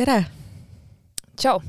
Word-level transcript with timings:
tere! 0.00 0.24
Tšau! 1.36 1.60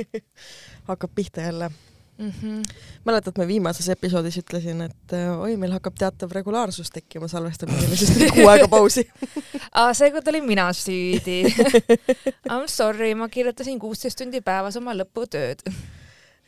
Hakkab 0.88 1.10
pihta 1.14 1.40
jälle. 1.40 1.70
Mm. 2.18 2.30
-hmm. 2.30 2.62
mäletad, 3.04 3.32
ma 3.38 3.46
viimases 3.46 3.88
episoodis 3.88 4.36
ütlesin, 4.38 4.80
et 4.80 5.12
äh, 5.12 5.40
oi, 5.40 5.56
meil 5.56 5.72
hakkab 5.74 5.96
teatav 5.98 6.30
regulaarsus 6.30 6.90
tekkima 6.90 7.28
salvestamisele, 7.28 7.96
siis 7.96 8.10
tuli 8.14 8.30
kuu 8.30 8.46
aega 8.48 8.68
pausi. 8.68 9.08
Seekord 9.98 10.28
olin 10.30 10.44
mina 10.44 10.72
süüdi. 10.72 11.40
I 11.42 12.54
m 12.54 12.66
sorry, 12.66 13.14
ma 13.14 13.28
kirjutasin 13.28 13.78
kuusteist 13.78 14.18
tundi 14.18 14.40
päevas 14.40 14.76
oma 14.76 14.94
lõputööd 14.94 15.66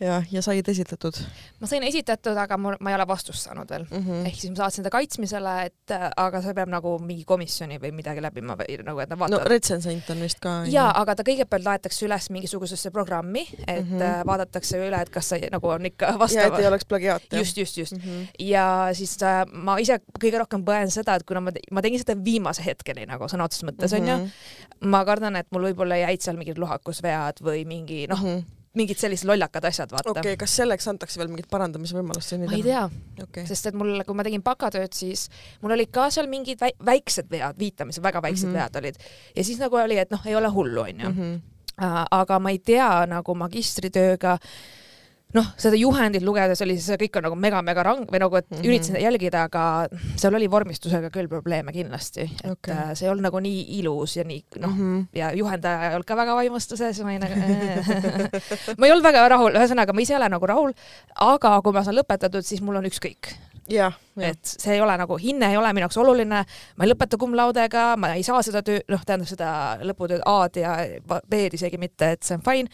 jah, 0.01 0.25
ja 0.31 0.43
said 0.45 0.69
esitatud? 0.69 1.17
ma 1.61 1.69
sain 1.70 1.84
esitatud, 1.87 2.37
aga 2.37 2.59
mul, 2.61 2.77
ma 2.84 2.93
ei 2.93 2.97
ole 2.98 3.07
vastust 3.09 3.47
saanud 3.47 3.70
veel 3.70 3.87
mm. 3.89 4.03
-hmm. 4.03 4.27
ehk 4.29 4.41
siis 4.41 4.53
ma 4.53 4.57
saatsin 4.57 4.84
ta 4.84 4.93
kaitsmisele, 4.93 5.55
et 5.70 5.95
aga 6.16 6.43
see 6.45 6.55
peab 6.55 6.70
nagu 6.73 6.97
mingi 7.03 7.25
komisjoni 7.25 7.79
või 7.83 7.93
midagi 7.97 8.23
läbima 8.25 8.59
või 8.61 8.77
nagu, 8.84 9.01
et 9.01 9.11
nad 9.12 9.19
vaatavad. 9.19 9.45
no 9.47 9.51
retsensent 9.51 10.11
on 10.12 10.20
vist 10.20 10.41
ka. 10.41 10.56
jaa, 10.70 10.91
aga 11.01 11.17
ta 11.17 11.27
kõigepealt 11.27 11.69
laetakse 11.69 12.06
üles 12.06 12.29
mingisugusesse 12.30 12.91
programmi, 12.91 13.47
et 13.67 13.84
mm 13.84 13.97
-hmm. 13.97 14.27
vaadatakse 14.27 14.80
üle, 14.89 15.01
et 15.01 15.11
kas 15.11 15.33
see 15.33 15.48
nagu 15.53 15.69
on 15.69 15.87
ikka 15.87 16.12
vastav. 16.19 16.42
ja 16.42 16.53
et 16.53 16.61
ei 16.61 16.67
oleks 16.67 16.84
plagiaat. 16.84 17.23
just, 17.33 17.56
just, 17.56 17.77
just 17.77 17.92
mm. 17.92 18.01
-hmm. 18.01 18.28
ja 18.39 18.89
siis 18.92 19.17
äh, 19.23 19.45
ma 19.53 19.78
ise 19.78 20.01
kõige 20.20 20.39
rohkem 20.39 20.65
põen 20.65 20.91
seda, 20.91 21.15
et 21.15 21.25
kuna 21.25 21.41
ma, 21.41 21.51
ma 21.70 21.83
tegin 21.83 21.98
seda 21.98 22.17
viimase 22.25 22.65
hetkeni 22.65 23.06
nagu 23.06 23.25
sõna 23.25 23.45
otseses 23.45 23.65
mõttes 23.65 23.97
onju 23.97 24.17
mm 24.17 24.25
-hmm., 24.25 24.87
ma 24.92 25.05
kardan, 25.05 25.37
et 25.37 25.47
mul 25.51 25.70
võib-olla 25.70 25.97
jäid 25.97 26.20
seal 26.20 26.37
mingid 26.37 26.59
lohakusvead 26.59 27.41
või 27.41 27.65
mingi 27.65 28.06
noh 28.06 28.20
mm 28.20 28.37
-hmm 28.37 28.55
mingid 28.77 29.01
sellised 29.01 29.29
lollakad 29.29 29.65
asjad, 29.69 29.93
vaata. 29.95 30.12
okei 30.12 30.35
okay,, 30.35 30.41
kas 30.41 30.57
selleks 30.61 30.89
antakse 30.93 31.21
veel 31.21 31.30
mingit 31.33 31.48
parandamisvõimalust? 31.53 32.37
ma 32.43 32.57
ei 32.57 32.65
tea 32.67 32.84
okay., 33.23 33.47
sest 33.48 33.70
et 33.70 33.78
mul, 33.78 33.98
kui 34.06 34.19
ma 34.19 34.27
tegin 34.27 34.45
bakatööd, 34.47 34.92
siis 34.97 35.27
mul 35.64 35.77
olid 35.77 35.92
ka 35.95 36.09
seal 36.14 36.31
mingid 36.31 36.62
väiksed 36.62 37.31
vead, 37.33 37.59
viitamised, 37.61 38.05
väga 38.05 38.23
väiksed 38.23 38.48
mm 38.48 38.55
-hmm. 38.55 38.62
vead 38.62 38.81
olid 38.83 38.97
ja 39.37 39.45
siis 39.45 39.61
nagu 39.62 39.81
oli, 39.81 39.98
et 39.98 40.11
noh, 40.15 40.27
ei 40.27 40.37
ole 40.37 40.48
hullu, 40.48 40.81
onju. 40.87 41.11
Mhm. 41.11 41.37
aga 42.11 42.39
ma 42.39 42.50
ei 42.50 42.59
tea 42.59 43.06
nagu 43.06 43.34
magistritööga 43.34 44.39
noh, 45.37 45.48
seda 45.61 45.79
juhendit 45.79 46.25
lugedes 46.25 46.62
oli 46.65 46.77
see 46.83 46.98
kõik 47.01 47.19
on 47.20 47.27
nagu 47.29 47.39
mega-mega 47.41 47.84
rang 47.87 48.05
või 48.11 48.20
nagu, 48.23 48.39
et 48.41 48.48
mm 48.48 48.56
-hmm. 48.56 48.69
üritasin 48.69 49.01
jälgida, 49.03 49.47
aga 49.51 49.65
seal 50.17 50.34
oli 50.39 50.51
vormistusega 50.51 51.11
küll 51.15 51.28
probleeme 51.28 51.75
kindlasti, 51.77 52.28
et 52.43 52.53
okay. 52.53 52.75
Äh, 52.75 52.93
see 52.95 53.06
ei 53.06 53.12
olnud 53.12 53.28
nagu 53.28 53.41
nii 53.43 53.65
ilus 53.81 54.17
ja 54.17 54.25
nii 54.25 54.45
noh 54.61 54.70
mm, 54.70 54.78
-hmm. 54.83 55.06
ja 55.15 55.33
juhendaja 55.33 55.91
ei 55.91 55.95
olnud 55.95 56.09
ka 56.09 56.17
väga 56.17 56.37
vaimustuses, 56.37 57.03
ma 57.03 57.12
ei 57.12 57.19
nagu 57.19 57.34
ma 58.78 58.87
ei 58.87 58.93
olnud 58.93 59.05
väga 59.05 59.28
rahul, 59.28 59.53
ühesõnaga 59.53 59.93
ma 59.93 60.01
ise 60.01 60.15
ei 60.15 60.20
ole 60.20 60.28
nagu 60.28 60.47
rahul, 60.47 60.73
aga 61.15 61.61
kui 61.62 61.73
ma 61.73 61.84
saan 61.84 61.98
lõpetatud, 62.00 62.43
siis 62.43 62.62
mul 62.62 62.81
on 62.81 62.89
ükskõik. 62.89 63.34
Et 64.31 64.41
see 64.47 64.75
ei 64.77 64.81
ole 64.81 64.97
nagu, 64.98 65.19
hinne 65.20 65.50
ei 65.50 65.59
ole 65.59 65.72
minu 65.75 65.86
jaoks 65.86 65.98
oluline, 66.00 66.42
ma 66.77 66.86
ei 66.86 66.91
lõpeta 66.91 67.19
cum 67.20 67.34
laude'ga, 67.36 67.86
ma 68.00 68.12
ei 68.17 68.25
saa 68.27 68.42
seda 68.47 68.62
töö, 68.67 68.81
noh, 68.92 69.03
tähendab 69.06 69.28
seda 69.31 69.50
lõputööd 69.86 70.25
A-d 70.27 70.62
ja 70.62 70.75
B-d 71.06 71.59
isegi 71.59 71.81
mitte, 71.81 72.12
et 72.17 72.27
see 72.27 72.39
on 72.39 72.44
fine. 72.47 72.70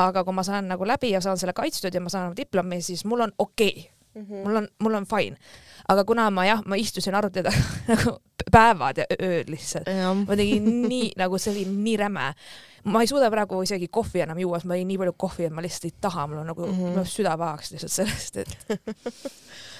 aga 0.00 0.24
kui 0.24 0.36
ma 0.36 0.44
saan 0.46 0.70
nagu 0.70 0.86
läbi 0.86 1.12
ja 1.14 1.20
saan 1.20 1.38
selle 1.40 1.54
kaitstud 1.56 1.94
ja 1.94 2.00
ma 2.00 2.12
saan 2.12 2.36
diplomi, 2.36 2.80
siis 2.82 3.04
mul 3.04 3.26
on 3.26 3.34
okei 3.38 3.74
okay. 3.76 4.22
mm, 4.22 4.26
-hmm. 4.26 4.46
mul 4.46 4.56
on, 4.56 4.68
mul 4.78 4.94
on 4.94 5.06
fine. 5.06 5.36
aga 5.88 6.04
kuna 6.04 6.30
ma 6.30 6.46
jah, 6.46 6.62
ma 6.66 6.76
istusin 6.76 7.14
arvuti 7.14 7.42
taga 7.42 7.56
nagu 7.92 8.18
päevad 8.50 8.98
ja 8.98 9.04
ööd 9.22 9.48
lihtsalt, 9.48 9.88
ma 10.26 10.36
tegin 10.36 10.82
nii 10.88 11.12
nagu 11.22 11.38
see 11.38 11.52
oli 11.52 11.64
nii 11.64 11.96
räme 11.96 12.34
ma 12.84 13.00
ei 13.00 13.06
suuda 13.06 13.30
praegu 13.30 13.62
isegi 13.62 13.88
kohvi 13.88 14.22
enam 14.24 14.38
juua, 14.38 14.58
sest 14.58 14.68
ma 14.68 14.78
jõin 14.78 14.88
nii 14.88 14.98
palju 15.02 15.12
kohvi, 15.16 15.44
et 15.44 15.52
ma 15.52 15.64
lihtsalt 15.64 15.84
ei 15.90 15.96
taha, 16.00 16.26
mul 16.26 16.38
on 16.40 16.46
nagu 16.46 16.66
mm, 16.66 16.78
-hmm. 16.94 17.04
süda 17.04 17.36
pahaks 17.38 17.72
lihtsalt 17.74 17.92
sellest, 17.92 18.36
et 18.36 18.58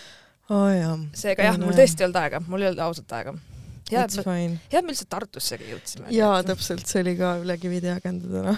oh,. 0.51 1.07
seega 1.17 1.49
jah, 1.49 1.61
mul 1.63 1.77
tõesti 1.79 2.05
ei 2.05 2.09
olnud 2.09 2.21
aega, 2.23 2.43
mul 2.47 2.65
ei 2.65 2.71
olnud 2.73 2.85
ausalt 2.89 3.17
aega. 3.19 3.37
hea, 3.91 4.05
et 4.05 4.19
me, 4.19 4.37
hea, 4.37 4.83
et 4.83 4.85
me 4.85 4.95
üldse 4.95 5.09
Tartussegi 5.11 5.71
jõudsime. 5.73 6.11
jaa, 6.15 6.43
täpselt, 6.47 6.87
see 6.91 7.05
oli 7.05 7.17
ka 7.21 7.37
üle 7.45 7.59
kivide 7.63 7.95
ja 7.95 8.03
kändudena 8.05 8.57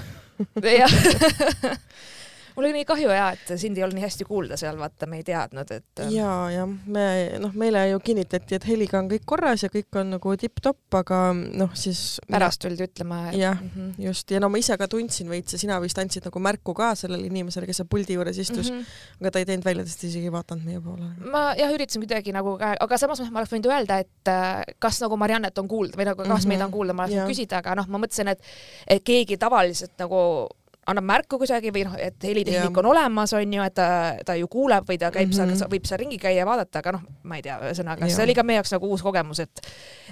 jah 0.81 0.98
mul 2.56 2.66
oli 2.66 2.72
nii 2.78 2.86
kahju 2.88 3.12
ja, 3.12 3.28
et 3.34 3.52
sind 3.60 3.78
ei 3.78 3.84
olnud 3.86 3.98
nii 3.98 4.04
hästi 4.06 4.26
kuulda 4.28 4.58
seal, 4.60 4.78
vaata, 4.80 5.08
me 5.10 5.20
ei 5.20 5.26
teadnud, 5.26 5.70
et. 5.74 6.02
Ähm, 6.04 6.12
ja, 6.14 6.32
ja 6.52 6.66
me 6.66 7.06
noh, 7.42 7.54
meile 7.58 7.84
ju 7.90 8.00
kinnitati, 8.04 8.58
et 8.58 8.66
heliga 8.68 9.00
on 9.00 9.10
kõik 9.10 9.26
korras 9.28 9.64
ja 9.66 9.70
kõik 9.72 10.00
on 10.00 10.14
nagu 10.16 10.34
tipp-topp, 10.40 10.98
aga 11.02 11.20
noh, 11.34 11.72
siis. 11.78 12.02
pärast 12.30 12.62
tuldi 12.62 12.86
ütlema 12.86 13.22
et.... 13.30 13.38
jah 13.40 13.58
mm, 13.58 13.70
-hmm. 13.74 14.04
just 14.06 14.30
ja 14.30 14.40
no 14.42 14.48
ma 14.52 14.60
ise 14.60 14.76
ka 14.78 14.88
tundsin 14.90 15.30
veits 15.30 15.56
ja 15.56 15.60
sina 15.60 15.80
vist 15.82 15.98
andsid 15.98 16.26
nagu 16.28 16.42
märku 16.42 16.74
ka 16.74 16.92
sellele 16.98 17.26
inimesele, 17.28 17.66
kes 17.66 17.82
seal 17.82 17.90
puldi 17.90 18.16
juures 18.18 18.38
istus 18.38 18.70
mm, 18.70 18.78
-hmm. 18.78 19.20
aga 19.20 19.30
ta 19.30 19.42
ei 19.42 19.48
teinud 19.48 19.64
välja, 19.64 19.86
sest 19.86 20.04
isegi 20.10 20.30
ei 20.30 20.32
vaadanud 20.32 20.64
meie 20.64 20.80
poole. 20.80 21.10
ma 21.30 21.44
jah, 21.58 21.72
üritasin 21.72 22.04
kuidagi 22.04 22.32
nagu 22.32 22.56
aga 22.60 22.98
samas 22.98 23.20
ma 23.30 23.40
oleks 23.42 23.52
võinud 23.52 23.70
öelda, 23.70 23.98
et 23.98 24.28
äh, 24.28 24.62
kas 24.78 25.00
nagu 25.02 25.16
Mariannet 25.16 25.58
on 25.58 25.69
kuulda 25.69 25.98
või 25.98 26.08
nagu 26.10 26.22
kas 26.22 26.28
mm 26.28 26.34
-hmm. 26.38 26.48
meid 26.48 26.66
on 26.66 26.70
kuulda, 26.70 26.92
ma 26.92 27.04
oleks 27.04 27.16
võinud 27.16 27.34
küsida, 27.34 27.62
aga 27.62 27.76
noh, 27.78 27.88
ma 27.88 27.98
mõtlesin, 27.98 28.28
et 28.28 29.04
keegi 29.04 29.38
tavaliselt 29.38 29.94
nagu 29.98 30.48
annab 30.87 31.06
märku 31.06 31.38
kusagil 31.38 31.70
või 31.75 31.84
noh, 31.87 31.94
et 32.00 32.25
helitehnik 32.26 32.78
on 32.82 32.88
olemas, 32.91 33.32
on 33.38 33.54
ju, 33.54 33.62
et 33.62 33.75
ta, 33.76 33.87
ta 34.26 34.34
ju 34.38 34.48
kuuleb 34.50 34.88
või 34.88 34.98
ta 34.98 35.12
käib 35.15 35.31
mm 35.31 35.38
-hmm. 35.38 35.54
seal, 35.60 35.70
võib 35.70 35.87
seal 35.87 36.03
ringi 36.03 36.19
käia 36.19 36.43
ja 36.43 36.47
vaadata, 36.48 36.82
aga 36.82 36.97
noh, 36.98 37.06
ma 37.22 37.38
ei 37.38 37.47
tea, 37.47 37.60
ühesõnaga 37.62 38.10
see 38.10 38.26
oli 38.26 38.34
ka 38.34 38.43
meie 38.43 38.59
jaoks 38.59 38.75
nagu 38.75 38.91
uus 38.91 39.03
kogemus, 39.03 39.41
et 39.47 39.62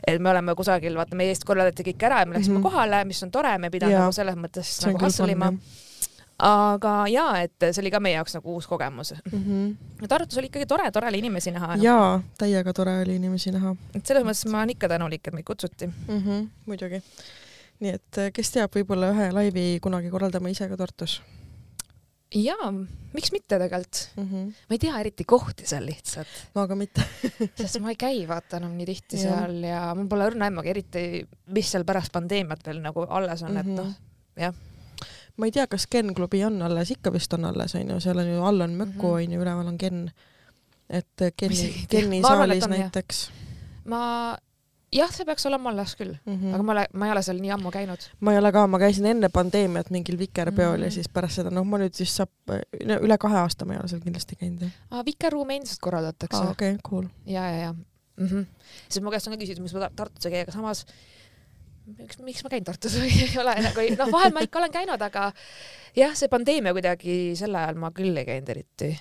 et 0.06 0.22
me 0.22 0.30
oleme 0.30 0.54
kusagil, 0.54 0.94
vaata 0.96 1.18
meie 1.18 1.34
eest 1.34 1.44
korraldati 1.44 1.86
kõik 1.90 2.06
ära 2.06 2.22
ja 2.22 2.26
me 2.26 2.38
läksime 2.38 2.58
mm 2.58 2.64
-hmm. 2.64 2.70
kohale, 2.70 3.04
mis 3.04 3.22
on 3.22 3.30
tore, 3.30 3.58
me 3.58 3.66
ei 3.66 3.70
pidanud 3.78 3.98
nagu 3.98 4.12
selles 4.12 4.36
mõttes 4.36 4.74
see 4.78 4.92
nagu 4.92 5.04
hustle 5.04 5.32
ima 5.32 5.52
aga 6.40 6.94
jaa, 7.10 7.32
et 7.44 7.68
see 7.68 7.82
oli 7.82 7.92
ka 7.92 8.00
meie 8.00 8.16
jaoks 8.16 8.34
nagu 8.38 8.54
uus 8.54 8.66
kogemus 8.66 9.12
mm. 9.12 9.42
-hmm. 9.42 10.08
Tartus 10.08 10.38
oli 10.38 10.48
ikkagi 10.48 10.66
tore, 10.66 10.90
tore 10.90 11.08
oli 11.08 11.18
inimesi 11.18 11.50
näha. 11.50 11.76
jaa, 11.80 12.22
täiega 12.38 12.72
tore 12.72 13.00
oli 13.02 13.16
inimesi 13.16 13.52
näha. 13.52 13.74
et 13.94 14.06
selles 14.06 14.24
mõttes 14.24 14.48
ma 14.50 14.58
olen 14.58 14.70
ikka 14.70 14.88
tänulik, 14.88 15.26
et 15.26 15.34
meid 15.34 15.44
kutsuti 15.44 15.86
mm. 15.86 16.18
-hmm, 16.18 16.48
muidugi 16.66 17.02
nii 17.80 17.92
et 17.96 18.20
äh, 18.20 18.30
kes 18.34 18.54
teab, 18.54 18.72
võib-olla 18.76 19.12
ühe 19.14 19.28
laivi 19.34 19.66
kunagi 19.82 20.12
korraldame 20.12 20.52
ise 20.52 20.68
ka 20.70 20.78
Tartus. 20.80 21.20
jaa, 22.36 22.70
miks 23.14 23.32
mitte 23.34 23.56
tegelikult 23.56 24.02
mm. 24.16 24.26
-hmm. 24.26 24.50
ma 24.68 24.76
ei 24.76 24.82
tea 24.84 25.00
eriti 25.00 25.24
kohti 25.24 25.66
seal 25.66 25.86
lihtsalt. 25.88 26.34
ma 26.54 26.66
ka 26.68 26.78
mitte 26.78 27.06
sest 27.60 27.80
ma 27.80 27.94
ei 27.94 28.00
käi 28.00 28.26
vaata 28.28 28.60
enam 28.60 28.76
nii 28.78 28.86
tihti 28.92 29.22
ja. 29.22 29.22
seal 29.22 29.62
ja 29.64 29.84
mul 29.94 30.08
pole 30.08 30.28
õrna 30.30 30.50
aimugi, 30.50 30.74
eriti 30.74 31.04
mis 31.56 31.70
seal 31.72 31.84
pärast 31.88 32.12
pandeemiat 32.12 32.66
veel 32.66 32.82
nagu 32.84 33.06
alles 33.08 33.42
on 33.42 33.54
mm, 33.54 33.56
-hmm. 33.56 33.60
et 33.60 33.66
mhm. 33.66 33.76
noh, 33.76 33.94
jah 34.36 34.54
ma 35.40 35.48
ei 35.48 35.52
tea, 35.54 35.66
kas 35.66 35.86
Ken 35.86 36.14
klubi 36.14 36.44
on 36.44 36.60
alles, 36.62 36.90
ikka 36.90 37.12
vist 37.12 37.32
on 37.32 37.44
alles, 37.48 37.74
onju, 37.74 37.96
seal 38.00 38.18
on 38.18 38.28
ju, 38.28 38.42
all 38.44 38.60
on 38.60 38.76
Möku, 38.76 39.06
mhm. 39.06 39.16
onju, 39.22 39.40
üleval 39.40 39.72
on 39.72 39.78
Ken. 39.78 40.10
et 40.90 41.22
Geni, 41.38 41.86
Geni 41.90 42.22
saalis 42.22 42.66
näiteks. 42.68 43.30
ma 43.84 44.36
jah, 44.94 45.10
see 45.14 45.26
peaks 45.28 45.46
olema 45.46 45.70
alles 45.70 45.94
küll 45.98 46.14
mm, 46.14 46.36
-hmm. 46.36 46.54
aga 46.54 46.66
ma 46.66 46.72
ole, 46.72 46.86
ma 46.92 47.06
ei 47.06 47.12
ole 47.14 47.22
seal 47.22 47.40
nii 47.42 47.52
ammu 47.56 47.70
käinud. 47.74 48.06
ma 48.20 48.32
ei 48.34 48.38
ole 48.38 48.52
ka, 48.52 48.66
ma 48.66 48.80
käisin 48.82 49.06
enne 49.12 49.28
pandeemiat 49.32 49.90
mingil 49.90 50.18
Vikerpeol 50.18 50.76
mm 50.76 50.80
-hmm. 50.80 50.84
ja 50.84 50.90
siis 50.90 51.08
pärast 51.08 51.40
seda, 51.40 51.50
noh, 51.54 51.66
ma 51.66 51.78
nüüd 51.78 51.94
siis 51.94 52.16
saab, 52.16 52.30
üle 52.80 53.18
kahe 53.18 53.38
aasta 53.42 53.64
ma 53.64 53.76
ei 53.76 53.82
ole 53.82 53.88
seal 53.88 54.02
kindlasti 54.02 54.36
käinud, 54.40 54.66
aa, 54.90 55.04
Vikerruumi 55.04 55.56
endiselt 55.60 55.80
korraldatakse. 55.80 56.42
aa, 56.42 56.50
okei 56.50 56.74
okay,, 56.74 56.90
cool. 56.90 57.06
ja, 57.26 57.46
ja, 57.50 57.58
ja 57.58 57.72
mm. 57.72 58.26
-hmm. 58.26 58.46
sest 58.88 59.04
mu 59.04 59.10
käest 59.10 59.28
on 59.28 59.34
ka 59.36 59.42
küsitud, 59.44 59.62
miks 59.62 59.74
ma 59.74 59.90
Tartus 59.96 60.26
ei 60.26 60.32
käi, 60.32 60.42
aga 60.46 60.52
samas 60.52 60.86
miks, 61.98 62.18
miks 62.18 62.44
ma 62.44 62.50
käin 62.50 62.64
Tartus 62.64 62.98
või 62.98 63.14
ei 63.26 63.38
ole 63.38 63.54
nagu, 63.62 63.86
noh, 63.98 64.12
vahel 64.12 64.34
ma 64.34 64.44
ikka 64.46 64.58
olen 64.58 64.74
käinud, 64.74 65.02
aga 65.02 65.32
jah, 65.96 66.14
see 66.14 66.28
pandeemia 66.28 66.74
kuidagi 66.76 67.36
sel 67.38 67.54
ajal 67.54 67.78
ma 67.78 67.90
küll 67.94 68.16
ei 68.16 68.26
käinud 68.28 68.48
eriti 68.48 68.96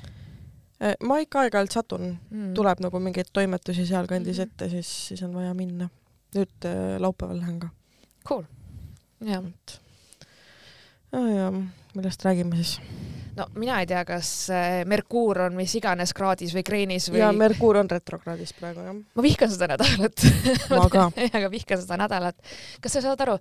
ma 1.03 1.19
ikka 1.19 1.44
aeg-ajalt 1.44 1.75
satun 1.75 2.06
mm., 2.13 2.53
tuleb 2.56 2.79
nagu 2.85 3.01
mingeid 3.03 3.34
toimetusi 3.35 3.84
sealkandis 3.90 4.40
mm. 4.40 4.47
ette, 4.47 4.69
siis, 4.72 4.91
siis 5.09 5.23
on 5.28 5.35
vaja 5.35 5.53
minna. 5.57 5.90
nüüd 6.35 6.66
äh, 6.69 6.95
laupäeval 7.01 7.40
lähen 7.41 7.59
ka. 7.59 7.69
Cool. 8.28 8.44
jah. 9.25 9.44
ja, 11.12 11.22
ja 11.28 11.51
millest 11.95 12.25
räägime 12.25 12.56
siis? 12.56 12.78
no 13.39 13.47
mina 13.56 13.79
ei 13.81 13.88
tea, 13.89 14.03
kas 14.07 14.29
äh, 14.53 14.84
Merkuur 14.89 15.42
on 15.48 15.57
mis 15.57 15.74
iganes 15.80 16.13
kraadis 16.15 16.53
või 16.56 16.63
kreenis 16.68 17.09
või. 17.12 17.21
ja 17.24 17.31
Merkuur 17.36 17.80
on 17.81 17.89
retrokraadis 17.92 18.53
praegu 18.57 18.86
jah. 18.86 18.95
ma 19.15 19.25
vihkan 19.25 19.51
seda 19.51 19.69
nädalat 19.74 20.25
ma 20.75 20.88
ka 20.92 21.09
aga 21.39 21.51
vihkan 21.51 21.81
seda 21.81 22.00
nädalat. 22.03 22.39
kas 22.83 22.98
sa 22.98 23.03
saad 23.06 23.27
aru? 23.27 23.38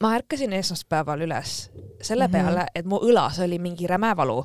Ma 0.00 0.14
ärkasin 0.14 0.52
esmaspäeval 0.52 1.20
üles 1.20 1.70
selle 2.02 2.26
mm 2.26 2.34
-hmm. 2.34 2.44
peale, 2.44 2.66
et 2.74 2.86
mu 2.86 2.96
õlas 2.96 3.42
oli 3.44 3.58
mingi 3.58 3.86
räme 3.86 4.16
valu 4.16 4.44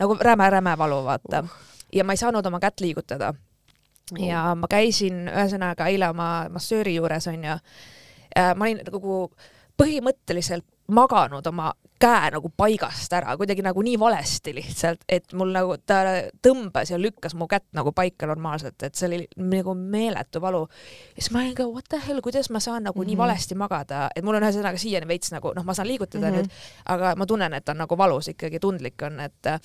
nagu 0.00 0.16
räme-räme 0.20 0.78
valu, 0.78 1.04
vaata. 1.04 1.44
ja 1.92 2.04
ma 2.04 2.12
ei 2.12 2.16
saanud 2.16 2.46
oma 2.46 2.60
kätt 2.60 2.80
liigutada. 2.80 3.34
ja 4.18 4.54
ma 4.54 4.68
käisin 4.70 5.28
ühesõnaga 5.28 5.86
eile 5.92 6.08
oma 6.10 6.48
massööri 6.50 6.94
juures 6.94 7.28
onju. 7.30 7.58
ma 8.56 8.64
olin 8.64 8.80
nagu 8.86 9.30
põhimõtteliselt 9.80 10.66
maganud 10.90 11.46
oma 11.46 11.70
käe 12.00 12.30
nagu 12.32 12.48
paigast 12.56 13.12
ära, 13.12 13.34
kuidagi 13.36 13.62
nagu 13.64 13.82
nii 13.84 13.98
valesti 14.00 14.54
lihtsalt, 14.56 15.02
et 15.08 15.34
mul 15.36 15.52
nagu 15.52 15.76
ta 15.86 16.00
tõmbas 16.42 16.92
ja 16.92 16.98
lükkas 17.00 17.34
mu 17.36 17.48
kätt 17.50 17.66
nagu 17.76 17.92
paika 17.96 18.28
normaalselt, 18.30 18.80
et 18.86 18.96
see 18.96 19.08
oli 19.10 19.20
nagu 19.36 19.74
meeletu 19.76 20.40
valu. 20.40 20.62
ja 21.16 21.22
siis 21.22 21.30
ma 21.34 21.42
olin 21.44 21.54
ka 21.58 21.68
what 21.68 21.88
the 21.92 22.00
hell, 22.06 22.22
kuidas 22.24 22.50
ma 22.50 22.60
saan 22.60 22.84
nagu 22.88 22.98
mm 22.98 23.02
-hmm. 23.02 23.06
nii 23.06 23.16
mhm. 23.16 23.22
valesti 23.22 23.54
magada, 23.54 24.08
et 24.16 24.24
mul 24.24 24.34
on 24.34 24.42
ühesõnaga 24.42 24.78
siiani 24.78 25.08
veits 25.08 25.32
nagu 25.32 25.52
noh, 25.56 25.64
ma 25.64 25.74
saan 25.74 25.88
liigutada 25.88 26.30
mm 26.30 26.36
-hmm. 26.36 26.38
nüüd, 26.38 26.50
aga 26.86 27.16
ma 27.16 27.26
tunnen, 27.26 27.54
et 27.54 27.68
on 27.68 27.76
nagu 27.76 27.98
valus 27.98 28.28
ikkagi, 28.28 28.58
tundlik 28.58 29.02
on, 29.02 29.20
et 29.20 29.46
äh, 29.46 29.60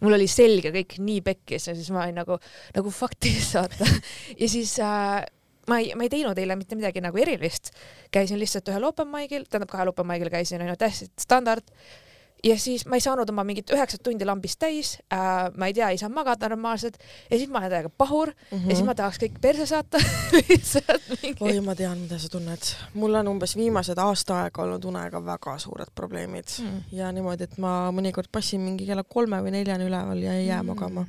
mul 0.00 0.12
oli 0.12 0.26
selge 0.28 0.70
kõik 0.74 0.98
nii 0.98 1.20
pekkis 1.20 1.68
ja 1.68 1.74
siis 1.74 1.90
ma 1.90 2.04
olin 2.04 2.14
nagu, 2.14 2.38
nagu 2.74 2.90
fuck 2.90 3.16
this, 3.20 3.54
vaata. 3.54 3.86
ja 4.40 4.48
siis 4.48 4.78
äh, 4.78 5.24
ma 5.68 5.80
ei, 5.80 5.92
ma 5.96 6.06
ei 6.06 6.12
teinud 6.12 6.38
eile 6.38 6.56
mitte 6.56 6.78
midagi 6.78 7.02
nagu 7.04 7.20
erilist. 7.20 7.70
käisin 8.14 8.38
lihtsalt 8.38 8.68
ühel 8.72 8.84
open 8.84 9.08
mic'il, 9.10 9.46
tähendab 9.48 9.72
kahel 9.72 9.92
open 9.92 10.06
mic'il 10.06 10.32
käisin, 10.32 10.62
onju, 10.62 10.76
täiesti 10.80 11.10
standard 11.20 11.70
ja 12.44 12.58
siis 12.60 12.84
ma 12.86 12.98
ei 12.98 13.02
saanud 13.04 13.28
oma 13.32 13.44
mingit 13.46 13.70
üheksat 13.72 14.02
tundi 14.04 14.26
lambist 14.28 14.58
täis 14.60 14.94
äh,, 15.12 15.48
ma 15.56 15.68
ei 15.70 15.76
tea, 15.76 15.88
ei 15.94 15.98
saa 16.00 16.10
magada 16.12 16.50
normaalselt 16.52 16.98
ja 17.30 17.38
siis 17.38 17.48
ma 17.50 17.62
olen 17.62 17.72
täiega 17.72 17.90
pahur 17.98 18.32
mm 18.34 18.58
-hmm. 18.58 18.70
ja 18.70 18.76
siis 18.76 18.86
ma 18.86 18.94
tahaks 18.94 19.20
kõik 19.22 19.40
perse 19.40 19.66
saata 19.66 19.98
lihtsalt 20.48 21.08
mingi. 21.22 21.36
oi, 21.40 21.60
ma 21.60 21.74
tean, 21.74 21.98
mida 21.98 22.18
sa 22.18 22.28
tunned. 22.28 22.70
mul 22.94 23.14
on 23.14 23.28
umbes 23.28 23.56
viimased 23.56 23.98
aasta 23.98 24.42
aega 24.42 24.62
olnud 24.62 24.84
unega 24.84 25.24
väga 25.24 25.58
suured 25.58 25.92
probleemid 25.94 26.56
mm. 26.60 26.80
ja 26.92 27.12
niimoodi, 27.12 27.44
et 27.44 27.58
ma 27.58 27.90
mõnikord 27.92 28.28
passin 28.32 28.60
mingi 28.60 28.86
kella 28.86 29.04
kolme 29.04 29.42
või 29.42 29.56
neljani 29.58 29.88
üleval 29.88 30.22
ja 30.22 30.34
ei 30.34 30.46
jää 30.46 30.62
mm. 30.62 30.66
magama 30.74 31.06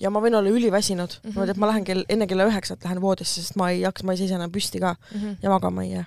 ja 0.00 0.10
ma 0.10 0.22
võin 0.24 0.36
olla 0.38 0.50
üliväsinud 0.50 1.08
mm, 1.08 1.18
-hmm. 1.22 1.32
niimoodi, 1.34 1.56
et 1.56 1.62
ma 1.62 1.72
lähen 1.72 1.84
kell, 1.84 2.04
enne 2.08 2.26
kella 2.26 2.46
üheksat 2.50 2.84
lähen 2.84 3.00
voodisse, 3.00 3.42
sest 3.42 3.56
ma 3.56 3.70
ei 3.70 3.80
jaksa, 3.80 4.06
ma 4.06 4.14
ei 4.14 4.22
seisa 4.22 4.38
enam 4.38 4.52
püsti 4.54 4.80
ka 4.80 4.94
mm 4.94 5.18
-hmm. 5.20 5.36
ja 5.42 5.50
magama 5.50 5.82
ei 5.82 5.92
jää 5.92 6.06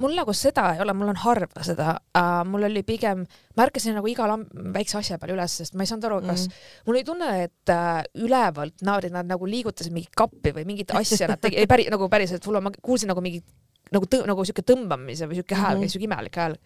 mul 0.00 0.14
nagu 0.16 0.32
seda 0.36 0.72
ei 0.74 0.80
ole, 0.80 0.92
mul 0.96 1.12
on 1.12 1.16
harva 1.24 1.64
seda 1.66 1.94
uh,, 2.18 2.42
mul 2.48 2.66
oli 2.68 2.82
pigem, 2.86 3.24
ma 3.56 3.66
ärkasin 3.66 3.96
nagu 3.98 4.08
iga 4.10 4.28
väikse 4.74 4.98
asja 4.98 5.18
peale 5.18 5.36
üles, 5.36 5.56
sest 5.62 5.74
ma 5.74 5.84
ei 5.84 5.90
saanud 5.90 6.04
aru, 6.08 6.20
kas 6.26 6.46
mm. 6.48 6.62
mul 6.86 6.96
oli 6.96 7.04
tunne, 7.04 7.32
et 7.46 7.74
uh, 7.74 8.00
ülevalt 8.24 8.86
nad, 8.86 9.08
nad 9.10 9.28
nagu 9.28 9.48
liigutasid 9.48 9.92
mingit 9.92 10.14
kappi 10.16 10.54
või 10.56 10.64
mingit 10.68 10.94
asja 10.96 11.28
nad 11.28 11.42
tegid, 11.42 11.68
päris 11.68 11.90
nagu 11.92 12.08
päriselt, 12.12 12.46
mul 12.46 12.60
on, 12.60 12.68
ma 12.68 12.74
kuulsin 12.80 13.12
nagu 13.12 13.24
mingit 13.24 13.46
nagu 13.92 14.08
tõ-, 14.08 14.24
nagu 14.28 14.44
siuke 14.48 14.64
tõmbamise 14.66 15.28
või 15.28 15.40
siuke 15.40 15.58
hääl 15.58 15.76
mm, 15.76 15.82
-hmm. 15.82 15.92
siuke 15.92 16.08
imelik 16.08 16.38
hääl. 16.40 16.56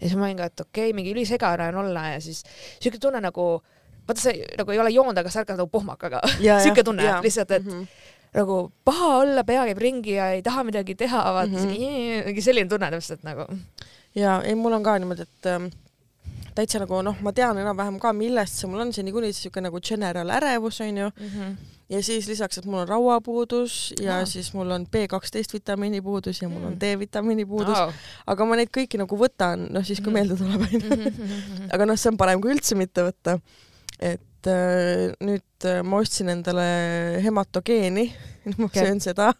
ja 0.00 0.08
siis 0.08 0.16
ma 0.18 0.26
olin 0.26 0.40
ka, 0.40 0.50
et 0.50 0.64
okei 0.64 0.88
okay,, 0.88 0.96
mingi 0.96 1.12
ülisegane 1.14 1.68
on 1.70 1.84
olla 1.84 2.08
ja 2.16 2.20
siis 2.20 2.42
siuke 2.80 2.98
tunne 2.98 3.20
nagu, 3.22 3.46
vaata 4.08 4.20
see 4.20 4.46
nagu 4.58 4.74
ei 4.74 4.78
ole 4.78 4.90
joonud, 4.90 5.18
aga 5.18 5.30
sa 5.30 5.42
ärkad 5.44 5.56
nagu 5.56 5.70
pohmakaga. 5.70 6.20
siuke 6.64 6.84
tunne 6.84 7.04
ja. 7.04 7.20
lihtsalt, 7.22 7.50
et 7.50 7.64
mm 7.64 7.82
-hmm 7.82 8.10
nagu 8.32 8.72
paha 8.84 9.08
olla, 9.20 9.44
pea 9.44 9.66
käib 9.68 9.78
ringi 9.78 10.16
ja 10.16 10.30
ei 10.32 10.42
taha 10.42 10.64
midagi 10.64 10.94
teha, 10.94 11.22
vaata 11.36 11.52
mm 11.52 11.68
-hmm. 11.68 12.26
mingi 12.26 12.42
selline 12.42 12.68
tunne 12.68 12.90
täpselt 12.90 13.22
nagu. 13.22 13.44
ja 14.14 14.42
ei, 14.42 14.54
mul 14.54 14.72
on 14.72 14.82
ka 14.82 14.98
niimoodi, 14.98 15.22
et 15.22 15.46
ähm, 15.46 15.68
täitsa 16.54 16.80
nagu 16.82 17.02
noh, 17.04 17.16
ma 17.24 17.32
tean 17.32 17.58
enam-vähem 17.58 17.98
ka, 18.00 18.12
millest 18.16 18.60
see 18.60 18.70
mul 18.70 18.80
on, 18.84 18.92
see 18.92 19.04
niikuinii 19.06 19.32
siuke 19.36 19.60
nagu 19.64 19.80
general 19.80 20.30
ärevus 20.30 20.80
onju 20.80 21.08
mm. 21.08 21.28
-hmm. 21.28 21.56
ja 21.88 22.02
siis 22.02 22.28
lisaks, 22.28 22.58
et 22.58 22.64
mul 22.64 22.82
on 22.82 22.88
rauapuudus 22.88 23.94
ja 24.00 24.20
no. 24.20 24.26
siis 24.26 24.52
mul 24.54 24.70
on 24.70 24.86
B 24.86 25.06
kaksteist 25.08 25.54
vitamiini 25.54 26.00
puudus 26.02 26.42
ja 26.42 26.48
mul 26.48 26.64
on 26.64 26.72
mm. 26.72 26.80
D-vitamiini 26.80 27.46
puudus 27.46 27.78
oh.. 27.78 27.92
aga 28.26 28.44
ma 28.44 28.56
neid 28.56 28.72
kõiki 28.78 29.00
nagu 29.00 29.18
võtan, 29.18 29.68
noh 29.70 29.84
siis 29.84 30.00
kui 30.00 30.12
mm 30.12 30.16
-hmm. 30.16 30.28
meelde 30.28 30.36
tuleb 30.36 30.60
onju. 30.60 31.10
Mhm. 31.10 31.68
aga 31.72 31.86
noh, 31.86 31.96
see 31.96 32.10
on 32.10 32.16
parem 32.16 32.40
kui 32.40 32.52
üldse 32.52 32.74
mitte 32.74 33.04
võtta. 33.08 33.38
Et 34.02 34.50
äh, 34.50 35.12
nüüd 35.22 35.66
äh, 35.68 35.80
ma 35.86 36.00
ostsin 36.02 36.32
endale 36.32 36.66
hematogeeni 37.22 38.08
ma 38.58 38.68
söön 38.74 38.98
seda, 39.02 39.30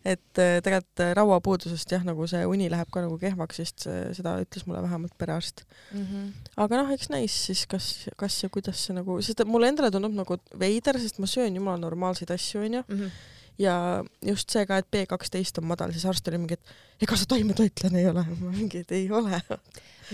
et 0.00 0.40
äh, 0.40 0.58
tegelikult 0.64 1.04
rauapuudusest 1.18 1.92
jah, 1.92 2.04
nagu 2.06 2.26
see 2.30 2.44
uni 2.48 2.70
läheb 2.72 2.88
ka 2.94 3.02
nagu 3.04 3.18
kehvaks, 3.20 3.60
sest 3.60 3.88
seda 4.16 4.38
ütles 4.42 4.64
mulle 4.68 4.82
vähemalt 4.86 5.16
perearst 5.20 5.64
mm. 5.92 6.04
-hmm. 6.04 6.52
aga 6.64 6.82
noh, 6.82 6.92
eks 6.96 7.10
näis 7.12 7.36
siis, 7.50 7.66
kas, 7.68 8.08
kas 8.16 8.42
ja 8.42 8.48
kuidas 8.52 8.86
see 8.86 8.96
nagu, 8.96 9.20
sest 9.22 9.44
mulle 9.44 9.68
endale 9.68 9.92
tundub 9.92 10.16
nagu 10.16 10.40
veider, 10.58 11.00
sest 11.00 11.20
ma 11.20 11.28
söön 11.28 11.60
jumala 11.60 11.84
normaalseid 11.84 12.32
asju, 12.34 12.64
onju 12.64 12.84
mm. 12.86 13.02
-hmm 13.02 13.34
ja 13.58 14.04
just 14.22 14.50
see 14.54 14.66
ka, 14.70 14.78
et 14.78 14.86
B 14.90 15.02
kaksteist 15.10 15.58
on 15.58 15.66
madal, 15.66 15.90
siis 15.90 16.06
arst 16.06 16.28
oli 16.30 16.38
mingi, 16.38 16.54
et 16.54 17.02
ega 17.02 17.16
sa 17.18 17.26
taimetoitlane 17.26 17.98
ei 17.98 18.06
ole. 18.06 18.22
ma 18.42 18.52
mingi, 18.54 18.84
et 18.84 18.92
ei 18.94 19.10
ole 19.10 19.40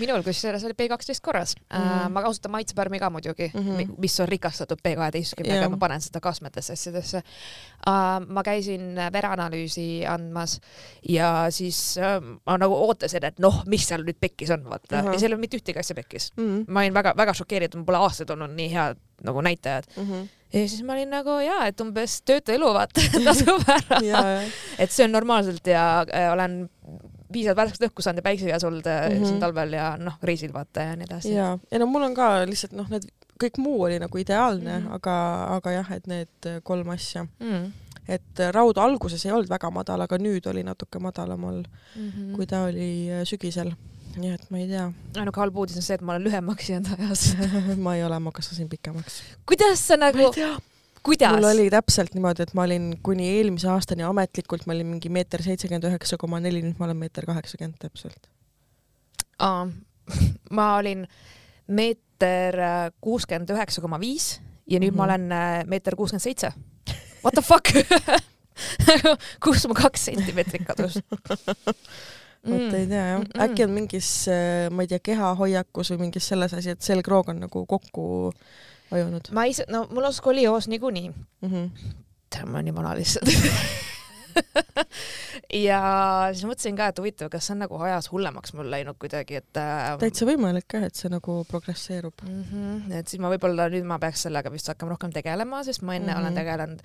minul 0.00 0.22
kusjuures 0.26 0.64
oli 0.64 0.76
B 0.76 0.88
kaksteist 0.90 1.22
korras 1.24 1.54
mm. 1.56 1.78
-hmm. 1.78 2.12
ma 2.14 2.22
kasutan 2.22 2.52
maitsepärmi 2.52 2.98
ka 2.98 3.10
muidugi 3.10 3.50
mm, 3.54 3.60
-hmm. 3.60 3.94
mis 3.98 4.20
on 4.20 4.28
rikastatud 4.28 4.78
B 4.82 4.94
kaheteistkümnega 4.96 5.68
ma 5.68 5.76
panen 5.76 6.00
seda 6.00 6.20
kasmetesse 6.20 6.72
asjadesse 6.72 7.22
uh,. 7.86 8.26
ma 8.28 8.42
käisin 8.42 8.96
vereanalüüsi 9.12 10.06
andmas 10.06 10.60
ja 11.08 11.46
siis 11.50 11.96
uh, 11.98 12.38
ma 12.46 12.58
nagu 12.58 12.74
ootasin, 12.74 13.24
et 13.24 13.38
noh, 13.38 13.62
mis 13.66 13.88
seal 13.88 14.04
nüüd 14.04 14.20
pekkis 14.20 14.50
on, 14.50 14.64
vaata 14.70 15.00
uh, 15.00 15.04
-huh. 15.04 15.12
ja 15.12 15.18
seal 15.18 15.30
ei 15.30 15.34
olnud 15.34 15.46
mitte 15.46 15.56
ühtegi 15.56 15.78
asja 15.78 15.94
pekkis 15.94 16.32
mm. 16.36 16.44
-hmm. 16.44 16.64
ma 16.68 16.80
olin 16.80 16.94
väga-väga 16.94 17.34
šokeeritud, 17.34 17.78
mul 17.78 17.86
pole 17.86 17.98
aastaid 17.98 18.30
olnud 18.30 18.56
nii 18.56 18.72
head 18.72 18.96
nagu 19.24 19.40
näitajad 19.40 19.84
mm. 19.96 20.10
-hmm 20.10 20.28
ja 20.54 20.68
siis 20.68 20.82
ma 20.86 20.92
olin 20.92 21.10
nagu 21.10 21.38
jaa, 21.42 21.66
et 21.66 21.80
umbes 21.82 22.20
tööta 22.22 22.54
elu 22.54 22.70
vaata 22.76 23.02
tasub 23.26 23.64
ära 23.68 24.00
et 24.78 24.94
söön 24.94 25.12
normaalselt 25.12 25.66
ja 25.66 26.04
äh, 26.06 26.32
olen 26.32 26.68
piisavalt 27.34 27.62
värsket 27.64 27.88
õhku 27.90 28.04
saanud 28.04 28.22
ja 28.22 28.28
päiksekäes 28.28 28.64
olnud 28.64 28.88
mm 28.88 29.18
-hmm. 29.18 29.28
siin 29.28 29.42
talvel 29.42 29.76
ja 29.76 29.92
noh, 30.00 30.18
reisil 30.22 30.52
vaata 30.54 30.88
ja 30.88 30.96
nii 30.96 31.10
edasi. 31.10 31.34
ja, 31.34 31.52
ja 31.70 31.82
no 31.82 31.86
mul 31.90 32.08
on 32.08 32.14
ka 32.14 32.32
lihtsalt 32.48 32.76
noh, 32.78 32.90
need 32.90 33.08
kõik 33.42 33.58
muu 33.58 33.82
oli 33.82 33.98
nagu 33.98 34.18
ideaalne 34.18 34.78
mm, 34.78 34.84
-hmm. 34.84 34.94
aga, 34.98 35.16
aga 35.56 35.72
jah, 35.78 35.90
et 35.96 36.06
need 36.06 36.52
kolm 36.62 36.94
asja 36.94 37.24
mm. 37.24 37.50
-hmm 37.50 37.72
et 38.08 38.40
raud 38.52 38.78
alguses 38.78 39.22
ei 39.24 39.32
olnud 39.32 39.48
väga 39.48 39.70
madal, 39.72 40.02
aga 40.04 40.18
nüüd 40.20 40.46
oli 40.50 40.62
natuke 40.62 41.00
madalamal 41.00 41.62
mm, 41.62 42.10
-hmm. 42.10 42.34
kui 42.36 42.46
ta 42.46 42.62
oli 42.68 43.10
äh, 43.10 43.24
sügisel. 43.24 43.72
nii 44.16 44.30
et 44.34 44.50
ma 44.50 44.58
ei 44.58 44.68
tea. 44.68 44.92
ainuke 45.16 45.40
halb 45.40 45.56
uudis 45.56 45.76
on 45.76 45.82
see, 45.82 45.94
et 45.94 46.02
ma 46.02 46.12
olen 46.12 46.24
lühemaks 46.24 46.68
jäänud 46.70 47.00
ajas 47.00 47.36
ma 47.86 47.96
ei 47.96 48.04
ole, 48.04 48.18
ma 48.18 48.32
kasvasin 48.32 48.68
pikemaks. 48.68 49.22
kuidas 49.46 49.88
sa 49.88 49.96
nagu 49.96 50.30
kuidas? 51.04 51.34
mul 51.36 51.48
oli 51.50 51.66
täpselt 51.72 52.14
niimoodi, 52.16 52.46
et 52.46 52.54
ma 52.56 52.64
olin 52.68 52.92
kuni 53.04 53.28
eelmise 53.36 53.68
aastani 53.72 54.06
ametlikult, 54.06 54.66
ma 54.66 54.76
olin 54.76 54.94
mingi 54.94 55.12
meeter 55.12 55.42
seitsekümmend 55.44 55.88
üheksa 55.90 56.18
koma 56.20 56.40
neli, 56.42 56.62
nüüd 56.64 56.80
ma 56.80 56.88
olen 56.88 57.00
meeter 57.04 57.26
kaheksakümmend 57.28 57.78
täpselt. 57.82 58.28
ma 60.58 60.68
olin 60.78 61.06
meeter 61.66 62.58
kuuskümmend 63.04 63.50
üheksa 63.54 63.84
koma 63.84 64.00
viis 64.00 64.38
ja 64.66 64.80
nüüd 64.80 64.92
mm 64.92 64.94
-hmm. 64.94 64.96
ma 64.96 65.04
mhm. 65.04 65.10
olen 65.10 65.32
äh, 65.32 65.66
meeter 65.66 65.96
kuuskümmend 65.96 66.22
seitse. 66.22 66.52
What 67.24 67.34
the 67.34 67.42
fuck 67.42 67.72
kuus 69.44 69.62
koma 69.62 69.74
kaks 69.74 70.04
sentimeetrit 70.04 70.66
kadus 70.66 71.00
vot 72.50 72.74
ei 72.76 72.86
tea 72.86 73.06
jah 73.06 73.18
mm, 73.18 73.24
-mm. 73.24 73.42
äkki 73.44 73.64
on 73.64 73.70
mingis, 73.70 74.28
äh, 74.28 74.70
ma 74.70 74.82
ei 74.82 74.88
tea, 74.88 75.00
kehahoiakus 75.02 75.90
või 75.94 76.06
mingis 76.06 76.28
selles 76.28 76.54
asi, 76.54 76.70
et 76.70 76.82
selgroog 76.82 77.28
on 77.32 77.40
nagu 77.46 77.66
kokku 77.66 78.32
vajunud? 78.90 79.32
ma 79.32 79.46
ise, 79.50 79.66
no 79.68 79.86
mul 79.90 80.10
on 80.10 80.14
skolioos 80.16 80.68
niikuinii 80.68 81.08
mm. 81.10 81.50
-hmm. 81.50 81.94
tead, 82.30 82.46
ma 82.46 82.58
olen 82.58 82.70
nii 82.70 82.76
vana 82.76 82.94
lihtsalt 82.98 83.28
ja 85.66 85.80
siis 86.32 86.44
mõtlesin 86.48 86.78
ka, 86.78 86.88
et 86.90 86.98
huvitav, 86.98 87.30
kas 87.32 87.48
see 87.48 87.54
on 87.54 87.62
nagu 87.64 87.78
ajas 87.86 88.10
hullemaks 88.12 88.54
mul 88.58 88.70
läinud 88.70 88.98
kuidagi, 89.00 89.40
et 89.42 89.60
äh, 89.60 89.90
täitsa 90.02 90.28
võimalik 90.28 90.76
jah, 90.76 90.86
et 90.88 90.98
see 90.98 91.10
nagu 91.12 91.40
progresseerub 91.50 92.24
mm. 92.26 92.44
-hmm. 92.52 92.94
et 93.00 93.08
siis 93.08 93.22
ma 93.22 93.32
võib-olla 93.32 93.68
nüüd 93.72 93.86
ma 93.88 94.00
peaks 94.02 94.26
sellega 94.28 94.52
vist 94.52 94.70
hakkama 94.72 94.96
rohkem 94.96 95.12
tegelema, 95.14 95.62
sest 95.64 95.82
ma 95.82 95.96
enne 95.96 96.12
mm 96.12 96.16
-hmm. 96.16 96.22
olen 96.22 96.34
tegelenud 96.34 96.80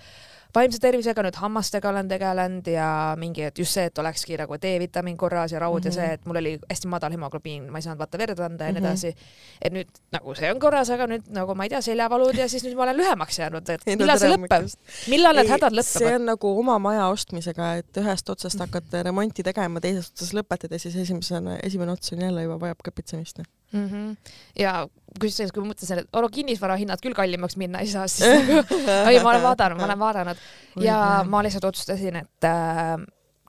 vaimse 0.55 0.79
tervisega, 0.81 1.23
nüüd 1.25 1.37
hammastega 1.37 1.89
olen 1.91 2.07
tegelenud 2.09 2.67
ja 2.71 2.87
mingi, 3.19 3.43
et 3.45 3.59
just 3.61 3.75
see, 3.77 3.85
et 3.89 4.01
olekski 4.01 4.37
nagu 4.39 4.57
D-vitamiin 4.61 5.17
korras 5.17 5.53
ja 5.53 5.59
raud 5.61 5.77
mm 5.77 5.83
-hmm. 5.83 5.87
ja 5.87 5.91
see, 5.91 6.05
mhm. 6.05 6.13
et 6.13 6.25
mul 6.25 6.39
oli 6.41 6.53
hästi 6.69 6.87
madal 6.87 7.11
hemoglobiin, 7.11 7.71
ma 7.71 7.77
ei 7.77 7.81
saanud 7.85 7.99
vaata 7.99 8.17
verd 8.17 8.39
anda 8.39 8.65
ja 8.65 8.71
nii 8.71 8.81
mm 8.81 8.85
-hmm. 8.85 8.89
edasi. 8.89 9.15
et 9.61 9.73
nüüd 9.73 10.01
nagu 10.11 10.35
see 10.35 10.51
on 10.51 10.59
korras, 10.59 10.89
aga 10.89 11.07
nüüd 11.07 11.29
nagu 11.29 11.55
ma 11.55 11.63
ei 11.63 11.69
tea, 11.69 11.81
seljavalud 11.81 12.37
ja 12.37 12.49
siis 12.49 12.63
nüüd 12.63 12.75
ma 12.75 12.83
olen 12.83 12.97
lühemaks 12.97 13.39
jäänud, 13.39 13.69
et 13.69 13.85
millal 13.85 14.19
see 14.19 14.33
lõpeb? 14.33 14.69
millal 15.07 15.35
need 15.35 15.49
hädad 15.49 15.73
lõpevad? 15.73 15.99
see 15.99 16.15
on 16.15 16.25
nagu 16.25 16.59
oma 16.59 16.79
maja 16.79 17.07
ostmisega, 17.07 17.75
et 17.75 17.97
ühest 17.97 18.29
otsast 18.29 18.55
mhm. 18.55 18.63
hakkad 18.63 19.03
remonti 19.03 19.43
tegema, 19.43 19.79
teisest 19.79 20.13
otsast 20.13 20.33
lõpetad 20.33 20.71
ja 20.71 20.79
siis 20.79 20.95
esimesena, 20.95 21.57
esimene 21.63 21.91
ots 21.91 22.13
on 22.13 22.21
jälle 22.21 22.43
juba 22.43 22.59
vajab 22.59 22.81
käpitsemist 22.83 23.39
mm. 23.71 23.89
-hmm. 23.89 24.17
ja 24.59 24.87
kusjuures, 25.19 25.53
kui 25.53 25.63
ma 25.63 25.71
mõtlesin, 25.73 26.03
et 26.03 26.19
olu 26.19 26.29
kinnisvara 26.33 26.77
hinnad 26.79 27.01
küll 27.03 27.17
kallimaks 27.17 27.57
minna 27.61 27.83
ei 27.83 27.91
saa, 27.91 28.07
siis 28.07 28.27
nagu, 28.27 28.81
ei, 29.09 29.21
ma 29.23 29.33
olen 29.33 29.45
vaadanud, 29.45 29.79
ma 29.81 29.87
olen 29.89 30.03
vaadanud 30.03 30.43
ja 30.83 30.99
ma 31.27 31.43
lihtsalt 31.45 31.69
otsustasin, 31.71 32.21
et 32.23 32.49
äh, 32.49 32.97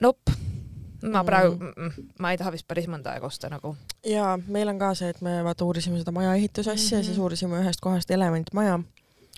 nope 0.01 0.39
ma 1.09 1.23
praegu 1.25 1.55
mm., 1.57 2.07
ma 2.21 2.31
ei 2.31 2.39
taha 2.39 2.53
vist 2.53 2.67
päris 2.69 2.87
mõnda 2.91 3.15
aega 3.15 3.27
osta 3.27 3.49
nagu. 3.51 3.73
ja 4.07 4.35
meil 4.47 4.69
on 4.69 4.79
ka 4.81 4.93
see, 4.97 5.09
et 5.13 5.21
me 5.25 5.39
vaata 5.45 5.65
uurisime 5.65 5.99
seda 6.01 6.13
maja 6.15 6.33
ehitusasja 6.37 6.97
mm, 6.97 7.01
-hmm. 7.01 7.05
siis 7.05 7.17
mhm. 7.17 7.23
uurisime 7.23 7.61
ühest 7.61 7.81
kohast 7.81 8.11
Elementmaja. 8.11 8.79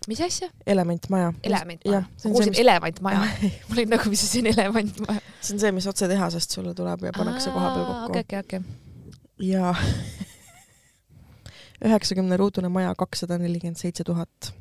mis 0.07 0.21
asja? 0.21 0.49
Elementmaja. 0.67 1.33
Elementmaja. 1.43 2.01
ma 2.01 2.31
kuulsin 2.31 2.51
mis... 2.51 2.59
Elevantmaja 2.59 3.19
ma 3.67 3.73
olin 3.73 3.89
nagu, 3.89 4.09
mis 4.09 4.23
asi 4.23 4.39
on 4.39 4.47
Elevantmaja? 4.47 5.21
see 5.41 5.55
on 5.55 5.59
see, 5.59 5.71
mis 5.71 5.87
otse 5.87 6.07
tehasest 6.07 6.51
sulle 6.51 6.73
tuleb 6.73 7.03
ja 7.03 7.11
pannakse 7.17 7.49
koha 7.49 7.73
peal 7.75 7.85
kokku. 7.85 8.11
okei, 8.11 8.39
okei, 8.39 8.39
okei. 8.39 8.61
ja 9.39 9.75
üheksakümne 11.83 12.37
ruudune 12.39 12.71
maja, 12.71 12.93
kakssada 12.97 13.37
nelikümmend 13.41 13.79
seitse 13.79 14.05
tuhat. 14.07 14.53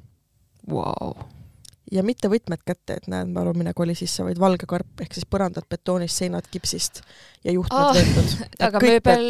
Ja 1.92 2.00
mitte 2.06 2.30
võtmed 2.32 2.62
kätte, 2.64 2.96
et 3.00 3.08
näed, 3.10 3.32
palun 3.34 3.58
mine 3.58 3.74
koli 3.76 3.94
sisse, 3.98 4.24
vaid 4.24 4.38
valge 4.40 4.66
karp 4.70 5.02
ehk 5.04 5.12
siis 5.12 5.26
põrandad 5.28 5.66
betoonist, 5.68 6.16
seinad 6.22 6.46
kipsist 6.48 7.02
ja 7.44 7.52
juhtmed 7.52 7.82
oh, 7.82 7.96
võetud. 7.98 8.44
aga 8.68 8.80
mööbel? 8.80 9.26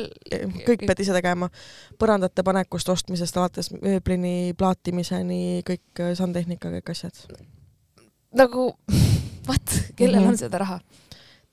kõik 0.69 0.85
pead 0.87 1.03
ise 1.03 1.17
tegema. 1.17 1.49
põrandate 1.99 2.45
panekust, 2.47 2.93
ostmisest 2.93 3.41
alates 3.41 3.73
mööblini, 3.75 4.53
plaatimiseni, 4.59 5.63
kõik 5.67 6.05
äh, 6.05 6.13
sandtehnika, 6.19 6.71
kõik 6.77 6.93
asjad. 6.95 7.25
nagu, 8.39 8.69
what, 9.49 9.79
kellel 9.97 10.21
mm 10.21 10.27
-hmm. 10.27 10.29
on 10.29 10.39
seda 10.45 10.63
raha? 10.63 10.81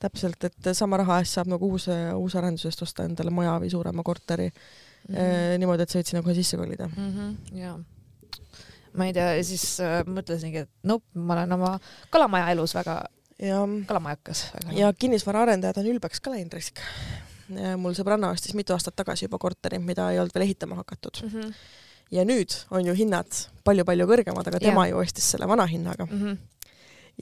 täpselt, 0.00 0.44
et 0.44 0.70
sama 0.72 0.96
raha 0.96 1.18
eest 1.20 1.36
saab 1.36 1.50
nagu 1.52 1.66
uus, 1.74 1.84
uusarendusest 2.16 2.82
osta 2.82 3.04
endale 3.04 3.30
maja 3.30 3.58
või 3.60 3.68
suurema 3.70 4.02
korteri 4.02 4.46
mm 5.08 5.14
-hmm. 5.14 5.58
niimoodi, 5.58 5.82
et 5.82 5.90
sa 5.90 5.98
võid 5.98 6.10
sinna 6.12 6.22
kohe 6.22 6.34
sisse 6.34 6.56
kolida 6.56 6.88
mm. 6.88 7.10
-hmm, 7.14 7.58
jaa 7.60 7.78
ma 8.92 9.06
ei 9.06 9.12
tea, 9.12 9.42
siis 9.46 9.80
äh, 9.80 10.02
mõtlesingi, 10.06 10.66
et 10.66 10.70
nope, 10.82 11.06
ma 11.14 11.34
olen 11.34 11.52
oma 11.52 11.78
kalamaja 12.10 12.50
elus 12.50 12.74
väga 12.74 13.04
ja, 13.42 13.60
kalamajakas. 13.86 14.44
ja 14.76 14.92
kinnisvaraarendajad 14.92 15.80
on 15.82 15.90
ülbeks 15.94 16.20
ka 16.20 16.32
läinud 16.34 16.54
risk. 16.56 16.82
mul 17.50 17.96
sõbranna 17.98 18.30
ostis 18.30 18.54
mitu 18.54 18.74
aastat 18.76 18.94
tagasi 18.96 19.26
juba 19.26 19.40
korteri, 19.42 19.80
mida 19.82 20.10
ei 20.12 20.20
olnud 20.22 20.34
veel 20.34 20.46
ehitama 20.46 20.76
hakatud. 20.82 21.22
mm. 21.22 21.30
-hmm. 21.30 21.54
ja 22.10 22.24
nüüd 22.24 22.54
on 22.70 22.86
ju 22.86 22.94
hinnad 22.94 23.40
palju-palju 23.64 24.06
kõrgemad, 24.06 24.46
aga 24.48 24.60
tema 24.60 24.86
ju 24.88 24.98
ostis 24.98 25.30
selle 25.30 25.48
vana 25.48 25.66
hinnaga. 25.66 26.06
Mm 26.06 26.22
-hmm. 26.22 26.36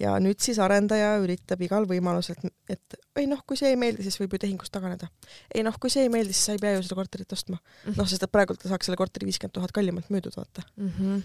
Ja 0.01 0.15
nüüd 0.23 0.41
siis 0.41 0.59
arendaja 0.63 1.17
üritab 1.23 1.61
igal 1.65 1.87
võimalusel, 1.91 2.37
et 2.69 2.95
ei 3.17 3.27
noh, 3.27 3.41
kui 3.47 3.57
see 3.57 3.71
ei 3.73 3.77
meeldi, 3.77 4.03
siis 4.07 4.19
võib 4.21 4.37
ju 4.37 4.39
tehingust 4.45 4.73
taganeda. 4.73 5.09
ei 5.55 5.63
noh, 5.67 5.75
kui 5.81 5.91
see 5.91 6.03
ei 6.07 6.09
meeldi, 6.13 6.33
siis 6.33 6.45
sa 6.51 6.53
ei 6.53 6.59
pea 6.63 6.77
ju 6.77 6.83
seda 6.83 6.95
korterit 7.01 7.33
ostma. 7.33 7.59
noh, 7.97 8.07
sest 8.07 8.23
et 8.23 8.31
praegult 8.33 8.63
ta 8.63 8.69
saaks 8.69 8.87
selle 8.87 8.97
korteri 9.01 9.27
viiskümmend 9.27 9.55
tuhat 9.55 9.73
kallimalt 9.73 10.11
müüdud, 10.11 10.37
vaata. 10.37 10.63
Mm 10.77 10.93
-hmm. 10.99 11.23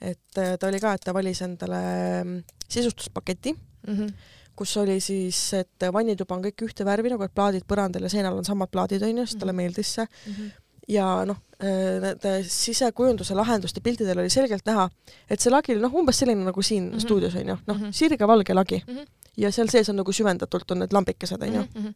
et 0.00 0.38
äh, 0.38 0.56
ta 0.58 0.68
oli 0.68 0.80
ka, 0.80 0.92
et 0.94 1.00
ta 1.04 1.14
valis 1.14 1.42
endale 1.42 2.24
mm, 2.24 2.42
sisustuspaketi, 2.68 3.56
Mm 3.86 3.96
-hmm. 3.96 4.12
kus 4.56 4.76
oli 4.76 5.00
siis, 5.00 5.52
et 5.54 5.80
vannituba 5.92 6.34
on 6.34 6.42
kõik 6.44 6.62
ühte 6.66 6.84
värvi 6.84 7.08
nagu, 7.08 7.22
et 7.24 7.34
plaadid 7.34 7.64
põrandal 7.64 8.02
ja 8.02 8.08
seinal 8.08 8.36
on 8.36 8.44
samad 8.44 8.68
plaadid 8.70 9.02
onju, 9.02 9.26
siis 9.26 9.38
talle 9.40 9.52
Mhm. 9.52 9.56
meeldis 9.56 9.94
see 9.94 10.04
Mm 10.26 10.32
-hmm. 10.32 10.50
Ja 10.90 11.06
noh, 11.28 11.38
nende 11.60 12.32
sisekujunduse 12.48 13.36
lahenduste 13.36 13.82
piltidel 13.84 14.22
oli 14.22 14.32
selgelt 14.32 14.66
näha, 14.66 14.88
et 15.30 15.42
see 15.42 15.52
lagi 15.52 15.74
oli 15.74 15.84
noh, 15.84 15.94
umbes 16.00 16.22
selline 16.22 16.46
nagu 16.46 16.62
siin 16.62 16.86
mm. 16.86 16.92
-hmm. 16.94 17.04
stuudios 17.04 17.36
onju, 17.36 17.56
noh 17.66 17.76
mm. 17.76 17.84
-hmm. 17.84 17.92
sirge 17.92 18.26
valge 18.26 18.54
lagi 18.54 18.82
Mhm. 18.86 19.06
ja 19.36 19.52
seal 19.52 19.68
sees 19.68 19.88
on 19.88 19.96
nagu 19.96 20.12
süvendatult 20.12 20.70
on 20.70 20.78
need 20.78 20.92
lambikesed 20.92 21.42
onju 21.42 21.60
mm. 21.60 21.68
-hmm. 21.82 21.92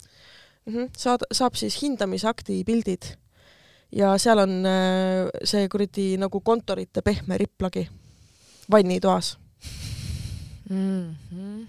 mm. 0.66 0.74
-hmm. 0.74 0.90
saad, 0.96 1.26
saab 1.32 1.54
siis 1.54 1.82
hindamisakti 1.82 2.64
pildid 2.64 3.16
ja 3.92 4.18
seal 4.18 4.38
on 4.38 4.66
äh, 4.66 5.30
see 5.44 5.68
kuradi 5.68 6.16
nagu 6.16 6.40
kontorite 6.40 7.02
pehme 7.02 7.38
ripplagi 7.38 7.88
vannitoas 8.70 9.38
Mm 10.70 11.16
-hmm. 11.32 11.66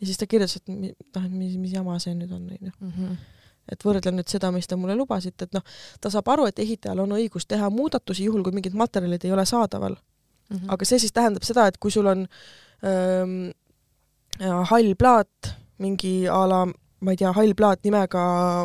ja 0.00 0.06
siis 0.06 0.18
ta 0.18 0.26
kirjutas, 0.26 0.56
et 0.56 0.68
noh, 0.68 1.24
et 1.24 1.32
mis, 1.32 1.56
mis 1.56 1.72
jama 1.72 1.98
see 1.98 2.14
nüüd 2.14 2.32
on 2.32 2.50
onju. 2.50 2.72
Mm 2.80 2.92
-hmm. 2.92 3.16
Et 3.72 3.84
võrdlen 3.84 4.16
nüüd 4.16 4.28
seda, 4.28 4.50
mis 4.54 4.66
te 4.66 4.76
mulle 4.76 4.96
lubasite, 4.98 5.48
et 5.48 5.56
noh, 5.56 5.62
ta 6.00 6.10
saab 6.10 6.28
aru, 6.28 6.46
et 6.46 6.58
ehitajal 6.58 7.00
on 7.04 7.16
õigus 7.18 7.46
teha 7.46 7.70
muudatusi 7.70 8.24
juhul, 8.24 8.42
kui 8.42 8.52
mingid 8.52 8.74
materjalid 8.74 9.24
ei 9.24 9.32
ole 9.32 9.46
saadaval, 9.46 9.96
Mm 10.46 10.56
-hmm. 10.56 10.72
aga 10.72 10.84
see 10.84 10.98
siis 10.98 11.12
tähendab 11.12 11.42
seda, 11.42 11.66
et 11.66 11.78
kui 11.78 11.90
sul 11.90 12.06
on 12.06 12.28
ähm, 12.86 13.50
äh, 14.40 14.68
hall 14.70 14.94
plaat, 14.94 15.54
mingi 15.78 16.28
a 16.28 16.48
la 16.48 16.66
ma 17.04 17.12
ei 17.12 17.18
tea, 17.20 17.30
hall 17.36 17.52
plaat 17.56 17.82
nimega 17.84 18.20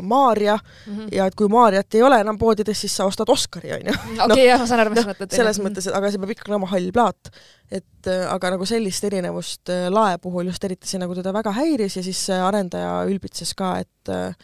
Maarja 0.08 0.56
mm 0.56 0.98
-hmm. 0.98 1.08
ja 1.12 1.26
et 1.28 1.36
kui 1.36 1.48
Maarjat 1.52 1.96
ei 1.96 2.04
ole 2.04 2.20
enam 2.24 2.38
poodides, 2.38 2.82
siis 2.82 2.96
sa 2.96 3.06
ostad 3.06 3.30
Oscari 3.30 3.74
onju. 3.74 3.94
okei, 4.26 4.46
jah, 4.48 4.60
ma 4.60 4.68
saan 4.68 4.80
aru, 4.80 4.90
mis 4.90 5.02
noh, 5.02 5.06
sa 5.06 5.12
mõtled. 5.12 5.36
selles 5.36 5.60
mõttes, 5.60 5.88
et 5.88 5.96
aga 5.96 6.12
see 6.12 6.20
peab 6.22 6.32
ikkagi 6.32 6.52
olema 6.52 6.70
hall 6.72 6.92
plaat. 6.92 7.32
et 7.72 8.08
äh, 8.08 8.34
aga 8.34 8.50
nagu 8.52 8.66
sellist 8.66 9.04
erinevust 9.04 9.70
äh, 9.70 9.90
lae 9.92 10.18
puhul 10.18 10.46
just 10.46 10.64
eriti 10.64 10.88
see 10.88 11.00
nagu 11.00 11.16
teda 11.16 11.34
väga 11.34 11.52
häiris 11.56 11.96
ja 11.96 12.04
siis 12.04 12.30
arendaja 12.30 13.06
ülbitses 13.08 13.54
ka, 13.56 13.78
et 13.80 14.10
äh, 14.10 14.36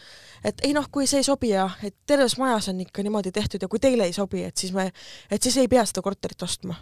et 0.44 0.60
ei 0.64 0.72
noh, 0.72 0.86
kui 0.90 1.06
see 1.06 1.22
ei 1.22 1.26
sobi 1.26 1.48
ja 1.48 1.68
et 1.82 1.94
terves 2.06 2.38
majas 2.38 2.68
on 2.68 2.80
ikka 2.80 3.02
niimoodi 3.02 3.32
tehtud 3.32 3.62
ja 3.62 3.68
kui 3.68 3.80
teile 3.82 4.04
ei 4.04 4.12
sobi, 4.12 4.44
et 4.44 4.56
siis 4.56 4.72
me, 4.72 4.90
et 5.30 5.42
siis 5.42 5.56
ei 5.56 5.68
pea 5.68 5.84
seda 5.84 6.02
korterit 6.02 6.42
ostma. 6.42 6.74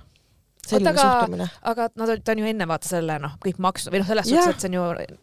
selline 0.66 0.90
Oota, 0.90 1.00
aga- 1.00 1.20
suhtumine. 1.20 1.48
aga 1.62 1.88
nad 1.94 2.08
olid, 2.08 2.24
ta 2.24 2.32
on 2.32 2.38
ju 2.38 2.46
enne 2.46 2.68
vaata 2.68 2.88
selle 2.88 3.18
noh, 3.18 3.38
kõik 3.44 3.58
maksnud 3.58 3.94
või 3.94 4.02
noh, 4.02 4.06
selles 4.06 4.26
Jah. 4.26 4.42
suhtes, 4.44 4.56
et 4.56 4.60
see 4.60 4.68
on 4.68 4.74
ju, 4.74 5.16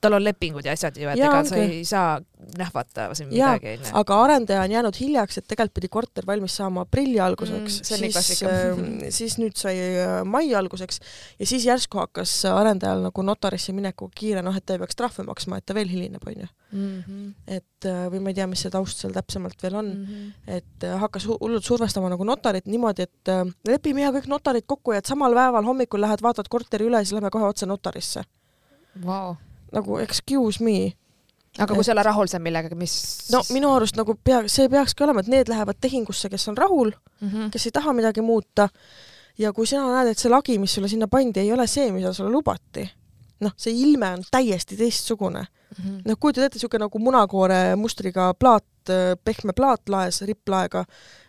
tal 0.00 0.12
on 0.12 0.24
lepingud 0.24 0.64
ja 0.66 0.72
asjad 0.76 0.96
ju, 1.00 1.08
et 1.08 1.18
Jaa, 1.18 1.28
ega 1.30 1.44
sa 1.48 1.54
ongi. 1.56 1.76
ei 1.80 1.84
saa 1.88 2.20
nähvata 2.58 3.06
siin 3.16 3.30
Jaa, 3.32 3.54
midagi 3.56 3.90
aga 3.96 4.18
arendaja 4.24 4.62
on 4.66 4.70
jäänud 4.74 4.98
hiljaks, 5.00 5.38
et 5.38 5.46
tegelikult 5.48 5.74
pidi 5.74 5.88
korter 5.88 6.26
valmis 6.28 6.56
saama 6.56 6.82
aprilli 6.86 7.18
alguseks 7.20 7.80
Mm, 7.80 8.02
mm,, 8.04 8.20
siis 8.22 8.42
äh,, 8.42 9.10
siis 9.10 9.38
nüüd 9.40 9.56
sai 9.56 9.74
äh, 9.80 10.20
mai 10.24 10.50
alguseks 10.54 11.00
ja 11.40 11.46
siis 11.48 11.64
järsku 11.66 11.98
hakkas 11.98 12.34
arendajal 12.50 13.00
nagu 13.08 13.22
notarisse 13.24 13.72
minekuga 13.72 14.12
kiire, 14.20 14.42
noh 14.44 14.54
et 14.56 14.66
ta 14.66 14.76
ei 14.76 14.82
peaks 14.84 14.96
trahve 15.00 15.24
maksma, 15.26 15.58
et 15.58 15.66
ta 15.66 15.74
veel 15.74 15.88
hilineb, 15.88 16.22
onju. 16.28 16.46
Mhm. 16.76 17.26
et 17.46 17.86
äh, 17.88 18.06
või 18.12 18.20
ma 18.20 18.30
ei 18.30 18.34
tea, 18.34 18.46
mis 18.50 18.60
see 18.66 18.70
taust 18.74 18.98
seal 19.00 19.12
täpsemalt 19.16 19.62
veel 19.62 19.74
on, 19.80 19.86
Mhm. 19.96 20.30
et 20.58 20.84
äh, 20.84 20.98
hakkas 21.00 21.24
hu- 21.26 21.38
hullult 21.40 21.64
survestama 21.64 22.10
nagu 22.12 22.24
notarit 22.24 22.66
niimoodi, 22.66 23.02
et 23.08 23.28
äh, 23.32 23.44
lepime 23.68 24.02
ja 24.02 24.10
kõik 24.12 24.26
notarid 24.28 24.66
kokku 24.66 24.92
ja 24.92 24.98
et 24.98 25.06
samal 25.06 25.32
päeval 25.34 25.64
hommikul 25.64 26.00
lähed 26.04 26.20
vaatad 26.22 26.48
korteri 26.52 26.84
üle 26.90 26.98
ja 27.00 27.04
siis 27.04 27.12
lähme 27.16 27.30
kohe 27.30 27.44
otse 27.48 27.66
notarisse. 27.66 28.24
Vau. 29.04 29.36
Nagu 29.72 29.98
excuse 29.98 30.64
me 30.64 30.92
aga 31.58 31.72
kui 31.74 31.80
Et- 31.80 31.86
sa 31.86 31.92
ei 31.92 31.96
ole 31.96 32.02
rahul 32.02 32.28
seal 32.28 32.42
millegagi, 32.42 32.74
mis 32.76 32.94
no 33.32 33.42
minu 33.50 33.72
arust 33.74 33.96
nagu 33.96 34.14
pea, 34.24 34.42
see 34.52 34.68
peakski 34.68 35.04
olema, 35.04 35.20
et 35.20 35.28
need 35.32 35.48
lähevad 35.48 35.78
tehingusse, 35.80 36.28
kes 36.28 36.48
on 36.48 36.56
rahul, 36.56 36.92
mm 37.20 37.28
-hmm. 37.28 37.50
kes 37.50 37.66
ei 37.66 37.72
taha 37.72 37.92
midagi 37.92 38.20
muuta 38.20 38.68
ja 39.38 39.52
kui 39.52 39.66
sina 39.66 39.86
näed, 39.92 40.08
et 40.12 40.18
see 40.18 40.30
lagi, 40.30 40.58
mis 40.58 40.74
sulle 40.74 40.88
sinna 40.88 41.08
pandi, 41.08 41.40
ei 41.40 41.52
ole 41.52 41.66
see, 41.66 41.92
mida 41.92 42.12
sulle 42.12 42.30
lubati, 42.30 42.90
noh, 43.40 43.52
see 43.56 43.74
ilme 43.82 44.10
on 44.16 44.24
täiesti 44.30 44.76
teistsugune. 44.76 45.42
mm 45.42 45.84
-hmm. 45.84 46.00
noh, 46.04 46.16
kujutad 46.20 46.44
ette, 46.44 46.56
niisugune 46.56 46.84
nagu 46.84 46.98
munakoore 46.98 47.76
mustriga 47.76 48.34
plaat, 48.34 48.64
pehme 49.24 49.52
plaat 49.52 49.88
laes, 49.88 50.20
ripplaega 50.22 50.84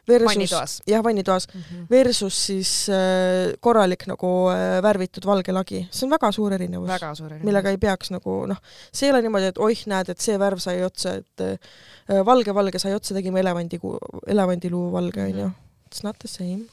versus 0.07 0.27
vannitoas 0.29 0.81
jah, 0.87 1.03
vannitoas 1.03 1.47
mm. 1.53 1.61
-hmm. 1.61 1.85
versus 1.89 2.45
siis 2.45 2.89
äh, 2.89 3.53
korralik 3.59 4.07
nagu 4.07 4.27
äh, 4.49 4.81
värvitud 4.83 5.25
valge 5.25 5.51
lagi, 5.51 5.87
see 5.91 6.05
on 6.07 6.11
väga 6.11 6.31
suur 6.31 6.53
erinevus, 6.53 6.87
väga 6.87 7.15
suur 7.15 7.27
erinevus. 7.27 7.45
millega 7.45 7.69
ei 7.69 7.77
peaks 7.77 8.11
nagu 8.11 8.45
noh, 8.45 8.57
see 8.93 9.07
ei 9.07 9.13
ole 9.13 9.21
niimoodi, 9.21 9.45
et 9.45 9.57
oih, 9.57 9.83
näed, 9.85 10.09
et 10.09 10.19
see 10.19 10.37
värv 10.39 10.59
sai 10.59 10.83
otsa, 10.83 11.13
et 11.15 11.41
äh, 11.41 12.25
valge 12.25 12.53
valge 12.53 12.79
sai 12.79 12.93
otsa, 12.93 13.13
tegime 13.13 13.39
elevandi, 13.39 13.79
elevandiluu 14.27 14.91
valge 14.91 15.21
Mhm. 15.21 15.39
onju. 15.39 15.51
It's 15.87 16.03
not 16.03 16.15
the 16.19 16.27
same, 16.27 16.63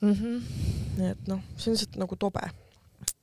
mm. 0.00 0.12
-hmm. 0.12 0.42
nii 0.96 1.10
et 1.10 1.28
noh, 1.28 1.40
see 1.56 1.70
on 1.70 1.76
lihtsalt 1.76 1.96
nagu 1.96 2.16
tobe. 2.16 2.40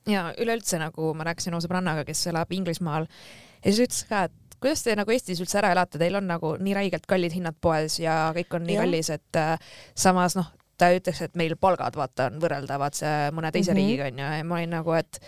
Ja 0.09 0.29
üleüldse 0.41 0.79
nagu 0.81 1.13
ma 1.17 1.27
rääkisin 1.29 1.53
oma 1.53 1.63
sõbrannaga, 1.65 2.05
kes 2.07 2.27
elab 2.31 2.51
Inglismaal 2.53 3.07
ja 3.07 3.71
siis 3.71 3.87
ütles 3.87 4.03
ka, 4.09 4.25
et 4.29 4.59
kuidas 4.61 4.83
te 4.85 4.95
nagu 4.97 5.13
Eestis 5.13 5.41
üldse 5.43 5.59
ära 5.61 5.71
elate, 5.75 5.99
teil 6.01 6.15
on 6.19 6.27
nagu 6.29 6.55
nii 6.61 6.75
räigelt 6.77 7.07
kallid 7.09 7.35
hinnad 7.35 7.57
poes 7.61 7.99
ja 7.99 8.29
kõik 8.35 8.55
on 8.57 8.65
nii 8.67 8.77
Jah. 8.77 8.85
kallis, 8.85 9.11
et 9.13 9.39
äh, 9.41 9.73
samas 9.97 10.37
noh, 10.39 10.47
ta 10.79 10.91
ütles, 10.95 11.21
et 11.23 11.35
meil 11.39 11.55
palgad 11.59 11.97
vaata 11.97 12.29
on 12.31 12.39
võrreldavad 12.41 12.97
see 12.97 13.29
mõne 13.35 13.51
teise 13.53 13.73
mm 13.73 13.77
-hmm. 13.77 13.83
riigiga 13.83 14.09
onju 14.11 14.39
ja 14.39 14.47
ma 14.47 14.57
olin 14.59 14.75
nagu, 14.77 14.95
et 14.97 15.21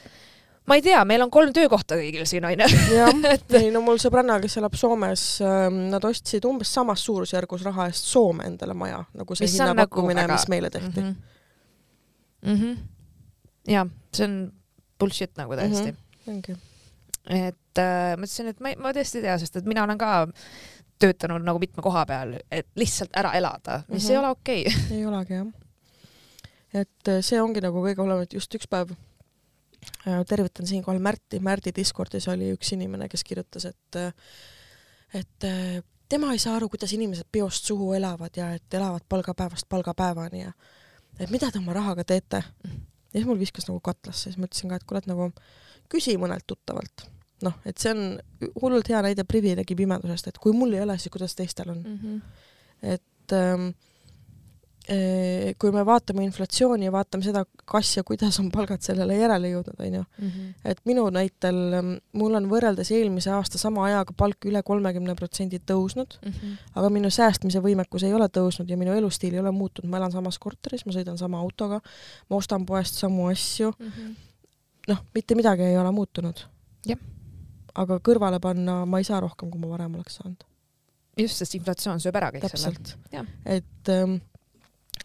ma 0.68 0.76
ei 0.76 0.82
tea, 0.82 1.04
meil 1.06 1.24
on 1.24 1.32
kolm 1.32 1.54
töökohta 1.54 1.96
kõigil 2.00 2.26
siin 2.26 2.46
onju. 2.46 2.68
jah, 2.96 3.14
ei 3.62 3.72
no 3.72 3.82
mul 3.82 4.02
sõbranna, 4.02 4.40
kes 4.44 4.58
elab 4.58 4.76
Soomes, 4.76 5.26
nad 5.92 6.04
ostsid 6.06 6.46
umbes 6.46 6.74
samas 6.74 7.06
suurusjärgus 7.06 7.64
raha 7.64 7.88
eest 7.92 8.06
Soome 8.06 8.50
endale 8.50 8.74
maja, 8.74 9.04
nagu 9.14 9.36
see 9.36 9.48
on 9.48 9.54
hinnapakkumine 9.54 10.22
nagu 10.22 10.28
nagu, 10.28 10.34
väga- 10.34 10.42
mis 10.42 10.48
meile 10.48 10.70
tehti 10.70 11.02
mm. 11.02 11.16
Mm 12.48 12.56
-hmm. 12.56 12.78
ja 13.68 13.86
see 14.14 14.26
on 14.26 14.54
bullshit 15.00 15.36
nagu 15.38 15.56
täiesti 15.56 15.92
mm. 15.92 15.98
-hmm. 15.98 16.32
ongi. 16.34 16.58
et 17.30 17.82
äh, 17.84 18.16
ma 18.18 18.24
ütlesin, 18.26 18.52
et 18.54 18.60
ma, 18.60 18.74
ma 18.78 18.94
tõesti 18.96 19.22
ei 19.22 19.28
tea, 19.28 19.38
sest 19.42 19.60
et 19.60 19.70
mina 19.70 19.84
olen 19.84 19.98
ka 19.98 20.28
töötanud 21.00 21.46
nagu 21.46 21.60
mitme 21.62 21.84
koha 21.84 22.06
peal, 22.10 22.38
et 22.52 22.68
lihtsalt 22.76 23.14
ära 23.18 23.34
elada, 23.38 23.84
mis 23.88 24.04
mm 24.04 24.08
-hmm. 24.08 24.12
Ei 24.12 24.18
ole 24.18 24.30
okei 24.30 24.62
okay. 24.68 24.98
ei 24.98 25.06
olegi 25.06 25.34
jah. 25.34 25.48
et 26.74 27.08
äh, 27.08 27.22
see 27.22 27.42
ongi 27.42 27.62
nagu 27.62 27.84
kõige 27.84 28.02
hullem, 28.02 28.22
et 28.22 28.34
just 28.34 28.56
üks 28.56 28.68
päev 28.70 28.92
äh, 30.08 30.26
tervitan 30.28 30.68
siinkohal 30.68 31.00
Märti, 31.00 31.40
Märdi 31.40 31.72
Discordis 31.76 32.28
oli 32.28 32.54
üks 32.54 32.74
inimene, 32.74 33.10
kes 33.10 33.24
kirjutas, 33.24 33.66
et 33.66 33.96
äh, 33.96 34.14
et 35.14 35.46
tema 36.10 36.32
ei 36.32 36.40
saa 36.40 36.56
aru, 36.56 36.70
kuidas 36.70 36.94
inimesed 36.94 37.28
peost 37.32 37.66
suhu 37.66 37.94
elavad 37.94 38.36
ja 38.36 38.52
et 38.56 38.74
elavad 38.74 39.02
palgapäevast 39.10 39.70
palgapäevani 39.70 40.42
ja 40.42 40.52
et 41.20 41.30
mida 41.30 41.52
te 41.52 41.60
oma 41.60 41.74
rahaga 41.74 42.04
teete. 42.04 42.44
Ja 43.18 43.24
siis 43.24 43.30
mul 43.30 43.40
viskas 43.42 43.68
nagu 43.70 43.82
katlasse, 43.84 44.30
siis 44.30 44.38
ma 44.38 44.50
ütlesin 44.50 44.72
ka, 44.72 44.80
et 44.80 44.88
kuule, 44.88 45.02
et 45.04 45.10
nagu 45.10 45.30
küsi 45.92 46.18
mõnelt 46.22 46.46
tuttavalt. 46.48 47.08
noh, 47.46 47.54
et 47.70 47.78
see 47.78 47.92
on 47.94 48.16
hullult 48.64 48.88
hea 48.90 49.02
näide 49.06 49.22
privileegi 49.30 49.76
pimedusest, 49.78 50.32
et 50.32 50.40
kui 50.42 50.56
mul 50.58 50.74
ei 50.74 50.82
ole, 50.82 50.96
siis 50.98 51.14
kuidas 51.14 51.36
teistel 51.38 51.70
on. 51.70 51.84
-hmm. 51.86 52.22
et 52.96 53.34
ähm, 53.34 53.70
kui 55.60 55.72
me 55.76 55.82
vaatame 55.86 56.24
inflatsiooni 56.24 56.88
ja 56.88 56.92
vaatame 56.96 57.26
seda, 57.26 57.42
kas 57.68 57.90
ja 57.98 58.04
kuidas 58.08 58.38
on 58.40 58.48
palgad 58.54 58.80
sellele 58.86 59.18
järele 59.18 59.50
jõudnud, 59.52 59.80
onju, 59.84 60.04
-hmm. 60.20 60.54
et 60.72 60.80
minu 60.88 61.04
näitel 61.12 61.58
ähm, 61.76 61.90
mul 62.14 62.38
on 62.40 62.48
võrreldes 62.48 62.92
eelmise 62.96 63.32
aasta 63.36 63.60
sama 63.60 63.84
ajaga 63.86 64.16
palk 64.18 64.48
üle 64.48 64.62
kolmekümne 64.64 65.16
protsendi 65.16 65.60
tõusnud, 65.60 66.18
Mm 66.24 66.32
-hmm. 66.32 66.54
aga 66.76 66.90
minu 66.90 67.10
säästmise 67.10 67.60
võimekus 67.60 68.04
ei 68.04 68.14
ole 68.14 68.28
tõusnud 68.28 68.70
ja 68.70 68.78
minu 68.78 68.94
elustiil 68.94 69.34
ei 69.34 69.40
ole 69.40 69.52
muutunud, 69.52 69.90
ma 69.90 69.98
elan 69.98 70.12
samas 70.12 70.40
korteris, 70.40 70.86
ma 70.86 70.92
sõidan 70.92 71.18
sama 71.18 71.40
autoga, 71.40 71.82
ma 72.30 72.36
ostan 72.36 72.66
poest 72.66 72.96
samu 72.96 73.28
asju, 73.28 73.74
Mm 73.80 73.88
-hmm. 73.88 74.16
noh, 74.88 75.04
mitte 75.14 75.36
midagi 75.36 75.64
ei 75.64 75.78
ole 75.78 75.92
muutunud 75.92 76.40
Jah.. 76.86 77.00
aga 77.76 78.00
kõrvale 78.00 78.40
panna 78.40 78.86
ma 78.86 78.98
ei 78.98 79.04
saa 79.04 79.20
rohkem, 79.20 79.52
kui 79.52 79.60
ma 79.60 79.68
varem 79.68 79.96
oleks 79.96 80.16
saanud. 80.16 80.44
just, 81.18 81.36
sest 81.36 81.56
inflatsioon 81.56 82.00
sööb 82.00 82.16
ära 82.16 82.32
kõik 82.32 82.58
selle. 82.58 83.26
et 83.46 83.90
ähm, 83.90 84.16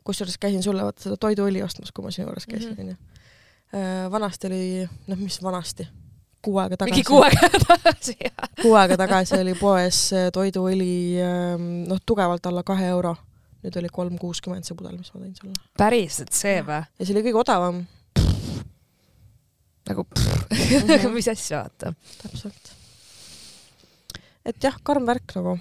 kusjuures 0.04 0.38
käisin 0.38 0.62
sulle 0.62 0.82
vaata 0.86 1.02
seda 1.02 1.16
toiduõli 1.16 1.62
ostmas, 1.64 1.92
kui 1.92 2.04
ma 2.04 2.10
sinu 2.10 2.26
juures 2.28 2.46
käisin, 2.46 2.72
Mhm. 2.76 2.80
onju. 2.80 2.96
vanasti 4.12 4.46
oli, 4.46 4.88
noh, 5.08 5.18
mis 5.18 5.38
vanasti, 5.42 5.86
kuu 6.42 6.58
aega 6.58 6.76
tagasi 6.76 6.92
mingi, 6.94 7.04
kuu 7.08 7.22
aega 7.22 7.48
tagasi, 7.68 8.16
jah. 8.20 8.48
kuu 8.62 8.74
aega 8.76 8.96
tagasi 9.00 9.38
oli 9.40 9.54
poes 9.54 10.00
äh, 10.12 10.26
toiduõli 10.34 10.90
ähm, 11.22 11.68
noh, 11.88 12.00
tugevalt 12.06 12.46
alla 12.46 12.62
kahe 12.62 12.86
euro. 12.92 13.16
nüüd 13.62 13.76
oli 13.78 13.88
kolm 13.94 14.16
kuuskümmend 14.18 14.66
see 14.66 14.74
pudel, 14.74 14.96
mis 14.98 15.12
ma 15.14 15.20
tõin 15.22 15.34
sulle. 15.38 15.54
päriselt 15.78 16.32
see 16.34 16.60
või? 16.66 16.82
ja 16.98 17.06
see 17.06 17.14
oli 17.14 17.22
kõige 17.28 17.40
odavam. 17.44 17.84
nagu 19.88 20.04
-hmm. 20.12 21.10
mis 21.14 21.28
asja, 21.28 21.62
vaata. 21.62 21.94
täpselt. 22.22 22.72
et 24.44 24.56
jah, 24.64 24.76
karm 24.82 25.06
värk 25.06 25.36
nagu 25.38 25.58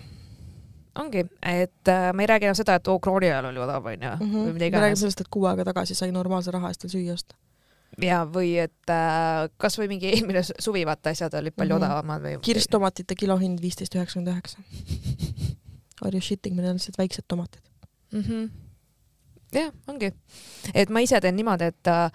ongi, 0.99 1.23
et 1.41 1.87
äh, 1.87 2.09
me 2.13 2.23
ei 2.23 2.27
räägi 2.27 2.49
enam 2.49 2.57
seda, 2.57 2.75
et 2.79 2.87
oo, 2.91 2.99
krooni 2.99 3.29
ajal 3.29 3.49
oli 3.51 3.61
odav, 3.63 3.85
onju, 3.85 4.09
mm. 4.19 4.31
-hmm. 4.31 4.53
me 4.53 4.59
räägime 4.59 4.95
sellest, 4.95 5.21
et 5.21 5.31
kuu 5.31 5.45
aega 5.45 5.65
tagasi 5.65 5.95
sai 5.95 6.11
normaalse 6.11 6.51
raha 6.51 6.67
eest 6.67 6.83
veel 6.83 6.91
süüa 6.91 7.13
osta. 7.13 7.35
ja, 8.01 8.23
või 8.25 8.55
et 8.59 8.89
äh, 8.89 9.49
kasvõi 9.57 9.87
mingi 9.87 10.11
eelmine 10.11 10.43
suvi, 10.59 10.85
vaata, 10.85 11.09
asjad 11.09 11.33
olid 11.33 11.55
palju 11.55 11.75
mm 11.75 11.81
-hmm. 11.81 11.85
odavamad 11.85 12.21
või. 12.21 12.39
kirstomatite 12.41 13.15
kilohind 13.15 13.61
viisteist 13.61 13.95
üheksakümmend 13.95 14.33
üheksa. 14.33 14.57
Are 16.01 16.11
you 16.13 16.21
shitting 16.21 16.55
me, 16.55 16.61
need 16.61 16.71
on 16.71 16.75
lihtsalt 16.75 16.97
väiksed 16.97 17.23
tomatid 17.27 17.61
mm. 18.11 18.21
-hmm. 18.21 18.49
jah, 19.53 19.71
ongi. 19.87 20.13
et 20.73 20.89
ma 20.89 20.99
ise 20.99 21.21
teen 21.21 21.35
niimoodi, 21.35 21.63
et 21.63 21.87
äh, 21.87 22.11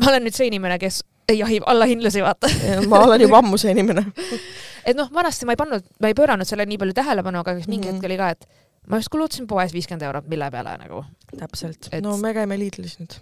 ma 0.00 0.08
olen 0.08 0.24
nüüd 0.24 0.36
see 0.36 0.46
inimene, 0.46 0.78
kes 0.78 1.04
jahib 1.32 1.64
allahindlusi, 1.66 2.22
vaata 2.22 2.50
ma 2.88 3.04
olen 3.06 3.24
juba 3.24 3.40
ammu 3.40 3.58
see 3.60 3.72
inimene 3.72 4.04
et 4.88 4.96
noh, 4.96 5.08
vanasti 5.14 5.48
ma 5.48 5.56
ei 5.56 5.60
pannud, 5.60 5.86
ma 6.00 6.10
ei 6.10 6.18
pööranud 6.18 6.48
sellele 6.48 6.68
nii 6.72 6.80
palju 6.82 6.96
tähelepanu, 7.00 7.40
aga 7.40 7.54
mingi 7.54 7.76
mm 7.76 7.82
-hmm. 7.82 7.94
hetk 7.94 8.04
oli 8.10 8.20
ka, 8.20 8.28
et 8.30 8.46
ma 8.88 9.00
just 9.00 9.12
kulutasin 9.12 9.46
poes 9.46 9.72
viiskümmend 9.72 10.02
eurot, 10.02 10.28
mille 10.28 10.50
peale 10.50 10.76
nagu. 10.78 11.04
täpselt 11.38 11.88
et..., 11.92 12.02
no 12.02 12.16
me 12.16 12.34
käime 12.34 12.58
Lidlis 12.58 12.98
nüüd 13.00 13.16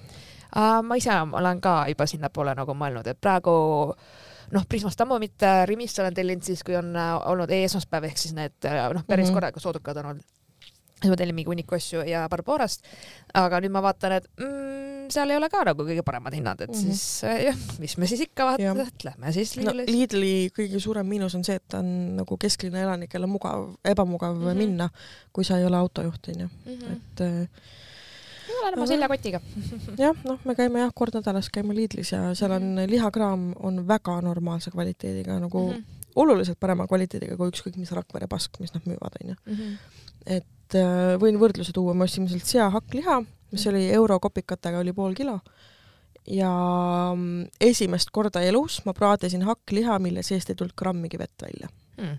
uh,. 0.57 0.83
ma 0.83 0.97
ise 0.97 1.15
olen 1.33 1.61
ka 1.61 1.85
juba 1.89 2.07
sinnapoole 2.07 2.55
nagu 2.55 2.75
mõelnud, 2.75 3.07
et 3.07 3.21
praegu 3.21 3.55
noh, 4.53 4.67
Prismast 4.69 5.01
ammu 5.01 5.19
mitte, 5.19 5.67
Rimist 5.67 5.99
olen 5.99 6.15
tellinud 6.15 6.43
siis, 6.43 6.63
kui 6.63 6.77
on 6.77 6.97
äh, 6.97 7.15
olnud 7.27 7.51
e-esmaspäev 7.51 8.05
ehk 8.05 8.19
siis 8.19 8.35
need 8.35 8.65
äh, 8.65 8.93
noh, 8.93 9.05
päris 9.07 9.27
mm 9.27 9.31
-hmm. 9.31 9.35
korralikud 9.35 9.63
soodukad 9.63 9.97
on 9.97 10.07
olnud 10.07 10.25
siis 11.03 11.11
ma 11.11 11.17
tellin 11.17 11.35
mingi 11.35 11.51
hunniku 11.51 11.75
asju 11.75 12.05
ja 12.07 12.29
Barbarast. 12.31 12.85
aga 13.35 13.61
nüüd 13.61 13.75
ma 13.75 13.83
vaatan, 13.83 14.13
et 14.13 14.29
mm, 14.39 14.92
seal 15.11 15.31
ei 15.31 15.37
ole 15.39 15.49
ka 15.53 15.63
nagu 15.67 15.85
kõige 15.87 16.05
paremad 16.07 16.35
hinnad, 16.37 16.61
et 16.61 16.71
mm 16.71 16.79
-hmm. 16.79 16.97
siis 16.97 17.25
äh, 17.25 17.45
jah, 17.49 17.59
mis 17.83 17.97
me 17.99 18.07
siis 18.07 18.21
ikka 18.27 18.47
vaatame, 18.47 18.87
et 18.89 19.05
lähme 19.05 19.33
siis 19.33 19.57
Lidlis 19.57 19.87
no,. 19.87 19.93
Lidli 19.99 20.51
kõige 20.59 20.81
suurem 20.81 21.07
miinus 21.07 21.35
on 21.35 21.45
see, 21.45 21.57
et 21.57 21.69
ta 21.69 21.79
on 21.79 22.17
nagu 22.17 22.37
kesklinna 22.37 22.83
elanikele 22.83 23.27
mugav, 23.27 23.75
ebamugav 23.85 24.37
mm 24.37 24.47
-hmm. 24.47 24.57
minna, 24.57 24.89
kui 25.33 25.45
sa 25.45 25.59
ei 25.59 25.65
ole 25.65 25.77
autojuht, 25.77 26.29
onju, 26.29 26.49
mhm. 26.67 26.93
et 26.93 27.21
äh, 27.21 27.49
ma 28.49 28.69
olen 28.69 28.79
oma 28.79 28.87
seljakotiga 28.87 29.41
jah, 30.05 30.17
noh, 30.25 30.39
me 30.45 30.55
käime 30.55 30.81
jah, 30.81 30.93
kord 30.95 31.15
nädalas 31.15 31.51
käime 31.51 31.75
Lidlis 31.75 32.13
ja 32.13 32.35
seal 32.35 32.51
on 32.51 32.63
-hmm. 32.63 32.91
lihakraam 32.91 33.53
on 33.61 33.89
väga 33.89 34.21
normaalse 34.21 34.71
kvaliteediga 34.71 35.41
nagu 35.41 35.73
mm 35.73 35.77
-hmm. 35.77 35.85
oluliselt 36.17 36.61
parema 36.61 36.87
kvaliteediga 36.87 37.37
kui 37.37 37.49
ükskõik 37.49 37.77
mis 37.77 37.93
Rakvere 37.93 38.27
pask, 38.27 38.61
mis 38.61 38.75
nad 38.75 38.83
müüvad, 38.87 39.13
onju. 39.23 39.35
Mhm. 39.47 39.77
et 40.27 40.47
et 40.73 40.81
äh, 40.81 41.15
võin 41.21 41.39
võrdluse 41.41 41.75
tuua, 41.75 41.95
me 41.95 42.07
ostsime 42.07 42.31
sealt 42.31 42.49
seahakkliha, 42.49 43.21
mis 43.53 43.67
oli 43.71 43.87
euro 43.93 44.19
kopikatega, 44.21 44.81
oli 44.81 44.93
pool 44.93 45.15
kilo. 45.15 45.39
ja 46.27 46.51
mm, 47.17 47.47
esimest 47.61 48.13
korda 48.15 48.41
elus 48.47 48.83
ma 48.87 48.95
praadisin 48.95 49.43
hakkliha, 49.43 49.99
mille 49.99 50.23
seest 50.23 50.53
ei 50.53 50.59
tulnud 50.59 50.77
grammigi 50.79 51.19
vett 51.19 51.43
välja 51.43 51.69
mm. 51.99 52.13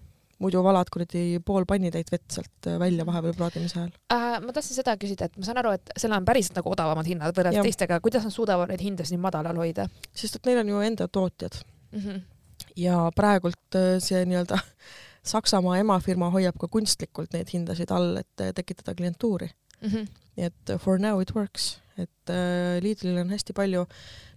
muidu 0.44 0.64
valad 0.64 0.92
kuradi 0.92 1.40
pool 1.46 1.64
pannitäit 1.66 2.12
vett 2.12 2.36
sealt 2.36 2.68
äh, 2.68 2.76
välja 2.80 3.06
vahepeal 3.08 3.38
praadimise 3.38 3.80
ajal 3.80 3.94
äh,. 4.12 4.42
ma 4.44 4.54
tahtsin 4.54 4.76
seda 4.82 4.98
küsida, 5.00 5.30
et 5.30 5.40
ma 5.40 5.48
saan 5.48 5.62
aru, 5.64 5.72
et 5.78 5.96
seal 5.98 6.18
on 6.18 6.28
päriselt 6.28 6.60
nagu 6.60 6.74
odavamad 6.76 7.08
hinnad 7.08 7.38
võrreldes 7.38 7.70
teistega, 7.70 8.02
kuidas 8.04 8.28
nad 8.28 8.36
suudavad 8.36 8.74
neid 8.74 8.84
hindasid 8.84 9.16
nii 9.16 9.24
madalal 9.24 9.64
hoida? 9.64 9.88
sest 10.12 10.42
et 10.42 10.52
neil 10.52 10.62
on 10.66 10.76
ju 10.76 10.84
enda 10.92 11.08
tootjad 11.08 11.64
mm. 11.64 12.00
-hmm. 12.00 12.22
ja 12.84 13.00
praegult 13.16 13.80
äh, 13.80 13.98
see 14.04 14.26
nii-öelda 14.26 14.60
Saksamaa 15.24 15.78
emafirma 15.80 16.28
hoiab 16.34 16.58
ka 16.60 16.68
kunstlikult 16.68 17.32
neid 17.32 17.48
hindasid 17.54 17.92
all, 17.96 18.18
et 18.20 18.56
tekitada 18.56 18.92
klientuuri 18.92 19.48
mm. 19.84 19.90
-hmm. 19.90 20.12
nii 20.36 20.46
et 20.50 20.76
for 20.80 21.00
now 21.00 21.22
it 21.22 21.36
works, 21.36 21.78
et 21.98 22.30
äh, 22.30 22.82
Lidlil 22.82 23.20
on 23.22 23.30
hästi 23.30 23.54
palju, 23.54 23.86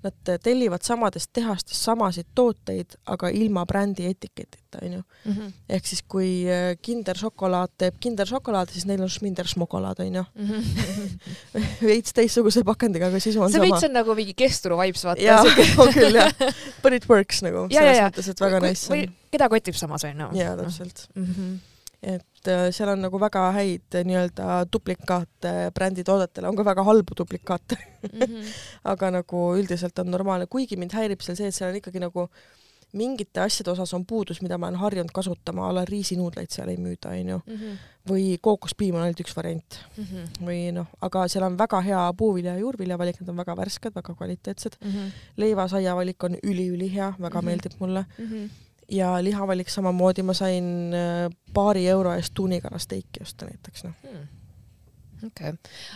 nad 0.07 0.41
tellivad 0.43 0.83
samadest 0.83 1.31
tehastest 1.33 1.83
samasid 1.83 2.27
tooteid, 2.35 2.95
aga 3.11 3.31
ilma 3.35 3.65
brändi 3.67 4.07
etiketita, 4.07 4.79
onju. 4.83 5.03
Mhm. 5.25 5.53
ehk 5.69 5.87
siis 5.87 6.03
kui 6.03 6.45
Kinder 6.83 7.19
šokolaad 7.19 7.73
teeb 7.79 7.99
Kinder 8.01 8.29
šokolaadi, 8.29 8.77
siis 8.77 8.87
neil 8.87 9.03
on 9.03 9.11
Schminder 9.11 9.49
šmokolaad, 9.49 10.03
onju. 10.05 10.25
Mhm. 10.35 10.61
veits 11.91 12.13
teistsuguse 12.17 12.65
pakendiga, 12.65 13.11
aga 13.11 13.21
sisu 13.21 13.43
on 13.43 13.51
see 13.51 13.59
sama. 13.59 13.65
see 13.65 13.73
veits 13.73 13.89
on 13.89 13.97
nagu 13.97 14.19
mingi 14.19 14.35
kesturu 14.35 14.79
vibes, 14.83 15.07
vaata. 15.09 15.23
jaa, 15.23 15.43
on 15.83 15.95
küll 15.95 16.21
jah. 16.21 16.35
But 16.83 16.93
it 16.93 17.09
works 17.09 17.43
nagu, 17.47 17.67
selles 17.73 18.03
mõttes, 18.05 18.29
et 18.35 18.45
väga 18.47 18.61
nice 18.61 18.93
on. 18.93 19.17
keda 19.33 19.49
kotib 19.53 19.79
samas, 19.79 20.07
onju. 20.07 20.31
jaa, 20.39 20.55
täpselt 20.61 21.09
mm. 21.15 21.33
-hmm 21.33 21.57
et 22.07 22.51
äh, 22.51 22.69
seal 22.75 22.93
on 22.93 23.03
nagu 23.03 23.19
väga 23.21 23.49
häid 23.57 23.97
äh, 23.99 24.05
nii-öelda 24.07 24.61
duplikaate 24.73 25.55
bränditoodetele, 25.75 26.49
on 26.49 26.59
ka 26.59 26.67
väga 26.67 26.85
halbu 26.87 27.17
duplikaate 27.19 27.79
mm. 27.79 28.21
-hmm. 28.21 28.53
aga 28.93 29.11
nagu 29.19 29.47
üldiselt 29.59 29.99
on 29.99 30.11
normaalne, 30.11 30.47
kuigi 30.47 30.77
mind 30.77 30.95
häirib 30.95 31.25
seal 31.25 31.39
see, 31.39 31.51
et 31.51 31.55
seal 31.55 31.73
on 31.73 31.81
ikkagi 31.83 32.03
nagu 32.03 32.29
mingite 32.97 33.41
asjade 33.43 33.71
osas 33.71 33.93
on 33.95 34.07
puudus, 34.07 34.41
mida 34.43 34.59
ma 34.59 34.69
olen 34.69 34.79
harjunud 34.81 35.11
kasutama, 35.13 35.69
a 35.69 35.75
la 35.75 35.85
riisinuudleid 35.85 36.51
seal 36.51 36.69
ei 36.73 36.79
müüda, 36.81 37.13
onju. 37.13 37.41
Mhm. 37.47 37.79
või 38.07 38.39
kookospiim 38.39 38.95
on 38.95 39.03
ainult 39.03 39.21
üks 39.21 39.35
variant 39.35 39.77
mm. 39.97 40.05
-hmm. 40.05 40.47
või 40.47 40.59
noh, 40.73 40.87
aga 41.03 41.25
seal 41.29 41.43
on 41.43 41.57
väga 41.59 41.81
hea 41.83 42.03
puuvilja 42.15 42.53
ja 42.55 42.61
juurvilja 42.63 42.99
valik, 42.99 43.19
need 43.21 43.33
on 43.33 43.37
väga 43.37 43.57
värsked, 43.57 43.95
väga 43.95 44.15
kvaliteetsed 44.15 44.77
mm. 44.81 44.93
-hmm. 44.93 45.11
leivasaia 45.37 45.97
valik 45.97 46.25
on 46.25 46.39
üliülihea, 46.43 47.15
väga 47.19 47.41
mm 47.41 47.41
-hmm. 47.41 47.45
meeldib 47.45 47.73
mulle 47.81 48.05
mm. 48.19 48.31
-hmm 48.31 48.66
ja 48.89 49.25
lihavalik 49.25 49.71
samamoodi, 49.71 50.23
ma 50.23 50.35
sain 50.35 50.95
äh, 50.95 51.31
paari 51.55 51.89
euro 51.89 52.15
eest 52.15 52.35
tuunikalasteiki 52.35 53.23
osta 53.23 53.49
näiteks 53.51 53.85
noh 53.85 53.95
hmm.. 54.03 54.29
okei 55.27 55.51
okay. 55.51 55.53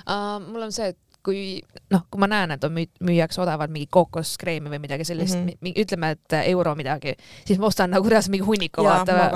uh,, 0.07 0.39
mul 0.53 0.69
on 0.69 0.73
see, 0.73 0.89
et 0.95 1.10
kui 1.25 1.61
noh, 1.95 2.05
kui 2.11 2.21
ma 2.21 2.29
näen, 2.31 2.55
et 2.57 2.65
on 2.67 2.75
müü-, 2.75 2.91
müüakse 3.07 3.41
odavalt 3.43 3.73
mingi 3.73 3.89
kookoskreemi 3.93 4.73
või 4.73 4.83
midagi 4.83 5.07
sellist 5.09 5.39
mm, 5.39 5.55
-hmm. 5.61 5.81
ütleme, 5.85 6.11
et 6.17 6.37
euro 6.43 6.75
midagi, 6.75 7.15
siis 7.47 7.59
ma 7.63 7.71
ostan 7.71 7.91
nagu 7.95 8.09
reaalselt 8.09 8.35
mingi 8.35 8.47
hunniku, 8.47 8.85
vaata. 8.85 9.31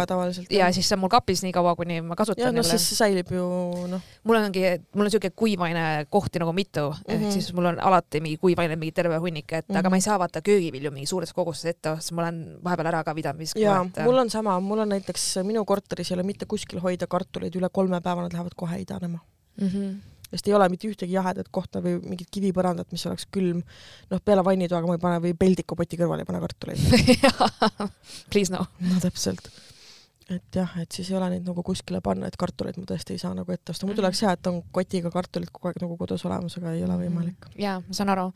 ja 0.50 0.72
siis 0.72 0.88
see 0.88 0.96
on 0.96 1.04
mul 1.04 1.12
kapis 1.12 1.42
nii 1.46 1.52
kaua, 1.52 1.76
kuni 1.76 2.00
ma 2.00 2.16
kasutan. 2.16 2.44
ja 2.44 2.52
noh, 2.52 2.66
siis 2.66 2.88
see 2.88 3.00
säilib 3.00 3.32
ju 3.32 3.46
noh. 3.90 4.02
mul 4.24 4.40
ongi, 4.40 4.66
mul 4.94 5.06
on 5.06 5.14
siuke 5.14 5.30
kuivaine 5.30 6.06
kohti 6.10 6.38
nagu 6.42 6.52
mitu 6.52 6.90
mm, 6.90 6.96
-hmm. 6.96 7.14
ehk 7.14 7.20
mhm. 7.20 7.30
siis 7.30 7.52
mul 7.52 7.72
on 7.72 7.80
alati 7.80 8.20
mingi 8.20 8.36
kuivaine, 8.36 8.76
mingi 8.76 8.92
terve 8.92 9.16
hunnik, 9.16 9.52
et 9.52 9.68
mm 9.68 9.74
-hmm. 9.74 9.78
aga 9.78 9.90
ma 9.90 9.96
ei 9.96 10.00
saa 10.00 10.18
vaata 10.18 10.42
köögivilju 10.42 10.90
mingi 10.90 11.06
suures 11.06 11.32
koguses 11.32 11.64
ette 11.64 11.90
osta, 11.90 12.02
sest 12.02 12.16
ma 12.16 12.24
olen 12.24 12.40
vahepeal 12.64 12.90
ära 12.92 13.02
ka 13.04 13.14
pidanud 13.16 13.42
viskama. 13.42 13.64
jaa 13.64 13.84
et..., 13.84 14.02
mul 14.06 14.22
on 14.24 14.30
sama, 14.30 14.56
mul 14.60 14.84
on 14.84 14.94
näiteks 14.94 15.26
minu 15.46 15.64
korteris 15.68 16.10
ei 16.10 16.18
ole 16.18 16.26
mitte 16.26 16.48
kuskil 16.50 16.82
hoida 16.84 17.08
kartuleid 17.10 17.54
üle 17.58 17.70
kolme 17.72 18.00
päeva, 18.00 18.24
nad 18.24 18.32
lähevad 18.32 18.56
kohe 18.56 18.80
idanema 18.80 19.20
mm. 19.60 19.68
-hmm 19.68 20.13
sest 20.30 20.48
ei 20.48 20.56
ole 20.56 20.68
mitte 20.72 20.88
ühtegi 20.90 21.16
jahedat 21.16 21.50
kohta 21.54 21.82
või 21.84 21.98
mingit 22.02 22.30
kivipõrandat, 22.34 22.90
mis 22.92 23.04
oleks 23.10 23.28
külm. 23.34 23.62
noh, 24.10 24.24
peale 24.24 24.44
vannitoaga 24.46 24.88
ma 24.88 24.96
ei 24.96 25.04
pane 25.04 25.20
või 25.26 25.36
peldikupoti 25.38 26.00
kõrvale 26.00 26.24
ei 26.24 26.30
pane 26.30 26.42
kartuleid 26.44 26.82
Please 28.32 28.52
no. 28.52 28.66
no 28.80 29.00
täpselt. 29.02 29.50
et 30.30 30.60
jah, 30.60 30.78
et 30.80 30.92
siis 30.92 31.10
ei 31.10 31.18
ole 31.18 31.30
neid 31.34 31.46
nagu 31.46 31.62
kuskile 31.66 32.00
panna, 32.04 32.30
et 32.30 32.38
kartuleid 32.40 32.78
ma 32.80 32.88
tõesti 32.88 33.16
ei 33.16 33.22
saa 33.22 33.34
nagu 33.36 33.52
ette 33.52 33.74
osta, 33.74 33.88
muidu 33.88 34.04
oleks 34.04 34.24
hea, 34.24 34.32
et 34.36 34.52
on 34.52 34.62
kotiga 34.72 35.12
kartulid 35.14 35.52
kogu 35.52 35.70
aeg 35.70 35.82
nagu 35.84 35.98
kodus 36.00 36.24
olemas, 36.24 36.56
aga 36.60 36.72
ei 36.72 36.86
ole 36.86 36.96
võimalik. 37.04 37.50
Mhm. 37.50 37.60
jaa, 37.60 37.76
ma 37.84 38.00
saan 38.00 38.14
aru 38.16 38.30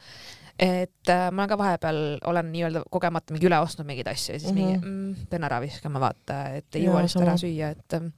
et 0.58 1.10
äh, 1.12 1.28
ma 1.30 1.46
ka 1.46 1.56
vahepeal 1.58 2.18
olen 2.26 2.50
nii-öelda 2.50 2.82
kogemata 2.90 3.34
mingi 3.34 3.46
üle 3.46 3.60
ostnud 3.62 3.86
mingeid 3.86 4.10
asju 4.10 4.34
ja 4.34 4.40
siis 4.42 4.52
mm 4.52 4.58
-hmm. 4.58 4.64
mingi 4.64 4.86
mm, 4.86 5.26
pean 5.30 5.44
ära 5.46 5.60
viskama, 5.62 6.00
vaata, 6.02 6.38
et 6.58 6.74
ei 6.74 6.84
jõua 6.84 7.02
lihtsalt 7.04 7.24
ära 7.24 7.36
süüa, 7.38 7.70
et 7.70 7.94
ähm, 7.94 8.10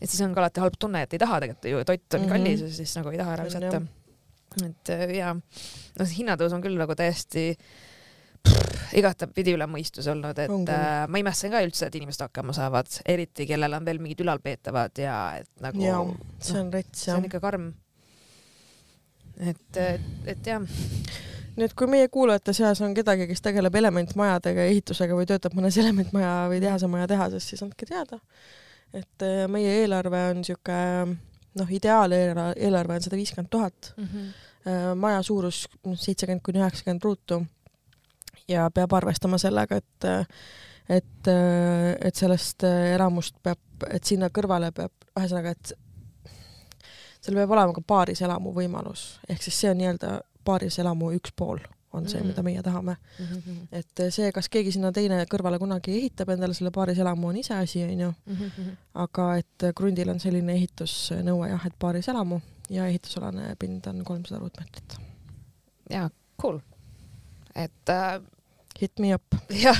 et 0.00 0.10
siis 0.10 0.20
on 0.26 0.34
ka 0.36 0.42
alati 0.44 0.62
halb 0.62 0.78
tunne, 0.78 1.02
et 1.06 1.16
ei 1.16 1.22
taha 1.22 1.40
tegelikult 1.44 1.70
ju, 1.70 1.82
toit 1.88 2.14
on 2.14 2.20
mm 2.20 2.26
-hmm. 2.26 2.32
kallis 2.32 2.60
ja 2.60 2.70
siis 2.78 2.96
nagu 2.96 3.12
ei 3.12 3.18
taha 3.18 3.36
ära 3.36 3.44
visata. 3.44 3.82
et 4.66 4.90
äh, 4.90 5.10
ja, 5.16 5.34
no 5.34 6.04
see 6.06 6.18
hinnatõus 6.18 6.52
on 6.52 6.62
küll 6.62 6.78
nagu 6.78 6.94
täiesti 6.94 7.56
igatepidi 8.96 9.56
üle 9.56 9.66
mõistuse 9.66 10.10
olnud, 10.12 10.38
et 10.38 10.70
äh, 10.70 11.08
ma 11.08 11.18
imestan 11.18 11.50
ka 11.50 11.62
üldse, 11.66 11.86
et 11.86 11.94
inimesed 11.94 12.22
hakkama 12.28 12.52
saavad, 12.52 12.90
eriti 13.04 13.46
kellel 13.46 13.72
on 13.72 13.84
veel 13.84 13.98
mingid 13.98 14.20
ülalpeetavad 14.20 14.98
ja 14.98 15.16
et 15.40 15.50
nagu. 15.60 16.16
see 16.40 16.60
on 16.60 16.72
rets 16.72 17.06
jah. 17.06 17.14
see 17.14 17.16
on 17.18 17.24
ikka 17.24 17.40
karm. 17.40 17.72
et, 19.40 19.76
et, 19.76 20.00
et 20.26 20.46
jah 20.46 20.62
et 21.56 21.72
kui 21.72 21.88
meie 21.88 22.08
kuulajate 22.12 22.52
seas 22.52 22.80
on 22.84 22.94
kedagi, 22.94 23.26
kes 23.26 23.40
tegeleb 23.42 23.74
elementmajadega 23.74 24.60
ja 24.60 24.72
ehitusega 24.74 25.16
või 25.16 25.26
töötab 25.26 25.56
mõnes 25.56 25.76
elementmaja 25.82 26.46
või 26.52 26.60
tehasemaja 26.60 27.10
tehases, 27.16 27.48
siis 27.48 27.64
andke 27.66 27.88
teada 27.88 28.20
et 28.96 29.24
äh, 29.24 29.44
meie 29.50 29.72
eelarve 29.82 30.22
on 30.32 30.42
sihuke 30.46 30.76
noh, 31.56 31.72
ideaaleelarve 31.78 32.98
on 32.98 33.04
sada 33.04 33.18
viiskümmend 33.18 33.50
tuhat. 33.52 33.92
Mhm. 33.96 34.28
Äh, 34.66 34.92
maja 34.98 35.22
suurus 35.26 35.64
noh, 35.84 35.98
seitsekümmend 35.98 36.44
kuni 36.44 36.62
üheksakümmend 36.62 37.04
ruutu. 37.04 37.44
ja 38.48 38.68
peab 38.70 38.92
arvestama 38.94 39.38
sellega, 39.42 39.76
et 39.76 40.04
et, 40.88 41.28
et 41.28 42.14
sellest 42.14 42.62
elamust 42.62 43.34
peab, 43.42 43.58
et 43.90 44.04
sinna 44.06 44.28
kõrvale 44.30 44.70
peab, 44.70 44.92
ühesõnaga, 45.18 45.50
et 45.50 45.72
seal 47.20 47.34
peab 47.34 47.50
olema 47.50 47.74
ka 47.74 47.82
paariselamu 47.82 48.52
võimalus, 48.54 49.16
ehk 49.28 49.42
siis 49.42 49.58
see 49.60 49.72
on 49.72 49.80
nii-öelda 49.80 50.20
paariselamu 50.46 51.10
üks 51.16 51.34
pool 51.34 51.58
on 51.96 52.08
see 52.08 52.20
mm, 52.20 52.22
-hmm. 52.22 52.28
mida 52.28 52.42
meie 52.42 52.62
tahame 52.62 52.96
mm. 53.18 53.26
-hmm. 53.26 53.56
et 53.72 54.02
see, 54.10 54.32
kas 54.32 54.48
keegi 54.48 54.72
sinna 54.72 54.92
teine 54.92 55.24
kõrvale 55.34 55.58
kunagi 55.58 55.96
ehitab 55.98 56.28
endale 56.34 56.54
selle 56.54 56.70
paariselamu, 56.70 57.28
on 57.28 57.36
iseasi, 57.36 57.84
onju. 57.84 58.12
Mhm, 58.26 58.70
aga 58.94 59.36
et 59.36 59.66
krundil 59.76 60.08
on 60.12 60.20
selline 60.20 60.52
ehitusnõue 60.52 61.50
jah, 61.50 61.66
et 61.66 61.74
paariselamu 61.78 62.40
ja 62.70 62.86
ehitusalane 62.86 63.56
pind 63.58 63.86
on 63.86 64.04
kolmsada 64.04 64.40
ruutmeetrit. 64.40 64.96
jaa, 65.90 66.10
cool. 66.42 66.58
et 67.54 67.88
äh, 67.88 68.22
Hit 68.80 68.98
me 68.98 69.14
up. 69.14 69.22
jah, 69.50 69.78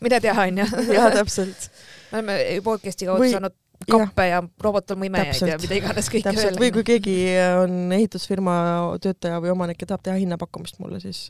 mine 0.00 0.20
tea, 0.20 0.34
onju. 0.34 0.64
jaa, 0.98 1.10
täpselt. 1.10 1.70
me 2.12 2.18
oleme 2.18 2.38
podcast'i 2.64 3.06
kaudu 3.06 3.24
Või- 3.24 3.32
saanud 3.32 3.63
kappe 3.90 4.26
ja 4.28 4.42
ja 4.42 5.54
Täpselt. 5.58 5.62
mida 5.66 5.78
iganes 5.78 6.10
kõike 6.12 6.30
täpselt, 6.30 6.58
või 6.60 6.72
kui 6.74 6.84
keegi 6.86 7.16
on 7.60 7.94
ehitusfirma 7.94 8.56
töötaja 9.02 9.40
või 9.44 9.54
omanik 9.54 9.82
ja 9.82 9.92
tahab 9.92 10.04
teha 10.06 10.18
hinnapakkumist 10.22 10.80
mulle, 10.82 11.00
siis, 11.04 11.26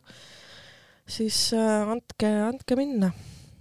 siis 1.06 1.46
äh, 1.56 1.94
andke, 1.94 2.30
andke 2.48 2.76
minna. 2.78 3.10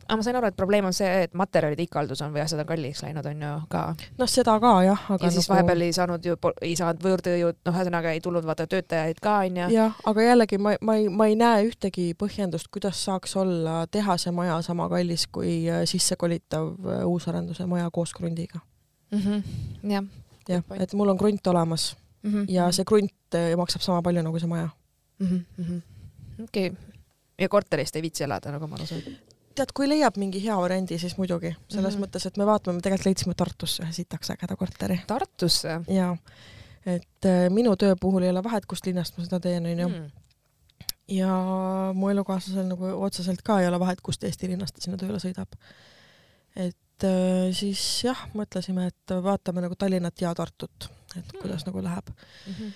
aga 0.03 0.17
ma 0.19 0.25
sain 0.25 0.35
aru, 0.35 0.49
et 0.51 0.57
probleem 0.59 0.85
on 0.85 0.93
see, 0.93 1.07
et 1.25 1.33
materjalide 1.37 1.85
ikaldus 1.85 2.21
on 2.25 2.33
või 2.35 2.43
asjad 2.43 2.59
on 2.61 2.67
kalliks 2.69 3.01
läinud, 3.05 3.25
on 3.29 3.45
ju 3.45 3.53
ka. 3.71 3.83
noh, 4.19 4.29
seda 4.29 4.57
ka 4.61 4.73
jah, 4.85 5.05
aga 5.15 5.29
ja 5.29 5.31
siis 5.31 5.47
nagu... 5.47 5.55
vahepeal 5.55 5.85
ei 5.85 5.95
saanud 5.95 6.27
ju, 6.27 6.35
ei 6.61 6.75
saanud 6.79 7.07
võõrtööjõud, 7.07 7.61
noh, 7.65 7.77
ühesõnaga 7.79 8.11
ei 8.13 8.21
tulnud 8.25 8.45
vaata 8.49 8.67
töötajaid 8.69 9.23
ka, 9.23 9.37
onju. 9.47 9.69
jah, 9.73 10.03
aga 10.11 10.27
jällegi 10.27 10.59
ma, 10.61 10.75
ma 10.81 10.97
ei, 10.99 11.07
ma 11.09 11.29
ei 11.31 11.39
näe 11.39 11.69
ühtegi 11.71 12.11
põhjendust, 12.19 12.69
kuidas 12.73 12.99
saaks 13.07 13.39
olla 13.39 13.79
tehase 13.87 14.35
maja 14.35 14.59
sama 14.65 14.89
kallis 14.91 15.25
kui 15.31 15.63
äh, 15.71 15.87
sissekolitav 15.89 16.75
äh, 16.83 17.07
uusarenduse 17.07 17.65
maja 17.65 17.89
koos 17.93 18.13
krundiga. 18.13 18.61
Mhm. 19.13 19.43
jah. 19.91 20.03
jah 20.49 20.63
point., 20.67 20.81
et 20.81 20.93
mul 20.93 21.09
on 21.13 21.17
krunt 21.17 21.47
olemas 21.47 21.95
ja 22.47 22.69
see 22.71 22.85
krunt 22.87 23.35
äh, 23.35 23.53
maksab 23.59 23.81
sama 23.81 24.01
palju 24.01 24.21
nagu 24.23 24.39
see 24.39 24.47
maja. 24.47 24.69
okei, 26.43 26.73
ja 27.39 27.49
korterist 27.49 27.95
ei 27.95 28.01
viitsi 28.01 28.23
elada, 28.23 28.51
nagu 28.51 28.67
ma 28.67 28.75
aru 28.79 28.85
saan. 28.89 29.01
tead, 29.55 29.71
kui 29.75 29.87
leiab 29.89 30.15
mingi 30.17 30.41
hea 30.43 30.55
variandi, 30.57 30.97
siis 30.99 31.17
muidugi, 31.17 31.53
selles 31.67 31.93
mm 31.93 31.99
Mhm. 31.99 32.03
-hmm. 32.03 32.07
mõttes, 32.07 32.25
et 32.27 32.37
me 32.37 32.45
vaatame, 32.45 32.75
me 32.75 32.81
tegelikult 32.81 33.05
leidsime 33.05 33.33
Tartusse 33.37 33.83
ühe 33.83 33.91
sitaks 33.93 34.29
ägeda 34.31 34.55
korteri 34.55 35.01
Tartusse? 35.07 35.81
ja 35.87 36.17
et 36.85 37.25
äh, 37.25 37.49
minu 37.49 37.75
töö 37.75 37.95
puhul 38.01 38.23
ei 38.23 38.29
ole 38.29 38.43
vahet, 38.43 38.65
kust 38.65 38.85
linnast 38.85 39.17
ma 39.17 39.23
seda 39.23 39.39
teen, 39.39 39.65
onju. 39.65 39.87
Hmm. 39.87 40.11
ja 41.07 41.27
mu 41.93 42.09
elukaaslasel 42.09 42.65
nagu 42.67 42.85
otseselt 43.05 43.41
ka 43.43 43.59
ei 43.61 43.67
ole 43.67 43.79
vahet, 43.79 44.01
kust 44.01 44.23
Eesti 44.23 44.47
linnast 44.47 44.75
ta 44.75 44.81
sinna 44.81 44.97
tööle 44.97 45.19
sõidab. 45.19 45.47
et 46.55 46.75
äh, 47.03 47.49
siis 47.55 47.81
jah, 48.05 48.19
mõtlesime, 48.37 48.87
et 48.91 49.13
vaatame 49.23 49.63
nagu 49.65 49.75
Tallinnat 49.79 50.21
ja 50.21 50.33
Tartut, 50.37 50.89
et 51.17 51.25
Hmm. 51.33 51.41
kuidas 51.41 51.65
nagu 51.65 51.81
läheb. 51.83 52.09
Mhm. 52.47 52.73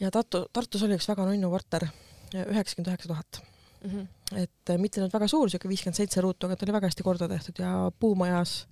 ja 0.00 0.10
Tartu, 0.14 0.44
Tartus 0.52 0.82
oli 0.86 0.94
üks 0.94 1.08
väga 1.10 1.24
nunnu 1.26 1.50
korter, 1.50 1.88
üheksakümmend 2.34 2.92
üheksa 2.92 3.08
tuhat, 3.08 3.40
Mhm. 3.84 4.06
et 4.36 4.70
äh, 4.70 4.78
mitte 4.78 5.00
nüüd 5.00 5.12
väga 5.12 5.28
suur, 5.28 5.48
siuke 5.50 5.68
viiskümmend 5.68 5.96
seitse 5.96 6.20
ruutu, 6.20 6.46
aga 6.46 6.56
ta 6.56 6.66
oli 6.66 6.72
väga 6.78 6.86
hästi 6.90 7.02
korda 7.02 7.28
tehtud 7.28 7.58
ja 7.58 7.90
puumajas, 7.98 8.66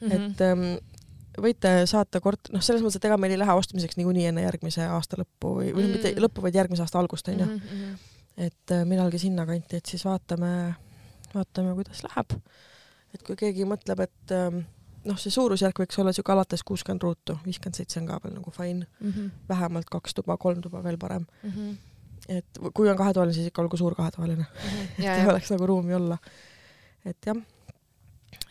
Mhm. 0.00 0.12
et 0.12 0.40
ähm, 0.40 0.78
võite 1.38 1.86
saata 1.86 2.20
kort-, 2.20 2.50
noh, 2.52 2.60
selles 2.60 2.82
mõttes, 2.82 2.96
et 2.96 3.04
ega 3.04 3.16
meil 3.16 3.32
ei 3.32 3.38
lähe 3.38 3.52
ostmiseks 3.54 3.96
niikuinii 3.96 4.26
enne 4.26 4.42
järgmise 4.42 4.82
aasta 4.86 5.16
lõppu 5.16 5.54
või, 5.60 5.72
või 5.72 5.84
mm. 5.86 5.92
mitte 5.92 6.12
Mm. 6.14 6.22
lõppu, 6.24 6.42
vaid 6.42 6.54
järgmise 6.54 6.82
aasta 6.82 6.98
algust 6.98 7.28
onju. 7.28 7.46
Mhm. 7.46 7.94
et 8.38 8.70
äh, 8.70 8.84
millalgi 8.86 9.18
sinnakanti, 9.18 9.76
et 9.76 9.86
siis 9.86 10.04
vaatame, 10.04 10.76
vaatame, 11.34 11.74
kuidas 11.74 12.02
läheb. 12.04 12.40
Et 13.18 13.26
kui 13.26 13.36
keegi 13.36 13.64
mõtleb, 13.68 14.00
et 14.06 14.32
ähm, 14.36 14.62
noh, 15.04 15.16
see 15.18 15.30
suurusjärk 15.34 15.78
võiks 15.82 15.98
olla 15.98 16.12
siuke 16.12 16.32
alates 16.32 16.62
kuuskümmend 16.66 17.02
ruutu, 17.02 17.38
viiskümmend 17.44 17.74
seitse 17.78 18.00
on 18.00 18.06
ka 18.06 18.18
veel 18.24 18.34
nagu 18.38 18.50
fine, 18.54 18.86
Mhm. 19.00 19.30
vähemalt 19.48 19.90
kaks 19.90 20.14
tuba, 20.14 20.36
kolm 20.36 20.60
tuba 20.62 20.82
veel 20.84 20.96
parem. 20.98 21.26
Mhm. 21.42 21.76
et 22.28 22.44
v- 22.60 22.70
kui 22.74 22.88
on 22.90 22.96
kahetoaline, 22.96 23.32
siis 23.32 23.46
ikka 23.48 23.62
olgu 23.62 23.76
suur 23.78 23.94
kahetoaline, 23.94 24.44
ja, 24.98 25.14
et 25.14 25.22
ei 25.22 25.28
oleks 25.30 25.50
nagu 25.50 25.66
ruumi 25.66 25.94
olla. 25.94 26.18
et 27.06 27.16
jah, 27.24 27.36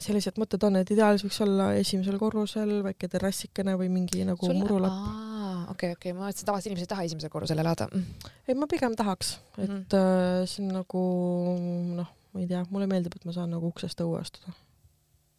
sellised 0.02 0.40
mõtted 0.42 0.64
on, 0.66 0.76
et 0.80 0.90
ideaalis 0.94 1.22
võiks 1.26 1.38
olla 1.46 1.68
esimesel 1.78 2.18
korrusel 2.18 2.82
väike 2.86 3.08
terrassikene 3.12 3.76
või 3.78 3.90
mingi 3.94 4.24
nagu 4.26 4.50
murulapp. 4.54 5.70
okei, 5.76 5.92
okei, 5.94 6.14
ma 6.14 6.26
mõtlesin, 6.26 6.42
et 6.42 6.50
tavaliselt 6.50 6.72
inimesed 6.72 6.88
ei 6.88 6.94
taha 6.96 7.04
esimesel 7.10 7.30
korrusel 7.30 7.60
elada. 7.62 7.88
ei, 8.48 8.56
ma 8.56 8.66
pigem 8.72 8.96
tahaks, 8.96 9.36
et 9.58 9.70
Mhm. 9.70 9.84
äh, 9.94 10.46
see 10.48 10.64
on 10.66 10.74
nagu 10.80 11.04
noh, 12.02 12.08
ma 12.38 12.44
ei 12.46 12.50
tea, 12.54 12.62
mulle 12.70 12.88
meeldib, 12.92 13.16
et 13.18 13.26
ma 13.26 13.34
saan 13.36 13.50
nagu 13.56 13.68
uksest 13.74 14.02
õue 14.06 14.20
astuda. 14.22 14.54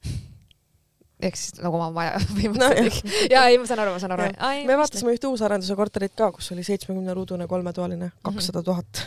ehk 1.28 1.34
siis 1.38 1.56
nagu 1.62 1.74
oma 1.78 1.88
maja 1.94 2.18
põhimõtteliselt. 2.34 3.14
ja 3.32 3.46
ei, 3.50 3.56
ma 3.58 3.66
saan 3.70 3.80
aru, 3.84 3.94
ma 3.96 4.02
saan 4.02 4.14
aru. 4.16 4.28
me 4.68 4.76
vaatasime 4.78 5.14
ühte 5.16 5.30
uusarenduse 5.30 5.74
korterit 5.78 6.14
ka, 6.18 6.28
kus 6.36 6.52
oli 6.54 6.62
seitsmekümne 6.66 7.14
ruudune 7.16 7.46
kolmetoaline, 7.50 8.12
kakssada 8.26 8.62
tuhat. 8.66 9.02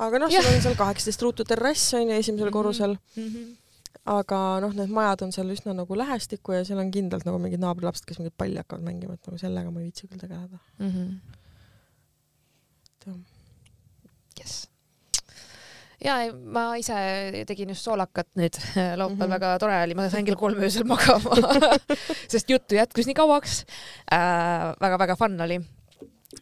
aga 0.00 0.18
noh, 0.22 0.32
seal 0.32 0.48
on 0.54 0.62
seal 0.64 0.78
kaheksateist 0.78 1.22
ruutu 1.26 1.44
terrass 1.48 1.92
on 1.98 2.08
ju 2.08 2.16
esimesel 2.16 2.48
Mhm. 2.48 2.54
korrusel, 2.56 2.96
Mhm. 3.20 3.44
aga 4.16 4.40
noh, 4.64 4.72
need 4.74 4.90
majad 4.90 5.22
on 5.26 5.32
seal 5.36 5.52
üsna 5.52 5.74
nagu 5.76 5.94
lähestikku 6.00 6.52
ja 6.56 6.64
seal 6.64 6.80
on 6.80 6.90
kindlalt 6.90 7.24
nagu 7.28 7.38
mingid 7.38 7.60
naabrilapsed, 7.62 8.04
kes 8.08 8.18
mingit 8.18 8.34
palli 8.36 8.56
hakkavad 8.56 8.82
mängima, 8.88 9.14
et 9.20 9.26
nagu 9.28 9.38
sellega 9.38 9.70
ma 9.70 9.80
ei 9.80 9.90
viitsi 9.92 10.08
küll 10.08 10.18
tegeleda. 10.24 10.58
Mhm. 10.80 11.20
et 12.88 13.06
jah. 13.06 13.16
jess. 14.40 14.66
Ja 16.04 16.18
ei, 16.24 16.32
ma 16.32 16.64
ise 16.80 16.94
tegin 17.48 17.68
just 17.72 17.84
soolakat 17.86 18.28
nüüd 18.36 18.58
laupäeval 18.74 19.08
mm, 19.08 19.14
Mhm. 19.14 19.22
-hmm. 19.22 19.30
väga 19.36 19.58
tore 19.58 19.78
oli, 19.82 19.94
ma 19.94 20.08
sain 20.10 20.24
kell 20.26 20.36
kolm 20.36 20.60
öösel 20.62 20.84
magama, 20.84 21.36
sest 22.32 22.50
juttu 22.50 22.74
jätkus 22.78 23.06
nii 23.06 23.14
kauaks 23.14 23.64
äh,. 24.12 24.74
väga-väga 24.80 25.16
fun 25.16 25.40
oli. 25.40 25.60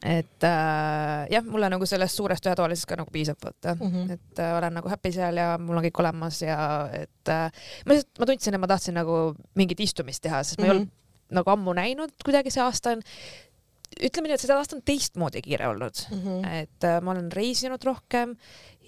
et 0.02 0.44
äh, 0.44 1.26
jah, 1.30 1.44
mulle 1.44 1.68
nagu 1.70 1.86
sellest 1.86 2.16
suurest 2.16 2.46
ühetoalisest 2.46 2.86
ka 2.88 2.96
nagu 2.96 3.10
piisab, 3.12 3.36
vaata 3.44 3.74
mm, 3.74 3.86
Mhm. 3.86 3.96
-hmm. 4.02 4.12
et 4.12 4.38
äh, 4.38 4.56
olen 4.58 4.74
nagu 4.74 4.88
happy 4.88 5.12
seal 5.12 5.36
ja 5.36 5.58
mul 5.58 5.76
on 5.76 5.84
kõik 5.84 6.00
olemas 6.00 6.42
ja 6.42 6.88
et 6.92 7.28
äh, 7.28 7.50
ma 7.86 7.92
lihtsalt, 7.94 8.18
ma 8.18 8.26
tundsin, 8.26 8.54
et 8.54 8.60
ma 8.60 8.66
tahtsin 8.66 8.94
nagu 8.94 9.34
mingit 9.54 9.80
istumist 9.80 10.22
teha, 10.22 10.42
sest 10.42 10.58
ma 10.58 10.64
mm 10.64 10.70
-hmm. 10.70 10.72
ei 10.72 10.76
olnud 10.80 10.90
nagu 11.32 11.50
ammu 11.50 11.72
näinud 11.72 12.10
kuidagi 12.24 12.50
see 12.50 12.62
aasta 12.62 12.90
on 12.90 13.00
ütleme 14.00 14.28
nii, 14.28 14.36
et 14.36 14.42
see 14.42 14.54
aasta 14.54 14.76
on 14.76 14.82
teistmoodi 14.86 15.42
kiire 15.44 15.68
olnud 15.68 16.04
mm. 16.10 16.20
-hmm. 16.20 16.52
et 16.62 16.86
äh, 16.88 17.00
ma 17.02 17.14
olen 17.14 17.32
reisinud 17.32 17.82
rohkem 17.84 18.36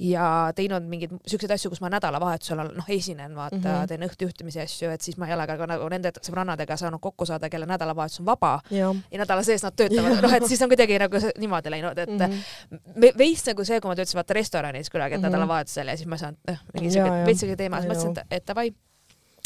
ja 0.00 0.52
teinud 0.56 0.86
mingeid 0.90 1.12
siukseid 1.26 1.52
asju, 1.54 1.70
kus 1.70 1.80
ma 1.82 1.90
nädalavahetusel 1.92 2.62
noh, 2.74 2.88
esinen, 2.90 3.36
vaata 3.36 3.56
mm. 3.56 3.64
-hmm. 3.64 3.88
teen 3.88 4.06
õhtujuhtimisi 4.08 4.62
asju, 4.62 4.90
et 4.90 5.00
siis 5.00 5.16
ma 5.16 5.28
ei 5.28 5.34
ole 5.34 5.46
ka 5.46 5.66
nagu 5.70 5.88
nende 5.88 6.12
sõbrannadega 6.18 6.76
saanud 6.76 7.00
kokku 7.00 7.26
saada, 7.26 7.50
kelle 7.50 7.66
nädalavahetus 7.66 8.20
on 8.20 8.26
vaba 8.26 8.60
jah 8.70 8.94
ja 9.10 9.18
nädala 9.22 9.42
sees 9.42 9.62
nad 9.62 9.76
töötavad, 9.76 10.22
noh, 10.22 10.34
et 10.34 10.46
siis 10.50 10.62
on 10.62 10.72
kuidagi 10.72 10.98
nagu 10.98 11.20
niimoodi 11.38 11.70
läinud, 11.70 11.98
et 11.98 12.10
mm. 12.10 12.18
-hmm. 12.18 13.18
veits 13.18 13.46
nagu 13.46 13.64
see, 13.64 13.80
kui 13.80 13.88
ma 13.88 13.94
töötasin 13.94 14.18
vaata 14.18 14.34
restoranis 14.34 14.90
kunagi 14.90 15.16
mm. 15.16 15.22
-hmm. 15.22 15.30
nädalavahetusel 15.30 15.88
ja 15.88 15.96
siis 15.96 16.08
ma 16.08 16.16
saan 16.16 16.36
noh, 16.48 16.58
mingi 16.74 16.90
siuke 16.90 17.10
veits 17.26 17.40
siuke 17.40 17.56
teema, 17.56 17.80
siis 17.80 17.92
mõtlesin, 17.92 18.18
et, 18.18 18.26
et 18.30 18.46
davai 18.48 18.74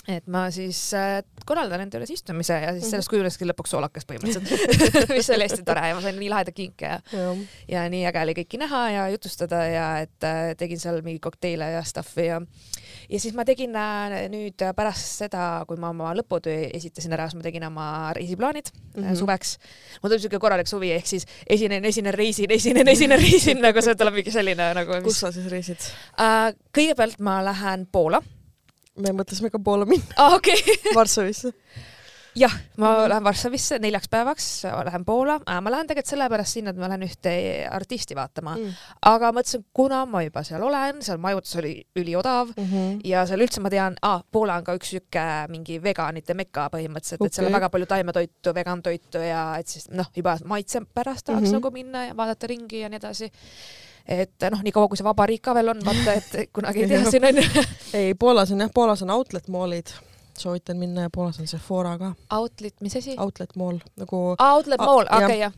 et 0.09 0.27
ma 0.31 0.47
siis 0.55 0.81
äh, 0.97 1.21
korraldan 1.49 1.85
enda 1.85 1.99
juures 1.99 2.13
istumise 2.15 2.57
ja 2.57 2.73
siis 2.73 2.85
Mhm. 2.85 2.91
sellest 2.91 3.13
kujuneski 3.13 3.49
lõpuks 3.49 3.75
soolakas 3.75 4.09
põhimõtteliselt 4.09 5.13
mis 5.17 5.31
oli 5.35 5.47
hästi 5.49 5.65
tore 5.67 5.89
ja 5.91 5.97
ma 5.97 6.05
sain 6.05 6.19
nii 6.19 6.31
lahedaid 6.33 6.57
kinke 6.57 6.89
ja 6.89 7.01
jah 7.13 7.43
ja 7.69 7.85
nii 7.93 8.05
äge 8.09 8.23
oli 8.25 8.35
kõiki 8.39 8.61
näha 8.61 8.83
ja 8.95 9.09
jutustada 9.13 9.63
ja 9.69 9.87
et 10.05 10.27
äh, 10.27 10.55
tegin 10.59 10.81
seal 10.81 11.03
mingeid 11.05 11.23
kokteile 11.25 11.71
ja 11.77 11.83
stuff'i 11.87 12.29
ja 12.31 12.41
ja 13.09 13.21
siis 13.21 13.37
ma 13.37 13.45
tegin 13.49 13.77
äh, 13.77 14.17
nüüd 14.33 14.65
pärast 14.77 15.23
seda, 15.23 15.65
kui 15.69 15.81
ma 15.81 15.93
oma 15.95 16.13
lõputöö 16.19 16.69
esitasin 16.77 17.15
ära, 17.17 17.29
siis 17.29 17.39
ma 17.39 17.45
tegin 17.47 17.67
oma 17.69 17.89
reisiplaanid 18.17 18.71
mm. 18.73 19.03
-hmm. 19.03 19.19
suveks. 19.19 19.59
mul 20.03 20.13
tuleb 20.13 20.25
siuke 20.25 20.41
korralik 20.43 20.71
suvi, 20.71 20.93
ehk 20.97 21.07
siis 21.07 21.27
esinen, 21.49 21.85
esinen, 21.85 22.15
reisin, 22.15 22.51
esinen, 22.51 22.89
esinen, 22.89 23.21
reisin, 23.21 23.63
nagu 23.65 23.83
see 23.85 23.95
tuleb 23.95 24.21
mingi 24.21 24.35
selline 24.35 24.73
nagu 24.75 25.03
kus 25.05 25.21
sa 25.21 25.33
siis 25.33 25.49
reisid? 25.53 25.81
äh,. 26.21 26.53
kõigepealt 26.73 27.21
ma 27.21 27.41
lähen 27.45 27.87
Poola. 27.93 28.23
Me 28.99 29.15
mõtlesime 29.23 29.53
ka 29.55 29.61
Poola 29.63 29.87
minna, 29.89 30.33
okei 30.35 30.59
okay.. 30.65 30.95
Varssavisse. 30.97 31.53
jah, 32.39 32.53
ma 32.79 32.91
lähen 33.11 33.25
Varssavisse 33.25 33.79
neljaks 33.83 34.11
päevaks, 34.13 34.47
lähen 34.87 35.05
Poola, 35.07 35.39
ma 35.47 35.73
lähen 35.73 35.89
tegelikult 35.89 36.13
sellepärast 36.13 36.59
sinna, 36.59 36.75
et 36.75 36.79
ma 36.79 36.91
lähen 36.91 37.07
ühte 37.07 37.33
artisti 37.71 38.15
vaatama 38.19 38.55
mm., 38.57 38.77
aga 39.11 39.33
mõtlesin, 39.35 39.65
kuna 39.75 40.05
ma 40.07 40.23
juba 40.27 40.45
seal 40.47 40.63
olen, 40.63 41.01
seal 41.07 41.19
majutus 41.23 41.57
oli 41.63 41.73
üliodav 41.99 42.53
Mhm. 42.57 43.01
ja 43.09 43.25
seal 43.27 43.43
üldse 43.47 43.63
ma 43.65 43.73
tean 43.75 43.99
ah,, 44.03 44.23
Poola 44.33 44.61
on 44.61 44.69
ka 44.69 44.77
üks 44.79 44.93
sihuke 44.95 45.27
mingi 45.51 45.81
veganite 45.83 46.35
meka 46.39 46.69
põhimõtteliselt, 46.75 47.27
et 47.27 47.35
seal 47.35 47.51
on 47.51 47.59
väga 47.59 47.73
palju 47.75 47.91
taimetoitu, 47.91 48.55
vegantoitu 48.55 49.25
ja 49.25 49.43
et 49.59 49.67
siis 49.67 49.91
noh, 49.91 50.07
juba 50.15 50.39
maitse 50.45 50.85
pärast 50.95 51.27
tahaks 51.27 51.49
mm. 51.49 51.51
-hmm. 51.51 51.61
nagu 51.61 51.71
minna 51.75 52.07
ja 52.11 52.17
vaadata 52.17 52.47
ringi 52.47 52.85
ja 52.85 52.89
nii 52.93 53.03
edasi. 53.03 53.33
Et 54.09 54.45
noh, 54.51 54.63
niikaua 54.65 54.89
kui 54.89 54.97
see 54.97 55.05
vabariik 55.07 55.43
ka 55.45 55.55
veel 55.55 55.69
on, 55.75 55.81
vaata, 55.85 56.13
et 56.17 56.29
kunagi 56.57 56.83
ei 56.85 56.89
tea 56.89 57.01
Jah. 57.03 57.11
siin 57.13 57.25
onju. 57.29 57.65
ei, 58.01 58.15
Poolas 58.15 58.53
on 58.55 58.61
jah, 58.65 58.71
Poolas 58.75 59.03
on 59.05 59.11
outlet 59.15 59.49
mall'id, 59.53 59.93
soovitan 60.39 60.77
minna 60.81 61.07
ja 61.09 61.11
Poolas 61.15 61.41
on 61.41 61.47
Sephora 61.51 61.97
ka, 61.99 62.13
Outlet, 62.31 62.75
mis 62.81 62.97
asi? 62.97 63.17
outlet 63.19 63.57
mall 63.57 63.79
nagu 64.01 64.23
Outlet 64.39 64.81
Ah, 64.81 64.87
Mall, 64.87 65.05
jah. 65.11 65.25
okei 65.25 65.39
jah. 65.41 65.53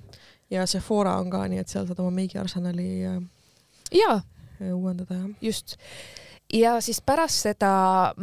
ja 0.50 0.66
Sephora 0.66 1.16
on 1.22 1.30
ka, 1.30 1.44
nii 1.48 1.58
et 1.62 1.68
seal 1.68 1.86
saad 1.86 1.98
oma 2.02 2.10
meigiarsenali 2.16 2.88
äh, 3.06 3.20
jaa, 3.94 4.20
uuendada 4.74 5.14
ja 5.14 5.28
just. 5.40 5.76
Ja 6.52 6.72
siis 6.82 6.98
pärast 7.06 7.44
seda 7.46 7.70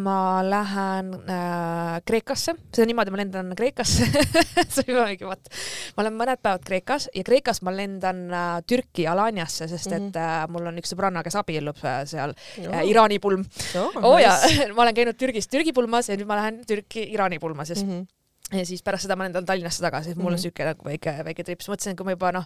ma 0.03 0.41
lähen 0.43 1.13
äh, 1.31 2.01
Kreekasse, 2.07 2.53
see 2.75 2.83
on 2.83 2.89
niimoodi, 2.91 3.11
ma 3.13 3.19
lendan 3.21 3.53
Kreekasse 3.55 4.07
see 4.73 4.83
on 4.83 4.89
juba 4.91 5.05
mingi 5.07 5.27
vaat, 5.29 5.47
ma 5.95 6.03
olen 6.03 6.17
mõned 6.19 6.41
päevad 6.43 6.65
Kreekas 6.67 7.07
ja 7.15 7.23
Kreekas 7.27 7.61
ma 7.63 7.71
lendan 7.75 8.19
äh, 8.33 8.49
Türki 8.67 9.07
Alaniasse, 9.07 9.67
sest 9.71 9.87
et 9.91 10.01
Mhm. 10.07 10.17
äh, 10.17 10.47
mul 10.51 10.67
on 10.67 10.77
üks 10.81 10.91
sõbranna, 10.93 11.23
kes 11.23 11.35
abiellub 11.39 11.79
äh, 11.85 12.01
seal 12.09 12.33
oh, 12.35 12.67
äh, 12.73 12.83
Iraani 12.91 13.19
pulm. 13.23 13.45
oh, 13.79 13.95
oo 14.03 14.17
jaa, 14.19 14.35
ma 14.75 14.83
olen 14.85 14.95
käinud 14.97 15.17
Türgis 15.19 15.47
Türgi 15.47 15.73
pulmas 15.73 16.09
ja 16.11 16.17
nüüd 16.19 16.27
ma 16.27 16.35
lähen 16.41 16.61
Türki 16.67 17.07
Iraani 17.13 17.39
pulmas 17.39 17.69
ja 17.71 17.75
siis 17.79 17.87
mm. 17.87 17.93
-hmm. 18.01 18.57
ja 18.59 18.65
siis 18.65 18.83
pärast 18.83 19.07
seda 19.07 19.15
ma 19.15 19.23
lendan 19.27 19.45
Tallinnasse 19.45 19.81
tagasi, 19.83 20.15
mul 20.15 20.33
on 20.33 20.37
Mhm. 20.37 20.41
siuke 20.41 20.65
nagu 20.65 20.83
väike, 20.85 21.15
väike 21.25 21.43
trip, 21.43 21.61
siis 21.61 21.69
mõtlesin, 21.73 21.91
et 21.95 21.97
kui 21.97 22.05
ma 22.05 22.11
juba 22.15 22.31
noh, 22.31 22.45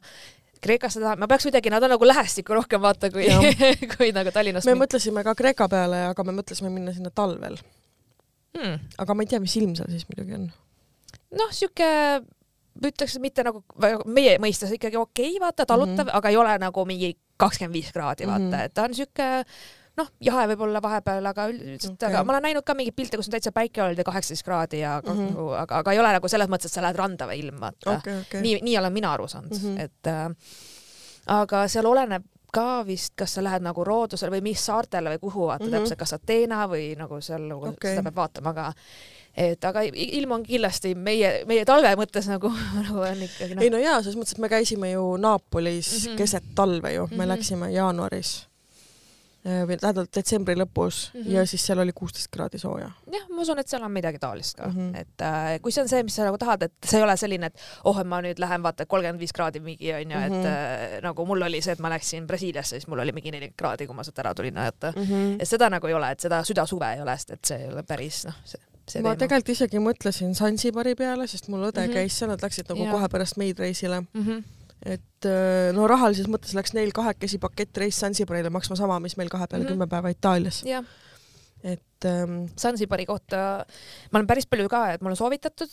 Kreekasse 0.61 1.01
tahan, 1.01 1.19
ma 1.19 1.27
peaks 1.27 1.47
kuidagi, 1.47 1.71
nad 1.73 1.83
on 1.83 1.95
nagu 1.95 2.05
lähestikku 2.07 2.53
rohkem 2.53 2.81
vaata 2.83 3.09
kui 3.13 3.25
kui 3.95 4.11
nagu 4.13 4.33
Tallinnas 4.33 4.67
me. 4.69 4.75
mõtlesime 4.77 5.23
ka 5.25 5.35
Kreeka 5.37 5.69
peale, 5.71 6.03
aga 6.11 6.25
me 6.27 6.35
mõtlesime 6.37 6.69
minna 6.73 6.93
sinna 6.93 7.13
talvel, 7.13 7.57
Hmm. 8.51 8.79
aga 8.99 9.13
ma 9.15 9.23
ei 9.23 9.29
tea, 9.31 9.39
mis 9.39 9.53
ilm 9.55 9.73
seal 9.79 9.87
siis 9.93 10.03
muidugi 10.09 10.35
on. 10.35 10.49
noh, 11.39 11.51
sihuke 11.55 11.87
ütleks 12.87 13.15
mitte 13.23 13.45
nagu 13.47 13.61
meie 14.05 14.37
mõistes 14.43 14.73
ikkagi 14.75 14.99
okei 14.99 15.35
okay,, 15.35 15.41
vaata 15.43 15.65
talutav 15.65 16.05
mm, 16.05 16.09
-hmm. 16.09 16.17
aga 16.19 16.29
ei 16.29 16.37
ole 16.39 16.57
nagu 16.59 16.85
mingi 16.87 17.13
kakskümmend 17.39 17.73
viis 17.73 17.91
kraadi, 17.95 18.27
vaata 18.27 18.43
mm. 18.43 18.51
-hmm. 18.51 18.65
et 18.65 18.73
ta 18.73 18.83
on 18.83 18.93
sihuke 18.95 19.29
noh, 20.01 20.11
jahe 20.23 20.47
võib-olla 20.51 20.81
vahepeal, 20.83 21.29
aga 21.31 21.47
üldiselt 21.51 21.95
okay., 21.95 22.09
aga 22.09 22.25
ma 22.25 22.35
olen 22.35 22.47
näinud 22.49 22.67
ka 22.67 22.75
mingeid 22.77 22.97
pilte, 22.97 23.19
kus 23.19 23.29
on 23.29 23.37
täitsa 23.37 23.53
päike 23.55 23.83
olnud 23.85 24.01
ja 24.01 24.07
kaheksateist 24.07 24.45
kraadi 24.47 24.81
ja 24.83 24.97
mm. 25.05 25.21
-hmm. 25.21 25.55
aga, 25.61 25.81
aga 25.83 25.95
ei 25.95 26.03
ole 26.03 26.11
nagu 26.17 26.27
selles 26.31 26.51
mõttes, 26.51 26.71
et 26.71 26.77
sa 26.77 26.83
lähed 26.85 26.99
randa 26.99 27.29
või 27.29 27.39
ilm, 27.45 27.61
vaata 27.61 27.97
okay.. 27.97 28.19
okei. 28.25 28.41
nii, 28.41 28.59
nii 28.67 28.77
olen 28.81 28.93
mina 28.93 29.13
aru 29.13 29.27
saanud 29.31 29.55
mm. 29.57 29.63
-hmm. 29.63 29.79
et 29.79 30.07
äh, 30.07 30.29
aga 31.39 31.67
seal 31.71 31.85
oleneb 31.85 32.27
ka 32.51 32.83
vist, 32.87 33.13
kas 33.15 33.37
sa 33.37 33.43
lähed 33.43 33.63
nagu 33.63 33.83
loodusele 33.87 34.31
või 34.35 34.43
mis 34.51 34.65
saartele 34.65 35.13
või 35.13 35.23
kuhu 35.23 35.47
vaata 35.47 35.63
mm. 35.63 35.71
-hmm. 35.71 35.79
täpselt, 35.79 35.99
kas 35.99 36.13
Ateena 36.17 36.67
või 36.67 36.91
nagu 36.99 37.21
seal 37.21 37.47
nagu 37.47 37.71
okay. 37.71 37.95
Seda 37.95 38.03
peab 38.09 38.15
vaatama, 38.15 38.49
aga 38.49 38.73
et 39.37 39.63
aga 39.63 39.83
ilm 39.87 40.35
on 40.35 40.43
kindlasti 40.43 40.93
meie, 40.95 41.45
meie 41.47 41.65
talve 41.65 41.93
mõttes 41.95 42.27
nagu, 42.27 42.51
nagu 42.81 43.03
on 43.07 43.25
ikkagi 43.27 43.55
ei 43.55 43.69
noh, 43.71 43.77
no 43.77 43.83
jaa, 43.83 44.01
selles 44.01 44.19
mõttes, 44.19 44.35
et 44.35 44.43
me 44.43 44.51
käisime 44.51 44.91
ju 44.91 45.15
Naapolis 45.17 45.91
mm. 45.91 46.05
-hmm. 46.05 46.17
keset 46.17 46.55
talve 46.55 46.93
ju, 46.93 47.07
me 47.07 47.15
mm. 47.15 47.21
-hmm. 47.21 47.27
läksime 47.35 47.71
jaanuaris 47.71 48.50
või 49.45 49.77
tähendab 49.81 50.07
detsembri 50.15 50.55
lõpus 50.55 51.09
mm 51.13 51.19
Mhm. 51.19 51.27
-hmm. 51.27 51.33
ja 51.33 51.45
siis 51.45 51.65
seal 51.65 51.79
oli 51.79 51.91
kuusteist 51.93 52.27
kraadi 52.31 52.57
sooja. 52.59 52.91
jah, 53.11 53.23
ma 53.29 53.41
usun, 53.41 53.59
et 53.59 53.67
seal 53.67 53.83
on 53.83 53.91
midagi 53.91 54.19
taolist 54.19 54.55
ka 54.57 54.67
mm, 54.67 54.73
Mhm. 54.75 54.91
-hmm. 54.91 54.99
et 55.01 55.21
äh, 55.21 55.61
kui 55.61 55.71
see 55.71 55.81
on 55.83 55.89
see, 55.89 56.03
mis 56.03 56.15
sa 56.15 56.23
nagu 56.23 56.37
tahad, 56.37 56.63
et 56.63 56.73
see 56.85 56.97
ei 56.99 57.03
ole 57.03 57.17
selline, 57.17 57.45
et 57.45 57.55
oh, 57.83 57.99
et 57.99 58.07
ma 58.07 58.21
nüüd 58.21 58.39
lähen 58.39 58.63
vaata 58.63 58.85
kolmkümmend 58.85 59.19
viis 59.19 59.33
kraadi 59.33 59.59
mingi 59.59 59.93
onju 59.93 60.17
mm, 60.17 60.23
-hmm. 60.23 60.29
Mhm. 60.29 60.45
et 60.45 60.45
äh, 60.45 61.01
nagu 61.01 61.25
mul 61.25 61.41
oli 61.41 61.61
see, 61.61 61.71
et 61.73 61.79
ma 61.79 61.89
läksin 61.89 62.27
Brasiiliasse, 62.27 62.69
siis 62.75 62.87
mul 62.87 62.99
oli 62.99 63.11
mingi 63.11 63.31
nelikümmend 63.31 63.57
kraadi, 63.57 63.87
kui 63.87 63.95
ma 63.95 64.03
sealt 64.03 64.19
ära 64.19 64.33
tulin, 64.33 64.57
et 64.57 64.75
Mm 64.95 65.03
-hmm. 65.03 65.41
et 65.41 65.47
seda 65.47 65.69
nagu 65.69 65.87
ei 65.87 65.93
ole, 65.93 66.11
et 66.11 66.19
seda 66.19 66.41
süda-suve 66.43 66.93
ei 66.95 67.01
ole, 67.01 67.17
sest 67.17 67.31
et 67.31 67.45
see 67.45 67.57
ei 67.57 67.67
ole 67.73 67.83
päris 67.83 68.25
noh, 68.25 68.33
see, 68.45 68.59
see 68.87 69.01
ma 69.01 69.15
tegelikult 69.15 69.49
isegi 69.49 69.77
mõtlesin 69.79 70.33
Sansibari 70.35 70.95
peale, 70.95 71.27
sest 71.27 71.47
mul 71.47 71.59
õde 71.71 71.77
mm 71.79 71.83
Mhm. 71.83 71.89
-hmm. 71.89 71.93
käis 71.93 72.17
seal, 72.19 72.29
nad 72.29 72.41
läksid 72.41 72.65
nagu 72.69 72.83
Jaa. 72.83 72.91
kohe 72.91 73.07
pärast 73.09 73.37
meid 73.37 73.59
reisile. 73.59 74.01
mm. 74.01 74.23
-hmm. 74.25 74.43
Et 74.85 75.25
eh, 75.29 75.71
no 75.77 75.87
rahalises 75.87 76.27
mõttes 76.27 76.55
läks 76.57 76.73
neil 76.73 76.91
kahekesi 76.91 77.37
pakettreis 77.39 77.99
Sansibarile 78.01 78.49
maksma 78.49 78.75
sama, 78.75 78.99
mis 78.99 79.17
meil 79.17 79.29
kahe 79.29 79.47
peale 79.47 79.63
Mhm. 79.65 79.71
kümme 79.73 79.87
päeva 79.87 80.09
Itaalias. 80.09 80.63
jah, 80.65 80.83
et 81.63 82.05
ähm, 82.05 82.47
Sansibari 82.57 83.05
kohta 83.05 83.65
ma 84.11 84.17
olen 84.19 84.27
päris 84.27 84.47
palju 84.49 84.69
ka, 84.69 84.93
et 84.93 85.01
mul 85.01 85.11
on 85.13 85.17
soovitatud, 85.19 85.69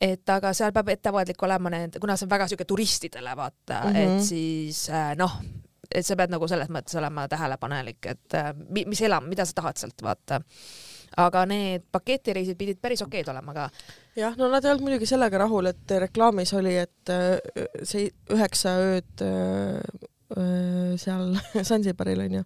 et 0.00 0.28
aga 0.32 0.54
seal 0.56 0.72
peab 0.72 0.88
ettevaatlik 0.88 1.42
olema 1.42 1.68
need, 1.70 1.98
kuna 2.00 2.16
see 2.16 2.24
on 2.24 2.30
väga 2.30 2.48
siuke 2.48 2.64
turistidele 2.64 3.34
vaata 3.36 3.82
mm, 3.84 3.90
Mhm. 3.90 3.96
-hmm. 3.96 4.18
et 4.18 4.24
siis 4.24 4.88
äh, 4.88 5.14
noh, 5.16 5.36
et 5.92 6.06
sa 6.06 6.16
pead 6.16 6.30
nagu 6.30 6.48
selles 6.48 6.68
mõttes 6.68 6.96
olema 6.96 7.28
tähelepanelik, 7.28 8.06
et 8.06 8.34
äh, 8.34 8.54
mi- 8.70 8.84
mis 8.86 9.00
elam, 9.02 9.28
mida 9.28 9.44
sa 9.44 9.52
tahad 9.52 9.76
sealt 9.76 10.00
vaata. 10.02 10.40
Aga 11.26 11.44
need 11.48 11.84
paketireisid 11.92 12.58
pidid 12.58 12.80
päris 12.82 13.02
okeid 13.04 13.28
olema 13.32 13.54
ka. 13.56 13.66
jah, 14.18 14.36
no 14.38 14.48
nad 14.52 14.64
ei 14.64 14.72
olnud 14.72 14.86
muidugi 14.86 15.08
sellega 15.08 15.42
rahul, 15.44 15.70
et 15.72 15.94
reklaamis 16.06 16.54
oli, 16.58 16.76
et 16.82 17.12
äh, 17.14 17.36
see 17.82 18.08
üheksa 18.32 18.76
ööd 18.86 19.24
äh, 19.26 19.78
äh, 20.36 20.96
seal 21.00 21.34
Sansibaril 21.70 22.24
onju, 22.26 22.44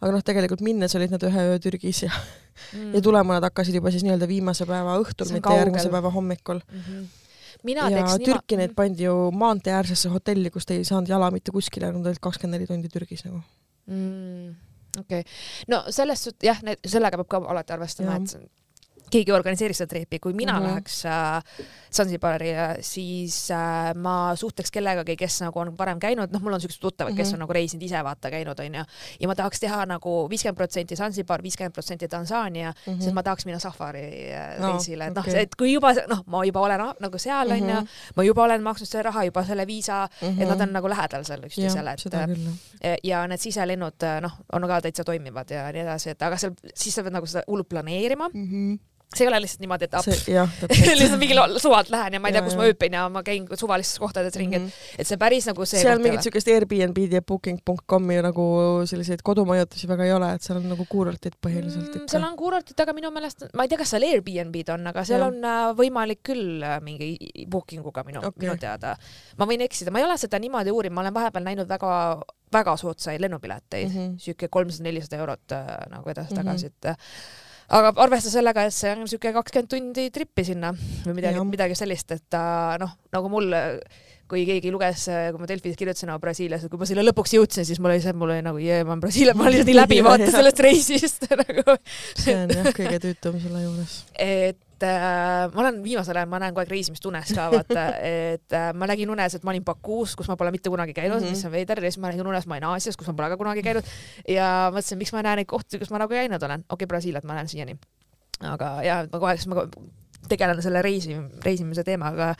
aga 0.00 0.12
noh, 0.14 0.24
tegelikult 0.26 0.64
minnes 0.66 0.94
olid 0.98 1.14
nad 1.14 1.26
ühe 1.28 1.46
öö 1.52 1.58
Türgis 1.62 2.04
ja 2.06 2.12
mm. 2.12 2.92
ja 2.96 3.02
tulema 3.04 3.38
nad 3.38 3.48
hakkasid 3.50 3.76
juba 3.80 3.92
siis 3.94 4.06
nii-öelda 4.06 4.28
viimase 4.30 4.68
päeva 4.68 4.98
õhtul, 5.02 5.32
mitte 5.34 5.56
järgmise 5.60 5.88
kaugel. 5.88 5.98
päeva 5.98 6.14
hommikul. 6.16 6.62
Mhm. 6.70 7.04
mina 7.66 7.90
ja 7.92 8.00
teeks 8.00 8.24
Türki 8.24 8.56
neid 8.56 8.72
pandi 8.76 9.04
ju 9.04 9.28
maantee-äärsesse 9.36 10.08
hotelli, 10.12 10.50
kus 10.50 10.66
te 10.66 10.80
ei 10.80 10.88
saanud 10.88 11.10
jala 11.10 11.30
mitte 11.34 11.52
kuskile, 11.52 11.92
nad 11.92 12.06
olid 12.06 12.22
kakskümmend 12.22 12.58
neli 12.58 12.70
tundi 12.70 12.88
Türgis 12.88 13.26
nagu. 13.28 13.42
mm,. 13.86 14.69
Okei 14.98 15.20
okay., 15.20 15.22
no 15.68 15.84
selles 15.88 16.24
suhtes 16.26 16.46
jah, 16.46 16.60
sellega 16.86 17.20
peab 17.20 17.30
ka 17.30 17.42
alati 17.52 17.76
arvestama, 17.76 18.16
et 18.16 18.50
keegi 19.10 19.32
organiseeris 19.32 19.78
seda 19.78 19.88
triipi, 19.94 20.18
kui 20.18 20.32
mina 20.32 20.52
mm 20.52 20.58
Mhm. 20.60 20.66
-hmm. 20.66 20.70
läheks 20.74 21.04
äh, 21.06 21.42
Sansibari, 21.90 22.50
siis 22.80 23.50
äh, 23.50 23.94
ma 23.94 24.32
suhtleks 24.36 24.70
kellegagi, 24.70 25.16
kes 25.16 25.40
nagu 25.42 25.58
on 25.58 25.72
varem 25.78 25.98
käinud, 25.98 26.30
noh, 26.32 26.40
mul 26.42 26.52
on 26.54 26.60
siuksed 26.60 26.80
tuttavad 26.80 27.10
mm, 27.10 27.14
-hmm. 27.14 27.16
kes 27.20 27.28
Mhm. 27.28 27.34
on 27.34 27.38
nagu 27.40 27.52
reisinud 27.52 27.82
ise 27.82 28.04
vaata 28.04 28.30
käinud 28.30 28.58
onju 28.60 28.84
ja 29.20 29.28
ma 29.28 29.34
tahaks 29.34 29.60
teha 29.60 29.86
nagu 29.86 30.28
viiskümmend 30.30 30.56
protsenti 30.56 30.96
Sansibar, 30.96 31.42
viiskümmend 31.42 31.72
protsenti 31.72 32.08
Tansaania 32.08 32.72
mm, 32.86 32.92
-hmm. 32.94 33.00
sest 33.02 33.12
ma 33.14 33.22
tahaks 33.22 33.44
minna 33.46 33.58
safari 33.58 34.32
äh, 34.32 34.64
Aa, 34.64 34.72
reisile, 34.72 35.06
et 35.06 35.14
noh 35.14 35.24
okei. 35.28 35.42
et 35.42 35.54
kui 35.58 35.72
juba 35.72 35.92
noh, 36.08 36.22
ma 36.26 36.44
juba 36.44 36.60
olen 36.60 36.80
nagu 37.00 37.18
seal 37.18 37.50
onju 37.50 37.64
mm, 37.64 37.70
Mhm. 37.70 37.78
-hmm. 37.86 38.12
ma 38.16 38.22
juba 38.22 38.42
olen 38.42 38.62
maksnud 38.62 38.86
selle 38.88 39.02
raha 39.02 39.24
juba 39.24 39.44
selle 39.44 39.66
viisa 39.66 40.08
mm, 40.22 40.28
Mhm. 40.28 40.38
-hmm. 40.38 40.42
et 40.42 40.48
nad 40.48 40.60
on 40.60 40.72
nagu 40.72 40.88
lähedal 40.88 41.24
seal 41.24 41.40
üksteisele, 41.44 41.92
et. 41.92 42.00
E, 42.80 42.96
ja 43.04 43.26
need 43.26 43.38
siselennud 43.40 43.94
noh, 44.20 44.32
on 44.52 44.62
ka 44.66 44.80
täitsa 44.80 45.04
toimivad 45.04 45.50
ja 45.50 45.72
nii 45.72 45.82
edasi, 45.82 46.10
et 46.10 46.22
aga 46.22 46.36
seal 46.36 46.52
siis 46.74 46.94
sa 46.94 47.02
pead 47.02 47.12
nagu 47.12 47.26
seda 47.26 47.42
hullult 47.48 47.68
planeerima, 47.68 48.30
see 49.10 49.24
ei 49.24 49.28
ole 49.30 49.40
lihtsalt 49.42 49.62
niimoodi, 49.64 49.86
et 49.88 49.94
aps, 49.98 50.06
lihtsalt 51.00 51.18
mingi 51.18 51.34
lo- 51.34 51.58
suvalt 51.58 51.88
lähen 51.90 52.14
ja 52.14 52.20
ma 52.22 52.30
ei 52.30 52.36
tea, 52.36 52.42
kus 52.46 52.54
ma 52.58 52.66
ööbin 52.68 52.94
ja 52.94 53.08
ma 53.10 53.22
käin 53.26 53.48
suvalistes 53.58 53.98
kohtades 53.98 54.36
ringi, 54.38 54.60
et 54.60 55.00
et 55.02 55.08
see 55.08 55.18
päris 55.18 55.48
nagu 55.50 55.66
see 55.66 55.80
seal 55.82 55.98
mingit 56.02 56.22
siukest 56.26 56.48
Airbnb-d 56.52 57.18
ja 57.18 57.22
booking.com'i 57.26 58.20
nagu 58.22 58.46
selliseid 58.86 59.24
kodumajutusi 59.26 59.88
väga 59.90 60.06
ei 60.06 60.12
ole, 60.14 60.28
et 60.38 60.46
seal 60.46 60.60
on 60.60 60.68
nagu 60.74 60.86
kuurortid 60.88 61.34
põhiliselt 61.42 61.90
Mm, 61.90 62.06
seal 62.06 62.20
ikka. 62.22 62.30
on 62.30 62.36
kuurortid, 62.38 62.78
aga 62.84 62.92
minu 62.94 63.10
meelest, 63.10 63.48
ma 63.58 63.64
ei 63.66 63.72
tea, 63.72 63.78
kas 63.82 63.90
seal 63.96 64.06
Airbnb-d 64.06 64.74
on, 64.76 64.86
aga 64.92 65.04
seal 65.08 65.24
Jah. 65.24 65.32
on 65.32 65.44
äh, 65.50 65.74
võimalik 65.80 66.22
küll 66.30 66.62
äh, 66.62 66.78
mingi 66.84 67.10
booking 67.50 67.82
uga 67.86 68.04
minu 68.06 68.22
okay., 68.22 68.46
minu 68.46 68.54
teada. 68.62 68.94
ma 69.40 69.46
võin 69.50 69.64
eksida, 69.66 69.90
ma 69.90 69.98
ei 70.02 70.06
ole 70.06 70.16
seda 70.22 70.38
niimoodi 70.38 70.70
uurinud, 70.70 70.94
ma 70.94 71.02
olen 71.04 71.14
vahepeal 71.18 71.44
näinud 71.50 71.68
väga, 71.68 71.92
väga 72.52 72.76
soodsaid 72.80 73.20
lennupileteid 73.26 73.88
mm. 73.88 73.94
-hmm. 73.96 74.18
sihuke 74.22 74.48
kolmsada-nelisada 74.48 75.18
eurot 75.18 75.52
äh, 75.58 75.70
nagu 75.90 76.10
edasi-tagasi, 76.14 76.66
et 76.66 76.92
äh, 76.94 76.96
aga 77.70 77.92
arvesta 78.02 78.32
sellega, 78.32 78.66
et 78.66 78.74
see 78.74 78.92
on 78.94 79.06
siuke 79.10 79.32
kakskümmend 79.36 79.70
tundi 79.70 80.06
trippi 80.14 80.46
sinna 80.46 80.72
või 80.74 81.18
midagi 81.20 81.44
midagi 81.50 81.78
sellist, 81.78 82.16
et 82.16 82.38
äh, 82.38 82.78
noh, 82.82 82.96
nagu 83.14 83.32
mul 83.32 83.54
kui 84.30 84.44
keegi 84.46 84.70
luges, 84.70 85.08
kui 85.10 85.42
ma 85.42 85.48
Delfis 85.50 85.76
kirjutasin 85.78 86.12
oma 86.12 86.22
Brasiilias, 86.22 86.62
kui 86.70 86.78
ma 86.78 86.86
sinna 86.86 87.02
lõpuks 87.02 87.34
jõudsin, 87.34 87.66
siis 87.66 87.80
mul 87.82 87.96
oli 87.96 88.02
see, 88.04 88.14
mul 88.14 88.30
oli 88.30 88.44
nagu 88.46 88.62
jee, 88.62 88.80
ma 88.84 88.94
olen 88.94 89.02
Brasiilias, 89.02 89.38
ma 89.38 89.48
olin 89.48 89.58
lihtsalt 89.58 89.72
nii 89.72 89.78
läbi 89.80 90.00
vaata 90.06 90.30
sellest 90.30 90.62
reisist 90.66 91.26
nagu. 91.42 91.76
See 92.14 92.36
on 92.38 92.54
jah 92.54 92.70
kõige 92.76 93.00
tüütum 93.02 93.40
selle 93.42 93.64
juures. 93.64 93.96
et 94.14 94.60
äh, 94.86 95.50
ma 95.54 95.62
olen 95.62 95.82
viimasel 95.84 96.16
ajal, 96.16 96.28
ma 96.30 96.40
näen 96.42 96.54
kogu 96.54 96.64
aeg 96.64 96.72
reisimist 96.72 97.04
ka 97.34 97.46
vaata, 97.52 97.84
et 98.32 98.56
äh, 98.56 98.70
ma 98.74 98.86
nägin 98.90 99.10
unes, 99.10 99.34
et 99.34 99.44
ma 99.44 99.54
olin 99.54 99.64
Bakuus, 99.64 100.16
kus 100.16 100.28
ma 100.28 100.36
pole 100.36 100.50
mitte 100.50 100.70
kunagi 100.70 100.94
käinud 100.94 101.20
mm, 101.20 101.20
Mhm. 101.20 101.26
-hmm. 101.26 101.36
mis 101.36 101.44
on 101.44 101.52
veider 101.52 101.84
ja 101.84 101.90
siis 101.90 101.98
ma 101.98 102.08
nägin 102.08 102.26
unes, 102.26 102.46
ma 102.46 102.54
olin 102.54 102.64
Aasias, 102.64 102.96
kus 102.96 103.06
ma 103.06 103.14
pole 103.14 103.28
ka 103.28 103.36
kunagi 103.36 103.62
käinud 103.62 103.84
ja 104.28 104.70
mõtlesin, 104.74 104.98
miks 104.98 105.12
ma 105.12 105.18
ei 105.18 105.22
näe 105.22 105.36
neid 105.36 105.46
kohti, 105.46 105.78
kus 105.78 105.90
ma 105.90 105.98
nagu 105.98 106.10
käinud 106.10 106.42
olen, 106.42 106.60
okei 106.60 106.74
okay,, 106.74 106.86
Brasiiliat 106.86 107.24
ma 107.24 107.34
näen 107.34 107.48
siiani. 107.48 107.78
aga 108.40 108.82
ja 108.82 109.02
ma 109.04 109.18
kogu 109.18 109.26
aeg, 109.26 109.38
siis 109.38 109.48
ma 109.48 109.66
tegelen 110.28 110.62
selle 110.62 110.82
reisi, 110.82 111.16
reisimise 111.44 111.84
teemaga 111.84 112.34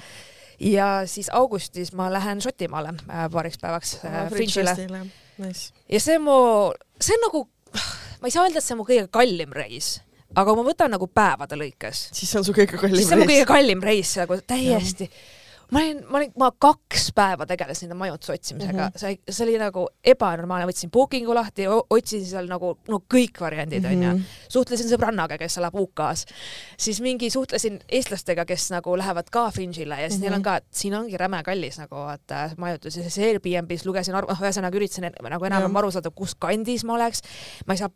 ja 0.61 1.03
siis 1.07 1.31
augustis 1.33 1.93
ma 1.93 2.13
lähen 2.13 2.41
Šotimaale 2.41 2.95
äh, 3.09 3.31
paariks 3.33 3.59
päevaks 3.59 3.99
äh, 4.05 4.29
Fringe'ile 4.31 5.07
Nice. 5.39 5.73
ja 5.89 6.01
see 6.01 6.17
on 6.17 6.23
mu, 6.23 6.37
see 7.01 7.17
on 7.17 7.23
nagu, 7.29 7.49
ma 8.21 8.29
ei 8.29 8.31
saa 8.35 8.45
öelda, 8.45 8.59
et 8.61 8.65
see 8.65 8.75
on 8.77 8.83
mu 8.83 8.85
kõige 8.89 9.07
kallim 9.13 9.53
reis, 9.57 10.01
aga 10.37 10.53
kui 10.55 10.63
ma 10.63 10.69
võtan 10.71 10.91
nagu 10.95 11.07
päevade 11.07 11.57
lõikes, 11.59 12.09
siis 12.13 12.37
on 12.37 12.45
su 12.45 12.53
kõige 12.53 12.79
siis 12.79 12.81
kallim 12.81 13.05
see 13.09 13.15
on 13.17 13.21
mu 13.21 13.27
kõige 13.27 13.37
reis. 13.45 13.47
kallim 13.53 13.83
reis 13.83 14.17
nagu 14.17 14.37
täiesti. 14.47 15.11
ma 15.71 15.79
olin, 15.79 15.99
ma 16.11 16.19
olin, 16.19 16.33
ma 16.39 16.49
kaks 16.59 17.13
päeva 17.15 17.47
tegelesin 17.47 17.87
enda 17.87 17.95
majutuse 17.95 18.33
otsimisega 18.33 18.73
mm, 18.73 18.79
Mhm. 18.79 18.89
-hmm. 18.95 18.99
see, 18.99 19.19
see 19.31 19.45
oli 19.47 19.59
nagu 19.59 19.85
ebanormaalne, 20.05 20.67
võtsin 20.67 20.91
booking'u 20.91 21.35
lahti, 21.35 21.67
otsisin 21.91 22.27
seal 22.27 22.47
nagu 22.51 22.73
no 22.89 22.99
kõik 23.15 23.39
variandid 23.41 23.85
onju 23.85 23.97
mm 23.97 24.17
Mhm. 24.17 24.19
-hmm. 24.19 24.49
suhtlesin 24.49 24.89
sõbrannaga, 24.91 25.39
kes 25.39 25.59
elab 25.59 25.75
UK-s, 25.75 26.27
siis 26.79 27.01
mingi 27.01 27.31
suhtlesin 27.31 27.79
eestlastega, 27.89 28.45
kes 28.45 28.71
nagu 28.71 28.97
lähevad 28.99 29.31
ka 29.31 29.51
Fringe'ile 29.51 30.01
ja 30.01 30.09
siis 30.09 30.19
mm 30.21 30.25
-hmm. 30.27 30.31
neil 30.31 30.35
on 30.35 30.43
ka, 30.43 30.57
et 30.57 30.65
siin 30.71 30.95
ongi 30.95 31.17
räme 31.17 31.43
kallis 31.45 31.79
nagu 31.79 31.95
vaata 31.95 32.51
majutus 32.57 32.97
ja 32.97 33.03
siis 33.11 33.19
Airbnb-s 33.19 33.87
lugesin 33.87 34.15
noh 34.15 34.23
ühesõnaga 34.41 34.77
üritasin 34.77 35.03
nagu 35.31 35.45
enam-vähem 35.45 35.77
aru 35.77 35.91
saada, 35.91 36.11
kus 36.11 36.35
kandis 36.35 36.85
ma 36.85 36.95
oleks. 36.95 37.21
ma 37.67 37.75
ei 37.75 37.79
saa 37.79 37.89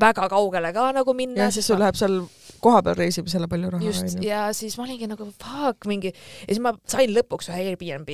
väga 0.00 0.28
kaugele 0.30 0.72
ka 0.72 0.90
nagu 0.92 1.14
minna. 1.14 1.42
ja 1.46 1.50
siis 1.50 1.66
sul 1.66 1.78
läheb 1.82 1.96
seal 1.98 2.20
kohapeal 2.60 2.94
reisimisele 2.98 3.48
palju 3.48 3.70
raha 3.70 3.84
just 3.84 4.20
ja 4.22 4.52
siis 4.54 4.76
ma 4.78 4.84
olingi 4.84 5.06
nagu 5.10 5.26
fuck 5.42 5.86
mingi 5.90 6.12
ja 6.12 6.46
siis 6.52 6.60
ma 6.62 6.74
sain 6.86 7.10
lõpuks 7.16 7.48
ühe 7.50 7.64
Airbnb 7.72 8.10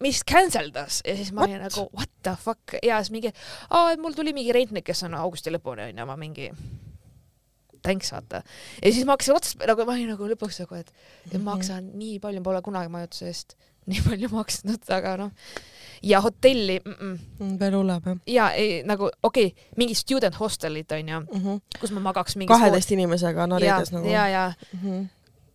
mis 0.00 0.22
cancel 0.24 0.70
das 0.72 1.00
ja 1.04 1.16
siis 1.16 1.32
ma 1.32 1.42
olin 1.48 1.60
nagu 1.64 1.88
what 1.96 2.08
the 2.22 2.36
fuck? 2.40 2.76
Ja 2.82 3.00
siis 3.02 3.10
mingi 3.12 3.32
aa 3.70 3.96
mul 4.00 4.14
tuli 4.16 4.32
mingi 4.36 4.52
rentnik 4.52 4.84
kes 4.86 5.02
on 5.08 5.14
augusti 5.18 5.50
lõpuni 5.52 5.88
onju 5.90 6.06
ma 6.06 6.16
mingi 6.20 6.50
thanks 7.82 8.12
vaata. 8.12 8.42
Ja 8.84 8.92
siis 8.92 9.06
ma 9.08 9.14
hakkasin 9.16 9.34
otsast 9.36 9.62
nagu 9.66 9.84
ma 9.88 9.94
olin 9.96 10.10
nagu 10.14 10.26
lõpuks 10.34 10.60
nagu 10.62 10.74
et 10.78 10.92
et 11.26 11.32
Mhm. 11.34 11.42
ma 11.44 11.54
maksan 11.56 11.90
nii 11.96 12.18
palju 12.20 12.42
pole 12.44 12.60
kunagi 12.62 12.88
majutuse 12.92 13.26
eest 13.32 13.56
nii 13.88 14.00
palju 14.06 14.28
maksnud 14.38 14.90
aga 14.92 15.16
noh 15.16 15.30
ja 16.02 16.20
hotelli 16.20 16.80
mm 16.84 16.92
-mm. 16.92 17.58
veel 17.60 17.74
hullem 17.74 18.02
jah 18.04 18.18
ja 18.26 18.50
ei, 18.50 18.82
nagu 18.82 19.10
okei 19.22 19.46
okay, 19.46 19.64
mingi 19.76 19.94
student 19.94 20.40
hostelid 20.40 20.92
onju 20.92 21.20
mm 21.20 21.40
-hmm. 21.44 21.60
kus 21.80 21.92
ma 21.92 22.00
magaks 22.00 22.36
mingi 22.36 22.48
kaheteist 22.48 22.92
inimesega 22.92 23.46
narides 23.46 23.92
nagu 23.92 24.08
ja, 24.08 24.28
ja 24.28 24.52
mm. 24.72 24.78
-hmm. 24.80 25.06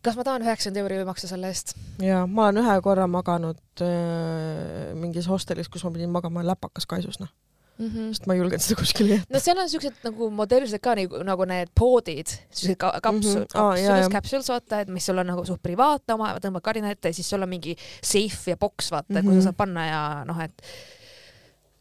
kas 0.01 0.15
ma 0.15 0.23
tahan 0.23 0.41
üheksakümmend 0.41 0.81
euri 0.81 1.05
maksta 1.05 1.27
selle 1.27 1.47
eest? 1.47 1.75
ja 1.99 2.27
ma 2.27 2.47
olen 2.47 2.63
ühe 2.63 2.81
korra 2.81 3.07
maganud 3.07 3.57
äh, 3.81 4.93
mingis 4.93 5.27
hostelis, 5.27 5.69
kus 5.69 5.83
ma 5.83 5.91
pidin 5.91 6.09
magama 6.09 6.45
läpakas 6.45 6.85
kaisus, 6.85 7.19
noh 7.19 7.29
mm. 7.77 7.87
-hmm. 7.87 8.09
sest 8.13 8.27
ma 8.27 8.33
ei 8.35 8.39
julgenud 8.39 8.65
seda 8.65 8.79
kuskile 8.79 9.17
jätta. 9.17 9.33
no 9.35 9.43
seal 9.43 9.61
on 9.63 9.69
siuksed 9.69 10.01
nagu 10.07 10.29
modernsed 10.41 10.83
ka 10.83 10.95
nagu, 10.99 11.21
nagu 11.27 11.47
need 11.49 11.71
poodid, 11.75 12.35
siuksed 12.49 12.79
ka, 12.81 12.91
kapsul 13.03 13.41
mm, 13.41 13.45
-hmm. 13.45 13.53
kapsulis, 13.53 14.11
capsules 14.17 14.51
vaata, 14.53 14.81
et 14.85 14.91
mis 14.91 15.05
sul 15.05 15.23
on 15.23 15.31
nagu 15.33 15.45
suht 15.45 15.63
privaatne 15.63 16.17
oma, 16.17 16.35
tõmbad 16.43 16.65
kardina 16.65 16.91
ette 16.91 17.11
ja 17.11 17.17
siis 17.17 17.29
sul 17.29 17.43
on 17.45 17.49
mingi 17.49 17.75
seif 18.03 18.47
ja 18.47 18.57
boks 18.57 18.91
vaata 18.91 19.13
mm, 19.13 19.19
-hmm. 19.19 19.29
kuhu 19.29 19.41
sa 19.41 19.49
saad 19.49 19.59
panna 19.63 19.87
ja 19.87 20.03
noh, 20.27 20.41
et 20.43 20.61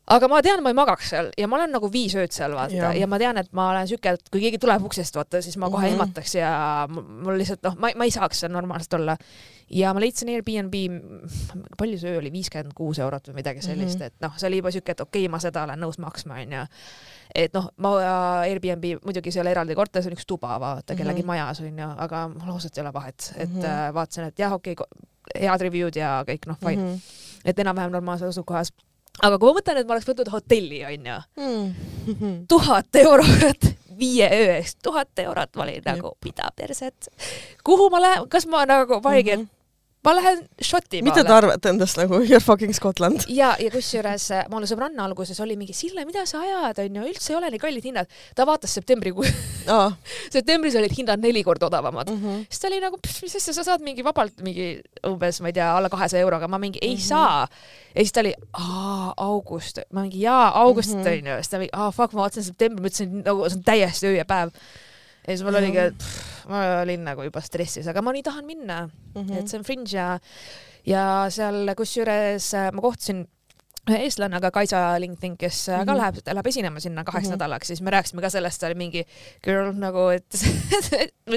aga 0.05 0.29
ma 0.29 0.41
tean, 0.45 0.61
ma 0.65 0.71
ei 0.73 0.77
magaks 0.77 1.09
seal 1.15 1.31
ja 1.41 1.49
ma 1.49 1.57
olen 1.57 1.73
nagu 1.73 1.89
viis 1.93 2.13
ööd 2.19 2.33
seal 2.35 2.53
vaata 2.57 2.77
ja, 2.77 2.93
ja 2.99 3.09
ma 3.09 3.19
tean, 3.21 3.39
et 3.41 3.49
ma 3.57 3.71
olen 3.73 3.89
siuke, 3.89 4.13
et 4.19 4.31
kui 4.33 4.43
keegi 4.43 4.61
tuleb 4.61 4.85
uksest 4.85 5.17
vaata, 5.17 5.41
siis 5.45 5.57
ma 5.61 5.71
kohe 5.73 5.89
mm 5.89 5.95
-hmm. 5.95 6.05
ehmataks 6.05 6.35
ja 6.37 6.51
mul 6.91 7.39
lihtsalt 7.41 7.65
noh, 7.65 7.79
ma, 7.81 7.91
ma 7.97 8.05
ei 8.05 8.13
saaks 8.13 8.45
seal 8.45 8.53
normaalselt 8.53 9.01
olla. 9.01 9.17
ja 9.71 9.95
ma 9.95 10.01
leidsin 10.01 10.29
Airbnb, 10.29 10.75
palju 11.79 11.99
see 11.99 12.13
öö 12.13 12.19
oli, 12.19 12.33
viiskümmend 12.33 12.75
kuus 12.77 12.99
eurot 12.99 13.29
või 13.29 13.35
midagi 13.41 13.63
sellist 13.63 13.99
mm, 13.99 14.03
-hmm. 14.03 14.07
et 14.07 14.15
noh, 14.21 14.37
see 14.37 14.49
oli 14.49 14.61
juba 14.61 14.71
siuke, 14.71 14.93
et 14.93 15.01
okei 15.01 15.23
okay,, 15.23 15.33
ma 15.33 15.39
seda 15.41 15.65
olen 15.65 15.81
nõus 15.81 15.99
maksma, 15.99 16.35
onju. 16.35 16.67
et 17.35 17.55
noh, 17.55 17.71
ma 17.77 17.97
Airbnb 18.45 18.85
muidugi 19.05 19.41
ole 19.41 19.51
eraldi 19.51 19.75
korter, 19.75 20.03
see 20.03 20.13
on 20.13 20.19
üks 20.19 20.27
tuba 20.27 20.61
vaata 20.61 20.95
kellegi 20.95 21.23
mm 21.23 21.25
-hmm. 21.25 21.27
majas 21.27 21.61
onju, 21.61 21.91
aga 21.97 22.29
mul 22.29 22.53
ausalt 22.53 22.79
ei 22.79 22.83
ole 22.83 22.93
vahet, 22.93 23.35
et 23.37 23.49
mm 23.49 23.63
-hmm. 23.63 23.95
vaatasin, 23.95 24.25
et 24.25 24.39
jah, 24.39 24.53
okei 24.53 24.73
okay,, 24.73 24.87
head 25.49 25.61
review'd 25.61 25.97
ja 25.97 26.25
kõik 26.29 26.47
noh, 26.47 26.59
fine 26.61 26.83
mm. 26.83 26.95
-hmm. 26.95 27.01
et 27.45 27.59
enam-vähem 27.59 27.91
normaalses 27.91 28.29
asukohas 28.29 28.73
aga 29.23 29.39
kui 29.39 29.51
ma 29.51 29.59
mõtlen, 29.61 29.81
et 29.81 29.89
ma 29.89 29.97
oleks 29.97 30.09
võtnud 30.11 30.33
hotelli, 30.35 30.83
onju, 30.89 31.19
hmm. 31.39 32.37
tuhat 32.53 33.03
eurot 33.05 33.71
viie 33.99 34.27
öö 34.27 34.55
eest, 34.57 34.81
tuhat 34.83 35.23
eurot, 35.23 35.53
ma 35.57 35.67
olin 35.67 35.85
nagu, 35.87 36.17
mida 36.25 36.51
perset, 36.57 37.11
kuhu 37.67 37.91
ma 37.95 38.03
lähen, 38.03 38.29
kas 38.31 38.49
ma 38.51 38.65
nagu 38.67 39.01
vaigi 39.03 39.37
mm, 39.37 39.43
-hmm 39.43 39.54
ma 40.05 40.13
lähen 40.19 40.43
Šotimaale. 40.61 41.05
mida 41.09 41.25
te 41.25 41.33
arvate 41.33 41.71
endast 41.73 41.99
nagu 41.99 42.21
you 42.21 42.37
are 42.37 42.43
fucking 42.45 42.75
Scotland? 42.77 43.25
ja, 43.33 43.55
ja 43.61 43.71
kusjuures 43.73 44.27
äh, 44.37 44.45
mul 44.53 44.67
sõbranna 44.69 45.07
alguses 45.09 45.41
oli 45.45 45.57
mingi 45.61 45.77
Sille, 45.77 46.05
mida 46.09 46.27
sa 46.29 46.43
ajad, 46.45 46.83
onju, 46.85 47.07
üldse 47.11 47.33
ei 47.33 47.39
ole 47.39 47.51
nii 47.55 47.63
kallid 47.63 47.89
hinnad. 47.89 48.11
ta 48.37 48.47
vaatas 48.49 48.75
septembrikuu 48.77 49.25
oh. 49.75 49.97
septembris 50.33 50.77
olid 50.81 50.95
hinnad 50.97 51.25
neli 51.25 51.45
korda 51.47 51.71
odavamad 51.71 52.13
mm. 52.13 52.21
-hmm. 52.21 52.45
siis 52.49 52.61
ta 52.61 52.71
oli 52.71 52.81
nagu, 52.85 53.01
mis 53.23 53.39
asja, 53.41 53.57
sa 53.57 53.67
saad 53.71 53.85
mingi 53.85 54.05
vabalt 54.05 54.45
mingi 54.45 54.69
umbes, 55.09 55.41
ma 55.41 55.53
ei 55.53 55.59
tea, 55.59 55.71
alla 55.77 55.93
kahesaja 55.93 56.23
euroga, 56.23 56.49
ma 56.49 56.59
mingi 56.59 56.79
ei 56.83 56.95
mm 56.95 57.01
-hmm. 57.01 57.09
saa. 57.09 57.49
ja 57.95 58.01
siis 58.01 58.13
ta 58.13 58.21
oli, 58.21 58.35
august, 59.17 59.79
ma 59.93 60.05
mingi 60.05 60.21
jaa, 60.21 60.49
august 60.61 60.95
mhm. 60.95 61.07
onju 61.07 61.21
mm 61.21 61.27
-hmm., 61.27 61.43
siis 61.43 61.49
ta 61.49 61.59
mingi, 61.59 61.73
aa 61.73 61.91
fuck, 61.91 62.13
ma 62.13 62.27
vaatasin 62.27 62.45
septembri, 62.45 62.85
mõtlesin 62.85 63.23
nagu 63.25 63.49
see 63.49 63.57
on 63.57 63.65
täiesti 63.65 64.07
öö 64.07 64.17
ja 64.17 64.25
päev 64.25 64.51
ja 65.25 65.33
siis 65.33 65.45
mul 65.47 65.61
oligi, 65.61 65.81
et 65.91 65.99
pff, 65.99 66.49
ma 66.51 66.65
olin 66.83 67.07
nagu 67.09 67.27
juba 67.27 67.43
stressis, 67.45 67.89
aga 67.91 68.03
ma 68.05 68.13
nii 68.15 68.25
tahan 68.27 68.49
minna 68.49 68.85
mm, 68.87 69.23
-hmm. 69.23 69.39
et 69.39 69.49
see 69.49 69.59
on 69.59 69.65
Fringe 69.65 69.97
ja, 69.97 70.19
ja 70.87 71.05
seal 71.33 71.75
kusjuures 71.77 72.51
äh, 72.55 72.73
ma 72.73 72.85
kohtusin 72.85 73.25
ühe 73.85 73.99
eestlannaga, 74.07 74.49
Kaisa 74.53 74.79
LinkedIn, 75.01 75.37
kes 75.37 75.69
mm 75.69 75.75
-hmm. 75.75 75.87
ka 75.87 75.93
mhm. 75.93 76.01
läheb, 76.01 76.17
läheb 76.27 76.47
esinema 76.47 76.81
sinna 76.81 77.05
kaheks 77.05 77.27
mm 77.27 77.29
-hmm. 77.29 77.37
nädalaks, 77.37 77.67
siis 77.67 77.83
me 77.83 77.91
rääkisime 77.91 78.21
ka 78.21 78.31
sellest, 78.31 78.61
ta 78.61 78.67
oli 78.67 78.75
mingi 78.75 79.05
girl 79.45 79.73
nagu, 79.73 80.09
et 80.09 80.25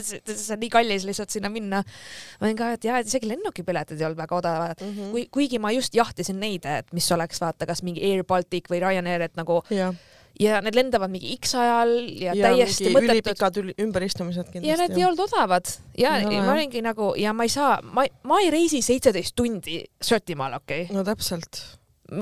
see 0.01 0.53
on 0.53 0.59
nii 0.59 0.69
kallis 0.69 1.03
lihtsalt 1.03 1.29
sinna 1.29 1.49
minna. 1.49 1.83
ma 2.41 2.47
olin 2.47 2.57
ka, 2.57 2.71
et 2.71 2.83
jah, 2.83 2.99
et 2.99 3.07
isegi 3.07 3.27
lennukipiletid 3.27 3.99
ei 3.99 4.05
olnud 4.05 4.17
väga 4.17 4.35
odavad 4.35 4.81
mm, 4.81 4.93
-hmm. 4.93 5.11
kui, 5.11 5.27
kuigi 5.31 5.59
ma 5.59 5.71
just 5.71 5.95
jahtisin 5.95 6.39
neid, 6.39 6.65
et 6.65 6.93
mis 6.93 7.11
oleks 7.11 7.41
vaata, 7.41 7.65
kas 7.65 7.83
mingi 7.83 8.13
Air 8.13 8.23
Baltic 8.23 8.69
või 8.71 8.79
Ryanair, 8.79 9.21
et 9.21 9.35
nagu 9.35 9.63
yeah 9.71 9.95
ja 10.39 10.59
need 10.63 10.77
lendavad 10.77 11.11
mingi 11.11 11.35
X 11.37 11.55
ajal 11.57 11.93
ja, 12.09 12.35
ja 12.37 12.51
täiesti 12.51 12.91
mõttetud. 12.93 13.13
ülipikad 13.15 13.59
ümberistumised 13.73 14.51
kindlasti. 14.51 14.69
ja 14.69 14.77
need 14.81 14.93
ja. 14.93 14.99
ei 15.01 15.07
olnud 15.07 15.23
odavad 15.27 15.71
ja 15.97 16.15
no, 16.23 16.33
ma 16.45 16.55
olingi 16.55 16.83
nagu 16.85 17.11
ja 17.19 17.33
ma 17.37 17.47
ei 17.47 17.53
saa, 17.53 17.77
ma, 17.81 18.05
ma 18.27 18.41
ei 18.43 18.51
reisi 18.53 18.81
seitseteist 18.85 19.35
tundi 19.37 19.81
Šotimaal, 20.03 20.59
okei 20.61 20.87
okay?. 20.87 20.97
no 20.97 21.05
täpselt. 21.07 21.63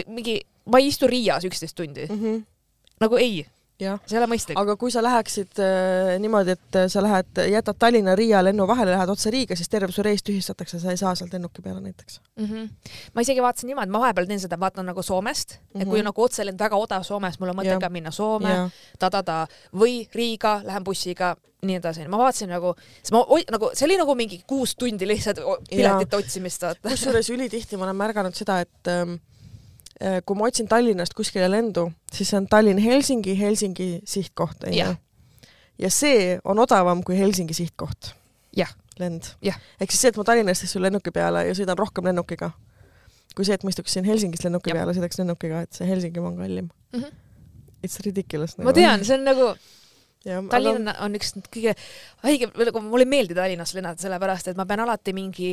mingi, 0.08 0.40
ma 0.72 0.82
ei 0.82 0.90
istu 0.92 1.10
Riias 1.12 1.48
üksteist 1.48 1.78
tundi 1.78 2.08
mm. 2.08 2.22
-hmm. 2.22 2.42
nagu 3.04 3.20
ei 3.22 3.44
see 4.08 4.16
ei 4.16 4.20
ole 4.22 4.28
mõistlik. 4.32 4.58
aga 4.60 4.76
kui 4.80 4.92
sa 4.94 5.04
läheksid 5.04 5.60
äh, 5.60 6.16
niimoodi, 6.24 6.56
et 6.56 6.78
äh, 6.80 6.88
sa 6.92 7.04
lähed, 7.04 7.42
jätad 7.52 7.80
Tallinna-Riia 7.80 8.42
lennu 8.46 8.68
vahele, 8.70 8.94
lähed 8.96 9.12
otse 9.12 9.32
Riiga, 9.34 9.58
siis 9.60 9.70
terve 9.72 9.92
su 9.92 10.04
reis 10.06 10.24
tühistatakse, 10.24 10.80
sa 10.80 10.94
ei 10.94 11.00
saa 11.02 11.16
sealt 11.16 11.34
lennuki 11.36 11.64
peale 11.66 11.82
näiteks 11.84 12.22
mm. 12.40 12.46
-hmm. 12.46 12.94
ma 13.14 13.26
isegi 13.26 13.44
vaatasin 13.44 13.72
niimoodi, 13.72 13.92
ma 13.92 14.04
vahepeal 14.06 14.30
teen 14.32 14.40
seda, 14.40 14.60
vaatan 14.60 14.88
nagu 14.92 15.04
Soomest 15.04 15.58
mm, 15.58 15.66
-hmm. 15.66 15.82
et 15.82 15.90
kui 15.90 16.00
on 16.00 16.10
nagu 16.12 16.24
otselend 16.24 16.60
väga 16.60 16.76
odav 16.76 17.04
Soomes, 17.04 17.40
mul 17.40 17.52
on 17.52 17.60
mõte 17.60 17.80
ka 17.82 17.90
minna 17.90 18.12
Soome, 18.12 18.56
ta-ta-ta, 19.00 19.48
või 19.76 20.08
Riiga, 20.14 20.62
lähen 20.64 20.84
bussiga, 20.84 21.36
nii 21.62 21.76
edasi. 21.76 22.08
ma 22.08 22.18
vaatasin 22.18 22.50
nagu, 22.50 22.76
siis 23.02 23.12
ma 23.12 23.26
nagu, 23.52 23.70
see 23.74 23.86
oli 23.86 23.98
nagu 23.98 24.16
mingi 24.16 24.44
kuus 24.48 24.76
tundi 24.76 25.08
lihtsalt 25.08 25.40
piletite 25.70 26.16
otsimist. 26.16 26.64
kusjuures 26.82 27.30
ülitihti 27.30 27.78
ma 27.78 27.84
olen 27.84 27.96
märganud 27.96 28.36
seda, 28.36 28.60
et 28.60 28.88
ähm, 28.88 29.20
Äh, 29.20 29.35
kui 30.26 30.36
ma 30.36 30.50
otsin 30.50 30.68
Tallinnast 30.68 31.16
kuskile 31.16 31.48
lendu, 31.52 31.88
siis 32.12 32.30
see 32.32 32.40
on 32.42 32.48
Tallinn-Helsingi, 32.52 33.38
Helsingi 33.40 33.90
sihtkoht, 34.08 34.68
onju. 34.68 34.96
ja 35.80 35.92
see 35.92 36.36
on 36.44 36.60
odavam 36.60 37.04
kui 37.04 37.18
Helsingi 37.20 37.54
sihtkoht. 37.54 38.14
lend. 39.00 39.32
ehk 39.44 39.92
siis 39.92 40.02
see, 40.02 40.10
et 40.14 40.18
ma 40.18 40.24
Tallinnast 40.24 40.64
istun 40.68 40.84
lennuki 40.86 41.12
peale 41.12 41.46
ja 41.48 41.56
sõidan 41.56 41.80
rohkem 41.80 42.06
lennukiga, 42.08 42.52
kui 43.36 43.48
see, 43.48 43.56
et 43.56 43.64
ma 43.64 43.72
istuksin 43.72 44.08
Helsingist 44.08 44.44
lennuki 44.48 44.72
ja. 44.72 44.80
peale, 44.80 44.94
sõidaks 44.96 45.20
lennukiga, 45.20 45.64
et 45.68 45.74
see 45.76 45.88
Helsingi 45.88 46.20
on 46.20 46.38
kallim 46.40 46.70
mm. 46.70 47.00
-hmm. 47.02 47.24
It's 47.84 48.00
ridiculous 48.06 48.58
nagu.. 48.58 48.70
ma 48.70 48.74
tean, 48.74 49.04
see 49.06 49.18
on 49.18 49.28
nagu 49.28 49.56
Ja, 50.26 50.40
Tallinn 50.50 50.90
aga... 50.90 51.06
on 51.06 51.16
üks 51.20 51.36
kõige 51.54 51.76
haige, 52.24 52.50
nagu 52.50 52.82
mulle 52.82 53.06
ei 53.06 53.12
meeldi 53.12 53.36
Tallinnas 53.38 53.76
lennata, 53.78 54.02
sellepärast 54.02 54.48
et 54.50 54.58
ma 54.58 54.66
pean 54.66 54.82
alati 54.82 55.14
mingi 55.14 55.52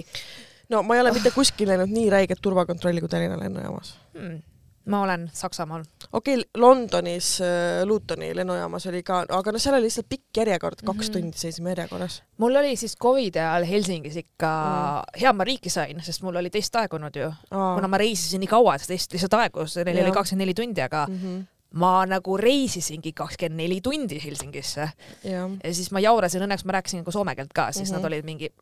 no 0.72 0.82
ma 0.86 0.96
ei 0.96 1.04
ole 1.04 1.12
mitte 1.16 1.34
kuskil 1.34 1.72
näinud 1.72 1.92
nii 1.92 2.08
räiget 2.10 2.40
turvakontrolli 2.42 3.04
kui 3.04 3.12
Tallinna 3.12 3.38
lennujaamas 3.40 3.94
hmm 4.16 4.40
ma 4.84 5.02
olen 5.02 5.30
Saksamaal. 5.32 5.84
okei 6.12 6.34
okay,, 6.34 6.44
Londonis 6.56 7.40
äh, 7.40 7.84
Lutoni 7.84 8.36
lennujaamas 8.36 8.86
oli 8.86 9.02
ka, 9.02 9.24
aga 9.28 9.52
no 9.52 9.60
seal 9.62 9.76
oli 9.78 9.86
lihtsalt 9.86 10.08
pikk 10.08 10.36
järjekord, 10.36 10.82
kaks 10.84 10.96
mm 10.96 11.02
-hmm. 11.02 11.12
tundi 11.12 11.38
seisime 11.38 11.70
järjekorras. 11.70 12.22
mul 12.38 12.56
oli 12.56 12.76
siis 12.76 12.96
Covidi 12.96 13.38
ajal 13.38 13.64
Helsingis 13.64 14.16
ikka 14.16 14.48
mm., 14.48 15.20
hea 15.20 15.32
ma 15.32 15.44
riiki 15.44 15.70
sain, 15.70 16.02
sest 16.02 16.22
mul 16.22 16.36
oli 16.36 16.50
test 16.50 16.76
aegunud 16.76 17.16
ju. 17.16 17.32
kuna 17.50 17.88
ma 17.88 17.98
reisisin 17.98 18.40
nii 18.40 18.48
kaua, 18.48 18.74
et 18.74 18.86
test 18.86 19.12
lihtsalt 19.12 19.34
aegus, 19.34 19.76
neil 19.76 20.04
oli 20.04 20.12
kakskümmend 20.12 20.42
neli 20.42 20.54
tundi, 20.54 20.80
aga 20.80 21.06
mm 21.08 21.18
-hmm 21.18 21.42
ma 21.72 22.06
nagu 22.06 22.36
reisisingi 22.36 23.12
kakskümmend 23.12 23.56
neli 23.56 23.80
tundi 23.80 24.20
Helsingisse. 24.24 24.88
ja 25.24 25.48
siis 25.72 25.90
ma 25.90 26.00
jaurasin, 26.00 26.42
õnneks 26.42 26.64
ma 26.64 26.72
rääkisin 26.72 27.00
nagu 27.00 27.10
soome 27.10 27.34
keelt 27.34 27.52
ka, 27.52 27.72
siis 27.72 27.90
mm 27.90 27.94
-hmm. 27.94 27.98
nad 27.98 28.04
olid 28.04 28.24
mingi, 28.24 28.52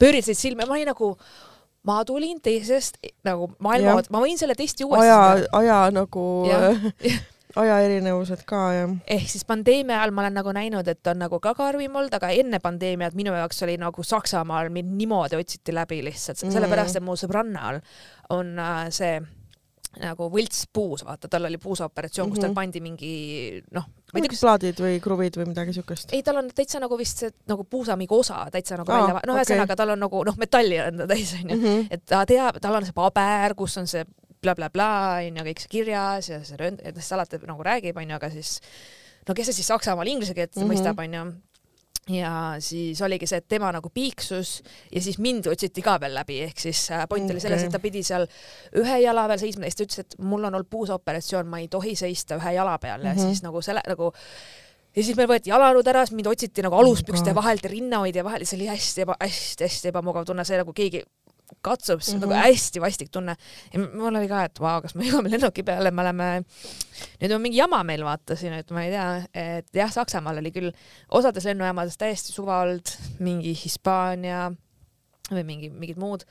pöörisid 0.00 0.38
silme, 0.38 0.66
ma 0.66 0.76
olin 0.76 0.90
nagu 0.92 1.12
ma 1.86 1.98
tulin 2.06 2.40
teisest 2.42 2.98
nagu 3.26 3.50
maailma, 3.62 4.00
ma 4.10 4.22
võin 4.22 4.38
selle 4.38 4.54
testi 4.58 4.86
uuesti 4.86 5.10
aja, 5.10 5.46
aja 5.58 5.78
nagu 5.94 6.24
ajaerinevused 7.62 8.44
ka 8.48 8.60
jah. 8.76 8.94
ehk 9.16 9.28
siis 9.28 9.44
pandeemia 9.48 9.98
ajal 9.98 10.14
ma 10.14 10.24
olen 10.24 10.38
nagu 10.38 10.54
näinud, 10.56 10.88
et 10.88 11.10
on 11.12 11.20
nagu 11.24 11.40
ka 11.42 11.54
karmim 11.58 11.98
olnud, 12.00 12.14
aga 12.16 12.30
enne 12.36 12.62
pandeemiat 12.62 13.16
minu 13.18 13.34
jaoks 13.36 13.62
oli 13.66 13.76
nagu 13.80 14.04
Saksamaal 14.06 14.70
mind 14.72 14.96
niimoodi 15.00 15.38
otsiti 15.40 15.74
läbi 15.74 16.00
lihtsalt 16.06 16.40
mm., 16.42 16.54
sellepärast 16.56 16.98
et 16.98 17.04
mu 17.04 17.16
sõbrannal 17.18 17.82
on 18.32 18.54
äh, 18.58 18.86
see 18.94 19.18
nagu 20.00 20.30
võltspuus, 20.32 21.04
vaata, 21.04 21.28
tal 21.28 21.50
oli 21.50 21.58
puusaoperatsioon 21.60 22.30
mm, 22.30 22.32
-hmm. 22.32 22.38
kus 22.38 22.46
tal 22.46 22.50
mhm. 22.50 22.56
pandi 22.56 22.80
mingi 22.80 23.62
noh, 23.76 23.90
mingid 24.16 24.34
kas... 24.34 24.42
plaadid 24.44 24.80
või 24.82 24.98
kruvid 25.02 25.36
või 25.40 25.48
midagi 25.50 25.74
siukest? 25.76 26.12
ei, 26.12 26.22
tal 26.26 26.40
on 26.42 26.50
täitsa 26.54 26.80
nagu 26.82 26.98
vist 27.00 27.22
see 27.24 27.32
nagu 27.50 27.64
puusa 27.68 27.96
mingi 28.00 28.14
osa 28.16 28.44
täitsa 28.52 28.78
nagu 28.80 28.92
Aa, 28.92 29.04
välja, 29.06 29.22
no 29.28 29.36
ühesõnaga 29.38 29.70
okay. 29.70 29.80
tal 29.82 29.94
on 29.94 30.02
nagu 30.04 30.24
noh, 30.28 30.40
metalli 30.40 30.80
on 30.84 31.02
ta 31.02 31.06
täis 31.14 31.34
onju 31.38 31.56
mm, 31.56 31.62
-hmm. 31.62 31.86
et 31.96 32.04
ta 32.12 32.24
teab, 32.28 32.58
tal 32.62 32.80
on 32.80 32.88
see 32.88 32.96
paber, 32.96 33.56
kus 33.58 33.78
on 33.80 33.88
see 33.90 34.04
blablabla 34.42 34.90
onju, 35.28 35.46
kõik 35.48 35.62
see 35.62 35.72
kirjas 35.78 36.32
ja 36.32 36.42
see 36.44 36.58
rönd-, 36.60 36.82
et 36.82 36.98
siis 36.98 37.12
alati 37.16 37.40
nagu 37.46 37.62
räägib 37.62 37.96
onju, 38.02 38.18
aga 38.18 38.30
siis 38.34 38.58
no 39.28 39.34
kes 39.38 39.50
see 39.50 39.60
siis 39.60 39.72
Saksamaal 39.72 40.10
inglise 40.10 40.34
keelt 40.34 40.54
mm 40.56 40.62
-hmm. 40.62 40.72
mõistab 40.72 41.02
onju 41.06 41.24
ja 42.10 42.56
siis 42.58 43.02
oligi 43.02 43.28
see, 43.30 43.38
et 43.38 43.48
tema 43.48 43.70
nagu 43.74 43.90
piiksus 43.94 44.56
ja 44.90 45.02
siis 45.02 45.20
mind 45.22 45.46
otsiti 45.52 45.84
ka 45.84 45.98
veel 46.02 46.16
läbi, 46.16 46.40
ehk 46.48 46.58
siis 46.58 46.88
äh, 46.90 47.04
point 47.08 47.30
oli 47.30 47.42
selles, 47.42 47.62
et 47.62 47.72
ta 47.72 47.78
pidi 47.82 48.02
seal 48.06 48.26
ühe 48.80 48.98
jala 49.04 49.28
peal 49.30 49.42
seisma. 49.42 49.68
Ja 49.68 49.70
siis 49.70 49.78
ta 49.78 49.86
ütles, 49.86 50.02
et 50.02 50.18
mul 50.18 50.42
on 50.42 50.50
olnud 50.50 50.70
puusaoperatsioon, 50.70 51.46
ma 51.46 51.62
ei 51.62 51.70
tohi 51.70 51.94
seista 51.98 52.40
ühe 52.40 52.56
jala 52.56 52.74
peal. 52.82 53.04
Ja 53.06 53.14
mm 53.14 53.18
-hmm. 53.18 53.30
siis 53.30 53.46
nagu 53.46 53.62
selle 53.62 53.84
nagu 53.86 54.10
ja 54.96 55.02
siis 55.02 55.16
meil 55.16 55.28
võeti 55.30 55.52
jalanõud 55.52 55.88
ära, 55.88 56.04
siis 56.06 56.16
mind 56.16 56.26
otsiti 56.32 56.64
nagu 56.64 56.76
aluspükste 56.76 57.30
oh 57.30 57.38
vahelt 57.38 57.64
ja 57.64 57.70
rinnahoidja 57.70 58.24
vahel 58.24 58.44
ja 58.44 58.46
see 58.46 58.58
oli 58.58 58.68
hästi 58.68 59.06
eba, 59.06 59.16
hästi-hästi 59.20 59.92
ebamugav 59.92 60.26
tunne, 60.28 60.44
see 60.44 60.58
nagu 60.60 60.72
keegi 60.72 61.04
katsub, 61.60 62.00
siis 62.00 62.16
mm 62.16 62.22
-hmm. 62.22 62.32
nagu 62.32 62.48
hästi 62.48 62.80
vastik 62.80 63.10
tunne. 63.10 63.36
ja 63.72 63.80
mul 63.80 64.14
oli 64.14 64.28
ka, 64.28 64.44
et 64.44 64.60
vau, 64.60 64.82
kas 64.82 64.94
me 64.94 65.04
jõuame 65.04 65.30
lennuki 65.30 65.62
peale, 65.62 65.90
me 65.90 66.02
oleme, 66.02 66.28
nüüd 67.22 67.34
on 67.34 67.42
mingi 67.42 67.58
jama 67.58 67.82
meil 67.84 68.04
vaata 68.04 68.36
siin, 68.36 68.52
et 68.52 68.70
ma 68.70 68.84
ei 68.84 68.90
tea, 68.90 69.06
et 69.34 69.74
jah, 69.74 69.92
Saksamaal 69.92 70.38
oli 70.38 70.50
küll 70.50 70.72
osades 71.10 71.44
lennujaamades 71.44 71.98
täiesti 71.98 72.32
suva 72.32 72.60
olnud, 72.62 72.94
mingi 73.18 73.54
Hispaania 73.64 74.52
või 75.30 75.44
mingi, 75.44 75.70
mingid 75.70 75.98
muud 75.98 76.24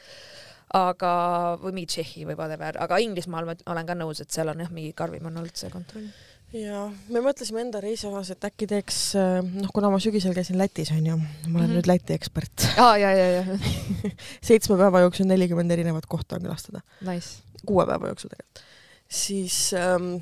aga, 0.74 1.14
või 1.62 1.74
mingi 1.76 1.88
Tšehhi 1.88 2.26
või 2.26 2.36
whatever, 2.36 2.78
aga 2.80 2.98
Inglismaal 2.98 3.46
ma 3.46 3.56
olen 3.68 3.86
ka 3.86 3.96
nõus, 3.96 4.22
et 4.22 4.32
seal 4.32 4.50
on 4.50 4.60
jah, 4.60 4.72
mingi 4.72 4.94
karmim 4.94 5.26
on 5.26 5.38
olnud 5.38 5.56
see 5.56 5.70
kontroll 5.70 6.12
ja 6.56 6.86
me 7.12 7.22
mõtlesime 7.24 7.64
enda 7.64 7.82
reisi 7.84 8.08
osas, 8.10 8.34
et 8.36 8.48
äkki 8.48 8.68
teeks, 8.70 9.00
noh, 9.16 9.72
kuna 9.74 9.92
ma 9.94 10.00
sügisel 10.04 10.36
käisin 10.36 10.60
Lätis, 10.60 10.92
onju, 10.96 11.18
ma 11.18 11.24
olen 11.24 11.54
mm 11.54 11.62
-hmm. 11.62 11.78
nüüd 11.78 11.88
Läti 11.88 12.18
ekspert. 12.18 12.68
aa, 12.78 12.98
ja, 12.98 13.14
ja, 13.16 13.28
ja. 13.40 13.58
seitsme 14.48 14.78
päeva 14.78 15.06
jooksul 15.06 15.30
nelikümmend 15.30 15.72
erinevat 15.72 16.06
kohta 16.06 16.36
on 16.36 16.48
külastada. 16.48 16.82
Nice. 17.08 17.42
kuue 17.66 17.86
päeva 17.86 18.08
jooksul 18.08 18.30
tegelikult. 18.30 18.66
siis 19.08 19.74
ähm, 19.74 20.16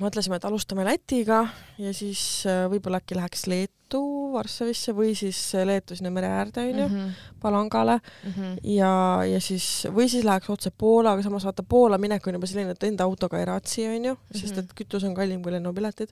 mõtlesime, 0.00 0.38
et 0.38 0.44
alustame 0.48 0.84
Lätiga 0.86 1.44
ja 1.80 1.92
siis 1.94 2.20
äh, 2.50 2.64
võib-olla 2.70 3.00
äkki 3.02 3.16
läheks 3.18 3.46
Leetu 3.50 4.02
Varssavisse 4.34 4.94
või 4.96 5.12
siis 5.18 5.38
Leetu 5.66 5.96
sinna 5.98 6.10
mere 6.14 6.30
äärde 6.34 6.64
onju 6.64 6.86
mm, 6.88 6.94
-hmm. 6.94 7.36
Palangale 7.42 7.98
mm 7.98 8.32
-hmm. 8.32 8.56
ja, 8.74 8.94
ja 9.28 9.40
siis 9.40 9.86
või 9.86 10.08
siis 10.08 10.24
läheks 10.24 10.50
otse 10.50 10.70
Poola, 10.70 11.12
aga 11.12 11.22
samas 11.22 11.44
vaata 11.44 11.62
Poola 11.62 11.98
minek 11.98 12.26
on 12.26 12.40
juba 12.40 12.46
selline, 12.46 12.74
et 12.74 12.88
enda 12.90 13.04
autoga 13.04 13.38
ei 13.38 13.44
raatsi 13.44 13.86
onju 13.88 14.14
mm, 14.14 14.20
-hmm. 14.20 14.40
sest 14.40 14.58
et 14.58 14.74
kütus 14.74 15.04
on 15.04 15.14
kallim 15.14 15.42
kui 15.42 15.52
lennupiletid. 15.52 16.10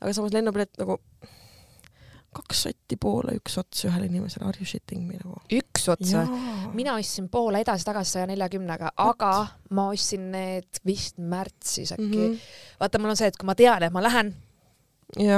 aga 0.00 0.12
samas 0.12 0.32
lennupilet 0.32 0.70
nagu 0.78 1.00
kaks 2.34 2.62
sotti 2.66 2.98
Poola, 3.00 3.32
üks 3.36 3.56
ots 3.60 3.86
ühele 3.88 4.08
inimesele, 4.08 4.46
are 4.48 4.60
you 4.60 4.68
shitting 4.68 5.06
me 5.08 5.16
nagu? 5.20 5.38
üks 5.54 5.86
ots 5.92 6.12
või? 6.12 6.40
mina 6.76 6.96
ostsin 6.98 7.28
Poola 7.32 7.62
edasi-tagasi 7.64 8.18
saja 8.18 8.28
neljakümnega, 8.30 8.92
aga 9.00 9.32
ma 9.76 9.88
ostsin 9.94 10.28
need 10.34 10.82
vist 10.86 11.18
märtsis 11.18 11.94
äkki 11.96 12.04
mm. 12.04 12.26
-hmm. 12.26 12.52
vaata, 12.82 13.00
mul 13.00 13.14
on 13.14 13.20
see, 13.20 13.30
et 13.32 13.40
kui 13.40 13.48
ma 13.48 13.56
tean, 13.58 13.86
et 13.86 13.94
ma 13.94 14.04
lähen, 14.04 14.34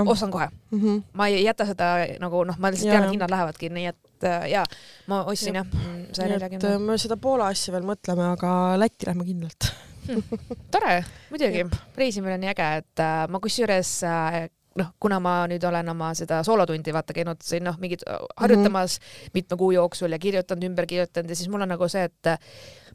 ostan 0.06 0.30
kohe 0.30 0.48
mm. 0.70 0.80
-hmm. 0.80 1.02
ma 1.12 1.26
ei 1.26 1.44
jäta 1.44 1.66
seda 1.66 1.92
nagu 2.18 2.44
noh, 2.44 2.58
ma 2.58 2.70
lihtsalt 2.70 2.90
tean, 2.90 3.04
et 3.04 3.14
hinnad 3.14 3.30
lähevadki, 3.30 3.70
nii 3.70 3.86
et 3.86 4.24
äh, 4.26 4.48
jaa, 4.50 4.64
ma 5.06 5.24
ostsin 5.24 5.54
jah 5.54 5.66
saja 6.12 6.28
neljakümne. 6.28 6.78
me 6.78 6.98
seda 6.98 7.16
Poola 7.16 7.46
asja 7.54 7.72
veel 7.72 7.86
mõtleme, 7.86 8.32
aga 8.34 8.78
Lätti 8.78 9.06
lähme 9.06 9.24
kindlalt 9.24 9.70
hmm. 10.08 10.22
tore, 10.70 11.04
muidugi, 11.30 11.66
reisimine 12.02 12.34
on 12.34 12.40
nii 12.40 12.50
äge, 12.50 12.72
et 12.82 13.04
äh, 13.04 13.28
ma 13.28 13.40
kusjuures 13.40 14.00
äh, 14.04 14.48
noh, 14.80 14.92
kuna 15.00 15.20
ma 15.22 15.34
nüüd 15.50 15.64
olen 15.68 15.92
oma 15.92 16.10
seda 16.18 16.42
soolotundi 16.46 16.94
vaata 16.96 17.16
käinud 17.16 17.40
siin 17.44 17.66
noh, 17.68 17.78
mingid 17.82 18.04
äh, 18.08 18.20
harjutamas 18.40 18.98
mm 18.98 19.04
-hmm. 19.04 19.30
mitme 19.34 19.56
kuu 19.56 19.70
jooksul 19.76 20.12
ja 20.12 20.18
kirjutanud, 20.18 20.68
ümber 20.70 20.86
kirjutanud 20.86 21.30
ja 21.30 21.36
siis 21.36 21.48
mul 21.48 21.66
on 21.66 21.74
nagu 21.76 21.88
see, 21.88 22.04
et 22.04 22.36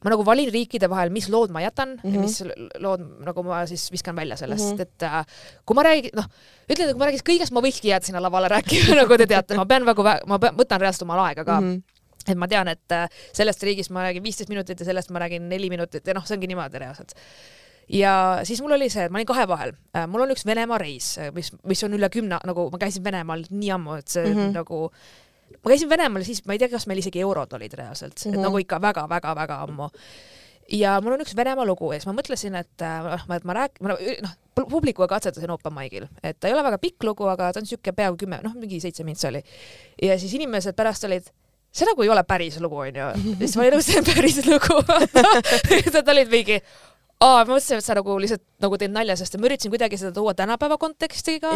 ma 0.04 0.12
nagu 0.14 0.26
valin 0.26 0.52
riikide 0.54 0.90
vahel, 0.92 1.10
mis 1.14 1.28
lood 1.34 1.54
ma 1.54 1.64
jätan 1.64 1.96
mm 1.96 2.02
-hmm. 2.02 2.14
ja 2.14 2.20
mhm. 2.20 2.22
mis 2.22 2.80
lood 2.84 3.02
nagu 3.26 3.44
ma 3.44 3.66
siis 3.66 3.92
viskan 3.92 4.16
välja 4.16 4.38
sellest 4.38 4.66
mm, 4.66 4.78
-hmm. 4.78 4.82
et 4.82 5.04
äh, 5.04 5.26
kui 5.66 5.76
ma 5.76 5.84
räägin, 5.84 6.12
noh, 6.16 6.28
ütlen, 6.70 6.90
et 6.90 6.94
kui 6.94 7.00
ma 7.00 7.10
räägiks 7.10 7.26
kõigest, 7.30 7.54
ma 7.54 7.62
võikski 7.62 7.90
jääda 7.90 8.06
sinna 8.06 8.22
lavale 8.22 8.48
rääkima 8.48 8.96
nagu 9.02 9.18
te 9.18 9.28
teate, 9.28 9.56
ma 9.56 9.66
pean 9.66 9.86
nagu, 9.86 10.04
ma 10.04 10.40
pean, 10.40 10.56
võtan 10.58 10.82
reaalselt 10.82 11.08
omal 11.08 11.26
aega 11.26 11.46
ka 11.46 11.62
mm. 11.62 11.74
-hmm 11.74 11.84
et 12.26 12.38
ma 12.38 12.48
tean, 12.48 12.68
et 12.68 12.92
äh, 12.92 13.10
sellest 13.34 13.64
riigist 13.64 13.92
ma 13.94 14.02
räägin 14.02 14.24
viisteist 14.24 14.50
minutit 14.50 14.80
ja 14.80 14.86
sellest 14.86 15.12
ma 15.12 15.20
räägin 15.20 15.50
neli 15.50 15.70
minutit 15.70 16.08
ja 16.08 16.14
noh, 16.14 16.26
see 16.26 16.34
ongi 16.38 16.48
niimoodi 16.48 16.80
reaalselt 16.82 17.14
ja 17.90 18.40
siis 18.44 18.62
mul 18.62 18.76
oli 18.78 18.90
see, 18.90 19.06
et 19.06 19.14
ma 19.14 19.20
olin 19.20 19.30
kahe 19.30 19.48
vahel, 19.50 19.76
äh, 19.96 20.08
mul 20.10 20.26
on 20.26 20.34
üks 20.34 20.46
Venemaa 20.48 20.80
reis, 20.82 21.16
äh, 21.22 21.32
mis, 21.36 21.52
mis 21.68 21.84
on 21.86 21.98
üle 21.98 22.10
kümne, 22.14 22.40
nagu 22.48 22.70
ma 22.72 22.82
käisin 22.82 23.04
Venemaal 23.06 23.46
nii 23.50 23.74
ammu, 23.76 24.00
et 24.02 24.08
see 24.08 24.26
mm 24.26 24.40
-hmm. 24.40 24.56
nagu 24.56 24.80
ma 25.56 25.74
käisin 25.74 25.90
Venemaal 25.90 26.24
siis, 26.24 26.46
ma 26.46 26.54
ei 26.54 26.62
tea, 26.62 26.70
kas 26.70 26.88
meil 26.88 27.04
isegi 27.04 27.22
eurod 27.22 27.54
olid 27.54 27.74
reaalselt 27.74 28.16
mm, 28.16 28.22
-hmm. 28.22 28.34
et 28.34 28.40
mhm. 28.40 28.48
nagu 28.48 28.58
ikka 28.58 28.82
väga-väga-väga 28.82 29.62
ammu. 29.62 29.90
ja 30.72 31.02
mul 31.02 31.14
on 31.14 31.22
üks 31.22 31.36
Venemaa 31.36 31.66
lugu 31.66 31.92
ja 31.94 32.00
siis 32.00 32.08
ma 32.08 32.22
mõtlesin, 32.22 32.56
et 32.56 32.82
noh, 33.04 33.36
et 33.36 33.44
ma 33.44 33.54
rääk-, 33.54 33.82
noh, 33.82 34.36
publikuga 34.56 35.08
katsetasin 35.08 35.52
open 35.52 35.74
mic'il, 35.74 36.08
et 36.24 36.40
ta 36.40 36.48
ei 36.48 36.54
ole 36.54 36.64
väga 36.64 36.78
pikk 36.78 37.04
lugu, 37.04 37.28
aga 37.28 37.54
ta 37.54 37.60
on 37.60 37.66
siuke 37.66 37.92
peaaegu 37.92 38.18
kümme, 38.18 38.40
noh, 38.44 38.54
mingi 38.54 38.80
seitse 38.80 39.04
mintsi 39.04 39.28
oli. 39.28 39.44
ja 40.02 40.20
siis 40.20 40.34
inimesed 40.34 40.76
pärast 40.76 41.04
olid 41.04 41.30
see 41.76 41.88
nagu 41.90 42.06
ei 42.06 42.10
ole 42.10 42.24
päris 42.24 42.60
lugu, 42.64 42.78
onju. 42.86 42.96
ja 42.98 43.40
siis 43.40 43.56
ma 43.58 43.66
olin 43.66 43.76
nagu, 43.76 43.84
see 43.86 44.00
on 44.00 44.08
päris 44.08 44.40
lugu 44.48 44.78
Nad 45.96 46.12
olid 46.14 46.32
mingi, 46.32 46.60
aa, 47.24 47.46
ma 47.46 47.56
mõtlesin, 47.56 47.80
et 47.80 47.86
sa 47.86 47.96
nagu 47.98 48.18
lihtsalt 48.20 48.44
nagu 48.62 48.78
teed 48.82 48.92
nalja, 48.94 49.16
sest 49.20 49.38
ma 49.40 49.48
üritasin 49.48 49.72
kuidagi 49.74 49.98
seda 49.98 50.12
tuua 50.16 50.34
tänapäeva 50.38 50.78
kontekstiga, 50.82 51.54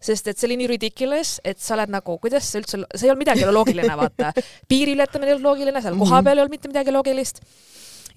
sest 0.00 0.28
et 0.30 0.38
see 0.38 0.46
oli 0.48 0.56
nii 0.62 0.70
ridiculous, 0.76 1.40
et 1.44 1.58
sa 1.60 1.74
oled 1.76 1.90
nagu, 1.92 2.18
kuidas 2.22 2.46
see 2.48 2.62
üldse, 2.62 2.82
see 2.94 3.06
ei 3.08 3.12
olnud 3.12 3.24
midagi 3.24 3.46
loogiline, 3.50 3.96
vaata. 3.98 4.32
piiri 4.70 4.94
ületamine 4.96 5.32
ei 5.32 5.36
olnud 5.36 5.48
loogiline, 5.50 5.82
seal 5.82 5.98
kohapeal 6.00 6.38
ei 6.38 6.44
olnud 6.44 6.56
mitte 6.56 6.70
midagi 6.70 6.94
loogilist 6.94 7.42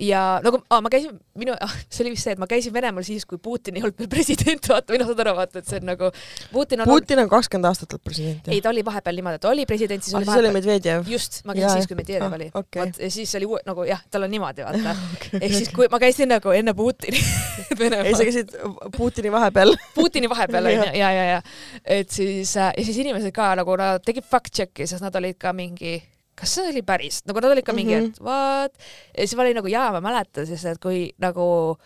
ja 0.01 0.21
nagu 0.43 0.59
ah, 0.69 0.81
ma 0.83 0.91
käisin, 0.91 1.15
minu 1.39 1.55
ah,, 1.61 1.75
see 1.89 2.03
oli 2.05 2.13
vist 2.15 2.27
see, 2.27 2.35
et 2.35 2.41
ma 2.41 2.47
käisin 2.49 2.73
Venemaal 2.75 3.05
siis, 3.07 3.25
kui 3.29 3.39
Putin 3.41 3.77
ei 3.79 3.85
olnud 3.85 3.97
veel 4.01 4.09
president, 4.11 4.69
vaata, 4.71 4.93
või 4.93 5.01
noh, 5.01 5.09
saad 5.11 5.23
aru, 5.23 5.35
vaata, 5.39 5.61
et 5.61 5.69
see 5.69 5.81
on 5.81 5.89
nagu 5.91 6.11
Putin 6.53 6.83
on 6.83 6.89
Putin 6.89 7.21
on 7.23 7.31
kakskümmend 7.31 7.69
aastat 7.69 7.95
olnud 7.95 8.05
president. 8.07 8.49
ei, 8.51 8.61
ta 8.63 8.71
oli 8.71 8.85
vahepeal 8.85 9.19
niimoodi, 9.19 9.39
et 9.41 9.49
oli 9.49 9.67
president, 9.69 10.05
siis 10.05 10.15
ah, 10.15 10.21
oli 10.21 10.29
vahepeal. 10.31 10.57
Medvedjev. 10.59 11.11
just, 11.11 11.41
ma 11.47 11.55
käisin 11.57 11.79
siis, 11.79 11.89
kui 11.91 11.99
Medvedjev 11.99 12.27
ah, 12.27 12.37
oli 12.39 12.49
okay.. 12.53 12.81
vot 12.81 13.01
ja 13.05 13.11
siis 13.17 13.35
oli 13.39 13.51
nagu 13.67 13.87
jah, 13.87 14.03
tal 14.11 14.27
on 14.27 14.33
niimoodi, 14.35 14.65
vaata 14.67 14.95
okay,. 15.15 15.41
ehk 15.41 15.57
siis, 15.59 15.71
kui 15.75 15.89
ma 15.91 16.01
käisin 16.03 16.31
nagu 16.31 16.55
enne 16.55 16.75
Putini 16.77 17.21
ei, 18.05 18.15
sa 18.15 18.25
käisid 18.25 18.55
Putini 18.97 19.31
vahepeal 19.33 19.75
Putini 19.95 20.31
vahepeal 20.31 20.71
onju, 20.73 20.89
ja, 20.99 21.11
ja, 21.11 21.29
ja 21.35 21.39
et 21.83 22.11
siis 22.11 22.55
äh, 22.57 22.73
ja 22.77 22.85
siis 22.85 22.97
inimesed 23.03 23.33
ka 23.35 23.53
nagu 23.59 23.77
nad 23.79 24.03
tegid 24.05 24.25
fact 24.27 24.53
check'i, 24.55 24.87
sest 24.89 25.03
nad 25.05 25.15
olid 25.15 25.37
ka 25.41 25.53
mingi 25.55 25.97
kas 26.35 26.57
see 26.57 26.71
oli 26.71 26.83
päris, 26.85 27.21
nagu 27.29 27.43
nad 27.43 27.55
olid 27.55 27.65
ka 27.65 27.75
mingi 27.75 27.95
mm, 27.95 28.09
-hmm. 28.09 28.17
et 28.17 28.21
what, 28.21 28.89
ja 29.13 29.23
siis 29.23 29.37
ma 29.37 29.45
olin 29.45 29.61
nagu 29.61 29.71
jaa, 29.71 29.91
ma 29.95 30.01
mäletan 30.03 30.47
siis, 30.47 30.65
et 30.65 30.81
kui 30.83 31.07
nagu 31.21 31.77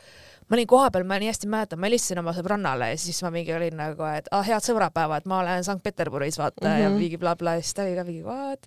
ma 0.50 0.58
olin 0.58 0.68
kohapeal, 0.68 1.04
ma 1.06 1.20
nii 1.22 1.30
hästi 1.30 1.48
mäletan, 1.48 1.80
ma 1.80 1.86
helistasin 1.86 2.22
oma 2.24 2.34
sõbrannale 2.34 2.88
ja 2.90 2.98
siis 2.98 3.22
ma 3.22 3.30
mingi 3.34 3.54
olin 3.54 3.76
nagu, 3.78 4.06
et 4.10 4.30
ah, 4.34 4.42
head 4.46 4.66
sõbrapäeva, 4.66 5.20
et 5.22 5.28
ma 5.30 5.44
olen 5.44 5.64
Sankt-Peterburis 5.68 6.40
vaata 6.42 6.66
mm 6.66 6.72
-hmm. 6.72 6.82
ja 6.82 6.90
mhm. 6.90 6.98
mingi 6.98 7.18
blablabla 7.22 7.56
ja 7.60 7.62
siis 7.62 7.74
ta 7.74 7.84
oli 7.84 7.96
ka 7.96 8.04
mingi 8.04 8.24
what. 8.24 8.66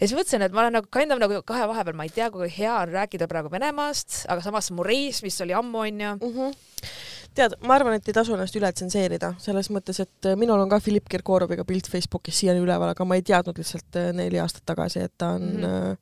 ja 0.00 0.08
siis 0.08 0.16
mõtlesin, 0.16 0.42
et 0.42 0.52
ma 0.52 0.60
olen 0.64 0.72
nagu 0.80 0.88
kind 0.98 1.12
of 1.12 1.20
nagu 1.20 1.42
kahe 1.44 1.68
vahepeal, 1.68 1.96
ma 1.96 2.08
ei 2.08 2.14
tea, 2.14 2.30
kui 2.30 2.48
hea 2.58 2.74
on 2.80 2.88
rääkida 2.88 3.28
praegu 3.28 3.50
Venemaast, 3.50 4.24
aga 4.28 4.40
samas 4.40 4.70
mu 4.70 4.82
reis, 4.82 5.22
mis 5.22 5.40
oli 5.40 5.52
ammu 5.52 5.78
onju 5.78 6.16
mm. 6.16 6.34
-hmm 6.34 6.54
tead, 7.36 7.54
ma 7.66 7.76
arvan, 7.76 7.98
et 7.98 8.08
ei 8.08 8.16
tasu 8.16 8.34
ennast 8.34 8.56
üle 8.58 8.70
tsenseerida, 8.72 9.34
selles 9.42 9.70
mõttes, 9.74 10.00
et 10.04 10.30
äh, 10.30 10.38
minul 10.38 10.60
on 10.62 10.70
ka 10.72 10.80
Filipp 10.82 11.10
Kirkoroviga 11.12 11.66
pilt 11.68 11.90
Facebookis 11.90 12.40
siiani 12.42 12.62
üleval, 12.64 12.94
aga 12.94 13.06
ma 13.08 13.18
ei 13.18 13.24
teadnud 13.26 13.60
lihtsalt 13.60 14.00
äh, 14.00 14.10
neli 14.16 14.40
aastat 14.42 14.66
tagasi, 14.68 15.06
et 15.08 15.14
ta 15.18 15.34
on 15.36 15.46
mm 15.46 15.62
-hmm. 15.64 15.96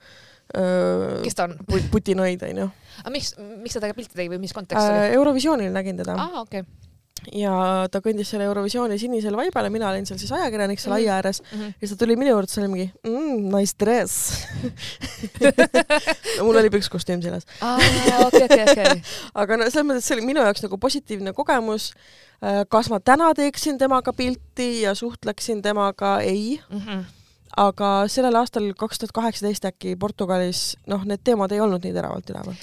öö, 0.56 1.22
kes 1.24 1.34
ta 1.34 1.44
on? 1.44 1.58
putinoid 1.90 2.42
onju. 2.42 2.70
aga 3.02 3.10
miks, 3.10 3.34
miks 3.38 3.74
ta 3.74 3.80
temaga 3.80 4.00
pilti 4.00 4.14
tegi 4.14 4.30
või 4.34 4.40
mis 4.40 4.52
kontekst 4.52 4.86
oli? 4.86 5.14
Eurovisioonil 5.18 5.72
nägin 5.72 5.96
teda. 5.96 6.14
aa, 6.16 6.40
okei 6.40 6.60
okay 6.60 6.85
ja 7.32 7.86
ta 7.90 8.00
kõndis 8.04 8.30
selle 8.30 8.46
Eurovisiooni 8.46 8.98
sinisel 9.00 9.36
vaibal 9.38 9.66
ja 9.66 9.72
mina 9.72 9.88
olin 9.88 10.06
seal 10.06 10.18
siis 10.20 10.32
ajakirjanik 10.36 10.80
seal 10.80 10.92
-hmm. 10.94 11.00
aia 11.00 11.14
ääres 11.16 11.42
mm 11.42 11.58
-hmm. 11.58 11.72
ja 11.80 11.88
siis 11.88 11.90
ta 11.90 12.04
tuli 12.04 12.16
minu 12.16 12.30
juurde, 12.30 12.48
siis 12.48 12.58
oli 12.58 12.68
mingi 12.68 12.92
mm, 13.06 13.56
nice 13.56 13.74
dress 13.80 14.46
mul 16.44 16.56
oli 16.56 16.70
pükskostüüm 16.70 17.22
seljas. 17.22 17.46
okei, 18.26 18.44
okei, 18.44 18.62
okei. 18.72 19.02
aga 19.40 19.56
no 19.56 19.70
selles 19.70 19.86
mõttes 19.86 20.06
see 20.06 20.16
oli 20.16 20.26
minu 20.26 20.40
jaoks 20.40 20.62
nagu 20.62 20.78
positiivne 20.78 21.32
kogemus. 21.32 21.92
Äh, 22.44 22.64
kas 22.68 22.90
ma 22.90 23.00
täna 23.00 23.34
teeksin 23.34 23.78
temaga 23.78 24.12
pilti 24.12 24.82
ja 24.82 24.94
suhtleksin 24.94 25.62
temaga, 25.62 26.20
ei 26.20 26.60
mm. 26.70 26.78
-hmm 26.78 27.04
aga 27.56 28.04
sellel 28.12 28.36
aastal, 28.36 28.66
kaks 28.78 28.98
tuhat 28.98 29.12
kaheksateist 29.12 29.64
äkki 29.64 29.96
Portugalis, 29.96 30.76
noh, 30.86 31.04
need 31.08 31.22
teemad 31.24 31.52
ei 31.52 31.60
olnud 31.60 31.84
nii 31.84 31.92
teravalt 31.94 32.30
üleval. 32.30 32.54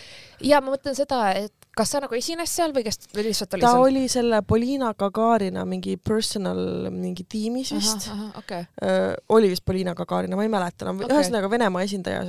ja 0.41 0.61
ma 0.61 0.75
mõtlen 0.75 0.95
seda, 0.95 1.31
et 1.31 1.62
kas 1.77 1.89
ta 1.93 2.01
nagu 2.03 2.15
esines 2.17 2.51
seal 2.53 2.73
või 2.75 2.83
kes 2.85 2.99
või 3.13 3.25
lihtsalt 3.29 3.55
oli 3.57 3.63
ta 3.63 3.71
seal? 3.73 3.83
oli 3.87 4.03
selle 4.11 4.41
Polina 4.45 4.91
Gagarina 4.97 5.63
mingi 5.65 5.95
personal 5.97 6.89
mingi 6.93 7.25
tiimis 7.29 7.73
vist. 7.73 8.09
Okay. 8.37 8.67
Äh, 8.83 9.13
oli 9.33 9.49
vist 9.49 9.65
Polina 9.65 9.95
Gagarina, 9.97 10.37
ma 10.37 10.45
ei 10.45 10.51
mäleta 10.53 10.85
enam 10.85 11.01
okay., 11.01 11.09
ühesõnaga 11.09 11.49
Venemaa 11.49 11.85
esindaja 11.87 12.21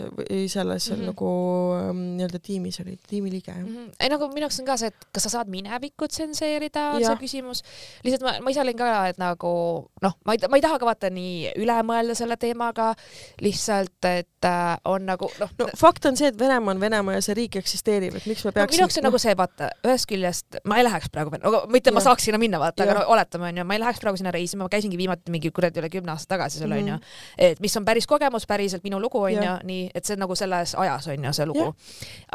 selles 0.49 0.88
mm 0.90 0.97
-hmm. 0.97 1.11
nagu 1.11 1.30
ähm, 1.78 2.03
nii-öelda 2.18 2.40
tiimis 2.40 2.80
oli, 2.80 2.97
tiimiliige 3.09 3.53
mm. 3.53 3.66
-hmm. 3.66 3.92
ei 4.01 4.09
nagu 4.09 4.28
minu 4.28 4.47
jaoks 4.47 4.61
on 4.61 4.66
ka 4.66 4.76
see, 4.80 4.88
et 4.88 5.07
kas 5.12 5.28
sa 5.28 5.34
saad 5.36 5.53
minevikut 5.53 6.11
tsenseerida, 6.11 6.86
see 7.01 7.16
küsimus. 7.20 7.62
lihtsalt 8.05 8.24
ma, 8.24 8.34
ma 8.40 8.51
ise 8.51 8.61
olin 8.61 8.76
ka, 8.76 9.09
et 9.09 9.18
nagu 9.18 9.53
noh, 10.03 10.16
ma 10.24 10.32
ei, 10.32 10.40
ma 10.49 10.57
ei 10.57 10.64
taha 10.64 10.78
ka 10.78 10.88
vaata 10.88 11.11
nii 11.11 11.53
üle 11.61 11.78
mõelda 11.82 12.16
selle 12.16 12.36
teemaga, 12.36 12.95
lihtsalt 13.40 14.09
et 14.09 14.49
äh, 14.49 14.78
on 14.84 15.07
nagu 15.07 15.30
noh. 15.40 15.51
no 15.59 15.68
fakt 15.76 16.07
on 16.07 16.16
see, 16.16 16.32
et 16.32 16.38
Venemaa 16.38 16.74
on 16.74 16.80
Venemaa 16.80 17.14
ja 17.14 17.20
see 17.20 17.34
riik 17.34 17.57
eksisteerib, 17.61 18.16
et 18.16 18.26
miks 18.26 18.45
me 18.45 18.53
peaksime 18.53 18.64
no, 18.64 18.72
minu 18.72 18.86
jaoks 18.86 18.99
on 18.99 19.05
no, 19.05 19.11
nagu 19.11 19.18
see 19.18 19.34
see, 19.35 19.39
vaata, 19.39 19.70
ühest 19.87 20.09
küljest 20.11 20.59
ma 20.68 20.78
ei 20.80 20.87
läheks 20.87 21.11
praegu, 21.12 21.35
no 21.43 21.64
mitte 21.72 21.93
ma 21.95 22.03
saaks 22.05 22.26
sinna 22.28 22.41
minna, 22.41 22.61
vaata, 22.62 22.85
aga 22.87 22.99
no 22.99 23.05
oletame, 23.14 23.51
onju, 23.53 23.66
ma 23.68 23.76
ei 23.76 23.82
läheks 23.82 24.03
praegu 24.03 24.20
sinna 24.20 24.32
reisima, 24.35 24.64
ma 24.64 24.72
käisingi 24.72 24.99
viimati 25.01 25.35
mingi 25.35 25.51
kuradi 25.55 25.82
üle 25.82 25.91
kümne 25.93 26.14
aasta 26.14 26.35
tagasi 26.37 26.62
seal, 26.62 26.74
onju. 26.76 26.99
Mhm. 26.99 27.24
et 27.49 27.64
mis 27.64 27.76
on 27.76 27.85
päris 27.85 28.07
kogemus, 28.11 28.47
päriselt 28.51 28.85
minu 28.87 29.01
lugu, 29.03 29.22
onju, 29.28 29.59
nii, 29.64 29.91
et 29.95 30.05
see 30.05 30.16
on 30.16 30.24
nagu 30.24 30.39
selles 30.39 30.76
ajas, 30.78 31.09
onju, 31.14 31.32
see 31.32 31.49
lugu. 31.51 31.72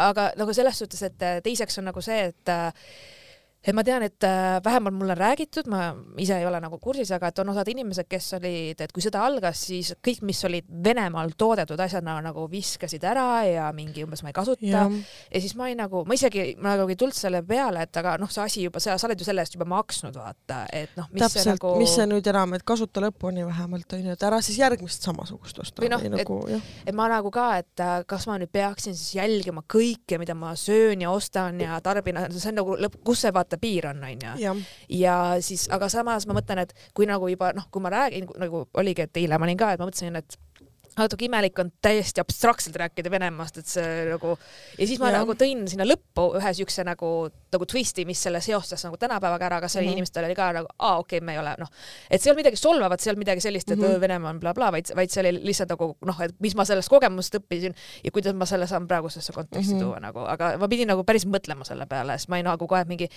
aga 0.10 0.32
nagu 0.40 0.54
selles 0.54 0.84
suhtes, 0.84 1.04
et 1.04 1.30
teiseks 1.44 1.80
on 1.80 1.90
nagu 1.92 2.02
see, 2.02 2.30
et 2.34 2.54
et 3.60 3.76
ma 3.76 3.84
tean, 3.84 4.04
et 4.08 4.24
äh, 4.24 4.60
vähemalt 4.64 4.96
mulle 4.96 5.14
on 5.14 5.20
räägitud, 5.20 5.68
ma 5.68 5.92
ise 6.22 6.38
ei 6.40 6.46
ole 6.48 6.62
nagu 6.64 6.78
kursis, 6.80 7.12
aga 7.12 7.28
et 7.28 7.40
on 7.44 7.52
osad 7.52 7.68
inimesed, 7.68 8.08
kes 8.08 8.30
olid, 8.38 8.80
et 8.86 8.94
kui 8.96 9.04
sõda 9.04 9.26
algas, 9.28 9.66
siis 9.68 9.92
kõik, 10.06 10.22
mis 10.28 10.40
olid 10.48 10.68
Venemaal 10.86 11.34
toodetud 11.38 11.80
asjad 11.84 12.06
nagu, 12.06 12.24
nagu 12.24 12.46
viskasid 12.52 13.04
ära 13.04 13.44
ja 13.44 13.68
mingi 13.76 14.06
umbes 14.06 14.24
ma 14.24 14.32
ei 14.32 14.38
kasuta. 14.38 14.60
ja 14.64 15.42
siis 15.44 15.56
ma 15.60 15.68
ei 15.68 15.76
nagu, 15.76 16.06
ma 16.08 16.16
isegi 16.16 16.54
ma 16.62 16.78
nagu 16.80 16.88
ei 16.90 17.00
tulnud 17.00 17.18
selle 17.18 17.42
peale, 17.44 17.84
et 17.84 18.00
aga 18.00 18.16
noh, 18.22 18.32
see 18.32 18.46
asi 18.46 18.64
juba, 18.64 18.80
sa 18.80 18.96
oled 18.96 19.20
ju 19.20 19.28
selle 19.28 19.44
eest 19.44 19.58
juba 19.58 19.68
maksnud, 19.70 20.16
vaata, 20.16 20.62
et 20.72 20.96
noh, 21.00 21.10
mis 21.12 21.26
täpselt, 21.26 21.52
nagu. 21.58 21.74
mis 21.82 21.98
see 22.00 22.08
nüüd 22.08 22.32
enam, 22.32 22.56
et 22.56 22.64
kasuta 22.68 23.04
lõpuni 23.04 23.44
vähemalt 23.48 23.98
onju, 24.00 24.16
et 24.16 24.26
ära 24.30 24.40
siis 24.46 24.62
järgmist 24.62 25.04
samasugust 25.04 25.60
osta. 25.66 25.84
või 25.84 25.92
noh, 25.92 26.08
nagu, 26.16 26.40
et, 26.48 26.72
et 26.88 26.96
ma 26.96 27.10
nagu 27.12 27.32
ka, 27.34 27.50
et 27.60 27.84
äh, 27.84 27.98
kas 28.08 28.30
ma 28.32 28.40
nüüd 28.40 28.56
peaksin 28.56 28.96
siis 28.96 29.18
jälgima 29.20 29.66
kõike, 29.68 30.20
mida 30.22 30.38
ma 30.38 30.56
söön 30.60 31.04
ja 31.04 31.12
ostan 31.12 31.60
ja 31.60 31.82
tarbin, 31.84 32.24
see 32.32 32.54
on 32.54 32.62
nagu 32.62 32.80
lõpp, 32.80 33.00
kus 33.04 33.26
see 33.26 33.36
vaata 33.36 33.49
vaata 33.50 33.62
piir 33.62 33.90
on, 33.90 34.04
onju. 34.04 34.56
ja 35.00 35.16
siis, 35.42 35.68
aga 35.74 35.90
samas 35.90 36.28
ma 36.30 36.38
mõtlen, 36.38 36.64
et 36.64 36.76
kui 36.94 37.10
nagu 37.10 37.28
juba 37.32 37.52
noh, 37.58 37.66
kui 37.72 37.82
ma 37.84 37.92
räägin 37.94 38.30
nagu 38.38 38.68
oligi, 38.78 39.08
et 39.08 39.18
eile 39.18 39.40
ma 39.40 39.50
olin 39.50 39.60
ka, 39.60 39.74
et 39.74 39.82
ma 39.82 39.90
mõtlesin, 39.90 40.16
et 40.20 40.38
natuke 41.00 41.28
imelik 41.28 41.60
on 41.62 41.72
täiesti 41.82 42.22
abstraktselt 42.22 42.76
rääkida 42.80 43.12
Venemaast, 43.12 43.62
et 43.62 43.70
see 43.70 44.06
nagu 44.10 44.36
ja 44.78 44.88
siis 44.88 45.00
ma 45.02 45.12
ja. 45.14 45.22
nagu 45.22 45.36
tõin 45.40 45.66
sinna 45.72 45.88
lõppu 45.88 46.34
ühe 46.40 46.54
siukse 46.58 46.86
nagu, 46.88 47.30
nagu 47.54 47.66
twisti, 47.66 48.06
mis 48.06 48.22
selle 48.24 48.42
seostas 48.42 48.84
nagu 48.86 48.98
tänapäevaga 48.98 49.46
ära, 49.46 49.58
aga 49.58 49.68
see 49.68 49.82
Mhm. 49.82 49.88
oli 49.88 49.94
inimestel 49.98 50.26
oli 50.26 50.36
ka 50.36 50.52
nagu 50.54 50.68
aa 50.80 50.98
okei 51.00 51.18
okay,, 51.18 51.26
me 51.26 51.34
ei 51.34 51.40
ole 51.40 51.56
noh, 51.60 51.68
et 52.10 52.22
see 52.22 52.30
ei 52.30 52.32
olnud 52.34 52.44
midagi 52.46 52.56
solvavat, 52.58 53.00
see 53.00 53.10
ei 53.10 53.14
olnud 53.14 53.24
midagi 53.26 53.42
sellist, 53.42 53.72
et 53.72 53.78
mm 53.78 53.84
Mhm. 53.84 53.94
-hmm. 53.96 54.02
Venemaa 54.02 54.30
on 54.30 54.40
blablabla, 54.40 54.72
vaid, 54.72 54.86
vaid 54.96 55.10
see 55.10 55.22
oli 55.22 55.40
lihtsalt 55.46 55.70
nagu 55.70 55.98
noh, 56.06 56.22
et 56.22 56.36
mis 56.40 56.56
ma 56.56 56.66
sellest 56.66 56.90
kogemusest 56.90 57.36
õppisin 57.40 57.74
ja 58.04 58.12
kuidas 58.12 58.34
ma 58.36 58.46
selle 58.46 58.68
saan 58.68 58.88
praegusesse 58.88 59.34
konteksti 59.34 59.74
Mhm. 59.74 59.82
mm 59.82 59.82
-hmm. 59.82 59.86
tuua 59.86 60.00
nagu, 60.00 60.20
aga 60.20 60.58
ma 60.58 60.68
pidin 60.68 60.88
nagu 60.88 61.04
päris 61.04 61.26
mõtlema 61.26 61.64
selle 61.66 61.86
peale, 61.86 62.18
sest 62.18 62.30
ma 62.30 62.38
ei 62.38 62.44
nagu 62.44 62.68
kohe 62.68 62.84
mingi, 62.86 63.08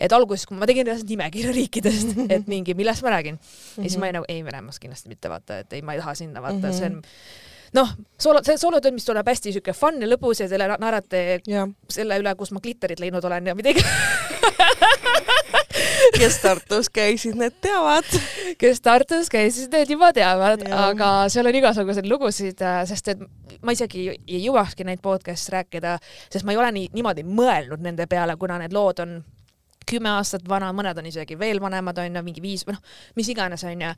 et 0.00 0.12
alguses, 0.12 0.46
kui 0.46 0.56
ma 0.56 0.66
tegin 0.66 0.86
nimekirja 1.08 1.52
riikidest, 1.52 2.08
et 2.34 2.46
mingi, 2.46 2.74
millest 2.74 3.02
ma 3.02 3.10
räägin 3.10 3.38
ja 3.76 3.82
siis 3.82 3.98
ma 3.98 4.06
ei 4.06 4.12
nagu 4.12 4.24
ei 4.28 4.44
Venemaast 4.44 4.78
kindlasti 4.78 5.08
mitte 5.08 5.28
vaata, 5.28 5.58
et 5.58 5.72
ei, 5.72 5.82
ma 5.82 5.92
ei 5.94 5.98
taha 6.00 6.14
sinna 6.14 6.40
vaata 6.42 6.56
mm, 6.56 6.62
-hmm. 6.64 6.72
see 6.78 6.86
on 6.86 7.02
noh, 7.76 7.92
soolo, 8.20 8.42
see 8.44 8.58
soolotöö, 8.60 8.92
mis 8.94 9.06
tuleb 9.06 9.28
hästi 9.28 9.54
siuke 9.56 9.74
fun 9.76 10.00
ja 10.02 10.08
lõbus 10.10 10.42
ja 10.42 10.48
teile 10.50 10.68
naerate 10.80 11.40
jah. 11.48 11.68
selle 11.90 12.18
üle, 12.20 12.34
kus 12.38 12.52
ma 12.52 12.60
glitterit 12.64 13.00
leidnud 13.00 13.24
olen 13.24 13.50
ja 13.50 13.54
midagi, 13.56 13.82
kes 16.18 16.38
Tartus 16.42 16.90
käisid, 16.92 17.36
need 17.40 17.56
teavad. 17.64 18.08
kes 18.60 18.82
Tartus 18.84 19.30
käisid, 19.32 19.72
need 19.72 19.92
juba 19.94 20.12
teavad, 20.16 20.64
aga 20.68 21.12
seal 21.32 21.48
on 21.48 21.60
igasuguseid 21.62 22.08
lugusid, 22.08 22.64
sest 22.88 23.14
et 23.14 23.22
ma 23.62 23.76
isegi 23.76 24.08
ei 24.12 24.42
jõuakski 24.44 24.86
neid 24.88 25.00
podcast'e 25.04 25.56
rääkida, 25.56 25.98
sest 26.32 26.46
ma 26.46 26.54
ei 26.54 26.60
ole 26.60 26.72
nii 26.76 26.90
niimoodi 26.96 27.24
mõelnud 27.28 27.84
nende 27.84 28.08
peale, 28.10 28.36
kuna 28.40 28.60
need 28.62 28.76
lood 28.76 29.04
on 29.04 29.22
kümme 29.88 30.12
aastat 30.12 30.44
vana, 30.48 30.70
mõned 30.76 30.98
on 30.98 31.08
isegi 31.08 31.38
veel 31.38 31.60
vanemad 31.60 31.98
onju, 32.04 32.22
mingi 32.24 32.44
viis 32.44 32.66
või 32.66 32.76
noh, 32.76 32.84
mis 33.18 33.32
iganes 33.32 33.64
onju 33.66 33.96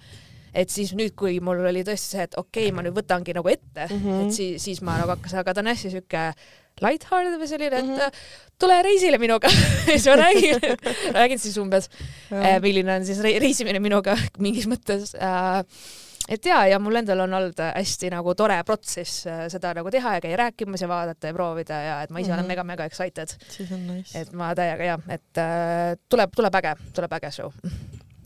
et 0.55 0.70
siis 0.70 0.92
nüüd, 0.94 1.14
kui 1.18 1.40
mul 1.40 1.64
oli 1.66 1.82
tõesti 1.86 2.14
see, 2.16 2.22
et 2.28 2.34
okei 2.38 2.68
okay,, 2.68 2.74
ma 2.76 2.82
nüüd 2.86 2.94
võtangi 2.96 3.34
nagu 3.34 3.48
ette 3.48 3.86
mm, 3.88 3.96
Mhm. 3.96 4.09
-hmm. 4.11 4.26
et 4.26 4.32
siis, 4.32 4.62
siis 4.62 4.82
ma 4.82 4.98
nagu 4.98 5.11
hakkasin, 5.16 5.38
aga 5.42 5.55
ta 5.55 5.61
on 5.61 5.66
hästi 5.72 5.90
sihuke 5.90 6.22
light-hearted 6.82 7.36
või 7.38 7.46
selline, 7.50 7.76
et 7.78 7.84
Mhm. 7.84 7.92
mm 7.92 7.98
-hmm. 7.98 8.55
tule 8.59 8.82
reisile 8.82 9.18
minuga 9.18 9.48
siis 9.90 10.07
ma 10.07 10.16
räägin, 10.16 10.61
räägin 11.20 11.38
siis 11.38 11.57
umbes, 11.59 11.88
milline 12.62 12.96
on 12.96 13.05
siis 13.07 13.18
re- 13.20 13.38
reisimine 13.40 13.78
minuga 13.80 14.16
mingis 14.46 14.66
mõttes 14.66 15.14
äh, 15.14 15.64
et 16.28 16.46
ja, 16.46 16.66
ja 16.66 16.78
mul 16.78 16.96
endal 16.96 17.20
on 17.20 17.34
olnud 17.34 17.59
hästi 17.76 18.09
nagu 18.11 18.34
tore 18.34 18.62
protsess 18.64 19.26
äh, 19.26 19.48
seda 19.52 19.74
nagu 19.74 19.90
teha 19.90 20.14
ja 20.14 20.20
käia 20.20 20.36
rääkimas 20.36 20.80
ja 20.80 20.88
vaadata 20.88 21.26
ja 21.26 21.34
proovida 21.34 21.74
ja 21.82 22.02
et 22.02 22.11
ma 22.11 22.18
ise 22.18 22.28
mm 22.30 22.32
-hmm. 22.32 22.36
Mhm. 22.36 22.44
olen 22.44 22.46
mega-mega 22.48 22.84
excited, 22.84 23.28
siis 23.48 23.72
on 23.72 23.86
nice. 23.86 24.18
et 24.20 24.32
ma 24.32 24.55
täiega 24.55 24.84
ja, 24.84 24.98
et 25.09 25.38
äh, 25.38 25.96
tuleb, 26.09 26.30
tuleb 26.36 26.55
äge, 26.55 26.74
tuleb 26.94 27.12
äge 27.12 27.30
show. 27.30 27.50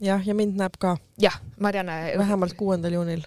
jah, 0.01 0.21
ja 0.27 0.35
mind 0.37 0.57
näeb 0.59 0.77
ka 0.79 0.95
jah, 1.21 1.39
Marianne, 1.59 2.13
vähemalt 2.17 2.53
kuuendal 2.59 2.93
juunil. 2.95 3.23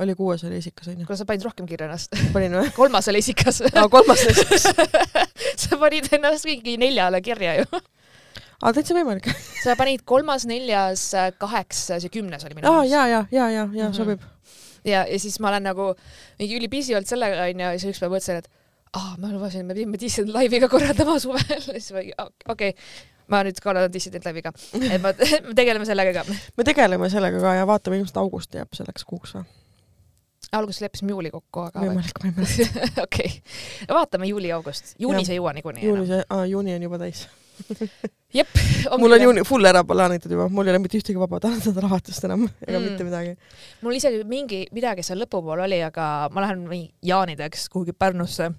oli 0.00 0.14
kuues 0.16 0.44
oli 0.44 0.58
isikas 0.62 0.88
onju. 0.88 1.04
kuule 1.06 1.16
sa 1.18 1.24
panid 1.28 1.44
rohkem 1.44 1.66
kirja 1.68 1.86
ennast, 1.88 2.14
panin 2.32 2.54
või? 2.56 2.70
kolmas 2.76 3.08
oli 3.12 3.18
isikas 3.24 3.62
aa, 3.74 3.88
kolmas 3.92 4.22
näiteks. 4.26 4.68
sa 5.64 5.76
panid 5.80 6.08
ennast 6.16 6.44
mingi 6.48 6.76
neljale 6.80 7.20
kirja 7.24 7.54
ju. 7.60 7.66
aa, 8.62 8.72
täitsa 8.72 8.94
võimalik. 8.96 9.28
sa 9.64 9.76
panid 9.76 10.04
kolmas, 10.08 10.46
neljas, 10.48 11.10
kaheksas 11.40 12.04
ja 12.06 12.12
kümnes 12.12 12.44
oli 12.48 12.56
minu 12.60 12.70
aa, 12.72 12.84
ja, 12.88 13.06
ja, 13.08 13.24
ja, 13.32 13.48
ja, 13.50 13.66
ja 13.72 13.88
Mhm. 13.90 13.96
sobib. 13.96 14.20
ja, 14.84 15.04
ja 15.08 15.18
siis 15.20 15.36
ma 15.40 15.48
olen 15.52 15.62
nagu 15.68 15.92
mingi 16.38 16.56
ülipisi 16.56 16.94
olnud 16.96 17.08
sellega 17.08 17.44
onju 17.50 17.66
ja 17.66 17.76
siis 17.78 17.92
ükspäev 17.96 18.12
mõtlesin, 18.16 18.40
et 18.40 18.48
aa, 18.98 19.14
ma 19.22 19.30
lubasin, 19.32 19.66
me 19.66 19.74
pidime 19.76 20.00
Dissident 20.00 20.34
laivi 20.34 20.60
ka 20.62 20.68
korraldama 20.72 21.18
suvel, 21.22 21.62
siis 21.62 21.90
ma 21.94 22.02
okei 22.02 22.72
okay,, 22.72 22.74
ma 23.30 23.42
nüüd 23.46 23.60
korraldan 23.62 23.92
Dissident 23.94 24.26
laivi 24.26 24.42
ka, 24.46 24.52
et 24.80 25.00
ma, 25.02 25.12
me 25.48 25.56
tegeleme 25.58 25.86
sellega 25.88 26.20
ka. 26.20 26.38
me 26.58 26.66
tegeleme 26.66 27.10
sellega 27.12 27.42
ka 27.42 27.56
ja 27.60 27.66
vaatame, 27.70 28.00
ilmselt 28.00 28.22
august 28.22 28.54
jääb 28.58 28.72
selleks 28.76 29.06
kuuks 29.08 29.36
või? 29.38 29.46
alguses 30.56 30.82
leppisime 30.82 31.12
juuli 31.14 31.30
kokku, 31.30 31.66
aga 31.68 31.84
võimalik, 31.84 32.16
võimalik. 32.24 32.80
okei, 33.04 33.34
vaatame 33.90 34.30
juuli-august, 34.32 34.96
juunis 34.98 35.30
ei 35.30 35.38
jõua 35.38 35.52
niikuinii 35.54 35.86
juunis, 35.86 36.16
aa 36.26 36.46
juuni 36.50 36.74
on 36.74 36.88
juba 36.88 36.98
täis. 36.98 37.28
jep, 38.38 38.50
mul 38.98 39.14
on 39.14 39.22
juuni 39.22 39.44
full 39.46 39.68
ära 39.68 39.84
plaanitud 39.86 40.32
juba, 40.32 40.48
mul 40.50 40.66
ei 40.66 40.74
ole 40.74 40.80
mitte 40.82 40.98
ühtegi 40.98 41.20
vaba 41.20 41.38
nädalavahetust 41.44 42.26
enam 42.26 42.48
ega 42.66 42.80
Mm. 42.80 42.88
mitte 42.88 43.06
midagi. 43.06 43.36
mul 43.84 43.94
isegi 43.98 44.24
mingi 44.24 44.64
midagi 44.74 45.04
seal 45.06 45.20
lõpupoole 45.22 45.68
oli, 45.68 45.78
aga 45.86 46.08
ma 46.32 46.46
lähen 46.46 46.66
jaanideks 47.04 47.68
kuhugi 47.68 47.92
Pärnusse 47.92 48.50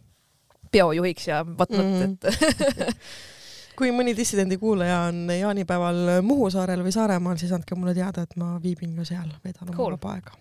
peojuhiks 0.72 1.28
ja 1.28 1.44
whatnot 1.46 1.86
mm. 1.86 2.02
-hmm. 2.02 2.14
et 2.14 2.98
kui 3.82 3.92
mõni 3.96 4.14
dissidendi 4.18 4.58
kuulaja 4.62 5.00
on 5.10 5.26
jaanipäeval 5.34 6.22
Muhu 6.26 6.50
saarel 6.54 6.84
või 6.86 6.94
Saaremaal, 6.94 7.38
siis 7.42 7.52
andke 7.56 7.76
mulle 7.76 7.96
teada, 7.98 8.26
et 8.28 8.36
ma 8.38 8.54
viibin 8.62 8.94
ka 9.00 9.06
seal, 9.08 9.30
veedan 9.46 9.70
oma 9.70 9.78
Cool. 9.78 9.98
vaba 9.98 10.16
aega. 10.18 10.38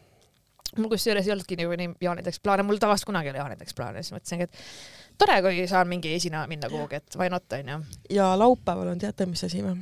mul 0.76 0.90
kusjuures 0.92 1.26
ei 1.26 1.32
olnudki 1.32 1.56
niikuinii 1.56 1.88
jaanideks 2.04 2.40
plaane, 2.40 2.62
mul 2.62 2.78
tavaliselt 2.82 3.08
kunagi 3.08 3.30
ei 3.30 3.32
ole 3.34 3.40
jaanideks 3.42 3.74
plaane, 3.74 4.02
siis 4.02 4.14
mõtlesingi, 4.14 4.46
et 4.46 5.18
tore, 5.18 5.40
kui 5.42 5.64
saan 5.70 5.88
mingi 5.88 6.12
esinema 6.14 6.46
minna 6.50 6.68
kuhugi, 6.70 7.00
et 7.00 7.16
why 7.18 7.32
not 7.32 7.58
onju. 7.58 7.80
ja 8.10 8.28
laupäeval 8.38 8.92
on 8.92 9.00
teate, 9.02 9.26
mis 9.26 9.44
asi 9.44 9.64
või? 9.64 9.78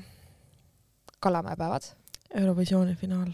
Kallamäe 1.21 1.57
päevad. 1.59 1.91
Eurovisiooni 2.41 2.95
finaal. 2.95 3.33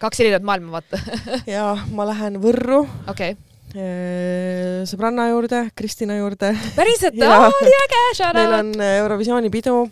kaks 0.00 0.20
erinevat 0.20 0.44
maailma, 0.44 0.72
vaata. 0.78 1.00
ja 1.56 1.66
ma 1.90 2.06
lähen 2.12 2.42
Võrru 2.42 2.84
okei 3.08 3.32
okay., 3.32 3.53
sõbranna 3.72 5.28
juurde, 5.32 5.64
Kristina 5.74 6.18
juurde. 6.18 6.52
päriselt, 6.76 7.18
aa 7.22 7.50
nii 7.50 7.76
äge, 7.80 8.02
shout 8.14 8.36
meil 8.36 8.52
out. 8.52 8.60
on 8.60 8.80
eh, 8.80 8.96
Eurovisiooni 9.02 9.50
pidu. 9.50 9.84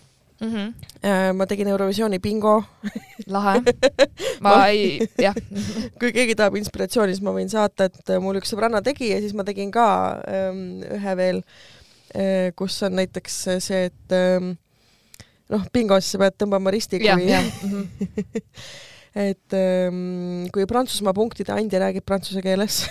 Mhm. 0.43 0.73
ma 1.39 1.47
tegin 1.47 1.69
Eurovisiooni 1.71 2.19
bingo. 2.19 2.63
lahe. 3.27 3.61
ma 4.45 4.55
ei, 4.69 4.99
jah. 5.19 5.35
kui 5.99 6.13
keegi 6.15 6.35
tahab 6.39 6.59
inspiratsiooni, 6.59 7.15
siis 7.15 7.23
ma 7.23 7.35
võin 7.35 7.51
saata, 7.51 7.87
et 7.91 8.15
mul 8.23 8.41
üks 8.41 8.51
sõbranna 8.55 8.83
tegi 8.83 9.13
ja 9.13 9.21
siis 9.23 9.35
ma 9.39 9.47
tegin 9.47 9.71
ka 9.75 9.87
ähm, 10.27 10.83
ühe 10.99 11.15
veel, 11.19 11.41
kus 12.59 12.77
on 12.85 12.99
näiteks 12.99 13.39
see, 13.65 13.87
et 13.89 14.15
ähm, 14.15 14.57
noh, 15.53 15.63
bingos 15.73 16.11
sa 16.13 16.21
pead 16.23 16.37
tõmbama 16.41 16.73
risti, 16.75 17.01
jah, 17.03 17.19
kui 17.19 17.31
jah. 17.31 17.47
Mhm. 17.67 18.43
et 19.29 19.57
ähm, 19.57 20.51
kui 20.53 20.67
Prantsusmaa 20.69 21.15
punktide 21.17 21.55
andja 21.55 21.83
räägib 21.83 22.07
prantsuse 22.09 22.43
keeles, 22.45 22.83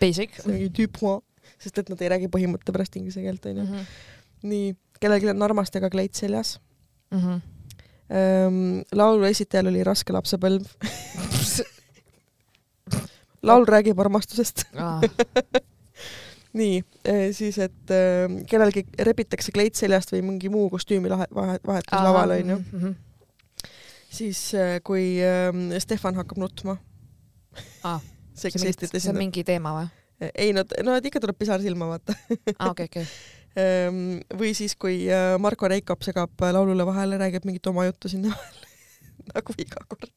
Basic. 0.00 0.30
see 0.36 0.46
on 0.46 0.52
mingi 0.56 0.68
du 0.78 0.86
point, 0.88 1.22
sest 1.58 1.78
et 1.78 1.88
nad 1.92 2.00
ei 2.02 2.08
räägi 2.14 2.28
põhimõtte 2.32 2.72
pärast 2.72 2.96
inglise 2.96 3.20
keelt 3.24 3.46
onju. 3.46 3.62
Mhm. 3.64 3.86
nii, 4.42 4.74
kellelgi 5.00 5.28
on 5.32 5.42
armastega 5.42 5.90
kleit 5.90 6.14
seljas 6.14 6.58
Mhm. 7.10 7.40
ähm,. 8.10 8.82
laulu 8.92 9.24
esitajal 9.28 9.66
oli 9.72 9.82
raske 9.84 10.12
lapsepõlv. 10.12 10.64
laul 13.42 13.64
räägib 13.66 13.98
armastusest. 14.00 14.64
nii, 16.60 16.80
siis, 17.32 17.58
et 17.62 17.92
kellelgi 18.50 18.82
rebitakse 19.06 19.52
kleit 19.54 19.78
seljast 19.78 20.10
või 20.14 20.22
mingi 20.26 20.48
muu 20.52 20.68
kostüümi 20.72 21.08
lahe, 21.12 21.26
vahe, 21.34 21.58
vahetus 21.66 21.94
laval 22.04 22.30
onju. 22.38 22.56
Mhm. 22.72 22.94
siis 24.10 24.40
äh, 24.58 24.80
kui 24.84 25.18
Stefan 25.78 26.14
hakkab 26.18 26.38
nutma. 26.42 26.76
Aa, 27.84 28.00
kes 28.48 28.64
Eestit 28.64 28.96
see 28.96 29.12
on 29.12 29.20
mingi 29.20 29.44
teema 29.44 29.74
või? 29.76 29.90
ei 30.34 30.54
no, 30.56 30.64
no 30.86 30.96
ikka 30.96 31.20
tuleb 31.20 31.38
pisar 31.40 31.62
silma 31.64 31.90
vaata. 31.92 32.16
aa, 32.58 32.72
okei, 32.72 32.90
okei. 32.90 33.06
Ehm, 33.58 34.20
või 34.38 34.52
siis, 34.54 34.76
kui 34.78 35.08
äh, 35.10 35.32
Marko 35.42 35.66
Reikop 35.66 36.04
segab 36.06 36.30
äh, 36.38 36.52
laulule 36.54 36.84
vahele, 36.86 37.16
räägib 37.18 37.48
mingit 37.48 37.66
oma 37.66 37.82
juttu 37.88 38.06
sinna 38.12 38.30
vahele 38.30 38.69
nagu 39.34 39.54
iga 39.58 39.82
kord. 39.88 40.08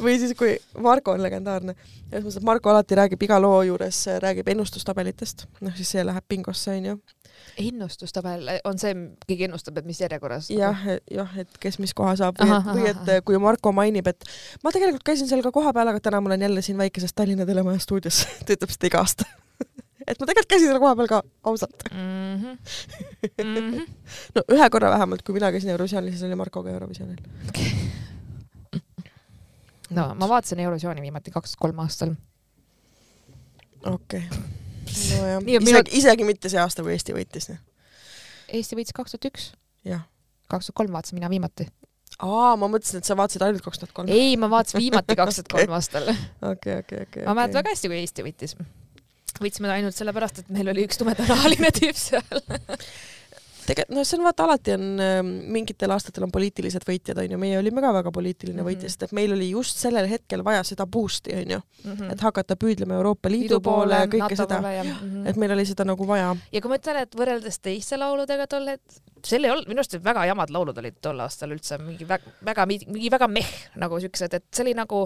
Või 0.00 0.16
siis, 0.18 0.34
kui 0.38 0.56
Marko 0.82 1.14
on 1.14 1.22
legendaarne, 1.22 1.76
selles 2.08 2.24
mõttes, 2.24 2.38
et 2.40 2.46
Marko 2.46 2.72
alati 2.72 2.98
räägib 2.98 3.22
iga 3.26 3.38
loo 3.42 3.60
juures, 3.66 4.02
räägib 4.22 4.48
ennustustabelitest, 4.50 5.46
noh 5.64 5.76
siis 5.78 5.92
see 5.94 6.04
läheb 6.06 6.26
bingosse 6.28 6.74
onju. 6.76 6.98
ennustustabel 7.60 8.48
on 8.68 8.78
see, 8.78 8.94
keegi 9.26 9.46
ennustab, 9.48 9.78
et 9.80 9.86
mis 9.88 10.00
järjekorras? 10.00 10.50
jah, 10.52 10.82
jah, 11.10 11.36
et 11.40 11.60
kes 11.62 11.78
mis 11.80 11.94
koha 11.96 12.16
saab 12.18 12.40
või 12.40 12.56
et, 12.56 12.72
või 12.74 12.88
et 12.90 13.12
kui 13.24 13.38
Marko 13.42 13.72
mainib, 13.72 14.10
et 14.10 14.26
ma 14.64 14.74
tegelikult 14.74 15.06
käisin 15.06 15.30
seal 15.30 15.44
ka 15.46 15.54
kohapeal, 15.54 15.92
aga 15.92 16.02
täna 16.02 16.20
ma 16.20 16.32
olen 16.32 16.48
jälle 16.48 16.64
siin 16.64 16.78
väikeses 16.80 17.14
Tallinna 17.14 17.46
Telemaja 17.46 17.78
stuudios, 17.82 18.24
ta 18.44 18.56
ütleb 18.56 18.74
seda 18.74 18.90
iga 18.90 19.04
aasta. 19.04 19.28
et 20.10 20.18
ma 20.18 20.26
tegelikult 20.26 20.50
käisin 20.50 20.70
seal 20.70 20.82
kohapeal 20.82 21.10
ka, 21.10 21.22
ausalt. 21.46 21.86
mm. 21.92 22.58
-hmm. 23.38 23.88
no 24.34 24.44
ühe 24.56 24.70
korra 24.70 24.90
vähemalt, 24.90 25.22
kui 25.22 25.34
mina 25.38 25.52
käisin 25.52 25.70
Eurovisioonil, 25.70 26.10
siis 26.10 26.22
oli 26.28 26.34
Marko 26.34 26.62
ka 26.62 26.70
Eurovisioonil. 26.70 27.22
No 29.96 30.06
ma 30.18 30.28
vaatasin 30.30 30.62
Eurovisiooni 30.66 31.02
viimati 31.04 31.32
kaks 31.34 31.54
tuhat 31.54 31.66
kolm 31.66 31.82
aastal. 31.84 32.14
okei 33.84 34.24
okay. 34.30 34.48
nojah, 35.20 35.42
Nii, 35.44 35.56
isegi 35.56 35.66
minu-, 35.66 35.98
isegi 36.00 36.26
mitte 36.28 36.52
see 36.52 36.60
aasta, 36.62 36.84
kui 36.86 36.94
Eesti 36.94 37.14
võitis. 37.16 37.50
Eesti 38.50 38.78
võitis 38.78 38.96
kaks 38.96 39.14
tuhat 39.14 39.28
üks, 39.30 39.50
jah. 39.86 40.02
kaks 40.50 40.70
tuhat 40.70 40.80
kolm 40.82 40.96
vaatasin 40.96 41.20
mina 41.20 41.30
viimati. 41.32 41.68
aa, 42.18 42.56
ma 42.60 42.68
mõtlesin, 42.70 43.02
et 43.02 43.08
sa 43.08 43.16
vaatasid 43.18 43.44
ainult 43.46 43.64
kaks 43.66 43.82
tuhat 43.82 43.94
kolm. 43.96 44.10
ei, 44.14 44.34
ma 44.40 44.50
vaatasin 44.52 44.82
viimati 44.82 45.16
kaks 45.18 45.40
tuhat 45.40 45.54
kolm 45.54 45.74
aastal. 45.78 46.10
okei, 46.10 46.80
okei, 46.82 47.06
okei. 47.06 47.24
ma 47.28 47.36
mäletan 47.38 47.60
väga 47.60 47.74
hästi, 47.74 47.92
kui 47.92 48.02
Eesti 48.02 48.26
võitis. 48.26 48.56
võitsime 49.40 49.72
ainult 49.76 49.96
sellepärast, 49.96 50.42
et 50.42 50.52
meil 50.54 50.72
oli 50.74 50.86
üks 50.88 51.00
tumedanahaline 51.00 51.72
tüüp 51.78 51.98
seal. 51.98 52.44
Tegelikult 53.70 53.96
noh, 53.96 54.06
see 54.06 54.18
on 54.18 54.26
vaata 54.26 54.46
alati 54.46 54.74
on 54.74 54.86
äh, 55.02 55.18
mingitel 55.56 55.94
aastatel 55.94 56.26
on 56.26 56.32
poliitilised 56.34 56.84
võitjad 56.86 57.20
onju, 57.22 57.38
meie 57.40 57.58
olime 57.60 57.82
ka 57.84 57.92
väga 57.94 58.12
poliitiline 58.14 58.56
mm 58.56 58.64
-hmm. 58.64 58.70
võitja, 58.70 58.90
sest 58.90 59.06
et 59.06 59.14
meil 59.16 59.34
oli 59.34 59.50
just 59.50 59.78
sellel 59.80 60.08
hetkel 60.10 60.44
vaja 60.46 60.62
seda 60.66 60.86
boost'i 60.86 61.36
onju 61.36 61.60
mm, 61.60 61.92
-hmm. 61.92 62.12
et 62.12 62.24
hakata 62.26 62.56
püüdlema 62.56 62.98
Euroopa 62.98 63.30
Liidu, 63.30 63.56
Liidu 63.56 63.60
poole, 63.60 63.94
poole, 63.94 64.10
kõike 64.14 64.34
NATO 64.34 64.42
seda, 64.42 64.60
mm 64.60 64.90
-hmm. 64.90 65.28
et 65.30 65.36
meil 65.36 65.54
oli 65.56 65.66
seda 65.66 65.84
nagu 65.84 66.06
vaja. 66.06 66.36
ja 66.52 66.60
kui 66.60 66.72
ma 66.72 66.80
ütlen, 66.80 67.02
et 67.02 67.14
võrreldes 67.16 67.60
teiste 67.62 67.96
lauludega 67.96 68.46
tol 68.46 68.66
hetkel, 68.74 69.02
seal 69.24 69.44
ei 69.44 69.50
olnud, 69.50 69.68
minu 69.68 69.84
arust 69.84 69.98
väga 70.04 70.24
jamad 70.26 70.50
laulud 70.50 70.78
olid 70.78 70.96
tol 71.02 71.20
aastal 71.20 71.52
üldse 71.52 71.78
mingi 71.78 72.08
väga, 72.08 72.32
väga, 72.44 72.66
mingi 72.66 73.10
väga 73.10 73.28
meh 73.28 73.52
nagu 73.76 74.00
siuksed, 74.00 74.34
et 74.34 74.44
see 74.54 74.64
oli 74.64 74.74
nagu, 74.74 75.04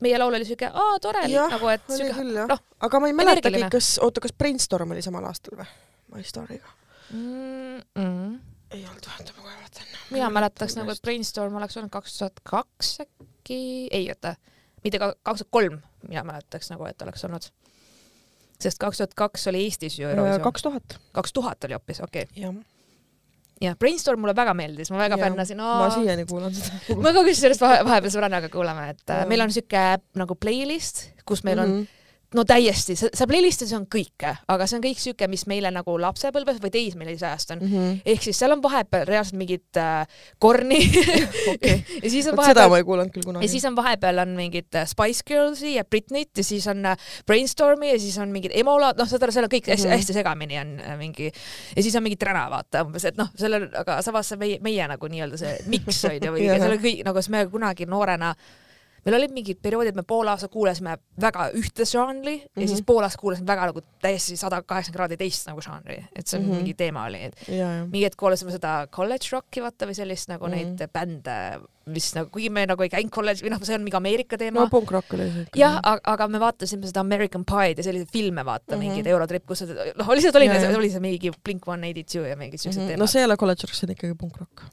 meie 0.00 0.18
laul 0.18 0.34
oli 0.34 0.44
siuke, 0.44 0.68
aa 0.68 0.98
tore 1.00 1.26
nagu, 1.28 1.68
et 1.72 1.82
siuke, 1.88 2.28
noh. 2.46 2.62
aga 2.80 3.00
ma 3.00 3.10
ei 3.10 3.18
mäletagi, 3.24 3.66
kas, 3.72 3.98
oota, 3.98 4.20
kas 4.20 4.32
Brainstorm 4.32 4.90
oli 4.90 5.02
samal 5.02 5.24
aastal 5.24 5.58
või? 5.58 5.68
My 6.14 6.22
Story'ga 6.22 6.83
mm. 7.10 7.78
-mm. 7.78 8.40
ei 8.70 8.86
olnud, 8.86 9.06
oota 9.18 9.32
ma 9.36 9.42
kohe 9.42 9.56
vaatan. 9.60 9.86
mina 10.10 10.30
mäletaks 10.30 10.76
nagu, 10.76 10.90
et 10.90 11.02
Brainstorm 11.02 11.56
oleks 11.56 11.76
olnud 11.76 11.90
kaks 11.90 12.18
tuhat 12.18 12.40
kaks 12.42 12.98
äkki, 13.06 13.88
ei 13.90 14.08
oota, 14.10 14.34
mitte 14.84 14.98
kaks 14.98 15.44
tuhat 15.44 15.50
kolm, 15.50 15.80
mina 16.08 16.24
mäletaks 16.24 16.70
nagu, 16.70 16.86
et 16.90 17.02
oleks 17.02 17.24
olnud. 17.24 17.48
sest 18.60 18.78
kaks 18.78 19.02
tuhat 19.02 19.14
kaks 19.14 19.48
oli 19.48 19.64
Eestis 19.64 19.98
ju 19.98 20.08
Eurovisioon. 20.08 20.42
kaks 20.42 20.62
tuhat. 20.62 21.00
kaks 21.12 21.32
tuhat 21.32 21.64
oli 21.64 21.72
hoopis, 21.72 22.00
okei 22.00 22.22
okay.. 22.22 22.42
jah 22.42 22.54
jah, 23.62 23.76
Brainstorm 23.78 24.20
mulle 24.20 24.34
väga 24.36 24.54
meeldis, 24.54 24.90
ma 24.90 24.98
väga 24.98 25.18
fännasin. 25.18 25.56
ma 25.56 25.90
siiani 25.90 26.24
kuulan 26.26 26.54
seda. 26.54 26.96
ma 27.00 27.12
ka 27.14 27.22
kusjuures 27.26 27.60
vahepeal 27.60 28.10
sõbrannaga 28.12 28.48
kuulame, 28.52 28.88
et 28.94 29.04
ja. 29.08 29.26
meil 29.30 29.44
on 29.44 29.52
siuke 29.54 29.84
nagu 30.18 30.34
playlist, 30.34 31.10
kus 31.24 31.44
meil 31.44 31.58
on 31.58 31.68
mm 31.68 31.82
-hmm 31.82 32.03
no 32.34 32.44
täiesti, 32.48 32.96
see 32.98 33.28
playlist'is 33.30 33.72
on 33.76 33.86
kõike, 33.90 34.32
aga 34.50 34.66
see 34.68 34.78
on 34.78 34.84
kõik 34.84 35.00
siuke, 35.00 35.28
mis 35.30 35.44
meile 35.50 35.70
nagu 35.74 35.94
lapsepõlves 36.00 36.60
või 36.62 36.72
teismelise 36.74 37.26
ajast 37.28 37.54
on 37.54 37.62
mm. 37.62 37.72
-hmm. 37.72 38.00
ehk 38.14 38.26
siis 38.26 38.38
seal 38.40 38.54
on 38.54 38.62
vahepeal 38.62 39.06
reaalselt 39.08 39.38
mingit 39.38 39.78
äh, 39.80 40.06
korni 40.42 40.80
okay. 41.52 41.82
ja 42.04 42.10
siis 42.10 42.26
on 42.30 42.36
vahepeal. 42.36 42.54
seda 42.54 42.68
ma 42.72 42.80
ei 42.80 42.86
kuulanud 42.88 43.14
küll 43.14 43.26
kunagi. 43.26 43.46
ja 43.46 43.52
siis 43.54 43.64
on 43.68 43.76
vahepeal 43.76 44.18
on 44.24 44.34
mingid 44.38 44.74
äh, 44.74 44.86
Spice 44.90 45.22
Girlsi 45.26 45.74
ja 45.76 45.84
Britney't 45.84 46.42
ja 46.42 46.44
siis 46.44 46.66
on 46.70 46.84
äh, 46.86 46.98
Brainstormi 47.26 47.92
ja 47.92 48.00
siis 48.00 48.18
on 48.18 48.34
mingid 48.34 48.52
emolad, 48.54 48.98
noh, 48.98 49.08
saad 49.08 49.22
aru, 49.22 49.34
seal 49.34 49.48
on 49.48 49.54
kõik 49.54 49.70
mm 49.70 49.84
-hmm. 49.84 49.96
hästi 49.96 50.18
segamini 50.18 50.58
on 50.58 50.74
äh, 50.80 50.98
mingi 50.98 51.30
ja 51.76 51.82
siis 51.82 51.96
on 51.96 52.02
mingi 52.02 52.16
träna, 52.16 52.48
vaata 52.50 52.82
umbes, 52.84 53.04
et 53.04 53.16
noh, 53.16 53.30
sellel, 53.38 53.68
aga 53.74 54.02
samas 54.02 54.28
see 54.28 54.40
meie, 54.40 54.58
meie 54.60 54.88
nagu 54.88 55.08
nii-öelda 55.08 55.38
see 55.38 55.56
miks 55.66 56.04
on 56.04 56.18
ju, 56.18 56.34
või 56.34 56.50
seal 56.58 56.78
on 56.78 56.82
kõik 56.82 57.04
nagu, 57.04 57.22
siis 57.22 57.30
me 57.30 57.46
kunagi 57.46 57.86
noorena 57.86 58.34
meil 59.04 59.18
olid 59.18 59.34
mingid 59.36 59.60
perioodid, 59.64 59.96
me 59.98 60.04
pool 60.06 60.28
aastat 60.32 60.52
kuulasime 60.52 60.96
väga 61.20 61.50
ühte 61.58 61.86
žanri 61.88 62.36
mm 62.38 62.46
-hmm. 62.46 62.62
ja 62.62 62.68
siis 62.68 62.80
mhm. 62.80 62.86
pool 62.88 63.04
aastat 63.04 63.20
kuulasime 63.20 63.46
väga 63.46 63.68
nagu 63.70 63.84
täiesti 64.02 64.36
sada 64.40 64.62
kaheksakümmend 64.62 64.94
kraadi 64.94 65.20
teist 65.20 65.48
nagu 65.50 65.60
žanri, 65.60 65.98
et 66.14 66.26
see 66.26 66.38
on 66.38 66.44
mm 66.44 66.50
-hmm. 66.50 66.56
mingi 66.56 66.74
teema 66.74 67.04
oli, 67.04 67.22
et 67.28 67.36
mingi 67.90 68.04
hetk 68.04 68.18
kuulasime 68.18 68.52
seda 68.52 68.86
college 68.90 69.28
rocki 69.32 69.62
vaata 69.62 69.86
või 69.86 69.94
sellist 69.94 70.28
nagu 70.28 70.46
mm 70.46 70.52
-hmm. 70.52 70.76
neid 70.78 70.90
bände, 70.92 71.60
mis 71.86 72.14
nagu, 72.14 72.30
kuigi 72.30 72.50
me 72.50 72.66
nagu 72.66 72.82
ei 72.82 72.88
käinud 72.88 73.12
kolledži 73.12 73.44
või 73.44 73.50
noh, 73.50 73.62
see 73.62 73.74
on 73.76 73.82
mingi 73.84 73.96
Ameerika 73.96 74.38
teema. 74.38 74.60
no 74.60 74.68
punk 74.68 74.90
rock 74.90 75.14
oli 75.14 75.30
see. 75.32 75.46
jah, 75.60 75.80
aga 75.84 76.28
me 76.28 76.40
vaatasime 76.40 76.86
seda 76.86 77.00
American 77.00 77.44
Pie'd 77.44 77.78
ja 77.78 77.84
selliseid 77.84 78.12
filme 78.12 78.44
vaata 78.44 78.76
mm, 78.76 78.80
-hmm. 78.80 78.88
mingid 78.88 79.06
Eurotrip, 79.06 79.46
kus 79.46 79.62
noh, 79.96 80.14
lihtsalt 80.14 80.36
oli, 80.36 80.48
oli 80.76 80.90
see 80.90 81.00
mingi 81.00 81.32
Blink 81.44 81.68
One 81.68 81.86
Eighty 81.86 82.04
Two 82.04 82.24
ja 82.24 82.36
mingid 82.36 82.58
siuksed 82.58 82.80
mm 82.80 82.84
-hmm. 82.84 82.88
teemad. 82.88 83.00
no 83.00 83.06
see 83.06 83.20
ei 83.20 83.24
ole 83.24 83.36
college 83.36 83.66
rock, 83.66 83.74
see 83.74 83.86
on 83.86 83.92
ikkagi 83.92 84.14
punk 84.14 84.36
rock 84.36 84.64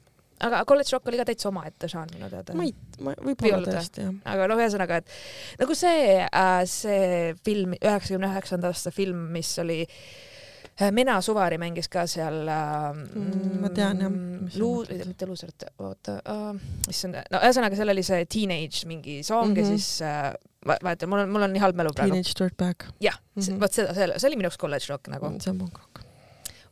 aga 0.48 0.64
College 0.70 0.96
Rock 0.96 1.12
oli 1.12 1.22
ka 1.22 1.28
täitsa 1.30 1.50
omaette 1.52 1.90
žanr 1.92 2.18
minu 2.18 2.32
teada. 2.32 2.56
ma 2.58 2.66
ei, 2.68 2.74
ma 3.04 3.16
võib-olla 3.20 3.62
tõesti 3.68 4.06
jah. 4.06 4.18
aga 4.34 4.50
noh, 4.52 4.62
ühesõnaga, 4.62 5.02
et 5.02 5.62
nagu 5.62 5.78
see 5.78 6.18
äh,, 6.26 6.58
see 6.70 7.32
film, 7.46 7.78
üheksakümne 7.80 8.32
üheksanda 8.32 8.72
aasta 8.72 8.94
film, 8.96 9.30
mis 9.36 9.54
oli 9.62 9.82
äh, 9.86 10.92
Mena 10.92 11.20
Suvari 11.22 11.60
mängis 11.62 11.90
ka 11.92 12.06
seal 12.10 12.48
äh, 12.50 12.92
mm,. 12.94 13.58
ma 13.62 13.70
tean 13.76 14.02
jah. 14.02 14.16
Luu-, 14.60 14.86
mitte 15.06 15.28
Loser, 15.30 15.52
oota 15.80 16.18
uh,, 16.26 16.56
issand, 16.90 17.20
no 17.32 17.42
ühesõnaga 17.44 17.78
seal 17.78 17.94
oli 17.94 18.06
see 18.06 18.26
Teenage 18.26 18.88
mingi 18.90 19.22
song 19.28 19.52
mm 19.52 19.56
-hmm. 19.56 19.60
ja 19.60 19.66
siis 19.76 20.02
äh, 20.02 20.32
vaata, 20.68 21.08
mul 21.08 21.26
on, 21.26 21.34
mul 21.34 21.48
on 21.48 21.54
nii 21.54 21.62
halb 21.64 21.78
mälu 21.78 21.94
praegu. 21.96 22.16
Teenage 22.16 22.38
Dirtbag. 22.40 22.88
jah 23.02 23.18
mm 23.36 23.42
-hmm., 23.42 23.62
vot 23.62 23.74
seda, 23.74 23.94
see, 23.94 24.14
see 24.18 24.30
oli 24.30 24.42
minu 24.42 24.50
jaoks 24.50 24.58
College 24.58 24.86
Rock 24.90 25.08
nagu. 25.08 25.34
see 25.40 25.52
on 25.52 25.58
punk 25.58 25.78
rock 25.78 25.91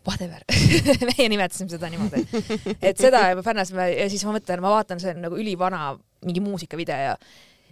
whatever 0.10 0.44
meie 1.12 1.30
nimetasime 1.32 1.70
seda 1.72 1.92
niimoodi. 1.92 2.26
et 2.82 2.98
seda 2.98 3.28
me 3.38 3.46
fännasime 3.46 3.92
ja 3.94 4.10
siis 4.12 4.26
ma 4.28 4.36
mõtlen, 4.38 4.64
ma 4.64 4.74
vaatan, 4.74 5.02
see 5.02 5.14
on 5.16 5.24
nagu 5.28 5.40
ülivana 5.40 5.94
mingi 6.26 6.44
muusikavideo 6.44 7.00
ja 7.12 7.16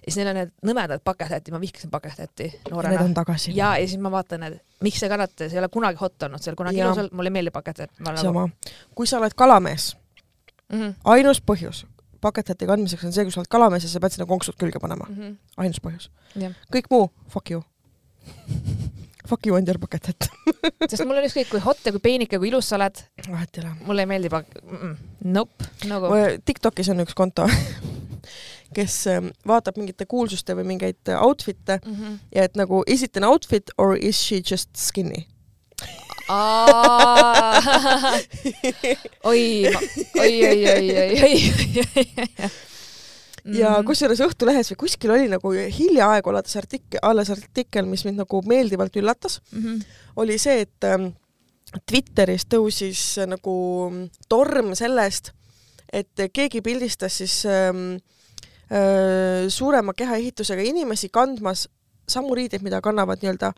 siis 0.08 0.20
neil 0.20 0.32
on 0.32 0.40
need 0.40 0.54
nõmedad 0.68 1.04
paketätti, 1.04 1.52
ma 1.52 1.60
vihkasin 1.62 1.92
paketätti 1.92 2.50
noorena. 2.72 2.96
Need 2.96 3.10
on 3.10 3.18
tagasi. 3.18 3.52
ja, 3.58 3.74
ja 3.80 3.88
siis 3.88 4.00
ma 4.02 4.12
vaatan, 4.14 4.48
et 4.48 4.86
miks 4.86 5.02
see 5.04 5.12
kannatas, 5.12 5.54
ei 5.54 5.60
ole 5.60 5.70
kunagi 5.74 6.00
hot 6.00 6.28
olnud, 6.28 6.44
see 6.44 6.52
ei 6.52 6.54
ole 6.54 6.62
kunagi 6.64 6.84
ilus 6.84 7.04
olnud, 7.04 7.18
mulle 7.20 7.34
ei 7.34 7.38
meeldi 7.40 7.54
paketätt. 7.56 7.92
sama 8.00 8.48
nagu..., 8.48 8.74
kui 8.96 9.10
sa 9.10 9.20
oled 9.20 9.36
kalamees 9.36 9.96
mm, 10.70 10.80
-hmm. 10.80 10.96
ainus 11.18 11.44
põhjus 11.52 11.86
paketäti 12.22 12.66
kandmiseks 12.66 13.04
on 13.06 13.14
see, 13.14 13.26
kui 13.28 13.36
sa 13.36 13.44
oled 13.44 13.52
kalamees 13.52 13.84
ja 13.84 13.90
sa 13.90 14.00
pead 14.00 14.16
sinna 14.16 14.26
konksud 14.30 14.58
külge 14.60 14.80
panema 14.80 15.06
mm. 15.10 15.16
-hmm. 15.16 15.36
ainus 15.58 15.82
põhjus. 15.84 16.10
kõik 16.74 16.90
muu, 16.90 17.12
fuck 17.30 17.52
you 17.52 17.64
Fuck 19.28 19.48
you, 19.50 19.58
Andi 19.58 19.74
Arbaket, 19.74 20.10
et 20.14 20.28
sest 20.90 21.04
mul 21.04 21.20
on 21.20 21.26
ükskõik 21.28 21.50
kui 21.52 21.60
hot 21.64 21.84
ja 21.84 21.92
kui 21.92 22.04
peenike, 22.04 22.40
kui 22.40 22.48
ilus 22.52 22.70
sa 22.72 22.78
oled. 22.80 23.02
vahet 23.28 23.58
ei 23.58 23.66
ole. 23.66 23.74
mulle 23.88 24.06
ei 24.06 24.10
meeldi 24.14 24.32
pak-, 24.32 24.58
nope, 25.26 25.68
nagu. 25.90 26.12
Tiktokis 26.48 26.90
on 26.94 27.04
üks 27.04 27.18
konto 27.18 27.48
kes 28.76 29.08
ähm, 29.08 29.32
vaatab 29.48 29.78
mingite 29.80 30.06
kuulsuste 30.10 30.56
või 30.58 30.66
mingeid 30.74 31.12
outfit'e 31.16 31.80
mm 31.80 31.94
-hmm. 31.94 32.20
ja 32.36 32.44
et 32.44 32.56
nagu 32.60 32.84
is 32.88 33.04
it 33.04 33.18
an 33.18 33.24
outfit 33.24 33.72
or 33.78 33.98
is 33.98 34.20
she 34.28 34.42
just 34.52 34.70
skinny 34.76 35.28
oi, 39.24 39.66
oi, 39.74 39.74
oi, 40.20 40.32
oi, 40.48 40.68
oi, 40.68 40.98
oi, 40.98 41.48
oi 42.04 42.50
ja 43.54 43.78
-hmm. 43.78 43.86
kusjuures 43.86 44.20
Õhtulehes 44.26 44.72
või 44.72 44.80
kuskil 44.84 45.12
oli 45.12 45.30
nagu 45.32 45.52
hiljaaegu 45.52 46.30
alles 46.30 46.58
artikkel, 46.60 47.00
alles 47.02 47.30
artikkel, 47.30 47.86
mis 47.86 48.04
mind 48.06 48.20
nagu 48.24 48.42
meeldivalt 48.46 48.96
üllatas 48.96 49.42
mm, 49.52 49.64
-hmm. 49.64 49.86
oli 50.16 50.38
see, 50.38 50.62
et 50.62 50.84
ähm, 50.84 51.14
Twitteris 51.86 52.46
tõusis 52.46 53.02
nagu 53.28 53.92
torm 54.30 54.76
sellest, 54.76 55.32
et 55.94 56.28
keegi 56.34 56.62
pildistas 56.62 57.18
siis 57.18 57.46
ähm, 57.46 57.98
äh, 58.72 59.48
suurema 59.48 59.94
kehaehitusega 59.94 60.62
inimesi 60.62 61.10
kandmas 61.10 61.68
samu 62.08 62.36
riideid, 62.36 62.64
mida 62.64 62.82
kannavad 62.82 63.20
nii-öelda 63.22 63.52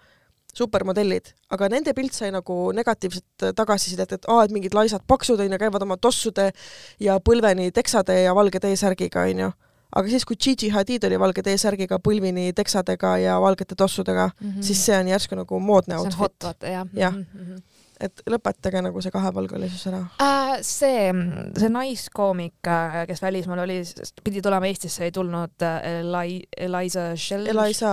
supermodellid, 0.53 1.33
aga 1.53 1.69
nende 1.69 1.93
pilt 1.93 2.13
sai 2.13 2.31
nagu 2.31 2.71
negatiivset 2.73 3.53
tagasisidet, 3.55 4.11
et 4.11 4.25
aa, 4.27 4.43
et 4.43 4.51
mingid 4.51 4.73
laisad 4.73 5.01
paksud 5.07 5.39
onju, 5.39 5.57
käivad 5.61 5.81
oma 5.85 5.97
tossude 5.97 6.51
ja 6.99 7.19
põlveni 7.19 7.71
teksade 7.71 8.21
ja 8.23 8.35
valge 8.35 8.59
T-särgiga 8.59 9.27
onju 9.29 9.51
aga 9.95 10.11
siis, 10.11 10.25
kui 10.27 10.37
Gigi 10.37 10.69
Hadid 10.73 11.07
oli 11.09 11.17
valge 11.21 11.43
T-särgiga, 11.45 11.99
põlvini 12.03 12.51
teksadega 12.57 13.15
ja 13.23 13.39
valgete 13.41 13.77
tossudega 13.79 14.29
mm, 14.29 14.49
-hmm. 14.49 14.61
siis 14.65 14.85
see 14.85 14.97
on 14.97 15.07
järsku 15.07 15.39
nagu 15.39 15.59
moodne 15.59 15.97
outfit. 15.97 16.13
see 16.13 16.23
on 16.23 16.25
hot, 16.25 16.43
vaata 16.43 16.67
jah. 16.67 16.87
jah 16.93 17.13
mm 17.13 17.25
-hmm., 17.33 17.61
et 17.99 18.21
lõpetage 18.31 18.81
nagu 18.81 19.01
see 19.01 19.11
kahepalgelisus 19.11 19.87
ära 19.87 20.05
äh,. 20.23 20.61
see, 20.61 21.11
see 21.59 21.69
naiskoomik, 21.69 22.67
äh, 22.67 23.01
kes 23.07 23.21
välismaal 23.21 23.59
oli, 23.65 23.81
pidi 24.23 24.41
tulema 24.41 24.65
Eestisse, 24.65 25.03
ei 25.03 25.11
tulnud 25.11 25.61
äh, 25.61 25.99
Eli-, 25.99 26.47
Eliza 26.57 27.11
Shell-. 27.15 27.49
Eliza 27.49 27.91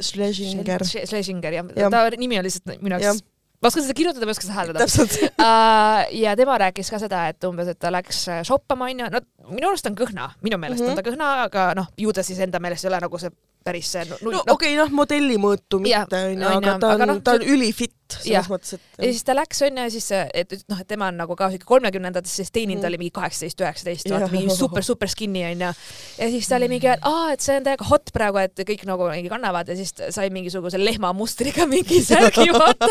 Schlesinger. 0.00 0.84
Schlesinger, 0.84 1.52
jah. 1.52 1.90
ta 1.90 2.10
nimi 2.16 2.38
on 2.38 2.44
lihtsalt 2.44 2.82
minu 2.82 2.98
jaoks 2.98 3.22
ma 3.62 3.70
oskan 3.70 3.86
seda 3.86 3.96
kirjutada, 3.96 4.26
ma 4.26 4.32
ei 4.32 4.36
oska 4.36 4.46
seda 4.46 4.58
hääldada 4.58 4.86
uh,. 4.86 6.14
ja 6.22 6.36
tema 6.38 6.58
rääkis 6.60 6.90
ka 6.92 7.00
seda, 7.02 7.26
et 7.32 7.48
umbes, 7.48 7.72
et 7.72 7.80
ta 7.82 7.92
läks 7.94 8.26
shoppama 8.46 8.90
onju, 8.90 9.10
no 9.12 9.22
minu 9.52 9.70
arust 9.70 9.88
on 9.90 9.98
kõhna, 9.98 10.30
minu 10.44 10.58
meelest 10.60 10.82
mm 10.82 10.88
-hmm. 10.90 10.98
on 10.98 11.02
ta 11.02 11.10
kõhna, 11.10 11.32
aga 11.48 11.68
noh, 11.78 11.90
ju 11.96 12.12
ta 12.12 12.24
siis 12.26 12.40
enda 12.44 12.60
meelest 12.60 12.84
ei 12.84 12.92
ole 12.92 13.00
nagu 13.06 13.18
see 13.18 13.32
päris 13.66 13.92
see 13.96 14.06
null. 14.08 14.22
no, 14.22 14.32
no 14.38 14.42
okei 14.54 14.74
okay,, 14.74 14.80
noh, 14.80 14.92
modelli 15.02 15.38
mõõtu 15.42 15.82
mitte 15.82 16.22
onju, 16.30 16.50
aga 16.58 16.76
ta 16.82 16.94
on, 16.94 17.06
no, 17.10 17.20
ta 17.24 17.36
on 17.38 17.46
ülifit 17.56 17.94
selles 18.14 18.48
mõttes, 18.50 18.76
et. 18.76 18.82
ja 19.02 19.10
siis 19.10 19.24
ta 19.26 19.34
läks 19.34 19.62
onju 19.66 19.82
ja 19.86 19.90
siis, 19.90 20.06
et 20.14 20.52
noh, 20.70 20.78
et 20.82 20.88
tema 20.88 21.08
on 21.10 21.18
nagu 21.18 21.36
ka 21.38 21.48
siuke 21.52 21.66
kolmekümnendates, 21.68 22.36
siis 22.38 22.52
teeninud 22.54 22.82
mm. 22.82 22.88
oli 22.90 23.00
mingi 23.00 23.14
kaheksateist, 23.16 23.62
üheksateist, 23.64 24.10
vaata 24.12 24.28
mingi 24.30 24.54
super, 24.54 24.84
super 24.86 25.10
skinny 25.10 25.42
onju. 25.48 25.72
ja 26.20 26.28
siis 26.32 26.50
ta 26.50 26.58
oli 26.60 26.68
mingi, 26.70 26.90
et 26.92 27.06
aa, 27.08 27.32
et 27.34 27.42
see 27.42 27.56
on 27.58 27.66
täiega 27.66 27.88
hot 27.90 28.12
praegu, 28.14 28.40
et 28.42 28.62
kõik 28.68 28.84
nagu 28.88 29.08
mingi 29.10 29.32
kannavad 29.32 29.72
ja 29.72 29.78
siis 29.78 29.90
sai 30.14 30.30
mingisuguse 30.34 30.78
lehmamustriga 30.80 31.66
mingi 31.74 31.98
särgi 32.04 32.46
vaata 32.54 32.90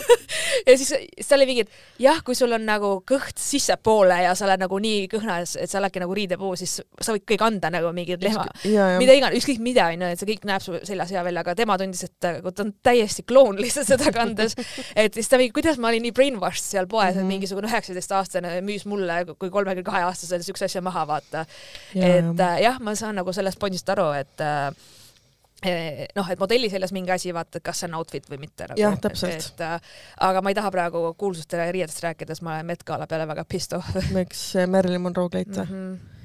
ja 0.68 0.76
siis, 0.78 0.94
siis 0.94 1.26
ta 1.26 1.38
oli 1.38 1.48
mingi, 1.50 1.66
et 1.66 2.06
jah, 2.06 2.22
kui 2.26 2.38
sul 2.38 2.54
on 2.54 2.66
nagu 2.68 2.92
kõht 3.08 3.40
sissepoole 3.42 4.20
ja 4.28 4.36
sa 4.38 4.46
oled 4.46 4.62
nagu 4.62 4.80
nii 4.82 5.06
kõhnas, 5.10 5.56
et 5.60 5.72
sa 5.72 5.80
oledki 5.82 6.02
nagu 6.02 6.14
riidepuu, 6.16 6.54
siis 6.58 6.78
sa 6.78 7.16
võid 7.16 7.26
kõik 7.26 7.46
anda 7.46 7.72
nagu 7.74 7.90
mingid 7.96 8.22
lehma, 8.22 8.46
mida 9.00 9.18
iganes, 9.18 9.40
ükskõik 9.40 9.62
mida 9.64 9.90
onju, 9.90 9.95
et 10.02 10.18
see 10.20 10.30
kõik 10.32 10.48
näeb 10.48 10.64
su 10.64 10.78
seljas 10.86 11.12
hea 11.12 11.24
välja, 11.26 11.44
aga 11.44 11.54
tema 11.58 11.76
tundis, 11.78 12.04
et 12.06 12.14
ta 12.20 12.64
on 12.64 12.72
täiesti 12.86 13.26
kloun 13.26 13.60
lihtsalt 13.60 13.90
seda 13.94 14.12
kanda 14.14 14.46
mõttes, 14.46 14.76
et 14.96 15.14
siis 15.14 15.30
ta 15.30 15.38
mingi, 15.40 15.54
kuidas 15.56 15.80
ma 15.80 15.90
olin 15.90 16.04
nii 16.06 16.14
brainwashed 16.16 16.64
seal 16.64 16.86
poes 16.90 17.14
mm, 17.14 17.18
-hmm. 17.18 17.24
et 17.24 17.26
mingisugune 17.26 17.70
üheksateistaastane 17.70 18.60
müüs 18.66 18.86
mulle 18.86 19.24
kui 19.38 19.50
kolmekümne 19.50 19.86
kahe 19.86 20.04
aastasele 20.06 20.42
siukse 20.42 20.64
asja 20.64 20.82
maha, 20.82 21.06
vaata. 21.06 21.46
et 21.94 22.38
ja. 22.38 22.52
Äh, 22.52 22.62
jah, 22.62 22.80
ma 22.80 22.94
saan 22.94 23.16
nagu 23.16 23.32
sellest 23.32 23.58
pointist 23.58 23.88
aru, 23.88 24.10
et 24.12 24.40
äh, 24.40 24.72
noh, 26.16 26.30
et 26.30 26.38
modelli 26.38 26.70
seljas 26.70 26.92
mingi 26.92 27.10
asi, 27.10 27.34
vaata, 27.34 27.60
kas 27.60 27.80
see 27.80 27.88
on 27.88 27.94
outfit 28.00 28.28
või 28.30 28.38
mitte 28.38 28.68
nagu,. 28.68 28.80
jah, 28.80 28.98
täpselt. 29.00 29.52
et 29.54 29.60
äh, 29.60 29.80
aga 30.20 30.42
ma 30.42 30.52
ei 30.52 30.58
taha 30.58 30.70
praegu 30.70 31.14
kuulsustele 31.18 31.70
riietest 31.72 32.02
rääkides, 32.04 32.42
ma 32.42 32.56
olen 32.56 32.66
Met 32.66 32.84
Gala 32.84 33.06
peale 33.06 33.28
väga 33.28 33.44
pissed 33.48 33.78
off 33.78 34.12
miks 34.12 34.52
Marilyn 34.66 35.00
Monroe 35.00 35.30
kleit 35.30 35.56
või 35.56 35.64
mm? 35.64 35.72
-hmm. 35.72 36.15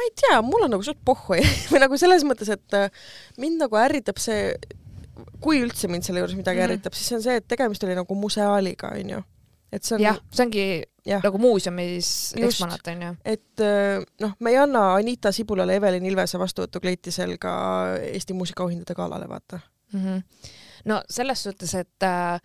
Ma 0.00 0.06
ei 0.08 0.14
tea, 0.16 0.40
mul 0.46 0.64
on 0.64 0.72
nagu 0.76 0.86
suht 0.86 1.00
pohhu 1.04 1.36
või 1.72 1.82
nagu 1.82 1.98
selles 2.00 2.24
mõttes, 2.26 2.52
et 2.52 2.78
äh, 2.78 2.88
mind 3.40 3.60
nagu 3.66 3.80
ärritab 3.80 4.20
see, 4.22 4.54
kui 5.44 5.60
üldse 5.60 5.90
mind 5.92 6.06
selle 6.06 6.24
juures 6.24 6.38
midagi 6.38 6.56
mm 6.58 6.64
-hmm. 6.64 6.72
ärritab, 6.72 6.96
siis 6.96 7.12
see 7.12 7.18
on 7.20 7.26
see, 7.26 7.36
et 7.42 7.48
tegemist 7.48 7.84
oli 7.84 7.98
nagu 7.98 8.16
museaaliga, 8.16 8.94
onju 8.96 9.20
et 9.72 9.86
see 9.86 9.96
on 9.96 10.02
jah, 10.02 10.18
see 10.34 10.46
ongi 10.46 10.64
ja. 11.06 11.20
nagu 11.22 11.38
muuseumis 11.40 12.08
eksponaat 12.38 12.90
onju. 12.92 13.12
et 13.24 13.64
äh, 13.64 14.02
noh, 14.22 14.34
me 14.40 14.54
ei 14.54 14.58
anna 14.58 14.94
Anita 14.96 15.32
Sibulale 15.32 15.76
Evelin 15.78 16.06
Ilvese 16.10 16.40
vastuvõtukleiti 16.42 17.14
selga 17.14 17.52
Eesti 18.10 18.34
muusikaauhindade 18.34 18.96
galale, 18.98 19.28
vaata 19.30 19.60
mm. 19.92 20.00
-hmm. 20.00 20.50
no 20.90 21.02
selles 21.08 21.42
suhtes, 21.46 21.74
et 21.74 22.08
äh, 22.08 22.40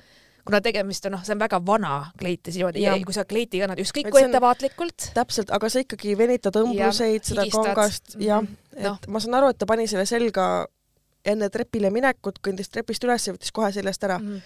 kuna 0.45 0.61
tegemist 0.61 1.07
on, 1.09 1.15
noh, 1.17 1.23
see 1.25 1.33
on 1.35 1.41
väga 1.41 1.59
vana 1.65 1.93
kleit 2.19 2.51
ja 2.51 2.53
niimoodi, 2.53 3.05
kui 3.07 3.15
sa 3.15 3.25
kleiti 3.29 3.61
kannad 3.63 3.81
ükskõik 3.81 4.11
kui 4.13 4.25
ettevaatlikult. 4.25 5.09
täpselt, 5.17 5.53
aga 5.55 5.69
sa 5.71 5.81
ikkagi 5.81 6.13
venitad 6.19 6.59
õmbluseid, 6.61 7.25
seda 7.25 7.47
kangast, 7.51 8.17
jah, 8.21 8.43
mhm. 8.43 8.77
et 8.77 8.85
no. 8.85 9.15
ma 9.15 9.23
saan 9.23 9.39
aru, 9.41 9.53
et 9.53 9.61
ta 9.61 9.69
pani 9.69 9.89
selle 9.89 10.05
selga 10.09 10.67
enne 11.25 11.49
trepile 11.53 11.89
minekut, 11.93 12.37
kõndis 12.45 12.69
trepist 12.69 13.03
üles 13.07 13.25
ja 13.25 13.33
võttis 13.33 13.53
kohe 13.55 13.71
seljast 13.73 14.03
ära 14.05 14.19
mm. 14.21 14.41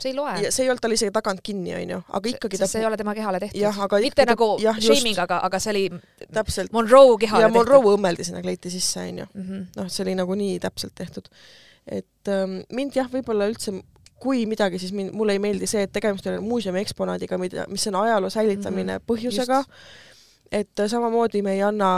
see 0.00 0.14
ei 0.14 0.16
loe. 0.16 0.48
see 0.48 0.64
ei 0.64 0.72
olnud 0.72 0.80
tal 0.86 0.96
isegi 0.96 1.12
tagant 1.12 1.42
kinni, 1.44 1.74
onju, 1.76 2.00
aga 2.16 2.32
ikkagi 2.32 2.60
ta. 2.60 2.68
see 2.70 2.80
ei 2.80 2.88
ole 2.88 2.96
tema 3.00 3.12
kehale 3.16 3.42
tehtud. 3.44 3.98
mitte 4.00 4.24
ta... 4.24 4.30
nagu 4.32 4.48
jah, 4.62 4.80
shaming, 4.80 5.20
aga, 5.20 5.42
aga 5.44 5.60
see 5.60 5.74
oli 5.74 5.84
täpselt. 6.32 6.72
Monroe 6.72 7.18
kehale 7.20 7.44
ja 7.44 7.52
tehtud. 7.52 7.60
Monroe 7.60 7.98
õmmeldi 7.98 8.28
sinna 8.30 8.40
kleiti 8.44 8.72
sisse, 8.72 9.04
onju. 9.04 9.28
Mhm. 9.34 9.66
noh, 9.76 9.92
see 9.92 10.06
oli 10.06 10.16
nagu 10.16 10.40
nii 10.40 10.56
täpselt 10.64 10.96
tehtud. 10.96 11.28
et 11.84 12.32
ähm, 12.32 12.62
mind 12.72 12.96
jah, 12.96 13.12
võib-olla 13.12 13.50
üldse 13.52 13.76
kui 14.24 14.44
midagi, 14.48 14.80
siis 14.80 14.94
mind, 14.96 15.12
mulle 15.16 15.36
ei 15.36 15.42
meeldi 15.42 15.68
see, 15.68 15.84
et 15.84 15.92
tegemist 15.92 16.26
on 16.30 16.40
muuseumi 16.44 16.80
eksponaadiga, 16.80 17.38
mida, 17.40 17.66
mis 17.68 17.84
on 17.90 18.00
ajaloo 18.00 18.30
säilitamine 18.32 18.96
mm 18.96 19.02
-hmm. 19.02 19.08
põhjusega. 19.10 19.64
et 20.52 20.80
samamoodi 20.86 21.42
me 21.42 21.52
ei 21.52 21.62
anna 21.62 21.90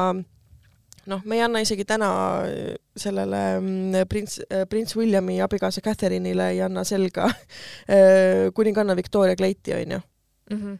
noh, 1.06 1.22
me 1.24 1.36
ei 1.36 1.42
anna 1.42 1.60
isegi 1.62 1.84
täna 1.84 2.08
äh, 2.42 2.74
sellele 2.96 3.60
mm, 3.60 4.08
prints, 4.08 4.40
äh, 4.50 4.66
prints 4.68 4.96
Williami 4.96 5.40
abikaasa 5.42 5.80
Catherine'ile 5.80 6.50
ei 6.50 6.62
anna 6.62 6.84
selga 6.84 7.24
äh, 7.30 8.52
kuninganna 8.54 8.96
Victoria 8.96 9.36
kleiti, 9.36 9.74
onju. 9.74 10.00
Mhm. 10.50 10.74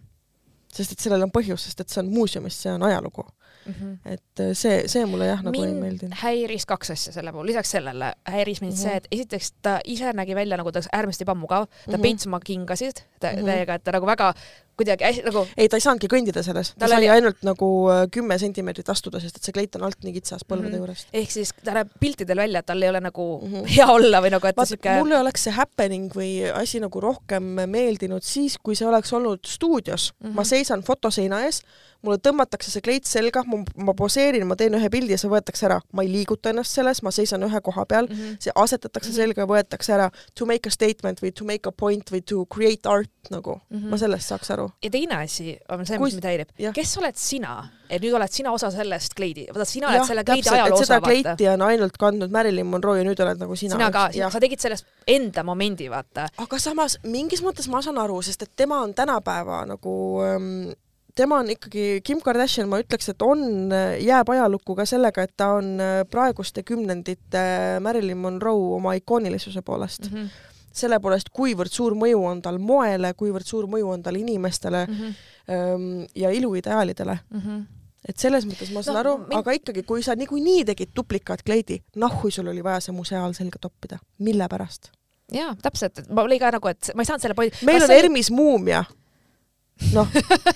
sest 0.76 0.92
et 0.92 1.00
sellel 1.00 1.22
on 1.22 1.30
põhjus, 1.32 1.62
sest 1.64 1.80
et 1.80 1.88
see 1.88 2.02
on 2.02 2.10
muuseumis, 2.12 2.62
see 2.62 2.70
on 2.72 2.82
ajalugu 2.82 3.24
mm. 3.66 3.74
-hmm. 3.74 4.12
et 4.12 4.44
see, 4.52 4.82
see 4.88 5.06
mulle 5.06 5.26
jah, 5.26 5.42
nagu 5.42 5.54
mind 5.58 5.74
ei 5.74 5.80
meeldinud. 5.80 6.18
häiris 6.22 6.66
kaks 6.66 6.90
asja 6.90 7.12
selle 7.12 7.32
puhul, 7.32 7.46
lisaks 7.46 7.70
sellele 7.70 8.12
häiris 8.24 8.60
mind 8.60 8.72
mm 8.72 8.78
-hmm. 8.78 8.82
see, 8.82 8.96
et 8.96 9.08
esiteks 9.12 9.52
ta 9.62 9.78
ise 9.84 10.12
nägi 10.12 10.34
välja 10.34 10.56
nagu 10.56 10.72
ta 10.72 10.78
oleks 10.78 10.92
äärmiselt 10.92 11.28
ebamugav, 11.28 11.66
ta 11.66 11.72
mm 11.90 11.94
-hmm. 11.94 12.02
peits 12.02 12.26
oma 12.26 12.40
kingasid 12.40 13.02
täiega 13.20 13.42
mm 13.42 13.48
-hmm., 13.48 13.74
et 13.74 13.84
ta 13.84 13.92
nagu 13.92 14.06
väga 14.06 14.34
kuidagi 14.76 15.04
hästi 15.04 15.24
nagu 15.24 15.42
ei, 15.56 15.68
ta 15.68 15.78
ei 15.78 15.84
saanudki 15.84 16.08
kõndida 16.12 16.42
selles, 16.44 16.72
ta 16.78 16.88
sai 16.90 17.00
oli... 17.00 17.08
ainult 17.14 17.40
nagu 17.46 17.68
äh, 17.92 18.02
kümme 18.12 18.36
sentimeetrit 18.40 18.88
astuda, 18.92 19.20
sest 19.22 19.38
et 19.38 19.48
see 19.48 19.54
kleit 19.56 19.76
on 19.78 19.86
alt 19.88 20.04
nii 20.04 20.12
kitsas 20.18 20.44
põlvede 20.44 20.68
mm 20.68 20.74
-hmm. 20.74 20.82
juurest. 20.84 21.08
ehk 21.16 21.32
siis 21.32 21.52
ta 21.64 21.74
näeb 21.78 21.92
piltidel 22.00 22.42
välja, 22.44 22.60
et 22.60 22.68
tal 22.68 22.82
ei 22.82 22.92
ole 22.92 23.00
nagu 23.00 23.26
mm 23.40 23.52
-hmm. 23.52 23.70
hea 23.76 23.86
olla 23.86 24.20
või 24.24 24.34
nagu, 24.36 24.46
et 24.46 24.56
Vaat, 24.56 24.68
siuke 24.68 24.98
mulle 25.00 25.18
oleks 25.18 25.48
see 25.48 25.56
happening 25.56 26.12
või 26.14 26.30
asi 26.52 26.80
nagu 26.80 27.00
rohkem 27.00 27.42
meeldinud 27.66 28.22
siis, 28.22 28.58
kui 28.62 28.76
see 28.76 28.88
oleks 28.88 29.12
olnud 29.12 29.40
stuudios 29.46 30.12
mm. 30.12 30.28
-hmm. 30.28 30.34
ma 30.34 30.44
seisan 30.44 30.82
fotoseina 30.82 31.40
ees, 31.44 31.62
mulle 32.06 32.20
tõmmatakse 32.22 32.70
see 32.72 32.84
kleit 32.84 33.08
selga, 33.08 33.42
ma 33.46 33.94
poseerin, 33.98 34.46
ma 34.48 34.56
teen 34.58 34.76
ühe 34.78 34.90
pildi 34.92 35.16
ja 35.16 35.20
see 35.20 35.30
võetakse 35.32 35.66
ära. 35.68 35.80
ma 35.92 36.04
ei 36.06 36.12
liiguta 36.12 36.52
ennast 36.52 36.78
selles, 36.78 37.02
ma 37.02 37.12
seisan 37.14 37.44
ühe 37.46 37.60
koha 37.64 37.84
peal 37.86 38.06
mm, 38.08 38.16
-hmm. 38.16 38.36
see 38.40 38.52
asetatakse 38.54 39.10
mm 39.10 39.12
-hmm. 39.12 39.22
selga 39.22 39.42
ja 39.42 39.50
võetakse 39.50 39.94
ära 39.96 40.10
to 40.34 40.46
make 40.46 40.68
a 40.68 40.70
statement 40.70 41.22
või 41.22 41.32
to 41.32 41.44
make 41.44 41.68
a 41.68 41.72
point 41.72 42.12
või 42.12 42.22
to 42.24 42.46
create 42.46 42.88
art 42.88 43.30
nagu 43.30 43.60
mm, 43.70 43.78
-hmm. 43.78 43.90
ma 43.90 43.98
sellest 43.98 44.28
saaks 44.28 44.50
aru. 44.50 44.70
ja 44.82 44.90
teine 44.90 45.16
asi 45.16 45.58
on 45.68 45.86
see, 45.86 45.98
mis 45.98 46.14
mind 46.14 46.24
häirib, 46.24 46.54
kes 46.74 46.96
oled 46.98 47.16
sina, 47.16 47.68
et 47.90 48.02
nüüd 48.02 48.14
oled 48.14 48.32
sina 48.32 48.52
osa 48.52 48.70
sellest 48.70 49.14
kleidi, 49.14 49.46
vaata 49.52 49.64
sina 49.64 49.88
oled 49.88 50.00
ja, 50.00 50.06
selle 50.06 50.24
kleidi 50.24 50.48
ajaloo 50.52 50.78
osa, 50.78 50.86
seda 50.86 51.00
kleiti 51.00 51.48
on 51.48 51.62
ainult 51.62 51.98
kandnud 51.98 52.30
Marilyn 52.30 52.66
Monroe 52.66 52.98
ja 52.98 53.04
nüüd 53.04 53.20
oled 53.26 53.42
nagu 53.42 53.56
sina. 53.56 53.76
sina 53.76 53.90
ka, 53.90 54.08
sa 54.30 54.40
tegid 54.40 54.62
sellest 54.62 54.86
enda 55.06 55.42
momendi, 55.42 55.90
vaata. 55.90 56.28
aga 56.38 56.58
samas 56.58 56.98
mingis 57.02 57.42
mõttes 57.42 57.68
ma 57.70 57.82
saan 57.82 57.98
aru, 57.98 58.22
sest 58.22 58.42
et 58.42 58.52
tema 58.56 58.80
on 58.82 58.94
tänapäeva 58.94 59.64
nagu 59.66 59.94
ähm, 60.24 60.74
tema 61.16 61.38
on 61.42 61.50
ikkagi, 61.50 62.00
Kim 62.04 62.20
Kardashian, 62.24 62.68
ma 62.68 62.80
ütleks, 62.82 63.08
et 63.12 63.22
on, 63.24 63.72
jääb 64.02 64.32
ajalukku 64.34 64.76
ka 64.78 64.84
sellega, 64.88 65.24
et 65.26 65.32
ta 65.36 65.54
on 65.58 65.72
äh, 65.80 66.02
praeguste 66.10 66.64
kümnendite 66.66 67.46
Marilyn 67.84 68.20
Monroe 68.20 68.74
oma 68.76 68.96
ikoonilisuse 68.98 69.62
poolest 69.62 70.10
mm. 70.10 70.18
-hmm 70.18 70.52
selle 70.76 70.98
poolest, 71.00 71.30
kuivõrd 71.32 71.72
suur 71.72 71.94
mõju 71.96 72.18
on 72.28 72.42
tal 72.44 72.58
moele, 72.60 73.14
kuivõrd 73.16 73.48
suur 73.48 73.64
mõju 73.70 73.94
on 73.94 74.02
tal 74.04 74.18
inimestele 74.18 74.82
mm 74.86 74.98
-hmm. 74.98 76.06
ja 76.14 76.30
iluideaalidele 76.30 77.18
mm. 77.30 77.40
-hmm 77.40 77.64
et 78.08 78.18
selles 78.22 78.46
mõttes 78.46 78.70
ma 78.74 78.82
saan 78.86 78.94
no, 78.94 79.00
aru 79.00 79.14
min..., 79.18 79.38
aga 79.38 79.54
ikkagi, 79.58 79.82
kui 79.82 80.02
sa 80.02 80.14
niikuinii 80.14 80.64
tegid 80.68 80.92
duplikaat-kleidi, 80.96 81.80
nahhui 82.02 82.30
sul 82.30 82.46
oli 82.52 82.62
vaja 82.64 82.80
see 82.84 82.94
museaal 82.94 83.34
selga 83.34 83.58
toppida, 83.60 83.98
mille 84.18 84.48
pärast? 84.48 84.92
jaa, 85.32 85.56
täpselt, 85.62 86.04
ma 86.14 86.22
olin 86.22 86.38
ka 86.38 86.52
nagu, 86.54 86.70
et 86.70 86.92
ma 86.94 87.02
ei 87.02 87.08
saanud 87.08 87.24
selle 87.24 87.34
pointi. 87.34 87.64
meil 87.66 87.82
on 87.82 87.90
Hermis 87.90 88.30
muumia 88.30 88.84
noh, 89.92 90.08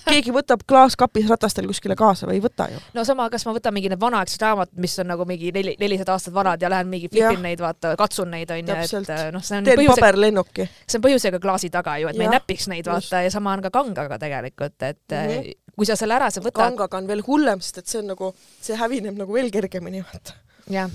keegi 0.09 0.33
võtab 0.35 0.63
klaaskapis 0.69 1.29
ratastel 1.31 1.69
kuskile 1.69 1.97
kaasa 1.99 2.29
või 2.29 2.39
ei 2.39 2.43
võta 2.45 2.67
ju. 2.73 2.81
no 2.97 3.05
sama, 3.05 3.29
kas 3.33 3.45
ma 3.47 3.55
võtan 3.57 3.75
mingi 3.77 3.91
need 3.93 4.01
vanaaegsed 4.01 4.43
raamatud, 4.45 4.81
mis 4.81 4.97
on 5.03 5.11
nagu 5.13 5.27
mingi 5.29 5.53
neli, 5.55 5.75
nelisada 5.81 6.17
aastat 6.17 6.35
vanad 6.35 6.63
ja 6.63 6.71
lähen 6.73 6.89
mingi 6.91 7.11
flipin 7.13 7.43
neid, 7.45 7.61
vaata, 7.63 7.93
katsun 8.01 8.33
neid 8.33 8.51
onju, 8.55 8.79
et 8.81 9.13
noh, 9.35 9.45
see 9.45 9.61
on 9.61 9.69
teen 9.69 9.81
põhjusega, 9.83 10.01
paberlennuki. 10.01 10.69
see 10.87 11.01
on 11.01 11.07
põhjusega 11.07 11.43
klaasi 11.43 11.73
taga 11.75 11.99
ju, 12.01 12.11
et 12.11 12.19
ja, 12.19 12.23
me 12.23 12.29
ei 12.29 12.35
näpiks 12.39 12.71
neid 12.73 12.89
vaata 12.91 13.25
ja 13.27 13.33
sama 13.35 13.55
on 13.57 13.65
ka 13.69 13.73
kangaga 13.75 14.19
tegelikult, 14.23 14.79
et 14.83 15.05
mm 15.11 15.31
-hmm. 15.37 15.55
kui 15.77 15.89
sa 15.89 15.97
selle 16.01 16.17
ära 16.17 16.31
sa 16.31 16.41
võtad. 16.41 16.65
kangaga 16.65 16.97
on 16.97 17.07
veel 17.07 17.25
hullem, 17.27 17.61
sest 17.61 17.85
et 17.85 17.87
see 17.87 18.01
on 18.01 18.13
nagu, 18.15 18.35
see 18.61 18.77
hävineb 18.77 19.21
nagu 19.21 19.33
veel 19.33 19.51
kergemini 19.51 20.05
vaata. 20.05 20.39
jah 20.71 20.91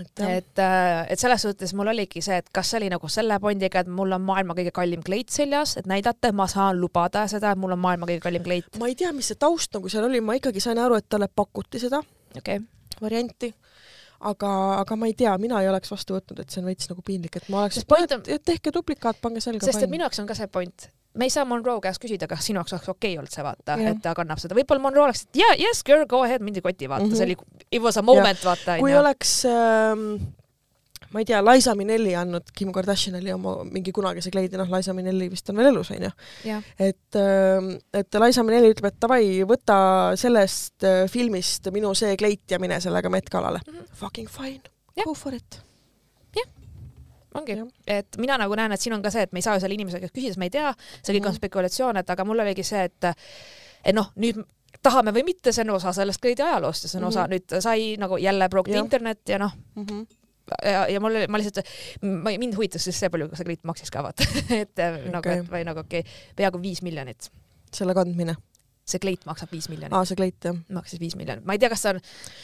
et, 0.00 0.20
et, 0.26 0.58
äh, 0.58 1.06
et 1.12 1.20
selles 1.20 1.42
suhtes 1.46 1.74
mul 1.78 1.90
oligi 1.92 2.22
see, 2.24 2.38
et 2.42 2.48
kas 2.54 2.70
see 2.70 2.80
oli 2.80 2.90
nagu 2.92 3.10
selle 3.12 3.38
pondiga, 3.42 3.84
et 3.84 3.90
mul 3.90 4.16
on 4.16 4.24
maailma 4.26 4.56
kõige 4.58 4.72
kallim 4.74 5.02
kleit 5.06 5.34
seljas, 5.34 5.76
et 5.80 5.88
näidata, 5.90 6.30
et 6.30 6.36
ma 6.36 6.48
saan 6.50 6.80
lubada 6.80 7.26
seda, 7.30 7.52
et 7.54 7.60
mul 7.60 7.76
on 7.76 7.82
maailma 7.82 8.08
kõige 8.10 8.24
kallim 8.24 8.46
kleit. 8.46 8.68
ma 8.80 8.90
ei 8.90 8.98
tea, 8.98 9.12
mis 9.16 9.30
see 9.32 9.40
taust 9.40 9.74
nagu 9.76 9.92
seal 9.92 10.08
oli, 10.08 10.22
ma 10.24 10.38
ikkagi 10.40 10.62
sain 10.64 10.80
aru, 10.82 10.98
et 10.98 11.08
talle 11.08 11.30
pakuti 11.30 11.82
seda 11.82 12.02
okay. 12.36 12.62
varianti 13.00 13.52
aga, 14.24 14.50
aga 14.80 14.98
ma 14.98 15.08
ei 15.10 15.14
tea, 15.18 15.32
mina 15.40 15.60
ei 15.62 15.70
oleks 15.70 15.92
vastu 15.92 16.16
võtnud, 16.16 16.42
et 16.42 16.52
see 16.52 16.62
on 16.62 16.68
veits 16.70 16.90
nagu 16.90 17.04
piinlik, 17.04 17.40
et 17.40 17.48
ma 17.52 17.64
oleks, 17.64 17.82
on... 17.84 18.26
tehke 18.50 18.72
duplikaat, 18.74 19.20
pange 19.22 19.42
selga. 19.44 19.66
sest 19.68 19.84
et 19.84 19.92
minu 19.92 20.06
jaoks 20.06 20.22
on 20.22 20.30
ka 20.30 20.36
see 20.38 20.50
point, 20.50 20.88
me 21.14 21.28
ei 21.28 21.32
saa 21.32 21.44
Monroe 21.48 21.80
käest 21.84 22.02
küsida, 22.02 22.28
kas 22.30 22.46
sinu 22.48 22.60
jaoks 22.60 22.76
oleks 22.76 22.88
okei 22.88 23.14
okay 23.14 23.20
olnud 23.22 23.32
see 23.34 23.44
vaata, 23.46 23.78
et 23.90 24.00
ta 24.02 24.14
kannab 24.18 24.40
seda, 24.42 24.56
võib-olla 24.58 24.82
Monroe 24.82 25.08
oleks, 25.08 25.26
et 25.26 25.42
yeah, 25.42 25.58
yes 25.60 25.82
girl, 25.86 26.06
go 26.10 26.22
ahead, 26.26 26.44
mind 26.44 26.60
ei 26.60 26.64
koti, 26.64 26.88
vaata 26.90 27.04
mm, 27.04 27.12
-hmm. 27.12 27.16
see 27.16 27.26
oli, 27.26 27.66
it 27.70 27.82
was 27.82 27.98
a 27.98 28.02
moment, 28.02 28.44
vaata. 28.44 28.78
kui 28.82 28.94
oleks 28.98 29.44
ähm, 29.50 30.06
ma 31.14 31.22
ei 31.22 31.28
tea, 31.28 31.40
Liza 31.46 31.74
Minnelli 31.78 32.14
andnud 32.18 32.50
Kim 32.58 32.72
Kardashianile 32.74 33.34
oma 33.34 33.56
mingi 33.68 33.92
kunagise 33.94 34.32
kleidi, 34.34 34.58
noh, 34.58 34.70
Liza 34.70 34.94
Minnelli 34.96 35.30
vist 35.30 35.50
on 35.50 35.60
veel 35.60 35.70
elus, 35.70 35.92
onju. 35.94 36.10
et, 36.78 37.20
ähm, 37.20 37.76
et 37.94 38.20
Liza 38.26 38.42
Minnelli 38.46 38.72
ütleb, 38.74 38.90
et 38.90 38.98
davai, 39.06 39.28
võta 39.48 39.76
sellest 40.18 40.86
äh, 40.88 41.04
filmist 41.10 41.70
minu 41.74 41.94
see 41.94 42.16
kleit 42.18 42.50
ja 42.50 42.58
mine 42.62 42.80
sellega 42.82 43.10
Met 43.10 43.30
Galale 43.30 43.62
mm. 43.66 43.78
-hmm. 43.78 43.94
Fucking 44.02 44.28
fine, 44.28 44.62
go 45.04 45.14
for 45.14 45.34
it 45.34 45.62
ongi, 47.34 47.58
et 47.86 48.18
mina 48.20 48.38
nagu 48.38 48.56
näen, 48.58 48.72
et 48.72 48.80
siin 48.80 48.96
on 48.96 49.02
ka 49.02 49.10
see, 49.10 49.26
et 49.26 49.32
me 49.32 49.42
ei 49.42 49.46
saa 49.46 49.60
selle 49.62 49.74
inimese 49.74 50.00
käest 50.02 50.14
küsida, 50.14 50.34
sest 50.34 50.42
me 50.42 50.50
ei 50.50 50.54
tea, 50.54 50.72
see 51.02 51.14
kõik 51.16 51.28
on 51.28 51.32
mhm. 51.32 51.40
spekulatsioon, 51.42 52.02
et 52.02 52.10
aga 52.10 52.26
mul 52.28 52.44
oligi 52.44 52.66
see, 52.66 52.84
et 52.90 53.10
et 53.84 53.96
noh, 53.96 54.10
nüüd 54.16 54.40
tahame 54.84 55.12
või 55.14 55.24
mitte, 55.30 55.52
see 55.52 55.64
on 55.64 55.76
osa 55.76 55.92
sellest 55.96 56.22
kõige 56.24 56.44
ajaloost 56.44 56.86
ja 56.86 56.90
see 56.90 56.98
on 56.98 57.04
mm 57.04 57.10
-hmm. 57.10 57.14
osa, 57.14 57.26
nüüd 57.30 57.60
sai 57.64 57.96
nagu 58.00 58.16
jälle 58.20 58.48
the 58.48 58.78
internet 58.78 59.28
ja 59.28 59.38
noh 59.38 59.52
mm, 59.74 59.84
-hmm 59.84 60.06
ja, 60.64 60.88
ja 60.88 61.00
mul 61.00 61.16
oli, 61.16 61.26
ma 61.28 61.38
lihtsalt, 61.38 61.66
mind 62.02 62.56
huvitas 62.56 62.84
siis 62.84 62.98
see 63.00 63.10
palju, 63.10 63.28
kas 63.28 63.40
see 63.40 63.48
kleit 63.48 63.64
maksis 63.64 63.90
ka 63.90 64.02
vaata 64.02 64.26
et 64.62 64.72
okay. 64.72 65.10
nagu, 65.12 65.28
et 65.28 65.50
või 65.50 65.64
nagu 65.64 65.80
okei 65.80 66.00
okay,, 66.00 66.12
peaaegu 66.36 66.60
viis 66.62 66.82
miljonit. 66.82 67.30
selle 67.72 67.94
kandmine? 67.94 68.36
See 68.84 69.00
kleit 69.00 69.24
maksab 69.28 69.52
viis 69.54 69.68
miljonit. 69.72 69.94
aa, 69.96 70.04
see 70.08 70.18
kleit 70.18 70.44
jah. 70.44 70.56
maksis 70.76 71.00
viis 71.00 71.16
miljonit, 71.16 71.44
ma 71.48 71.56
ei 71.56 71.62
tea, 71.62 71.70
kas 71.72 71.84
see 71.84 71.94
on, 71.94 72.00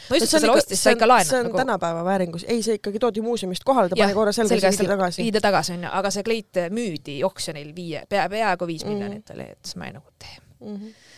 ma 0.09 0.17
just, 0.19 0.25
kui 0.25 0.33
selle 0.33 0.55
ostis, 0.57 0.81
sai 0.81 0.97
ikka 0.97 1.09
laenu. 1.11 1.29
see 1.29 1.41
on 1.43 1.49
nagu... 1.51 1.61
tänapäeva 1.61 2.05
vääringus, 2.07 2.47
ei, 2.49 2.65
see 2.65 2.79
ikkagi 2.81 3.03
toodi 3.03 3.25
muuseumist 3.25 3.67
kohale, 3.69 3.93
ta 3.93 3.99
pani 4.01 4.17
korra 4.17 4.33
selga 4.37 4.57
ja 4.57 4.73
viidi 4.73 4.89
tagasi. 4.89 5.23
viidi 5.27 5.45
tagasi 5.45 5.77
onju, 5.77 5.93
aga 6.01 6.13
see 6.17 6.27
kleit 6.27 6.65
müüdi 6.73 7.21
oksjonil 7.29 7.75
viie, 7.77 8.07
pea, 8.09 8.25
peaaegu 8.33 8.69
viis 8.71 8.85
mm 8.85 8.91
-hmm. 8.91 9.05
miljonit 9.05 9.35
oli, 9.37 9.49
et 9.53 9.61
siis 9.65 9.77
ma 9.77 9.89
olin 9.89 10.01
nagu 10.01 10.17
tee 10.19 10.37
mm. 10.41 10.77
-hmm 10.77 11.09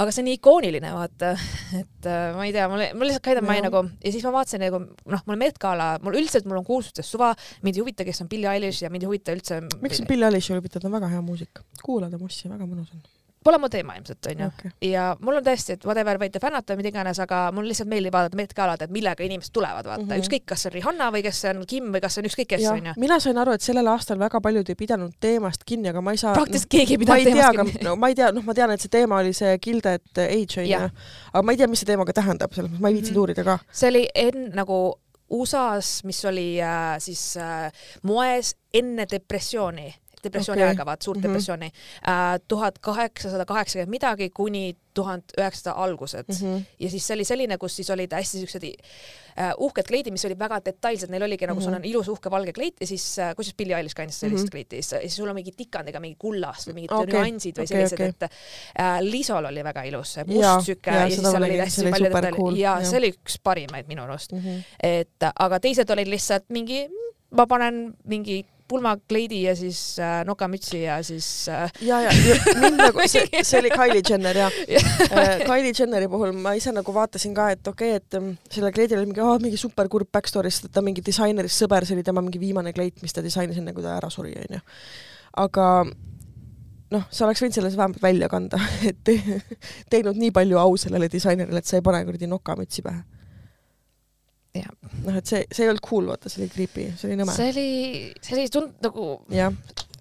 aga 0.00 0.12
see 0.14 0.22
on 0.22 0.28
nii 0.30 0.36
ikooniline, 0.38 0.90
vaata, 0.94 1.30
et 1.80 2.06
äh, 2.08 2.36
ma 2.36 2.44
ei 2.46 2.52
tea, 2.54 2.68
mul, 2.70 2.84
mul 2.94 3.10
lihtsalt 3.10 3.24
Kaido 3.26 3.42
Mai 3.42 3.58
nagu 3.64 3.82
ja 4.04 4.12
siis 4.12 4.24
ma 4.24 4.32
vaatasin 4.32 4.62
nagu 4.62 4.78
noh, 4.86 5.24
mul 5.26 5.36
Met 5.40 5.58
Gala, 5.58 5.98
mul 6.04 6.16
üldiselt 6.20 6.46
mul 6.48 6.60
on 6.60 6.64
kuulsustest 6.64 7.10
suva, 7.10 7.32
mind 7.66 7.76
ei 7.76 7.84
huvita, 7.84 8.06
kes 8.06 8.22
on 8.22 8.28
Billie 8.30 8.50
Eilish 8.52 8.84
ja 8.84 8.90
mind 8.90 9.02
ei 9.02 9.10
huvita 9.10 9.34
üldse. 9.36 9.60
miks 9.82 10.00
sind 10.00 10.08
Billie 10.08 10.28
Eilishi 10.30 10.54
huvitab, 10.54 10.82
ta 10.82 10.88
on 10.88 10.96
väga 11.00 11.10
hea 11.10 11.24
muusik, 11.24 11.64
kuula 11.82 12.10
ta 12.10 12.20
mussi, 12.22 12.48
väga 12.48 12.68
mõnus 12.70 12.94
on 12.94 13.02
pole 13.44 13.58
mu 13.58 13.68
teema 13.72 13.96
ilmselt 13.96 14.26
onju 14.32 14.46
Okei. 14.46 14.90
ja 14.92 15.10
mul 15.20 15.38
on 15.40 15.44
tõesti, 15.44 15.76
et 15.76 15.84
whatever 15.88 16.18
võite 16.20 16.42
fännata 16.42 16.76
mida 16.76 16.90
iganes, 16.92 17.20
aga 17.22 17.42
mul 17.56 17.68
lihtsalt 17.70 17.88
meeldib 17.88 18.14
vaadata 18.14 18.36
Met-galad, 18.36 18.84
et 18.84 18.92
millega 18.92 19.24
inimesed 19.24 19.52
tulevad, 19.54 19.86
vaata 19.86 20.02
mm. 20.02 20.10
-hmm. 20.10 20.24
ükskõik, 20.24 20.44
kas 20.52 20.64
see 20.64 20.70
on 20.70 20.76
Rihanna 20.76 21.10
või 21.14 21.22
kes 21.24 21.40
see 21.40 21.54
on 21.54 21.64
Kim 21.66 21.92
või 21.94 22.02
kas 22.04 22.14
see 22.14 22.24
on 22.24 22.30
ükskõik 22.30 22.50
kes 22.54 22.66
onju, 22.72 22.94
mina 23.00 23.20
sain 23.20 23.38
aru, 23.38 23.56
et 23.56 23.64
sellel 23.64 23.88
aastal 23.92 24.18
väga 24.18 24.40
paljud 24.40 24.68
ei 24.68 24.76
pidanud 24.76 25.16
teemast 25.20 25.64
kinni, 25.64 25.88
aga 25.88 26.00
ma 26.04 26.16
ei 26.16 26.20
saa 26.20 26.34
praktiliselt 26.36 26.70
keegi 26.70 26.98
ei 26.98 27.02
pidanud 27.04 27.24
tea 27.24 27.34
teemast 27.34 27.56
ka 27.56 27.64
kinni,. 27.64 27.84
no 27.88 27.96
ma 27.96 28.08
ei 28.08 28.14
tea, 28.14 28.32
noh, 28.32 28.44
ma 28.44 28.54
tean, 28.54 28.70
et 28.70 28.80
see 28.80 28.92
teema 28.92 29.22
oli 29.24 29.32
see 29.32 29.56
Gilded 29.58 30.24
Age 30.26 30.60
onju 30.64 30.90
aga 31.32 31.42
ma 31.42 31.52
ei 31.52 31.60
tea, 31.60 31.70
mis 31.70 31.80
see 31.84 31.92
teemaga 31.92 32.12
tähendab, 32.16 32.52
selles 32.54 32.70
mõttes 32.70 32.82
ma 32.84 32.92
ei 32.92 32.98
viitsinud 32.98 33.16
Mhm. 33.16 33.22
uurida 33.22 33.44
ka. 33.44 33.58
see 33.72 33.88
oli 33.88 34.08
enne 34.14 34.50
nagu 34.54 34.80
USA-s, 35.30 36.04
mis 36.04 36.24
oli 36.24 36.60
äh, 36.62 36.98
siis 36.98 37.36
äh, 37.36 37.70
moes 38.02 38.56
enne 38.74 39.06
depressiooni, 39.10 39.94
depressiooni 40.24 40.62
okay. 40.62 40.74
aega, 40.74 40.86
vaat 40.86 41.02
suurt 41.02 41.18
mm 41.18 41.24
-hmm. 41.24 41.28
depressiooni, 41.28 41.70
tuhat 42.48 42.78
kaheksasada 42.78 43.44
kaheksakümmend 43.44 43.90
midagi 43.90 44.30
kuni 44.30 44.76
tuhat 44.94 45.32
üheksasada 45.38 45.74
algused 45.76 46.24
mm. 46.28 46.34
-hmm. 46.34 46.62
ja 46.80 46.90
siis 46.90 47.06
see 47.06 47.14
oli 47.14 47.24
selline, 47.24 47.58
kus 47.58 47.76
siis 47.76 47.90
olid 47.90 48.12
hästi 48.12 48.38
siuksed 48.38 48.64
äh, 48.64 49.52
uhked 49.58 49.86
kleidid, 49.88 50.12
mis 50.12 50.24
olid 50.24 50.38
väga 50.38 50.60
detailsed, 50.64 51.10
neil 51.10 51.22
oligi 51.22 51.46
nagu 51.46 51.60
mm 51.60 51.62
-hmm. 51.62 51.70
sul 51.70 51.74
on 51.74 51.84
ilus 51.84 52.08
uhke 52.08 52.30
valge 52.30 52.52
kleit 52.52 52.76
ja 52.80 52.86
siis 52.86 53.18
äh,, 53.18 53.34
kusjuures 53.36 53.56
Billie 53.56 53.76
Eilish 53.76 53.94
kandis 53.94 54.20
sellist 54.20 54.42
mm. 54.42 54.46
-hmm. 54.46 54.50
kleiti, 54.50 54.82
siis, 54.82 55.00
siis 55.00 55.16
sul 55.16 55.28
on 55.28 55.34
mingi 55.34 55.52
tikandiga 55.56 56.00
mingi 56.00 56.16
kullast 56.18 56.68
või 56.68 56.74
mingid 56.74 56.92
okay. 56.92 57.14
nüansid 57.14 57.58
või 57.58 57.66
sellised 57.66 57.94
okei. 58.00 58.08
okay,, 58.08 58.26
et 58.26 58.80
äh, 58.80 59.00
Lisol 59.00 59.44
oli 59.44 59.64
väga 59.64 59.82
ilus 59.82 60.12
see 60.12 60.24
must 60.24 60.42
jaa, 60.42 60.76
ja, 60.86 61.00
ja 61.00 61.08
siis 61.08 61.30
seal 61.30 61.42
olid 61.42 61.60
hästi 61.60 61.82
oli 61.82 61.90
palju 61.90 62.08
detaile 62.08 62.36
cool, 62.36 62.56
ja 62.56 62.78
jah. 62.80 62.88
see 62.90 62.98
oli 62.98 63.12
üks 63.14 63.38
parimaid 63.42 63.88
minu 63.88 64.02
arust 64.02 64.32
Mhm. 64.32 64.58
et 64.82 65.30
aga 65.34 65.60
teised 65.60 65.90
olid 65.90 66.08
lihtsalt 66.08 66.44
mingi, 66.48 66.88
ma 67.30 67.46
panen 67.46 67.94
mingi 68.04 68.44
pulmakleidi 68.70 69.42
ja 69.44 69.54
siis 69.58 69.80
äh, 69.98 70.20
nokamütsi 70.28 70.82
ja 70.84 71.00
siis 71.06 71.48
äh, 71.50 71.72
ja, 71.86 72.00
ja 72.06 72.14
ja 72.14 72.36
mind 72.60 72.80
nagu, 72.86 73.02
see, 73.10 73.26
see 73.42 73.60
oli 73.60 73.72
Kylie 73.74 74.02
Jenner 74.06 74.36
ja 74.44 74.50
äh, 74.50 75.42
Kylie 75.44 75.74
Jenneri 75.76 76.08
puhul 76.10 76.34
ma 76.36 76.54
ise 76.58 76.72
nagu 76.74 76.94
vaatasin 76.94 77.34
ka, 77.36 77.50
et 77.56 77.66
okei 77.66 77.96
okay,, 77.96 78.02
et 78.02 78.18
ähm, 78.18 78.32
sellel 78.52 78.74
kleidil 78.76 79.00
oli 79.00 79.10
mingi 79.10 79.24
oh,, 79.24 79.38
mingi 79.42 79.60
super 79.60 79.90
kurb 79.92 80.10
backstory, 80.12 80.52
sest 80.52 80.70
et 80.70 80.76
ta 80.76 80.84
mingi 80.86 81.04
disainerist 81.06 81.64
sõber, 81.64 81.86
see 81.86 81.98
oli 81.98 82.06
tema 82.06 82.22
mingi 82.24 82.42
viimane 82.42 82.74
kleit, 82.76 83.02
mis 83.02 83.16
ta 83.16 83.24
disainis 83.24 83.58
enne, 83.60 83.74
kui 83.76 83.84
ta 83.84 83.96
ära 83.98 84.10
suri, 84.12 84.36
onju. 84.46 84.62
aga 85.44 85.66
noh, 86.94 87.06
sa 87.10 87.26
oleks 87.26 87.42
võinud 87.42 87.56
selle 87.56 87.70
vähemalt 87.74 88.02
välja 88.02 88.28
kanda, 88.32 88.60
et 88.88 89.00
te, 89.06 89.16
teinud 89.92 90.18
nii 90.18 90.34
palju 90.34 90.60
au 90.60 90.76
sellele 90.80 91.10
disainerile, 91.12 91.62
et 91.62 91.70
sa 91.70 91.78
ei 91.78 91.86
pane 91.86 92.02
kuradi 92.08 92.30
nokamütsi 92.30 92.84
pähe. 92.86 93.02
Noh, 95.04 95.16
et 95.16 95.26
see, 95.26 95.44
see 95.52 95.64
ei 95.64 95.68
olnud 95.70 95.84
cool, 95.86 96.06
vaata, 96.10 96.28
see 96.28 96.42
oli 96.42 96.50
creepy, 96.50 96.88
see 96.98 97.08
oli 97.10 97.20
nõme. 97.22 97.36
see 97.36 97.52
oli, 97.52 97.68
see 98.22 98.34
oli 98.38 98.48
tund- 98.50 98.74
nagu 98.82 99.06
jah, 99.30 99.52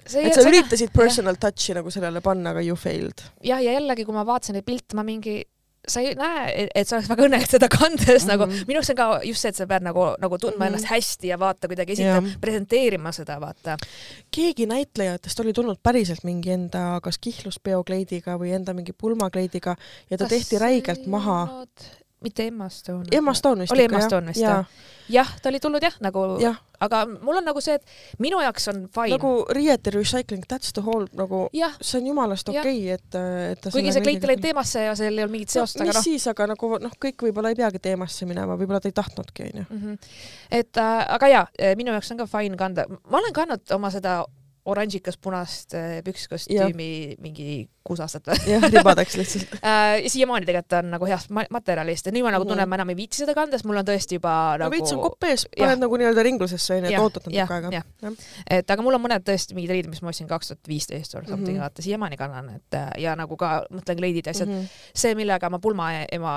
see 0.06 0.26
et 0.26 0.34
sa 0.34 0.42
see- 0.42 0.50
üritasid 0.52 0.92
personal 0.96 1.36
touch'i 1.36 1.76
nagu 1.78 1.92
sellele 1.94 2.22
panna, 2.22 2.50
aga 2.56 2.62
you 2.66 2.76
failed. 2.76 3.22
jah, 3.44 3.62
ja 3.62 3.72
jällegi, 3.78 4.06
kui 4.06 4.14
ma 4.14 4.26
vaatasin 4.26 4.54
neid 4.58 4.66
pilte, 4.66 4.96
ma 4.98 5.04
mingi 5.04 5.44
sa 5.90 6.02
ei 6.04 6.12
näe, 6.14 6.68
et 6.76 6.88
sa 6.90 6.98
oleks 6.98 7.08
väga 7.10 7.24
õnnelik 7.26 7.48
seda 7.50 7.68
kandes 7.72 8.06
mm 8.08 8.14
-hmm. 8.20 8.28
nagu 8.28 8.46
Mhm. 8.46 8.66
minu 8.68 8.82
see 8.84 8.94
on 8.94 8.98
ka 8.98 9.22
just 9.26 9.42
see, 9.42 9.50
et 9.50 9.56
sa 9.56 9.66
pead 9.66 9.82
nagu, 9.82 10.02
nagu 10.20 10.38
tundma 10.38 10.58
mm. 10.58 10.62
-hmm. 10.62 10.68
ennast 10.68 10.86
hästi 10.86 11.28
ja 11.28 11.38
vaata 11.40 11.68
kuidagi 11.68 11.92
esita 11.94 12.08
Jah., 12.20 12.24
presenteerima 12.42 13.12
seda, 13.12 13.40
vaata. 13.42 13.78
keegi 14.32 14.66
näitlejatest 14.66 15.40
oli 15.40 15.54
tulnud 15.54 15.78
päriselt 15.84 16.24
mingi 16.24 16.52
enda 16.52 17.00
kas 17.02 17.18
kihluspeokleidiga 17.18 18.38
või 18.38 18.52
enda 18.54 18.74
mingi 18.74 18.94
pulmakleidiga 18.94 19.76
ja 20.12 20.18
ta 20.18 20.26
tehti 20.26 20.60
räigelt 20.60 21.08
maha. 21.08 21.66
Mitte 22.22 22.48
Emma 22.48 22.70
Stone. 22.70 23.06
Emma 23.12 23.34
Stone 23.34 23.62
vist 23.62 23.74
oli 23.74 23.84
Emma? 23.88 24.02
Stone 24.02 24.34
vist 24.34 24.44
jah? 24.44 24.66
jah, 25.10 25.30
ta 25.42 25.50
oli 25.50 25.60
tulnud 25.60 25.84
jah, 25.84 25.96
nagu 26.06 26.24
jah, 26.42 26.58
aga 26.84 27.02
mul 27.10 27.40
on 27.40 27.48
nagu 27.50 27.62
see, 27.64 27.80
et 27.80 28.20
minu 28.22 28.42
jaoks 28.44 28.70
on 28.72 28.84
fine 28.94 29.16
nagu 29.16 29.32
riiete 29.56 29.94
recycling, 29.96 30.46
that's 30.52 30.74
the 30.76 30.84
whole 30.86 31.08
nagu, 31.18 31.48
see 31.82 31.98
on 32.02 32.10
jumalast 32.12 32.52
okei 32.52 32.62
okay,, 32.62 32.98
et, 32.98 33.20
et 33.56 33.70
kuigi 33.72 33.94
see 33.96 34.04
kleit 34.06 34.20
kleidiga- 34.22 34.36
oli 34.36 34.48
teemasse 34.50 34.84
ja 34.86 34.96
seal 35.00 35.18
ei 35.18 35.26
olnud 35.26 35.36
mingit 35.38 35.56
seost, 35.56 35.80
no, 35.80 35.88
aga 35.88 35.98
noh 35.98 36.06
siis, 36.06 36.28
aga 36.30 36.50
nagu 36.54 36.72
noh, 36.84 36.98
kõik 37.06 37.26
võib-olla 37.28 37.54
ei 37.54 37.60
peagi 37.60 37.82
teemasse 37.90 38.30
minema, 38.30 38.58
võib-olla 38.60 38.84
ta 38.84 38.92
ei 38.92 38.98
tahtnudki, 39.00 39.50
onju. 39.50 39.66
-hmm. 39.70 40.12
et 40.62 40.82
äh, 40.84 40.98
aga 41.18 41.32
jaa, 41.34 41.46
minu 41.80 41.96
jaoks 41.96 42.14
on 42.14 42.22
ka 42.22 42.30
fine 42.30 42.60
kanda, 42.60 42.86
ma 43.10 43.24
olen 43.24 43.34
kandnud 43.36 43.78
oma 43.80 43.92
seda 43.96 44.22
oranžikas-punast 44.72 45.74
äh, 45.78 46.00
pükskostüümi 46.06 47.16
mingi 47.24 47.68
kuus 47.90 48.00
aastat 48.04 48.28
või 48.30 48.54
jah, 48.54 48.66
ribadeks 48.70 49.16
lihtsalt. 49.18 49.56
äh,. 49.66 50.06
siiamaani 50.12 50.46
tegelikult 50.46 50.76
on 50.80 50.92
nagu 50.94 51.08
heast 51.10 51.32
ma- 51.34 51.48
materjalist 51.52 52.06
ja 52.10 52.14
nüüd 52.14 52.24
ma 52.28 52.32
nagu 52.36 52.44
Mhm. 52.46 52.50
tunnen, 52.52 52.64
et 52.68 52.70
ma 52.70 52.78
enam 52.80 52.90
ei 52.94 52.98
viitsi 53.00 53.24
seda 53.24 53.34
kanda, 53.38 53.58
sest 53.58 53.66
mul 53.70 53.80
on 53.82 53.86
tõesti 53.88 54.20
juba 54.20 54.34
no 54.58 54.66
nagu 54.68 54.76
veits 54.76 54.94
on 54.94 55.02
kopp 55.04 55.24
ees, 55.30 55.48
paned 55.58 55.82
nagu 55.84 55.98
nii-öelda 56.02 56.24
ringlusesse, 56.30 56.78
onju, 56.78 56.92
et 56.94 57.00
ootad 57.04 57.28
natuke 57.30 57.54
aega 57.60 57.84
et 58.60 58.72
aga 58.76 58.82
mul 58.86 58.94
on 59.00 59.02
mõned 59.08 59.26
tõesti 59.26 59.58
mingid 59.58 59.74
riided, 59.76 59.90
mis 59.90 60.02
ma 60.06 60.10
ostsin 60.14 60.28
kaks 60.30 60.52
tuhat 60.54 60.68
viisteist 60.70 61.16
või 61.16 61.26
something 61.28 61.40
mm. 61.48 61.56
-hmm. 61.56 61.62
vaata 61.66 61.82
siiamaani 61.82 62.18
kannan, 62.18 62.50
et 62.60 62.74
äh, 62.78 62.90
ja 63.06 63.16
nagu 63.16 63.36
ka 63.38 63.66
mõtlen 63.74 63.98
kleidid 63.98 64.26
ja 64.28 64.32
asjad 64.38 64.48
mm. 64.50 64.60
-hmm. 64.60 64.92
see, 64.94 65.16
millega 65.16 65.50
ma 65.50 65.60
pulma 65.60 65.90
ema 66.12 66.36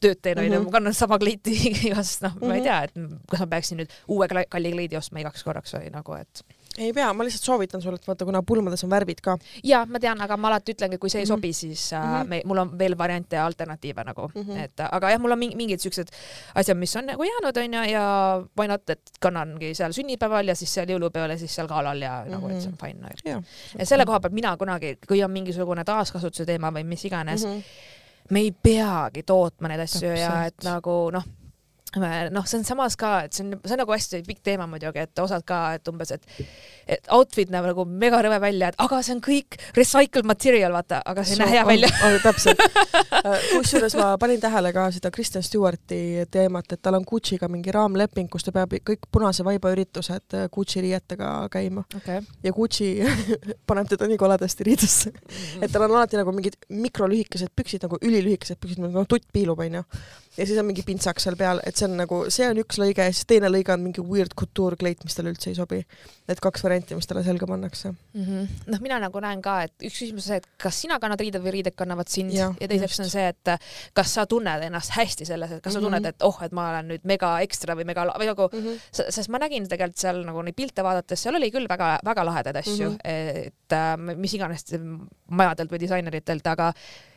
tööd 0.00 0.16
teen, 0.22 0.38
onju, 0.38 0.50
Mhm. 0.58 0.64
ma 0.64 0.70
kannan 0.70 0.94
sama 0.96 1.18
kleiti 1.18 1.52
igast, 1.88 2.22
noh, 2.22 2.32
ma 2.40 2.54
ei 2.54 2.60
Mhm. 2.60 2.64
tea, 2.64 2.82
et 2.84 2.92
kas 3.30 3.40
ma 3.40 3.46
peaksin 3.46 3.78
nüüd 3.78 3.90
uue 4.08 4.28
kalli 4.28 4.72
kleidi 4.72 4.96
ostma 4.96 5.20
igaks 5.20 5.42
korraks 5.44 5.74
või 5.74 5.90
nagu, 5.92 6.14
et 6.14 6.42
ei 6.78 6.92
pea, 6.92 7.12
ma 7.12 7.24
lihtsalt 7.26 7.42
soovitan 7.44 7.82
sulle, 7.82 7.98
et 7.98 8.06
vaata, 8.06 8.24
kuna 8.24 8.42
pulmades 8.46 8.84
on 8.84 8.90
värvid 8.90 9.18
ka 9.20 9.36
ja 9.64 9.82
ma 9.90 9.98
tean, 9.98 10.20
aga 10.20 10.36
ma 10.36 10.48
alati 10.48 10.72
ütlengi, 10.72 10.98
kui 10.98 11.10
see 11.10 11.18
ei 11.20 11.24
Mhm. 11.24 11.28
sobi, 11.32 11.52
siis 11.52 11.92
äh, 11.92 12.04
Mhm. 12.20 12.28
me, 12.28 12.42
mul 12.44 12.58
on 12.58 12.78
veel 12.78 12.94
variante 12.98 13.36
ja 13.36 13.46
alternatiive 13.46 14.04
nagu 14.04 14.28
mm, 14.28 14.40
Mhm. 14.40 14.50
-hmm. 14.52 14.64
et 14.64 14.80
aga 14.90 15.10
jah, 15.10 15.18
mul 15.20 15.32
on 15.32 15.38
mingi, 15.38 15.56
mingid 15.56 15.80
siuksed 15.80 16.08
asjad, 16.54 16.76
mis 16.76 16.96
on 16.96 17.06
nagu 17.06 17.22
jäänud 17.24 17.56
onju 17.56 17.90
ja 17.92 18.42
why 18.58 18.68
not, 18.68 18.90
et 18.90 19.00
kannangi 19.20 19.74
seal 19.74 19.92
sünnipäeval 19.92 20.46
ja 20.48 20.54
siis 20.54 20.74
seal 20.74 20.86
jõulupeol 20.86 21.30
ja 21.30 21.38
siis 21.38 21.54
seal 21.54 21.66
galal 21.68 22.00
ja 22.02 22.22
mm 22.22 22.26
-hmm. 22.28 22.30
nagu, 22.30 22.48
et 22.48 22.60
see 22.62 22.68
on 22.72 22.76
fine 22.78 23.00
nagu. 23.00 23.14
jah. 23.24 23.42
et 23.78 23.88
selle 23.88 24.04
koha 24.06 24.20
pealt 24.20 24.32
mina 24.34 24.56
kunagi, 24.56 24.96
kui 25.08 25.24
on 25.24 25.30
mingisugune 25.30 25.84
taaskasutuse 25.84 26.46
teema 26.46 26.70
või 26.70 26.84
mis 26.84 27.04
iganes 27.04 27.44
mm, 27.44 27.50
Mhm. 27.50 27.58
-hmm. 27.58 28.30
me 28.30 28.40
ei 28.40 28.52
peagi 28.62 29.22
tootma 29.22 29.68
neid 29.68 29.80
asju 29.80 30.00
Täpselt. 30.08 30.18
ja 30.20 30.44
et 30.46 30.64
nagu 30.64 31.10
noh, 31.12 31.24
noh, 31.98 32.46
see 32.46 32.60
on 32.60 32.66
samas 32.66 32.96
ka, 33.00 33.24
et 33.26 33.34
see 33.34 33.44
on, 33.46 33.56
see 33.64 33.74
on 33.74 33.82
nagu 33.82 33.94
hästi 33.94 34.22
pikk 34.26 34.44
teema 34.46 34.66
muidugi, 34.70 35.02
et 35.02 35.22
osad 35.22 35.42
ka, 35.46 35.62
et 35.78 35.90
umbes, 35.90 36.12
et 36.14 36.26
et 36.90 37.10
outfit 37.14 37.50
näeb 37.50 37.68
nagu 37.70 37.84
mega 37.86 38.18
rõve 38.24 38.40
välja, 38.42 38.70
et 38.70 38.78
aga 38.82 38.98
see 39.06 39.14
on 39.14 39.22
kõik 39.22 39.58
recycled 39.76 40.26
material, 40.26 40.74
vaata, 40.74 41.00
aga 41.06 41.24
see 41.26 41.36
ei 41.36 41.42
näe 41.42 41.52
hea 41.54 41.64
välja. 41.66 41.90
täpselt. 42.24 42.62
kusjuures 43.52 43.94
ma 43.98 44.08
panin 44.20 44.40
tähele 44.42 44.72
ka 44.74 44.88
seda 44.94 45.12
Kristen 45.14 45.44
Stewarti 45.46 46.26
teemat, 46.30 46.72
et 46.74 46.82
tal 46.82 46.98
on 46.98 47.06
Gucci'ga 47.06 47.50
mingi 47.52 47.74
raamleping, 47.74 48.30
kus 48.32 48.46
ta 48.46 48.54
peab 48.54 48.74
kõik 48.86 49.06
punase 49.12 49.46
vaiba 49.46 49.72
üritused 49.74 50.36
Gucci 50.52 50.82
riietega 50.84 51.30
käima 51.52 51.84
okei. 51.96 52.20
ja 52.42 52.54
Gucci 52.54 52.90
paneb 53.70 53.90
teda 53.90 54.10
nii 54.10 54.18
koledasti 54.20 54.66
riidesse, 54.66 55.14
et 55.60 55.70
tal 55.70 55.86
on 55.86 55.96
alati 55.96 56.18
nagu 56.20 56.34
mingid 56.34 56.58
mikrolühikesed 56.70 57.54
püksid 57.56 57.86
nagu 57.86 58.00
ülilühikesed 58.02 58.58
püksid, 58.60 58.82
nagu 58.82 59.06
tutt 59.10 59.26
piilub 59.32 59.62
onju. 59.62 59.84
Ja 60.38 60.46
siis 60.46 60.58
on 60.58 60.66
mingi 60.66 60.82
pintsak 60.86 61.18
seal 61.20 61.34
peal, 61.36 61.58
et 61.66 61.76
see 61.76 61.86
on 61.88 61.96
nagu, 61.98 62.20
see 62.30 62.46
on 62.48 62.58
üks 62.62 62.78
lõige 62.78 63.02
ja 63.08 63.12
siis 63.12 63.26
teine 63.26 63.48
lõige 63.50 63.72
on 63.74 63.82
mingi 63.82 64.00
weird 64.04 64.34
couture 64.38 64.76
kleit, 64.78 65.02
mis 65.04 65.14
talle 65.14 65.32
üldse 65.32 65.50
ei 65.50 65.56
sobi. 65.58 65.80
Need 66.30 66.38
kaks 66.40 66.62
varianti, 66.62 66.94
mis 66.94 67.06
talle 67.10 67.24
selga 67.26 67.46
pannakse. 67.50 67.90
mm. 67.90 68.24
-hmm. 68.24 68.48
noh, 68.70 68.80
mina 68.80 68.98
nagu 69.02 69.20
näen 69.20 69.42
ka, 69.42 69.62
et 69.66 69.72
üks 69.82 69.98
küsimus 69.98 70.22
on 70.24 70.28
see, 70.28 70.36
et 70.36 70.46
kas 70.62 70.80
sina 70.82 70.98
kannad 71.02 71.20
riided 71.20 71.42
või 71.42 71.50
riided 71.58 71.74
kannavad 71.74 72.08
sind 72.08 72.30
ja, 72.32 72.52
ja 72.60 72.68
teiseks 72.68 72.98
just. 72.98 73.00
on 73.00 73.10
see, 73.10 73.26
et 73.28 73.50
kas 73.94 74.14
sa 74.14 74.26
tunned 74.26 74.62
ennast 74.62 74.90
hästi 74.96 75.24
selles, 75.26 75.50
et 75.50 75.62
kas 75.62 75.72
sa 75.72 75.80
Mhm. 75.80 75.84
tunned, 75.88 76.06
et 76.06 76.22
oh, 76.22 76.38
et 76.42 76.52
ma 76.52 76.68
olen 76.70 76.88
nüüd 76.88 77.04
mega 77.04 77.40
ekstra 77.40 77.74
või 77.74 77.84
mega 77.84 78.04
või 78.18 78.26
nagu 78.30 78.48
Mhm. 78.52 78.78
S- 78.92 79.14
sest 79.14 79.28
ma 79.28 79.38
nägin 79.38 79.66
tegelikult 79.68 79.98
seal 79.98 80.22
nagu 80.24 80.42
neid 80.42 80.54
pilte 80.56 80.82
vaadates, 80.82 81.20
seal 81.22 81.34
oli 81.34 81.50
küll 81.50 81.66
väga-väga 81.68 82.24
lahedaid 82.24 82.56
asju 82.56 82.90
mm. 82.90 82.96
-hmm. 82.96 83.46
et 83.48 83.72
äh, 83.72 84.16
mis 84.16 84.34
iganes 84.34 84.64
majadelt 85.30 85.70
või 85.72 85.78
disaineritelt, 85.80 86.46
aga 86.46 86.72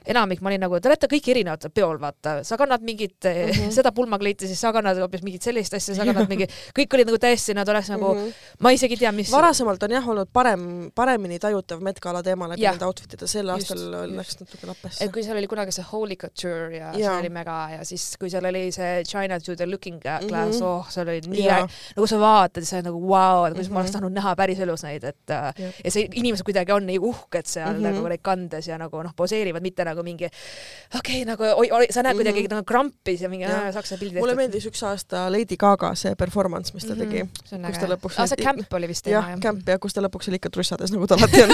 enamik 0.06 0.42
ma 0.42 0.50
olin 0.50 0.60
nagu, 0.62 0.80
te 0.80 0.90
olete 0.90 1.08
kõik 1.08 1.28
erinevatel 1.32 1.70
peol, 1.72 1.98
vaata, 2.00 2.44
sa 2.44 2.58
kannad 2.58 2.82
mingit 2.82 3.16
mm 3.24 3.32
Mhm. 3.34 3.52
-hmm. 3.60 3.72
seda 3.72 3.92
pulmakleiti, 3.92 4.48
siis 4.48 4.62
sa 4.62 4.72
kannad 4.74 4.98
hoopis 4.98 5.22
mingit 5.24 5.42
sellist 5.42 5.74
asja, 5.74 5.96
sa 5.96 6.06
kannad 6.06 6.30
mingi, 6.30 6.48
kõik 6.80 6.94
olid 6.94 7.06
nagu 7.08 7.18
täiesti, 7.18 7.54
nad 7.54 7.68
oleks 7.70 7.90
nagu 7.90 8.14
mm, 8.14 8.20
Mhm. 8.20 8.28
-hmm. 8.28 8.56
ma 8.60 8.72
isegi 8.72 8.94
ei 8.94 8.98
tea, 8.98 9.12
mis 9.12 9.32
varasemalt 9.32 9.84
on 9.84 9.92
jah 9.92 10.08
olnud 10.10 10.28
parem, 10.34 10.92
paremini 10.96 11.40
tajutav 11.40 11.82
Met-gala 11.82 12.24
teema 12.24 12.48
läbi 12.48 12.62
nende 12.62 12.86
outfit'ide, 12.86 13.28
sel 13.28 13.46
Just, 13.48 13.72
aastal 13.72 13.94
just. 14.04 14.16
läks 14.18 14.40
natuke 14.40 14.68
lappesse 14.68 15.04
et. 15.06 15.12
kui 15.12 15.24
seal 15.24 15.38
oli 15.38 15.48
kunagi 15.48 15.72
see 15.72 15.86
Holy 15.92 16.16
Couture 16.16 16.78
ja, 16.78 16.92
ja 16.94 17.10
see 17.10 17.20
oli 17.20 17.30
mega 17.30 17.70
ja 17.78 17.86
siis, 17.86 18.16
kui 18.20 18.30
seal 18.30 18.46
oli 18.46 18.72
see 18.72 19.04
China 19.04 19.40
to 19.40 19.56
the 19.56 19.66
looking 19.66 20.00
glass 20.02 20.24
mm, 20.26 20.32
Mhm. 20.34 20.52
-hmm. 20.52 20.64
oh, 20.64 20.90
see 20.90 21.02
oli 21.04 21.22
nii 21.28 21.48
äge, 21.50 21.68
nagu 21.96 22.08
sa 22.08 22.18
vaatad, 22.20 22.64
see 22.64 22.78
on 22.80 22.84
nagu 22.86 23.00
vau 23.08 23.36
wow,, 23.40 23.46
et 23.48 23.54
kuidas 23.54 23.68
mm 23.68 23.72
-hmm. 23.72 23.74
ma 23.74 23.80
oleks 23.80 23.92
Mhm. 23.92 24.00
tahtnud 24.00 24.14
näha 24.14 24.36
päriselus 24.36 24.84
neid, 24.84 25.04
et 25.04 25.30
äh, 25.30 25.54
Jah. 25.58 25.74
ja 25.86 25.92
see 25.92 26.08
inimesed 26.14 26.44
kuidagi 26.46 26.72
on 26.72 26.86
nii 26.86 27.00
uhked 27.00 27.46
seal 27.46 27.68
mm 27.74 27.80
Mhm. 27.80 27.86
-hmm. 27.86 27.94
nagu 27.94 28.08
neid 28.08 28.22
kandes 28.22 28.68
ja 28.68 28.78
nagu 28.78 29.04
noh, 29.04 29.12
poseerivad, 29.16 29.62
mitte 29.62 29.84
nagu 29.86 29.93
mingi 30.02 30.26
okei 30.26 31.22
okay,, 31.22 31.26
nagu 31.30 31.46
oi, 31.46 31.70
oi, 31.70 31.88
sa 31.94 32.02
näed 32.06 32.18
kuidagi 32.18 32.42
mm. 32.42 32.48
-hmm. 32.48 32.56
nagu 32.58 32.66
krampis 32.66 33.22
ja 33.22 33.30
mingi 33.30 33.46
Jah. 33.46 33.68
äh, 33.68 33.74
saksa 33.74 33.98
pildi 34.02 34.20
mulle 34.20 34.36
meeldis 34.40 34.66
üks 34.70 34.84
aasta 34.90 35.28
Lady 35.32 35.58
Gaga 35.60 35.94
see 35.96 36.16
performance, 36.16 36.74
mis 36.74 36.88
ta 36.90 36.96
tegi. 36.96 37.26
see 37.46 37.58
on 37.60 37.68
kus 37.70 37.82
ta 37.82 37.90
lõpuks 37.94 38.18
ah,. 38.18 38.30
see 38.32 38.44
camp 38.44 38.74
oli 38.80 38.88
vist 38.90 39.06
teema 39.06 39.30
jah, 39.30 39.40
camp 39.44 39.70
ja 39.70 39.80
kus 39.80 39.94
ta 39.94 40.02
lõpuks 40.02 40.32
oli 40.32 40.42
ikka 40.42 40.50
trussades, 40.54 40.92
nagu 40.96 41.08
ta 41.08 41.20
alati 41.20 41.44
on. 41.44 41.52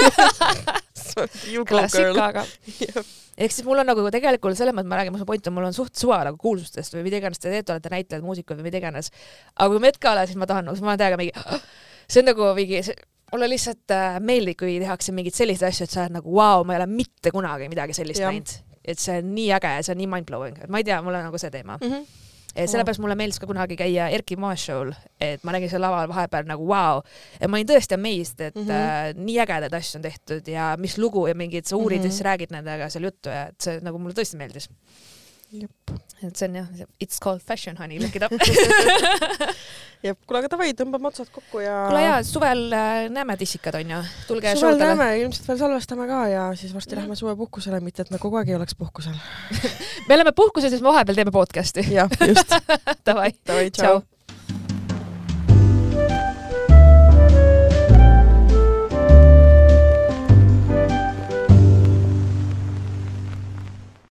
Klassika, 1.70 2.26
aga 2.30 2.46
ehk 3.40 3.54
siis 3.56 3.66
mul 3.68 3.80
on 3.82 3.88
nagu 3.88 4.04
tegelikult 4.14 4.58
selles 4.60 4.76
mõttes 4.76 4.92
ma 4.92 5.00
räägin, 5.00 5.16
mu 5.16 5.28
point 5.28 5.48
on, 5.48 5.56
mul 5.56 5.68
on 5.70 5.76
suht 5.76 5.96
suva 6.00 6.20
nagu 6.28 6.40
kuulsustest 6.42 6.96
või 6.96 7.06
mida 7.08 7.22
iganes 7.22 7.40
te 7.40 7.52
teete, 7.52 7.76
olete 7.76 7.92
näitlejad, 7.94 8.26
muusikud 8.26 8.60
või 8.60 8.68
mida 8.68 8.82
iganes. 8.82 9.12
aga 9.56 9.70
kui 9.72 9.84
Met 9.84 10.00
Gala, 10.04 10.26
siis 10.28 10.40
ma 10.40 10.48
tahan, 10.50 10.68
ma 10.68 10.92
olen 10.92 11.02
täiega 11.02 11.20
mingi, 11.20 11.34
see 12.12 12.24
on 12.24 12.30
nagu 12.34 12.52
mingi, 12.58 12.84
mulle 13.34 13.50
lihtsalt 13.50 13.94
äh, 13.96 14.20
meeldib, 14.24 14.58
kui 14.60 14.78
tehakse 14.82 15.14
mingeid 15.16 15.38
selliseid 15.38 15.70
asju, 15.70 15.88
et 15.88 15.96
sa 15.96 16.06
oled 16.06 16.18
nagu 16.20 16.32
vau 16.32 16.60
wow,, 16.62 16.66
ma 16.68 16.76
ei 16.76 16.82
ole 16.82 16.90
mitte 16.92 17.34
kunagi 17.36 17.70
midagi 17.72 17.98
sellist 17.98 18.24
näinud. 18.24 18.56
et 18.86 19.00
see 19.02 19.20
on 19.22 19.36
nii 19.36 19.52
äge, 19.58 19.76
see 19.86 19.94
on 19.94 20.02
nii 20.02 20.10
mind-blowing, 20.16 20.64
et 20.64 20.72
ma 20.72 20.82
ei 20.82 20.88
tea, 20.88 21.02
mulle 21.06 21.22
nagu 21.26 21.42
see 21.42 21.54
teema 21.54 21.78
mm. 21.82 21.94
-hmm 21.94 22.26
sellepärast 22.50 23.00
mulle 23.00 23.16
meeldis 23.16 23.38
ka 23.40 23.48
kunagi 23.48 23.76
käia 23.78 24.08
Erki 24.10 24.36
Moe 24.36 24.56
show'l, 24.58 24.90
et 25.22 25.44
ma 25.46 25.54
nägin 25.54 25.70
seal 25.70 25.84
laval 25.84 26.10
vahepeal 26.10 26.48
nagu 26.50 26.66
vau 26.68 26.98
wow. 26.98 27.04
ja 27.40 27.48
ma 27.48 27.60
olin 27.60 27.68
tõesti 27.70 27.96
amazed, 27.96 28.42
et 28.42 28.56
mm 28.56 28.66
-hmm. 28.66 28.72
äh, 28.72 29.14
nii 29.16 29.38
ägedaid 29.46 29.74
asju 29.74 30.00
on 30.00 30.02
tehtud 30.02 30.48
ja 30.48 30.76
mis 30.78 30.98
lugu 30.98 31.28
ja 31.28 31.36
mingid, 31.36 31.66
sa 31.66 31.78
uurid 31.78 32.00
mm 32.00 32.04
-hmm. 32.04 32.06
ja 32.06 32.12
siis 32.12 32.26
räägid 32.26 32.52
nendega 32.52 32.90
seal 32.90 33.04
juttu 33.04 33.30
ja 33.30 33.48
et 33.48 33.62
see 33.62 33.80
nagu 33.82 34.00
mulle 34.00 34.14
tõesti 34.18 34.38
meeldis 34.38 34.70
et 35.50 36.36
see 36.38 36.48
on 36.48 36.58
jah, 36.60 36.68
it's 37.00 37.20
called 37.20 37.42
fashion 37.42 37.78
honey, 37.80 38.00
look 38.00 38.16
it 38.16 38.24
up 38.24 38.34
jep, 40.06 40.20
kuule 40.28 40.42
aga 40.42 40.52
davai, 40.52 40.70
tõmbame 40.78 41.10
otsad 41.10 41.32
kokku 41.34 41.64
ja. 41.64 41.78
kuule 41.88 42.04
jaa, 42.04 42.20
suvel 42.28 42.66
äh, 42.76 43.00
näeme 43.14 43.38
tissikad 43.40 43.80
onju, 43.80 44.02
tulge. 44.28 44.54
suvel 44.54 44.78
showdele. 44.78 44.92
näeme, 44.94 45.10
ilmselt 45.24 45.50
veel 45.50 45.62
salvestame 45.64 46.08
ka 46.12 46.22
ja 46.32 46.46
siis 46.60 46.76
varsti 46.76 47.00
lähme 47.00 47.18
suvepuhkusele, 47.20 47.82
mitte 47.86 48.06
et 48.06 48.14
me 48.14 48.22
kogu 48.22 48.40
aeg 48.42 48.54
ei 48.54 48.60
oleks 48.60 48.78
puhkusel 48.80 49.18
me 50.08 50.20
oleme 50.20 50.36
puhkusel, 50.38 50.74
siis 50.74 50.86
me 50.86 50.92
vahepeal 50.94 51.22
teeme 51.24 51.36
podcast'i. 51.36 51.88
jah, 51.96 52.12
just 52.28 52.56
Davai, 53.08 53.34
tšau. 53.74 54.04